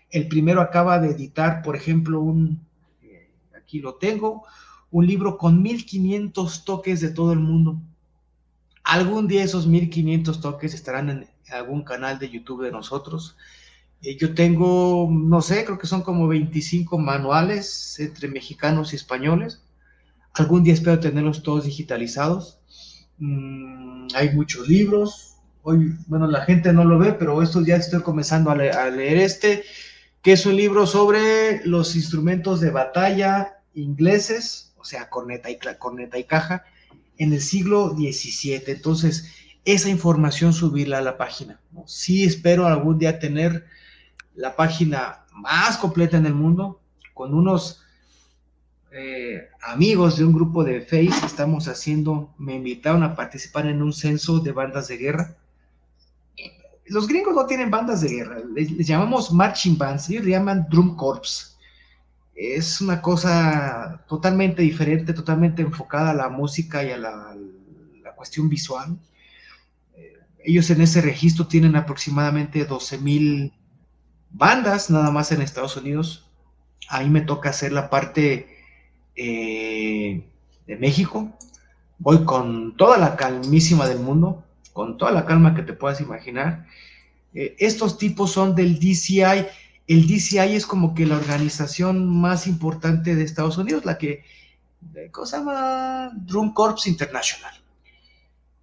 El 0.09 0.27
primero 0.27 0.61
acaba 0.61 0.99
de 0.99 1.11
editar, 1.11 1.61
por 1.61 1.75
ejemplo, 1.75 2.21
un, 2.21 2.65
eh, 3.01 3.29
aquí 3.57 3.79
lo 3.79 3.95
tengo, 3.95 4.43
un 4.91 5.07
libro 5.07 5.37
con 5.37 5.61
1500 5.61 6.65
toques 6.65 7.01
de 7.01 7.09
todo 7.09 7.33
el 7.33 7.39
mundo. 7.39 7.81
Algún 8.83 9.27
día 9.27 9.43
esos 9.43 9.65
1500 9.65 10.41
toques 10.41 10.73
estarán 10.73 11.09
en 11.09 11.27
algún 11.51 11.83
canal 11.83 12.19
de 12.19 12.29
YouTube 12.29 12.63
de 12.63 12.71
nosotros. 12.71 13.35
Eh, 14.01 14.17
yo 14.17 14.35
tengo, 14.35 15.09
no 15.11 15.41
sé, 15.41 15.63
creo 15.65 15.77
que 15.77 15.87
son 15.87 16.01
como 16.03 16.27
25 16.27 16.97
manuales 16.97 17.99
entre 17.99 18.27
mexicanos 18.27 18.93
y 18.93 18.97
españoles. 18.97 19.63
Algún 20.33 20.63
día 20.63 20.73
espero 20.73 20.99
tenerlos 20.99 21.41
todos 21.43 21.65
digitalizados. 21.65 22.59
Mm, 23.17 24.07
hay 24.15 24.35
muchos 24.35 24.67
libros. 24.67 25.32
Hoy, 25.63 25.95
bueno, 26.07 26.27
la 26.27 26.45
gente 26.45 26.71
no 26.71 26.83
lo 26.83 26.99
ve, 26.99 27.13
pero 27.13 27.41
estos 27.41 27.65
días 27.65 27.81
estoy 27.81 28.01
comenzando 28.01 28.51
a, 28.51 28.53
a 28.53 28.89
leer 28.89 29.17
este, 29.17 29.63
que 30.21 30.33
es 30.33 30.45
un 30.45 30.55
libro 30.55 30.85
sobre 30.85 31.65
los 31.65 31.95
instrumentos 31.95 32.61
de 32.61 32.69
batalla 32.69 33.63
ingleses, 33.73 34.73
o 34.77 34.85
sea, 34.85 35.09
corneta 35.09 35.49
y, 35.49 35.57
corneta 35.79 36.17
y 36.17 36.23
caja, 36.25 36.65
en 37.17 37.33
el 37.33 37.41
siglo 37.41 37.89
XVII. 37.89 38.63
Entonces, 38.67 39.31
esa 39.65 39.89
información 39.89 40.53
subirla 40.53 40.99
a 40.99 41.01
la 41.01 41.17
página. 41.17 41.59
Sí 41.85 42.23
espero 42.23 42.67
algún 42.67 42.99
día 42.99 43.19
tener 43.19 43.65
la 44.35 44.55
página 44.55 45.25
más 45.31 45.77
completa 45.77 46.17
en 46.17 46.25
el 46.25 46.33
mundo, 46.33 46.81
con 47.13 47.33
unos 47.33 47.81
eh, 48.91 49.49
amigos 49.61 50.17
de 50.17 50.25
un 50.25 50.33
grupo 50.33 50.63
de 50.63 50.81
Face 50.81 51.25
estamos 51.25 51.67
haciendo, 51.67 52.33
me 52.37 52.55
invitaron 52.55 53.03
a 53.03 53.15
participar 53.15 53.67
en 53.67 53.81
un 53.81 53.93
censo 53.93 54.39
de 54.39 54.51
bandas 54.51 54.87
de 54.87 54.97
guerra. 54.97 55.35
Los 56.85 57.07
gringos 57.07 57.33
no 57.33 57.45
tienen 57.45 57.71
bandas 57.71 58.01
de 58.01 58.09
guerra, 58.09 58.39
les, 58.53 58.69
llamamos 58.85 59.31
marching 59.31 59.77
bands, 59.77 60.09
ellos 60.09 60.25
le 60.25 60.31
llaman 60.31 60.67
drum 60.69 60.95
corps. 60.95 61.57
Es 62.35 62.81
una 62.81 63.01
cosa 63.01 64.03
totalmente 64.07 64.61
diferente, 64.63 65.13
totalmente 65.13 65.61
enfocada 65.61 66.11
a 66.11 66.15
la 66.15 66.29
música 66.29 66.83
y 66.83 66.91
a 66.91 66.97
la, 66.97 67.35
cuestión 68.15 68.47
visual. 68.47 68.97
Eh, 69.95 70.13
ellos 70.45 70.69
en 70.69 70.81
ese 70.81 71.01
registro 71.01 71.47
tienen 71.47 71.75
aproximadamente 71.75 72.63
12 72.63 72.97
mil 72.99 73.53
bandas 74.31 74.89
nada 74.89 75.11
más 75.11 75.31
en 75.31 75.41
Estados 75.41 75.75
Unidos. 75.77 76.29
Ahí 76.89 77.09
me 77.09 77.21
toca 77.21 77.49
hacer 77.49 77.71
la 77.71 77.89
parte 77.89 78.47
eh, 79.15 80.23
de 80.67 80.77
México. 80.77 81.31
Voy 81.99 82.25
con 82.25 82.75
toda 82.75 82.97
la 82.97 83.15
calmísima 83.15 83.87
del 83.87 83.99
mundo, 83.99 84.42
con 84.73 84.97
toda 84.97 85.11
la 85.11 85.25
calma 85.25 85.55
que 85.55 85.61
te 85.61 85.73
puedas 85.73 86.01
imaginar. 86.01 86.67
Eh, 87.33 87.55
estos 87.59 87.97
tipos 87.97 88.31
son 88.31 88.55
del 88.55 88.79
DCI. 88.79 89.47
El 89.87 90.07
DCI 90.07 90.55
es 90.55 90.65
como 90.65 90.93
que 90.93 91.05
la 91.05 91.17
organización 91.17 92.07
más 92.07 92.47
importante 92.47 93.15
de 93.15 93.23
Estados 93.23 93.57
Unidos, 93.57 93.85
la 93.85 93.97
que, 93.97 94.23
¿cómo 95.11 95.25
se 95.25 95.37
llama? 95.37 96.11
Drum 96.15 96.53
Corps 96.53 96.87
International. 96.87 97.53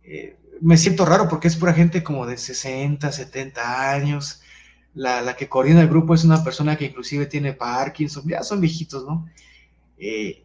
Eh, 0.02 0.36
me 0.60 0.76
siento 0.76 1.06
raro 1.06 1.28
porque 1.28 1.48
es 1.48 1.56
pura 1.56 1.72
gente 1.72 2.02
como 2.02 2.26
de 2.26 2.36
60, 2.36 3.10
70 3.10 3.92
años 3.92 4.42
la, 4.94 5.36
que 5.36 5.48
coordina 5.48 5.82
el 5.82 5.88
grupo 5.88 6.14
es 6.14 6.24
una 6.24 6.42
persona 6.42 6.76
que 6.76 6.86
inclusive 6.86 7.26
tiene 7.26 7.52
Parkinson, 7.52 8.24
ya 8.26 8.42
son 8.42 8.60
viejitos, 8.60 9.04
¿no? 9.04 9.28
Eh, 9.98 10.44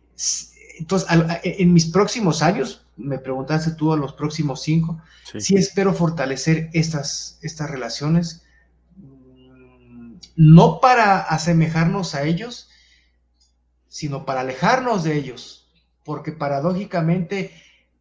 entonces, 0.77 1.10
en 1.43 1.73
mis 1.73 1.85
próximos 1.85 2.41
años, 2.41 2.85
me 2.97 3.19
preguntaste 3.19 3.72
tú 3.72 3.93
a 3.93 3.97
los 3.97 4.14
próximos 4.14 4.61
cinco, 4.61 5.02
sí, 5.39 5.56
espero 5.56 5.93
fortalecer 5.93 6.69
estas, 6.73 7.39
estas 7.41 7.69
relaciones, 7.69 8.43
mm, 8.97 10.15
no 10.35 10.80
para 10.80 11.19
asemejarnos 11.19 12.15
a 12.15 12.23
ellos, 12.23 12.69
sino 13.88 14.26
para 14.26 14.41
alejarnos 14.41 15.03
de 15.03 15.18
ellos, 15.18 15.69
porque 16.03 16.31
paradójicamente 16.31 17.52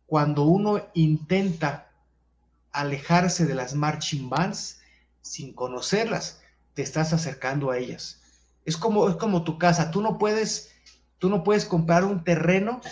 cuando 0.07 0.43
uno 0.43 0.87
intenta 0.95 1.91
alejarse 2.73 3.47
de 3.47 3.55
las 3.55 3.75
marching 3.75 4.29
bands, 4.29 4.81
sin 5.23 5.55
conocerlas, 5.55 6.43
te 6.75 6.83
estás 6.83 7.13
acercando 7.13 7.71
a 7.71 7.79
ellas. 7.79 8.21
Es 8.65 8.77
como, 8.77 9.09
es 9.09 9.17
como 9.17 9.45
tu 9.45 9.59
casa, 9.59 9.91
tú 9.91 10.03
no 10.03 10.19
puedes, 10.19 10.74
tú 11.25 11.31
no 11.31 11.43
puedes 11.43 11.65
comprar 11.65 12.05
un 12.05 12.23
terreno 12.23 12.83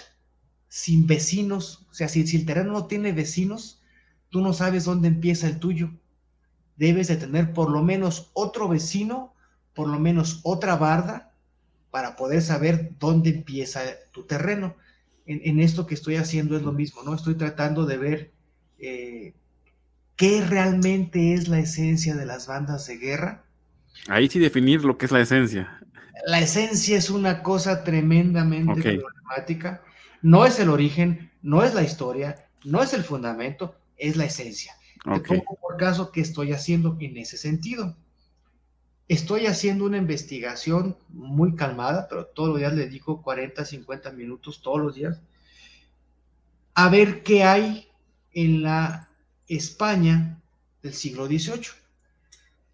sin 0.67 1.07
vecinos, 1.07 1.87
o 1.91 1.93
sea, 1.93 2.09
si, 2.09 2.23
el 2.35 2.47
terreno 2.47 2.73
no 2.73 2.87
tiene 2.87 3.13
vecinos, 3.13 3.83
tú 4.31 4.41
no 4.41 4.55
sabes 4.55 4.87
dónde 4.87 5.09
empieza 5.09 5.49
el 5.49 5.59
tuyo. 5.59 5.91
Debes 6.79 7.09
de 7.09 7.17
tener 7.17 7.53
por 7.53 7.71
lo 7.71 7.83
menos 7.83 8.31
otro 8.33 8.71
vecino, 8.71 9.35
por 9.75 9.87
lo 9.87 10.01
menos 10.01 10.41
otra 10.45 10.77
barda, 10.77 11.35
para 11.91 12.17
poder 12.17 12.41
saber 12.41 12.93
dónde 12.99 13.29
empieza 13.29 13.83
tu 14.13 14.23
terreno. 14.23 14.77
En, 15.27 15.61
esto 15.61 15.87
que 15.87 15.93
estoy 15.93 16.17
haciendo 16.17 16.57
es 16.57 16.63
lo 16.63 16.73
mismo, 16.73 17.03
¿no? 17.03 17.15
Estoy 17.15 17.35
tratando 17.35 17.85
de 17.85 17.99
ver 17.99 18.33
eh, 18.79 19.35
qué 20.17 20.43
realmente 20.43 21.35
es 21.35 21.49
la 21.49 21.59
esencia 21.59 22.17
de 22.17 22.25
las 22.25 22.47
bandas 22.47 22.87
de 22.87 22.97
guerra. 22.97 23.45
Ahí 24.09 24.31
sí 24.31 24.39
definir 24.39 24.87
lo 24.87 24.97
que 24.97 25.05
es 25.05 25.13
la 25.13 25.21
esencia. 25.21 25.82
La 26.27 26.41
esencia 26.41 26.97
es 26.97 27.11
una 27.11 27.43
cosa 27.43 27.85
tremendamente 27.85 28.99
problemática. 28.99 29.83
No 30.21 30.47
es 30.47 30.59
el 30.61 30.69
origen, 30.69 31.31
no 31.43 31.63
es 31.63 31.75
la 31.75 31.83
historia, 31.83 32.49
no 32.65 32.83
es 32.83 32.93
el 32.95 33.03
fundamento, 33.03 33.75
es 33.97 34.17
la 34.17 34.25
esencia. 34.25 34.75
Te 35.05 35.21
pongo 35.21 35.59
por 35.61 35.77
caso 35.77 36.13
que 36.13 36.21
estoy 36.21 36.53
haciendo 36.53 36.97
en 37.01 37.17
ese 37.17 37.37
sentido. 37.37 37.97
Estoy 39.09 39.47
haciendo 39.47 39.85
una 39.85 39.99
investigación 39.99 40.97
muy 41.09 41.57
calmada, 41.57 42.07
pero 42.09 42.27
todos 42.27 42.51
los 42.51 42.59
días 42.59 42.73
le 42.73 42.85
dedico 42.85 43.21
40, 43.21 43.65
50 43.65 44.13
minutos 44.13 44.63
todos 44.63 44.81
los 44.81 44.95
días 44.95 45.21
a 46.75 46.89
ver 46.89 47.23
qué 47.23 47.45
hay 47.45 47.89
en 48.33 48.63
la 48.63 49.09
España 49.49 50.41
del 50.83 50.95
siglo 50.95 51.27
XVIII. 51.27 51.67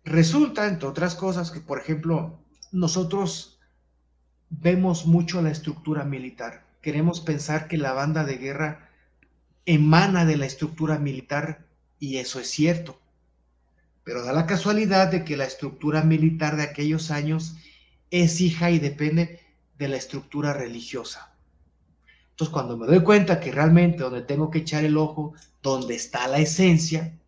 Resulta, 0.04 0.68
entre 0.68 0.88
otras 0.88 1.14
cosas, 1.14 1.50
que, 1.50 1.60
por 1.60 1.80
ejemplo, 1.80 2.38
nosotros 2.72 3.58
vemos 4.50 5.06
mucho 5.06 5.42
la 5.42 5.50
estructura 5.50 6.04
militar. 6.04 6.64
Queremos 6.80 7.20
pensar 7.20 7.68
que 7.68 7.76
la 7.76 7.92
banda 7.92 8.24
de 8.24 8.38
guerra 8.38 8.88
emana 9.66 10.24
de 10.24 10.36
la 10.36 10.46
estructura 10.46 10.98
militar 10.98 11.66
y 11.98 12.16
eso 12.16 12.40
es 12.40 12.48
cierto. 12.50 12.98
Pero 14.04 14.24
da 14.24 14.32
la 14.32 14.46
casualidad 14.46 15.10
de 15.10 15.24
que 15.24 15.36
la 15.36 15.44
estructura 15.44 16.02
militar 16.02 16.56
de 16.56 16.62
aquellos 16.62 17.10
años 17.10 17.56
es 18.10 18.40
hija 18.40 18.70
y 18.70 18.78
depende 18.78 19.40
de 19.78 19.88
la 19.88 19.96
estructura 19.96 20.54
religiosa. 20.54 21.34
Entonces, 22.30 22.52
cuando 22.52 22.76
me 22.76 22.86
doy 22.86 23.02
cuenta 23.02 23.40
que 23.40 23.52
realmente 23.52 24.02
donde 24.02 24.22
tengo 24.22 24.50
que 24.50 24.60
echar 24.60 24.84
el 24.84 24.96
ojo, 24.96 25.34
donde 25.62 25.94
está 25.96 26.28
la 26.28 26.38
esencia, 26.38 27.18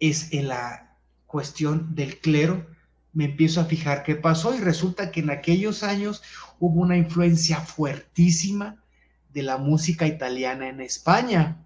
es 0.00 0.32
en 0.32 0.48
la 0.48 0.96
cuestión 1.26 1.94
del 1.94 2.18
clero, 2.18 2.66
me 3.12 3.24
empiezo 3.24 3.60
a 3.60 3.64
fijar 3.64 4.02
qué 4.02 4.14
pasó 4.14 4.54
y 4.54 4.58
resulta 4.58 5.10
que 5.10 5.20
en 5.20 5.30
aquellos 5.30 5.82
años 5.82 6.22
hubo 6.58 6.80
una 6.80 6.96
influencia 6.96 7.60
fuertísima 7.60 8.76
de 9.32 9.42
la 9.42 9.56
música 9.56 10.06
italiana 10.06 10.68
en 10.68 10.80
España. 10.80 11.56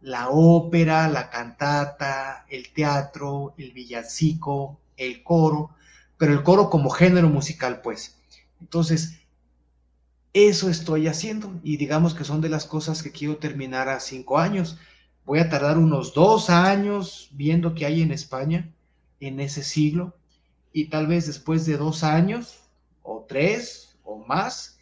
La 0.00 0.28
ópera, 0.28 1.08
la 1.08 1.30
cantata, 1.30 2.46
el 2.48 2.72
teatro, 2.72 3.54
el 3.58 3.72
villancico, 3.72 4.78
el 4.96 5.22
coro, 5.22 5.70
pero 6.16 6.32
el 6.32 6.42
coro 6.42 6.70
como 6.70 6.90
género 6.90 7.28
musical, 7.28 7.80
pues. 7.82 8.16
Entonces, 8.60 9.18
eso 10.32 10.68
estoy 10.68 11.08
haciendo 11.08 11.52
y 11.64 11.78
digamos 11.78 12.14
que 12.14 12.24
son 12.24 12.40
de 12.40 12.48
las 12.48 12.66
cosas 12.66 13.02
que 13.02 13.10
quiero 13.10 13.38
terminar 13.38 13.88
a 13.88 14.00
cinco 14.00 14.38
años. 14.38 14.78
Voy 15.24 15.40
a 15.40 15.48
tardar 15.48 15.78
unos 15.78 16.14
dos 16.14 16.50
años 16.50 17.30
viendo 17.32 17.74
qué 17.74 17.86
hay 17.86 18.02
en 18.02 18.12
España 18.12 18.70
en 19.18 19.40
ese 19.40 19.64
siglo 19.64 20.14
y 20.76 20.90
tal 20.90 21.06
vez 21.06 21.26
después 21.26 21.64
de 21.64 21.78
dos 21.78 22.04
años 22.04 22.60
o 23.02 23.24
tres 23.26 23.96
o 24.04 24.18
más 24.26 24.78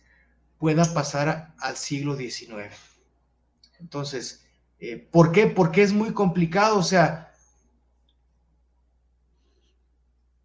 pueda 0.59 0.93
pasar 0.93 1.55
al 1.57 1.77
siglo 1.77 2.17
XIX. 2.17 2.75
Entonces, 3.79 4.45
eh, 4.81 4.97
¿por 4.97 5.31
qué? 5.31 5.47
Porque 5.47 5.85
es 5.85 5.93
muy 5.93 6.13
complicado, 6.13 6.79
o 6.79 6.83
sea, 6.83 7.33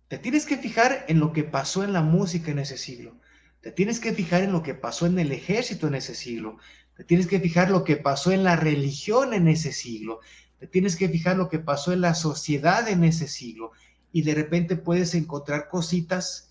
te 0.07 0.19
tienes 0.19 0.45
que 0.45 0.57
fijar 0.57 1.05
en 1.07 1.19
lo 1.19 1.34
que 1.34 1.43
pasó 1.43 1.84
en 1.84 1.93
la 1.93 2.03
música 2.03 2.51
en 2.51 2.59
ese 2.59 2.77
siglo. 2.77 3.15
Te 3.61 3.71
tienes 3.71 3.99
que 3.99 4.13
fijar 4.13 4.43
en 4.43 4.51
lo 4.51 4.61
que 4.61 4.76
pasó 4.76 5.07
en 5.07 5.17
el 5.17 5.31
ejército 5.31 5.88
en 5.88 5.95
ese 5.95 6.13
siglo. 6.13 6.59
Te 6.95 7.03
tienes 7.03 7.26
que 7.26 7.39
fijar 7.39 7.71
lo 7.71 7.84
que 7.84 7.97
pasó 7.97 8.31
en 8.31 8.43
la 8.43 8.55
religión 8.55 9.34
en 9.34 9.47
ese 9.47 9.71
siglo. 9.71 10.19
Te 10.59 10.67
tienes 10.67 10.95
que 10.95 11.09
fijar 11.09 11.38
lo 11.38 11.49
que 11.49 11.57
pasó 11.57 11.91
en 11.91 12.01
la 12.01 12.13
sociedad 12.13 12.88
en 12.88 13.03
ese 13.03 13.27
siglo. 13.27 13.71
Y 14.11 14.23
de 14.23 14.36
repente 14.36 14.76
puedes 14.76 15.14
encontrar 15.15 15.69
cositas 15.69 16.49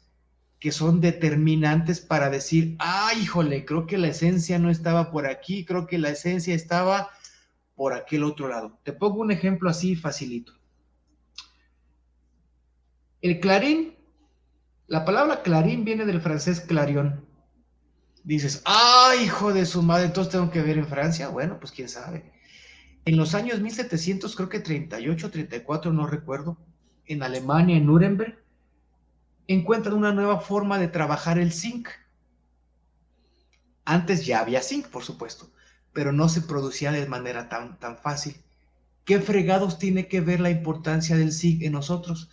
que 0.60 0.72
son 0.72 1.00
determinantes 1.00 2.00
para 2.00 2.30
decir, 2.30 2.76
ah, 2.80 3.12
híjole, 3.20 3.64
creo 3.64 3.86
que 3.86 3.98
la 3.98 4.08
esencia 4.08 4.58
no 4.58 4.70
estaba 4.70 5.10
por 5.10 5.26
aquí, 5.26 5.64
creo 5.64 5.86
que 5.86 5.98
la 5.98 6.10
esencia 6.10 6.54
estaba 6.54 7.10
por 7.76 7.92
aquel 7.92 8.24
otro 8.24 8.48
lado. 8.48 8.78
Te 8.82 8.92
pongo 8.92 9.20
un 9.20 9.30
ejemplo 9.30 9.70
así 9.70 9.94
facilito. 9.94 10.52
El 13.20 13.38
clarín, 13.40 13.96
la 14.88 15.04
palabra 15.04 15.42
clarín 15.42 15.84
viene 15.84 16.04
del 16.04 16.20
francés 16.20 16.60
clarión. 16.60 17.24
Dices, 18.24 18.62
ah, 18.64 19.12
hijo 19.22 19.52
de 19.52 19.64
su 19.64 19.82
madre, 19.82 20.06
entonces 20.06 20.32
tengo 20.32 20.50
que 20.50 20.62
ver 20.62 20.76
en 20.76 20.88
Francia. 20.88 21.28
Bueno, 21.28 21.58
pues 21.60 21.72
quién 21.72 21.88
sabe. 21.88 22.32
En 23.04 23.16
los 23.16 23.34
años 23.34 23.60
1700, 23.60 24.34
creo 24.36 24.48
que 24.48 24.60
38, 24.60 25.30
34, 25.30 25.92
no 25.92 26.06
recuerdo, 26.06 26.58
en 27.08 27.22
Alemania, 27.22 27.76
en 27.76 27.86
Nuremberg, 27.86 28.38
encuentran 29.48 29.96
una 29.96 30.12
nueva 30.12 30.40
forma 30.40 30.78
de 30.78 30.88
trabajar 30.88 31.38
el 31.38 31.52
zinc. 31.52 31.88
Antes 33.84 34.26
ya 34.26 34.40
había 34.40 34.62
zinc, 34.62 34.86
por 34.88 35.02
supuesto, 35.02 35.50
pero 35.92 36.12
no 36.12 36.28
se 36.28 36.42
producía 36.42 36.92
de 36.92 37.06
manera 37.06 37.48
tan, 37.48 37.78
tan 37.78 37.96
fácil. 37.96 38.36
¿Qué 39.04 39.20
fregados 39.20 39.78
tiene 39.78 40.06
que 40.06 40.20
ver 40.20 40.38
la 40.40 40.50
importancia 40.50 41.16
del 41.16 41.32
zinc 41.32 41.62
en 41.62 41.72
nosotros? 41.72 42.30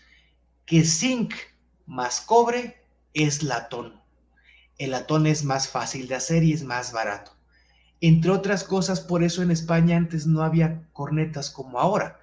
Que 0.66 0.84
zinc 0.84 1.34
más 1.86 2.20
cobre 2.20 2.84
es 3.14 3.44
latón. 3.44 4.02
El 4.78 4.92
latón 4.92 5.26
es 5.26 5.46
más 5.46 5.70
fácil 5.70 6.10
de 6.10 6.16
hacer 6.16 6.44
y 6.44 6.52
es 6.52 6.64
más 6.64 6.92
barato. 6.92 7.32
Entre 8.02 8.30
otras 8.30 8.66
cosas, 8.66 9.00
por 9.00 9.24
eso 9.24 9.42
en 9.42 9.52
España 9.52 9.96
antes 9.96 10.28
no 10.28 10.44
había 10.44 10.86
cornetas 10.92 11.50
como 11.50 11.80
ahora. 11.80 12.20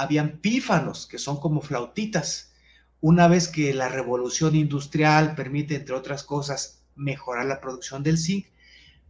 Habían 0.00 0.38
pífanos, 0.38 1.06
que 1.06 1.18
son 1.18 1.38
como 1.38 1.60
flautitas, 1.60 2.52
una 3.00 3.28
vez 3.28 3.48
que 3.48 3.74
la 3.74 3.88
revolución 3.88 4.54
industrial 4.54 5.34
permite, 5.34 5.74
entre 5.74 5.94
otras 5.94 6.22
cosas, 6.22 6.82
mejorar 6.96 7.46
la 7.46 7.60
producción 7.60 8.02
del 8.02 8.18
zinc, 8.18 8.46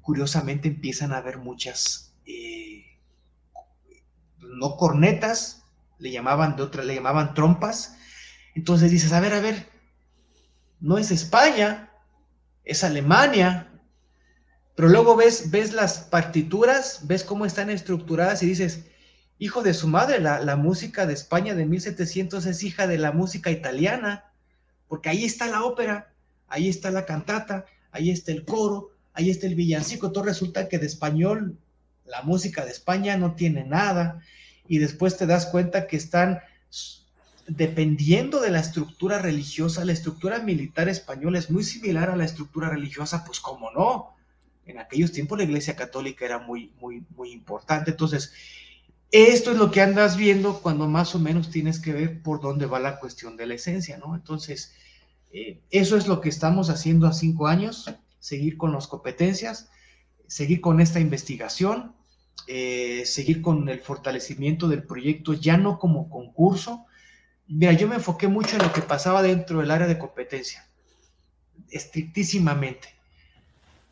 curiosamente 0.01 0.69
empiezan 0.69 1.13
a 1.13 1.19
haber 1.19 1.39
muchas, 1.39 2.15
eh, 2.27 2.85
no 4.39 4.77
cornetas, 4.77 5.65
le 5.99 6.11
llamaban 6.11 6.57
de 6.57 6.85
le 6.85 6.95
llamaban 6.95 7.35
trompas. 7.35 7.97
Entonces 8.55 8.91
dices, 8.91 9.13
a 9.13 9.21
ver, 9.21 9.35
a 9.35 9.41
ver, 9.41 9.69
no 10.81 10.99
es 10.99 11.11
España, 11.11 11.91
es 12.65 12.83
Alemania. 12.83 13.69
Pero 14.75 14.89
luego 14.89 15.15
ves, 15.15 15.51
ves 15.51 15.73
las 15.73 15.99
partituras, 15.99 17.07
ves 17.07 17.23
cómo 17.23 17.45
están 17.45 17.71
estructuradas 17.71 18.43
y 18.43 18.47
dices, 18.47 18.90
hijo 19.41 19.63
de 19.63 19.73
su 19.73 19.89
madre, 19.89 20.21
la, 20.21 20.57
música 20.57 21.07
de 21.07 21.15
España 21.15 21.55
de 21.55 21.65
1700 21.65 22.45
es 22.45 22.63
hija 22.63 22.87
de 22.87 22.99
la 22.99 23.11
música 23.11 23.51
italiana, 23.51 24.27
porque 24.87 25.09
ahí 25.09 25.25
está 25.25 25.47
la 25.47 25.65
ópera, 25.65 26.13
ahí 26.47 26.69
está 26.69 26.91
la 26.91 27.07
cantata, 27.07 27.65
ahí 27.91 28.11
está 28.11 28.33
el 28.33 28.45
coro, 28.45 28.91
ahí 29.15 29.31
está 29.31 29.47
el 29.47 29.55
villancico, 29.55 30.13
todo 30.13 30.25
resulta 30.25 30.69
que 30.69 30.79
de 30.79 30.87
español 30.87 31.57
la 32.05 32.21
música 32.23 32.67
de 32.67 32.71
España 32.71 33.17
no 33.17 33.35
tiene 33.35 33.65
nada 33.65 34.21
y 34.69 34.77
después 34.77 35.17
te 35.17 35.25
das 35.25 35.47
cuenta 35.47 35.87
que 35.87 35.97
están 35.97 36.41
dependiendo 37.47 38.43
de 38.43 38.51
la 38.51 38.61
estructura 38.61 39.21
religiosa, 39.21 39.87
la 39.87 39.93
estructura 39.93 40.41
militar 40.41 40.91
española 40.91 41.39
es 41.39 41.51
muy 41.51 41.65
similar 41.65 42.11
a 42.11 42.17
la 42.17 42.27
estructura 42.27 42.69
religiosa, 42.69 43.25
pues 43.25 43.41
cómo 43.41 43.71
no. 43.71 44.15
En 44.67 44.79
aquellos 44.79 45.13
tiempos 45.13 45.39
la 45.39 45.45
Iglesia 45.45 45.75
Católica 45.77 46.27
era 46.27 46.39
muy, 46.39 46.73
muy, 46.79 47.03
muy 47.17 47.33
importante. 47.33 47.91
Entonces, 47.93 48.33
esto 49.13 49.51
es 49.51 49.57
lo 49.57 49.71
que 49.71 49.81
andas 49.81 50.17
viendo 50.17 50.61
cuando 50.61 50.87
más 50.87 51.15
o 51.15 51.19
menos 51.19 51.51
tienes 51.51 51.81
que 51.81 51.93
ver 51.93 52.23
por 52.23 52.41
dónde 52.41 52.67
va 52.67 52.79
la 52.79 53.01
cuestión 53.01 53.37
de 53.37 53.47
la 53.47 53.55
esencia, 53.55 53.99
¿no? 53.99 54.15
Entonces, 54.15 54.73
eh, 55.33 55.61
eso 55.71 55.97
es 55.97 56.07
lo 56.07 56.21
que 56.21 56.29
estamos 56.29 56.71
haciendo 56.71 57.07
a 57.07 57.13
cinco 57.13 57.49
años, 57.49 57.93
seguir 58.21 58.57
con 58.57 58.73
las 58.73 58.87
competencias, 58.87 59.69
seguir 60.29 60.61
con 60.61 60.81
esta 60.81 61.01
investigación, 61.01 61.95
eh, 62.47 63.03
seguir 63.05 63.43
con 63.43 63.69
el 63.69 63.81
fortalecimiento 63.81 64.69
del 64.69 64.85
proyecto, 64.85 65.35
ya 65.35 65.57
no 65.57 65.79
como 65.79 66.09
concurso. 66.09 66.87
Mira, 67.49 67.73
yo 67.73 67.89
me 67.89 67.97
enfoqué 67.97 68.29
mucho 68.29 68.57
en 68.57 68.63
lo 68.63 68.73
que 68.73 68.83
pasaba 68.83 69.23
dentro 69.23 69.59
del 69.59 69.73
área 69.73 69.89
de 69.89 69.99
competencia, 69.99 70.69
estrictísimamente. 71.71 72.89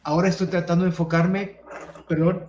Ahora 0.04 0.28
estoy 0.28 0.46
tratando 0.46 0.84
de 0.84 0.90
enfocarme, 0.90 1.60
perdón, 2.08 2.46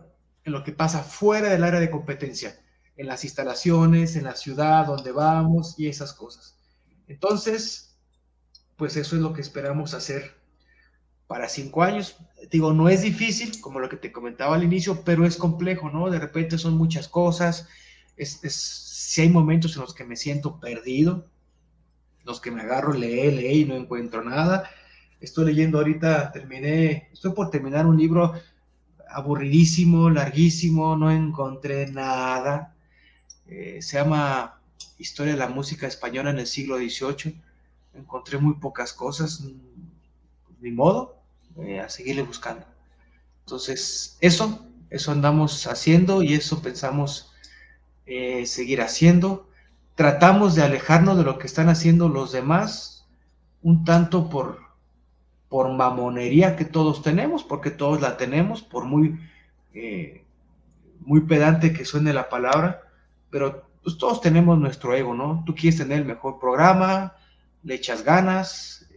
en 0.49 0.53
lo 0.53 0.63
que 0.63 0.73
pasa 0.73 1.03
fuera 1.03 1.49
del 1.49 1.63
área 1.63 1.79
de 1.79 1.89
competencia, 1.89 2.59
en 2.97 3.07
las 3.07 3.23
instalaciones, 3.23 4.15
en 4.15 4.25
la 4.25 4.35
ciudad 4.35 4.87
donde 4.87 5.11
vamos 5.11 5.75
y 5.77 5.87
esas 5.87 6.13
cosas. 6.13 6.57
Entonces, 7.07 7.95
pues 8.75 8.97
eso 8.97 9.15
es 9.15 9.21
lo 9.21 9.31
que 9.31 9.41
esperamos 9.41 9.93
hacer 9.93 10.35
para 11.27 11.47
cinco 11.47 11.83
años. 11.83 12.17
Digo, 12.51 12.73
no 12.73 12.89
es 12.89 13.03
difícil, 13.03 13.61
como 13.61 13.79
lo 13.79 13.87
que 13.87 13.97
te 13.97 14.11
comentaba 14.11 14.55
al 14.55 14.63
inicio, 14.63 15.03
pero 15.03 15.25
es 15.25 15.37
complejo, 15.37 15.89
¿no? 15.89 16.09
De 16.09 16.19
repente 16.19 16.57
son 16.57 16.75
muchas 16.75 17.07
cosas. 17.07 17.67
Es, 18.17 18.39
si 18.41 19.21
hay 19.21 19.29
momentos 19.29 19.75
en 19.75 19.81
los 19.83 19.93
que 19.93 20.03
me 20.03 20.15
siento 20.15 20.59
perdido, 20.59 21.25
los 22.25 22.41
que 22.41 22.51
me 22.51 22.61
agarro, 22.61 22.93
lee, 22.93 23.31
lee 23.31 23.61
y 23.61 23.65
no 23.65 23.75
encuentro 23.75 24.23
nada. 24.23 24.69
Estoy 25.21 25.45
leyendo 25.45 25.77
ahorita, 25.77 26.31
terminé, 26.31 27.09
estoy 27.13 27.33
por 27.33 27.49
terminar 27.49 27.85
un 27.85 27.97
libro 27.97 28.33
aburridísimo, 29.11 30.09
larguísimo, 30.09 30.95
no 30.95 31.11
encontré 31.11 31.87
nada. 31.87 32.73
Eh, 33.47 33.79
se 33.81 33.97
llama 33.97 34.59
Historia 34.97 35.33
de 35.33 35.39
la 35.39 35.47
música 35.47 35.87
española 35.87 36.29
en 36.29 36.39
el 36.39 36.47
siglo 36.47 36.77
XVIII. 36.77 37.41
Encontré 37.93 38.37
muy 38.37 38.55
pocas 38.55 38.93
cosas, 38.93 39.41
mm, 39.41 40.61
ni 40.61 40.71
modo, 40.71 41.17
eh, 41.57 41.79
a 41.79 41.89
seguirle 41.89 42.23
buscando. 42.23 42.65
Entonces, 43.45 44.17
eso, 44.21 44.65
eso 44.89 45.11
andamos 45.11 45.67
haciendo 45.67 46.21
y 46.21 46.33
eso 46.33 46.61
pensamos 46.61 47.31
eh, 48.05 48.45
seguir 48.45 48.81
haciendo. 48.81 49.49
Tratamos 49.95 50.55
de 50.55 50.63
alejarnos 50.63 51.17
de 51.17 51.23
lo 51.23 51.37
que 51.39 51.47
están 51.47 51.69
haciendo 51.69 52.09
los 52.09 52.31
demás, 52.31 53.05
un 53.61 53.85
tanto 53.85 54.29
por 54.29 54.68
por 55.49 55.73
mamonería 55.73 56.55
que 56.55 56.63
todos 56.63 57.01
tenemos, 57.01 57.43
porque 57.43 57.71
todos 57.71 57.99
la 57.99 58.17
tenemos, 58.17 58.61
por 58.61 58.85
muy, 58.85 59.19
eh, 59.73 60.23
muy 61.01 61.21
pedante 61.21 61.73
que 61.73 61.85
suene 61.85 62.13
la 62.13 62.29
palabra, 62.29 62.83
pero 63.31 63.67
pues 63.83 63.97
todos 63.97 64.21
tenemos 64.21 64.59
nuestro 64.59 64.93
ego, 64.93 65.15
¿no? 65.15 65.43
Tú 65.45 65.55
quieres 65.55 65.79
tener 65.79 65.99
el 65.99 66.05
mejor 66.05 66.39
programa, 66.39 67.15
le 67.63 67.75
echas 67.75 68.03
ganas, 68.03 68.87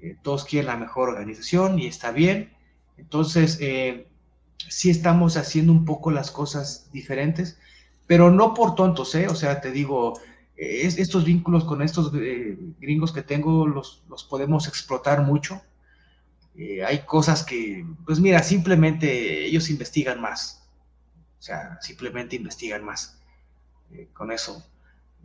eh, 0.00 0.16
todos 0.22 0.44
quieren 0.44 0.68
la 0.68 0.76
mejor 0.76 1.10
organización 1.10 1.78
y 1.78 1.86
está 1.86 2.12
bien. 2.12 2.54
Entonces, 2.96 3.58
eh, 3.60 4.08
sí 4.56 4.88
estamos 4.88 5.36
haciendo 5.36 5.72
un 5.72 5.84
poco 5.84 6.10
las 6.10 6.30
cosas 6.30 6.88
diferentes, 6.92 7.58
pero 8.06 8.30
no 8.30 8.54
por 8.54 8.74
tontos, 8.74 9.14
¿eh? 9.14 9.26
O 9.28 9.34
sea, 9.34 9.60
te 9.60 9.70
digo, 9.70 10.18
estos 10.56 11.24
vínculos 11.24 11.64
con 11.64 11.82
estos 11.82 12.12
gringos 12.12 13.12
que 13.12 13.22
tengo 13.22 13.66
los, 13.66 14.04
los 14.08 14.24
podemos 14.24 14.68
explotar 14.68 15.22
mucho 15.22 15.60
eh, 16.56 16.84
hay 16.84 17.00
cosas 17.00 17.44
que, 17.44 17.84
pues 18.04 18.20
mira, 18.20 18.42
simplemente 18.42 19.44
ellos 19.44 19.70
investigan 19.70 20.20
más. 20.20 20.68
O 21.38 21.42
sea, 21.42 21.78
simplemente 21.80 22.36
investigan 22.36 22.84
más. 22.84 23.20
Eh, 23.90 24.08
con 24.12 24.30
eso. 24.30 24.64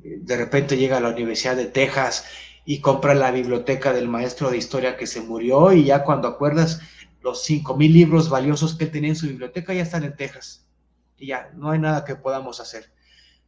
Eh, 0.03 0.18
de 0.22 0.38
repente 0.38 0.77
llega 0.77 0.97
a 0.97 1.01
la 1.01 1.10
Universidad 1.10 1.56
de 1.56 1.68
Texas 1.68 2.26
y 2.65 2.81
compra 2.81 3.14
la 3.14 3.31
biblioteca 3.31 3.93
del 3.93 4.07
maestro 4.07 4.49
de 4.49 4.57
historia 4.57 4.97
que 4.97 5.07
se 5.07 5.22
murió 5.22 5.72
y 5.72 5.85
ya 5.85 6.03
cuando 6.03 6.27
acuerdas 6.27 6.81
los 7.22 7.43
cinco 7.43 7.76
mil 7.76 7.93
libros 7.93 8.30
valiosos 8.30 8.76
que 8.76 8.85
tenía 8.85 9.10
en 9.10 9.15
su 9.15 9.27
biblioteca 9.27 9.73
ya 9.73 9.84
están 9.84 10.03
en 10.03 10.15
Texas. 10.15 10.68
Y 11.18 11.27
ya, 11.27 11.51
no 11.56 11.72
hay 11.72 11.80
nada 11.80 12.06
que 12.06 12.15
podamos 12.15 12.60
hacer. 12.60 12.91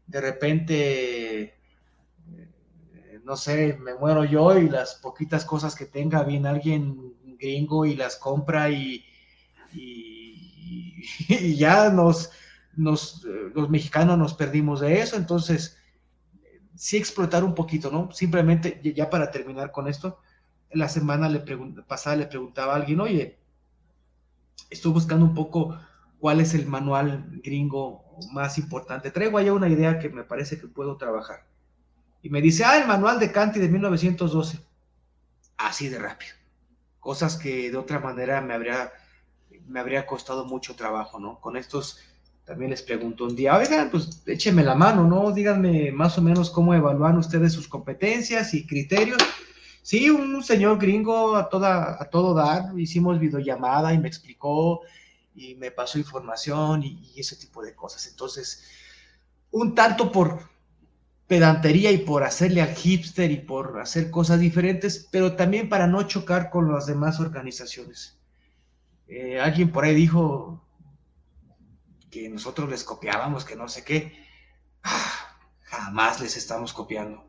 De 0.08 0.22
repente, 0.22 1.56
no 3.24 3.38
sé, 3.38 3.78
me 3.80 3.96
muero 3.96 4.26
yo 4.26 4.58
y 4.58 4.70
las 4.70 4.96
poquitas 4.96 5.46
cosas 5.46 5.76
que 5.76 5.86
tenga, 5.86 6.24
viene 6.24 6.50
alguien 6.50 7.14
gringo 7.42 7.86
y 7.86 7.96
las 7.96 8.16
compra 8.16 8.70
y, 8.70 9.04
y, 9.74 11.56
ya 11.58 11.90
nos, 11.90 12.32
nos, 12.76 13.26
los 13.56 13.70
mexicanos 13.70 14.18
nos 14.18 14.34
perdimos 14.34 14.80
de 14.80 15.02
eso, 15.02 15.18
entonces 15.18 15.78
sí 16.76 16.98
explotar 16.98 17.44
un 17.44 17.56
poquito, 17.56 17.92
¿no? 17.92 18.12
Simplemente, 18.12 18.80
ya 18.96 19.10
para 19.10 19.32
terminar 19.32 19.72
con 19.72 19.88
esto, 19.88 20.20
la 20.72 20.88
semana 20.88 21.28
le 21.28 21.42
pasada 21.84 22.16
le 22.16 22.28
preguntaba 22.28 22.74
a 22.74 22.78
alguien, 22.78 23.02
oye, 23.02 23.38
estoy 24.70 24.94
buscando 24.94 25.26
un 25.26 25.34
poco 25.34 25.78
cuál 26.20 26.40
es 26.40 26.54
el 26.54 26.66
manual 26.68 27.26
gringo 27.44 28.06
más 28.32 28.58
importante. 28.58 29.12
Traigo 29.12 29.38
allá 29.38 29.54
una 29.54 29.68
idea 29.68 30.00
que 30.00 30.10
me 30.10 30.24
parece 30.24 30.60
que 30.60 30.68
puedo 30.68 30.96
trabajar. 30.96 31.46
Y 32.22 32.30
me 32.30 32.42
dice, 32.42 32.64
ah, 32.64 32.78
el 32.80 32.88
manual 32.88 33.20
de 33.20 33.32
Canti 33.32 33.60
de 33.60 33.68
1912. 33.68 34.60
Así 35.58 35.90
de 35.90 36.00
rápido 36.00 36.41
cosas 37.02 37.36
que 37.36 37.70
de 37.70 37.78
otra 37.78 38.00
manera 38.00 38.40
me 38.40 38.54
habría, 38.54 38.94
me 39.68 39.82
habría 39.82 40.06
costado 40.06 40.46
mucho 40.46 40.78
trabajo, 40.78 41.20
¿no? 41.20 41.42
Con 41.42 41.58
estos 41.58 42.00
también 42.46 42.72
les 42.72 42.82
pregunto 42.82 43.26
un 43.26 43.36
día, 43.36 43.58
oigan, 43.58 43.90
pues 43.90 44.24
échenme 44.26 44.64
la 44.64 44.76
mano, 44.76 45.06
¿no? 45.06 45.32
Díganme 45.32 45.92
más 45.92 46.18
o 46.18 46.22
menos 46.22 46.50
cómo 46.50 46.74
evalúan 46.74 47.18
ustedes 47.18 47.54
sus 47.54 47.68
competencias 47.68 48.54
y 48.54 48.66
criterios. 48.66 49.22
Sí, 49.82 50.10
un 50.10 50.44
señor 50.44 50.78
gringo 50.78 51.36
a, 51.36 51.50
toda, 51.50 51.98
a 52.00 52.06
todo 52.10 52.34
dar, 52.34 52.78
hicimos 52.80 53.20
videollamada 53.20 53.94
y 53.94 53.98
me 53.98 54.08
explicó 54.08 54.82
y 55.34 55.56
me 55.56 55.72
pasó 55.72 55.98
información 55.98 56.84
y, 56.84 57.14
ese 57.16 57.36
tipo 57.36 57.64
de 57.64 57.74
cosas. 57.74 58.08
Entonces, 58.08 58.64
un 59.52 59.74
tanto 59.74 60.12
por 60.12 60.51
pedantería 61.32 61.92
y 61.92 62.00
por 62.00 62.26
hacerle 62.26 62.62
al 62.62 62.76
hipster 62.76 63.32
y 63.32 63.38
por 63.38 63.80
hacer 63.80 64.12
cosas 64.12 64.42
diferentes, 64.42 65.08
pero 65.14 65.38
también 65.38 65.70
para 65.70 65.88
no 65.88 66.04
chocar 66.04 66.50
con 66.50 66.70
las 66.70 66.88
demás 66.88 67.22
organizaciones. 67.22 68.20
Eh, 69.08 69.40
alguien 69.40 69.72
por 69.72 69.86
ahí 69.86 69.96
dijo 69.96 70.62
que 72.10 72.28
nosotros 72.28 72.70
les 72.70 72.84
copiábamos, 72.84 73.46
que 73.46 73.56
no 73.56 73.70
sé 73.70 73.86
qué. 73.86 74.14
Ah, 74.84 75.38
jamás 75.62 76.20
les 76.20 76.36
estamos 76.36 76.74
copiando. 76.74 77.24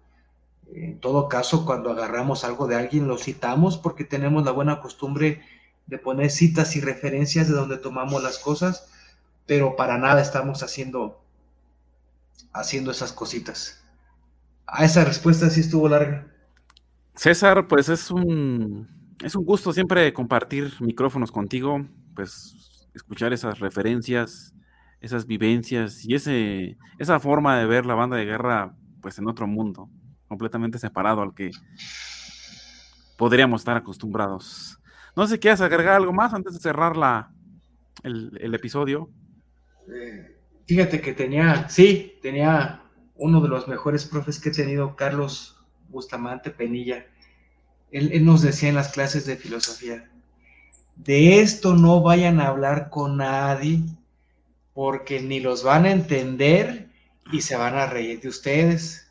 En 0.72 0.98
todo 0.98 1.28
caso, 1.28 1.64
cuando 1.64 1.92
agarramos 1.92 2.42
algo 2.42 2.66
de 2.66 2.74
alguien, 2.74 3.06
lo 3.06 3.18
citamos 3.18 3.78
porque 3.78 4.02
tenemos 4.02 4.44
la 4.44 4.50
buena 4.50 4.80
costumbre 4.80 5.42
de 5.86 5.98
poner 5.98 6.32
citas 6.32 6.74
y 6.74 6.80
referencias 6.80 7.46
de 7.46 7.54
donde 7.54 7.78
tomamos 7.78 8.20
las 8.20 8.40
cosas, 8.40 8.88
pero 9.46 9.76
para 9.76 9.96
nada 9.96 10.20
estamos 10.20 10.64
haciendo, 10.64 11.22
haciendo 12.52 12.90
esas 12.90 13.12
cositas. 13.12 13.81
A 14.66 14.84
esa 14.84 15.04
respuesta 15.04 15.50
sí 15.50 15.60
estuvo 15.60 15.88
larga. 15.88 16.26
César, 17.14 17.68
pues 17.68 17.88
es 17.88 18.10
un, 18.10 18.88
es 19.22 19.34
un 19.34 19.44
gusto 19.44 19.72
siempre 19.72 20.12
compartir 20.12 20.72
micrófonos 20.80 21.30
contigo, 21.30 21.86
pues 22.14 22.88
escuchar 22.94 23.32
esas 23.32 23.60
referencias, 23.60 24.54
esas 25.00 25.26
vivencias 25.26 26.04
y 26.04 26.14
ese, 26.14 26.76
esa 26.98 27.20
forma 27.20 27.58
de 27.58 27.66
ver 27.66 27.86
la 27.86 27.94
banda 27.94 28.16
de 28.16 28.24
guerra 28.24 28.74
pues 29.00 29.18
en 29.18 29.28
otro 29.28 29.46
mundo, 29.46 29.90
completamente 30.28 30.78
separado 30.78 31.22
al 31.22 31.34
que 31.34 31.50
podríamos 33.18 33.60
estar 33.60 33.76
acostumbrados. 33.76 34.78
No 35.14 35.26
sé, 35.26 35.38
¿quieres 35.38 35.60
agregar 35.60 35.94
algo 35.94 36.12
más 36.12 36.32
antes 36.32 36.54
de 36.54 36.60
cerrar 36.60 36.96
la, 36.96 37.32
el, 38.02 38.54
episodio? 38.54 39.10
Eh, 39.92 40.38
fíjate 40.66 41.00
que 41.00 41.12
tenía, 41.12 41.68
sí, 41.68 42.18
tenía 42.22 42.81
uno 43.22 43.40
de 43.40 43.48
los 43.48 43.68
mejores 43.68 44.04
profes 44.04 44.40
que 44.40 44.48
he 44.48 44.52
tenido, 44.52 44.96
Carlos 44.96 45.56
Bustamante 45.90 46.50
Penilla. 46.50 47.06
Él, 47.92 48.24
nos 48.24 48.42
decía 48.42 48.68
en 48.68 48.74
las 48.74 48.88
clases 48.88 49.26
de 49.26 49.36
filosofía, 49.36 50.10
de 50.96 51.40
esto 51.40 51.76
no 51.76 52.02
vayan 52.02 52.40
a 52.40 52.48
hablar 52.48 52.90
con 52.90 53.18
nadie, 53.18 53.80
porque 54.74 55.22
ni 55.22 55.38
los 55.38 55.62
van 55.62 55.84
a 55.84 55.92
entender 55.92 56.88
y 57.30 57.42
se 57.42 57.54
van 57.54 57.76
a 57.76 57.86
reír 57.86 58.20
de 58.20 58.28
ustedes. 58.28 59.08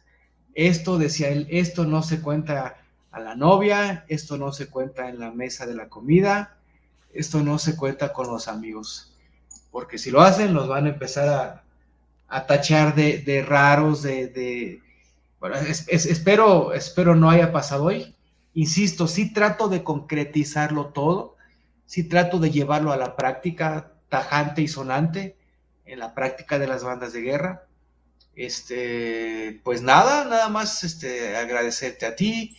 Esto, 0.55 0.97
decía 0.97 1.29
él, 1.29 1.47
esto 1.49 1.85
no 1.85 2.03
se 2.03 2.21
cuenta 2.21 2.75
a 3.11 3.19
la 3.21 3.35
novia, 3.35 4.03
esto 4.09 4.38
no 4.38 4.51
se 4.51 4.67
cuenta 4.67 5.07
en 5.07 5.19
la 5.19 5.31
mesa 5.31 5.65
de 5.65 5.75
la 5.75 5.88
comida, 5.88 6.57
esto 7.13 7.41
no 7.43 7.57
se 7.59 7.77
cuenta 7.77 8.11
con 8.11 8.27
los 8.27 8.49
amigos, 8.49 9.15
porque 9.71 9.97
si 9.97 10.11
lo 10.11 10.21
hacen 10.21 10.53
los 10.53 10.67
van 10.67 10.88
a 10.88 10.89
empezar 10.89 11.29
a, 11.29 11.63
a 12.31 12.47
tachar 12.47 12.95
de, 12.95 13.45
raros, 13.45 14.03
de... 14.03 14.81
Bueno, 15.39 15.57
espero, 15.57 16.73
espero 16.73 17.15
no 17.15 17.29
haya 17.29 17.51
pasado 17.51 17.85
hoy. 17.85 18.15
Insisto, 18.53 19.07
sí 19.07 19.33
trato 19.33 19.67
de 19.67 19.83
concretizarlo 19.83 20.87
todo, 20.87 21.35
sí 21.85 22.03
trato 22.03 22.39
de 22.39 22.49
llevarlo 22.49 22.93
a 22.93 22.97
la 22.97 23.17
práctica 23.17 23.93
tajante 24.07 24.61
y 24.61 24.67
sonante, 24.69 25.35
en 25.85 25.99
la 25.99 26.13
práctica 26.13 26.57
de 26.57 26.67
las 26.67 26.83
bandas 26.85 27.11
de 27.11 27.21
guerra. 27.21 27.67
Este, 28.33 29.59
pues 29.63 29.81
nada, 29.81 30.23
nada 30.23 30.47
más 30.47 30.85
este, 30.85 31.35
agradecerte 31.35 32.05
a 32.05 32.15
ti, 32.15 32.55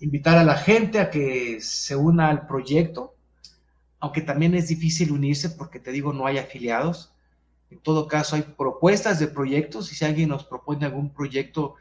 invitar 0.00 0.38
a 0.38 0.44
la 0.44 0.56
gente 0.56 0.98
a 0.98 1.10
que 1.10 1.60
se 1.60 1.94
una 1.94 2.30
al 2.30 2.46
proyecto, 2.46 3.14
aunque 3.98 4.22
también 4.22 4.54
es 4.54 4.68
difícil 4.68 5.12
unirse 5.12 5.50
porque 5.50 5.78
te 5.78 5.92
digo, 5.92 6.14
no 6.14 6.26
hay 6.26 6.38
afiliados. 6.38 7.12
En 7.70 7.78
todo 7.78 8.08
caso, 8.08 8.36
hay 8.36 8.42
propuestas 8.42 9.20
de 9.20 9.28
proyectos 9.28 9.92
y 9.92 9.94
si 9.94 10.04
alguien 10.04 10.28
nos 10.28 10.44
propone 10.44 10.86
algún 10.86 11.10
proyecto, 11.10 11.76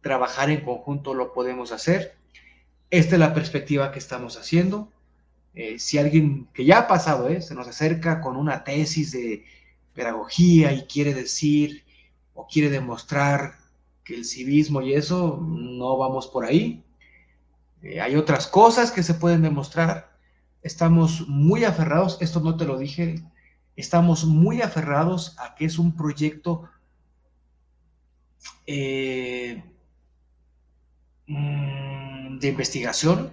trabajar 0.00 0.50
en 0.50 0.64
conjunto 0.64 1.14
lo 1.14 1.32
podemos 1.32 1.72
hacer. 1.72 2.16
Esta 2.90 3.14
es 3.14 3.20
la 3.20 3.34
perspectiva 3.34 3.92
que 3.92 3.98
estamos 3.98 4.36
haciendo. 4.36 4.90
Eh, 5.54 5.78
si 5.78 5.98
alguien 5.98 6.48
que 6.54 6.64
ya 6.64 6.80
ha 6.80 6.88
pasado, 6.88 7.28
eh, 7.28 7.42
se 7.42 7.54
nos 7.54 7.68
acerca 7.68 8.20
con 8.20 8.36
una 8.36 8.64
tesis 8.64 9.12
de 9.12 9.44
pedagogía 9.94 10.72
y 10.72 10.82
quiere 10.82 11.14
decir 11.14 11.84
o 12.34 12.46
quiere 12.46 12.70
demostrar 12.70 13.56
que 14.04 14.14
el 14.14 14.24
civismo 14.24 14.80
y 14.80 14.94
eso, 14.94 15.38
no 15.42 15.98
vamos 15.98 16.28
por 16.28 16.44
ahí. 16.44 16.82
Eh, 17.82 18.00
hay 18.00 18.16
otras 18.16 18.46
cosas 18.46 18.90
que 18.90 19.02
se 19.02 19.14
pueden 19.14 19.42
demostrar. 19.42 20.16
Estamos 20.62 21.28
muy 21.28 21.64
aferrados, 21.64 22.18
esto 22.20 22.40
no 22.40 22.56
te 22.56 22.64
lo 22.64 22.78
dije, 22.78 23.22
estamos 23.78 24.24
muy 24.24 24.60
aferrados 24.60 25.36
a 25.38 25.54
que 25.54 25.64
es 25.64 25.78
un 25.78 25.96
proyecto 25.96 26.68
eh, 28.66 29.62
mm, 31.28 32.38
de 32.40 32.48
investigación, 32.48 33.32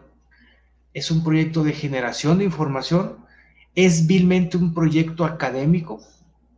es 0.93 1.09
un 1.09 1.23
proyecto 1.23 1.63
de 1.63 1.73
generación 1.73 2.37
de 2.37 2.45
información, 2.45 3.25
es 3.73 4.05
vilmente 4.05 4.55
un 4.55 4.71
proyecto 4.75 5.25
académico, 5.25 5.99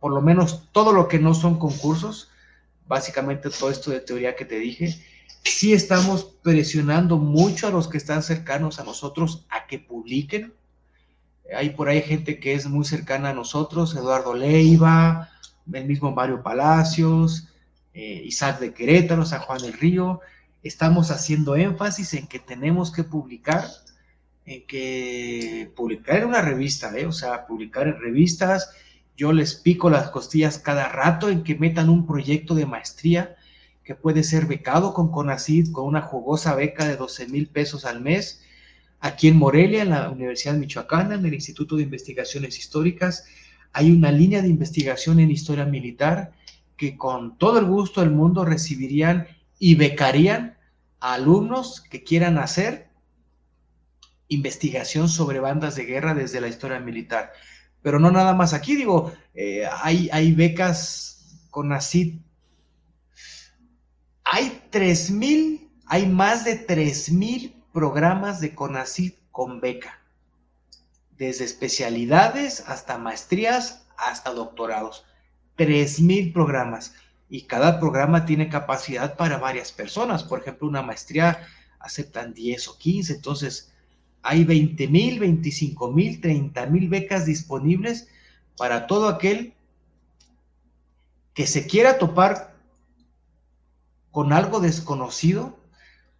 por 0.00 0.12
lo 0.12 0.20
menos 0.20 0.68
todo 0.70 0.92
lo 0.92 1.08
que 1.08 1.18
no 1.18 1.32
son 1.32 1.58
concursos, 1.58 2.30
básicamente 2.86 3.48
todo 3.48 3.70
esto 3.70 3.90
de 3.90 4.00
teoría 4.00 4.36
que 4.36 4.44
te 4.44 4.58
dije, 4.58 5.02
sí 5.44 5.72
estamos 5.72 6.24
presionando 6.42 7.16
mucho 7.16 7.66
a 7.66 7.70
los 7.70 7.88
que 7.88 7.96
están 7.96 8.22
cercanos 8.22 8.78
a 8.80 8.84
nosotros 8.84 9.46
a 9.48 9.66
que 9.66 9.78
publiquen. 9.78 10.52
Hay 11.56 11.70
por 11.70 11.88
ahí 11.88 12.02
gente 12.02 12.38
que 12.38 12.54
es 12.54 12.66
muy 12.66 12.84
cercana 12.84 13.30
a 13.30 13.34
nosotros, 13.34 13.94
Eduardo 13.94 14.34
Leiva, 14.34 15.30
el 15.72 15.86
mismo 15.86 16.12
Mario 16.12 16.42
Palacios, 16.42 17.48
eh, 17.94 18.22
Isaac 18.24 18.60
de 18.60 18.72
Querétaro, 18.72 19.24
San 19.24 19.40
Juan 19.40 19.62
del 19.62 19.72
Río. 19.72 20.20
Estamos 20.62 21.10
haciendo 21.10 21.56
énfasis 21.56 22.14
en 22.14 22.26
que 22.26 22.38
tenemos 22.38 22.92
que 22.92 23.04
publicar, 23.04 23.66
en 24.44 24.66
que 24.66 25.72
publicar 25.74 26.18
en 26.18 26.26
una 26.26 26.42
revista, 26.42 26.96
¿eh? 26.96 27.06
o 27.06 27.12
sea, 27.12 27.46
publicar 27.46 27.88
en 27.88 28.00
revistas. 28.00 28.70
Yo 29.16 29.32
les 29.32 29.54
pico 29.54 29.90
las 29.90 30.10
costillas 30.10 30.58
cada 30.58 30.88
rato 30.88 31.28
en 31.28 31.42
que 31.42 31.54
metan 31.54 31.88
un 31.88 32.06
proyecto 32.06 32.54
de 32.54 32.66
maestría 32.66 33.36
que 33.88 33.94
puede 33.94 34.22
ser 34.22 34.44
becado 34.44 34.92
con 34.92 35.10
CONACID 35.10 35.72
con 35.72 35.86
una 35.86 36.02
jugosa 36.02 36.54
beca 36.54 36.86
de 36.86 36.96
12 36.96 37.28
mil 37.28 37.48
pesos 37.48 37.86
al 37.86 38.02
mes. 38.02 38.42
Aquí 39.00 39.28
en 39.28 39.36
Morelia, 39.36 39.82
en 39.82 39.90
la 39.90 40.10
Universidad 40.10 40.54
Michoacana, 40.54 41.14
en 41.14 41.24
el 41.24 41.34
Instituto 41.34 41.76
de 41.76 41.82
Investigaciones 41.82 42.58
Históricas, 42.58 43.26
hay 43.72 43.90
una 43.92 44.10
línea 44.10 44.42
de 44.42 44.48
investigación 44.48 45.20
en 45.20 45.30
historia 45.30 45.64
militar 45.64 46.32
que 46.76 46.96
con 46.96 47.38
todo 47.38 47.58
el 47.58 47.66
gusto 47.66 48.00
del 48.00 48.10
mundo 48.10 48.44
recibirían 48.44 49.26
y 49.58 49.74
becarían 49.74 50.56
a 51.00 51.14
alumnos 51.14 51.80
que 51.80 52.02
quieran 52.02 52.38
hacer 52.38 52.88
investigación 54.28 55.08
sobre 55.08 55.40
bandas 55.40 55.76
de 55.76 55.84
guerra 55.84 56.14
desde 56.14 56.40
la 56.40 56.48
historia 56.48 56.80
militar. 56.80 57.32
Pero 57.82 57.98
no 57.98 58.10
nada 58.10 58.34
más 58.34 58.52
aquí, 58.52 58.74
digo, 58.74 59.12
eh, 59.34 59.64
hay, 59.82 60.08
hay 60.12 60.32
becas 60.32 61.46
CONACID 61.50 62.18
hay 64.30 64.62
3.000, 64.70 65.68
hay 65.86 66.06
más 66.06 66.44
de 66.44 66.66
3.000 66.66 67.52
programas 67.72 68.40
de 68.40 68.54
CONACYT 68.54 69.16
con 69.30 69.60
beca, 69.60 70.00
desde 71.16 71.44
especialidades 71.44 72.64
hasta 72.66 72.98
maestrías 72.98 73.86
hasta 73.96 74.32
doctorados. 74.32 75.04
3.000 75.56 76.32
programas 76.32 76.94
y 77.28 77.42
cada 77.42 77.80
programa 77.80 78.24
tiene 78.24 78.48
capacidad 78.48 79.16
para 79.16 79.38
varias 79.38 79.72
personas. 79.72 80.22
Por 80.22 80.40
ejemplo, 80.40 80.68
una 80.68 80.82
maestría 80.82 81.46
aceptan 81.80 82.32
10 82.32 82.68
o 82.68 82.78
15, 82.78 83.14
entonces 83.14 83.72
hay 84.22 84.44
20 84.44 84.88
mil, 84.88 85.18
25 85.18 85.92
mil, 85.92 86.20
30 86.20 86.66
mil 86.66 86.88
becas 86.88 87.26
disponibles 87.26 88.08
para 88.56 88.86
todo 88.86 89.08
aquel 89.08 89.54
que 91.34 91.46
se 91.46 91.66
quiera 91.66 91.98
topar 91.98 92.54
con 94.10 94.32
algo 94.32 94.60
desconocido, 94.60 95.57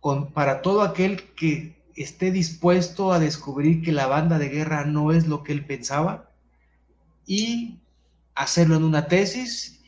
con, 0.00 0.32
para 0.32 0.62
todo 0.62 0.82
aquel 0.82 1.22
que 1.34 1.76
esté 1.96 2.30
dispuesto 2.30 3.12
a 3.12 3.18
descubrir 3.18 3.82
que 3.82 3.92
la 3.92 4.06
banda 4.06 4.38
de 4.38 4.48
guerra 4.48 4.84
no 4.84 5.12
es 5.12 5.26
lo 5.26 5.42
que 5.42 5.52
él 5.52 5.64
pensaba 5.64 6.30
y 7.26 7.78
hacerlo 8.34 8.76
en 8.76 8.84
una 8.84 9.08
tesis 9.08 9.80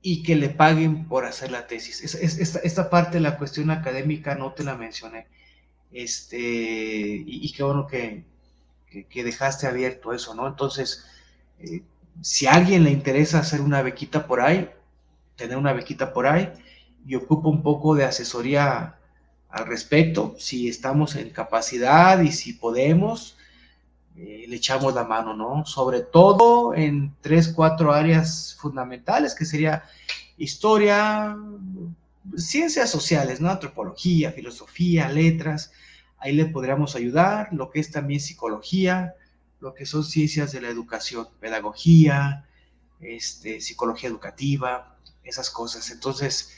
y 0.00 0.22
que 0.22 0.36
le 0.36 0.48
paguen 0.48 1.06
por 1.06 1.26
hacer 1.26 1.50
la 1.50 1.66
tesis. 1.66 2.02
esta, 2.02 2.90
parte 2.90 3.18
de 3.18 3.20
la 3.20 3.36
cuestión 3.36 3.70
académica 3.70 4.34
no 4.34 4.52
te 4.52 4.64
la 4.64 4.76
mencioné. 4.76 5.26
Este, 5.92 6.38
y, 6.38 7.52
qué 7.52 7.62
bueno 7.62 7.86
que, 7.86 8.24
dejaste 9.14 9.66
abierto 9.66 10.12
eso, 10.12 10.34
¿no? 10.34 10.46
Entonces, 10.46 11.04
eh, 11.58 11.82
si 12.22 12.46
a 12.46 12.54
alguien 12.54 12.84
le 12.84 12.90
interesa 12.90 13.40
hacer 13.40 13.60
una 13.60 13.82
bequita 13.82 14.26
por 14.26 14.40
ahí, 14.40 14.70
tener 15.36 15.56
una 15.56 15.72
bequita 15.72 16.12
por 16.12 16.26
ahí, 16.26 16.52
y 17.06 17.14
ocupo 17.14 17.48
un 17.48 17.62
poco 17.62 17.94
de 17.94 18.04
asesoría 18.04 18.98
al 19.48 19.66
respecto. 19.66 20.34
Si 20.38 20.68
estamos 20.68 21.16
en 21.16 21.30
capacidad 21.30 22.20
y 22.20 22.32
si 22.32 22.52
podemos, 22.52 23.36
eh, 24.16 24.46
le 24.48 24.56
echamos 24.56 24.94
la 24.94 25.04
mano, 25.04 25.34
¿no? 25.34 25.64
Sobre 25.64 26.00
todo 26.00 26.74
en 26.74 27.14
tres, 27.20 27.48
cuatro 27.48 27.92
áreas 27.92 28.56
fundamentales, 28.60 29.34
que 29.34 29.44
sería 29.44 29.84
historia, 30.36 31.36
ciencias 32.36 32.90
sociales, 32.90 33.40
¿no? 33.40 33.50
Antropología, 33.50 34.32
filosofía, 34.32 35.08
letras. 35.08 35.72
Ahí 36.18 36.32
le 36.32 36.46
podríamos 36.46 36.96
ayudar, 36.96 37.48
lo 37.52 37.70
que 37.70 37.80
es 37.80 37.90
también 37.90 38.20
psicología, 38.20 39.14
lo 39.60 39.74
que 39.74 39.86
son 39.86 40.04
ciencias 40.04 40.52
de 40.52 40.60
la 40.60 40.68
educación, 40.68 41.28
pedagogía, 41.40 42.44
este, 43.00 43.60
psicología 43.60 44.08
educativa, 44.08 44.96
esas 45.22 45.50
cosas. 45.50 45.90
Entonces, 45.90 46.52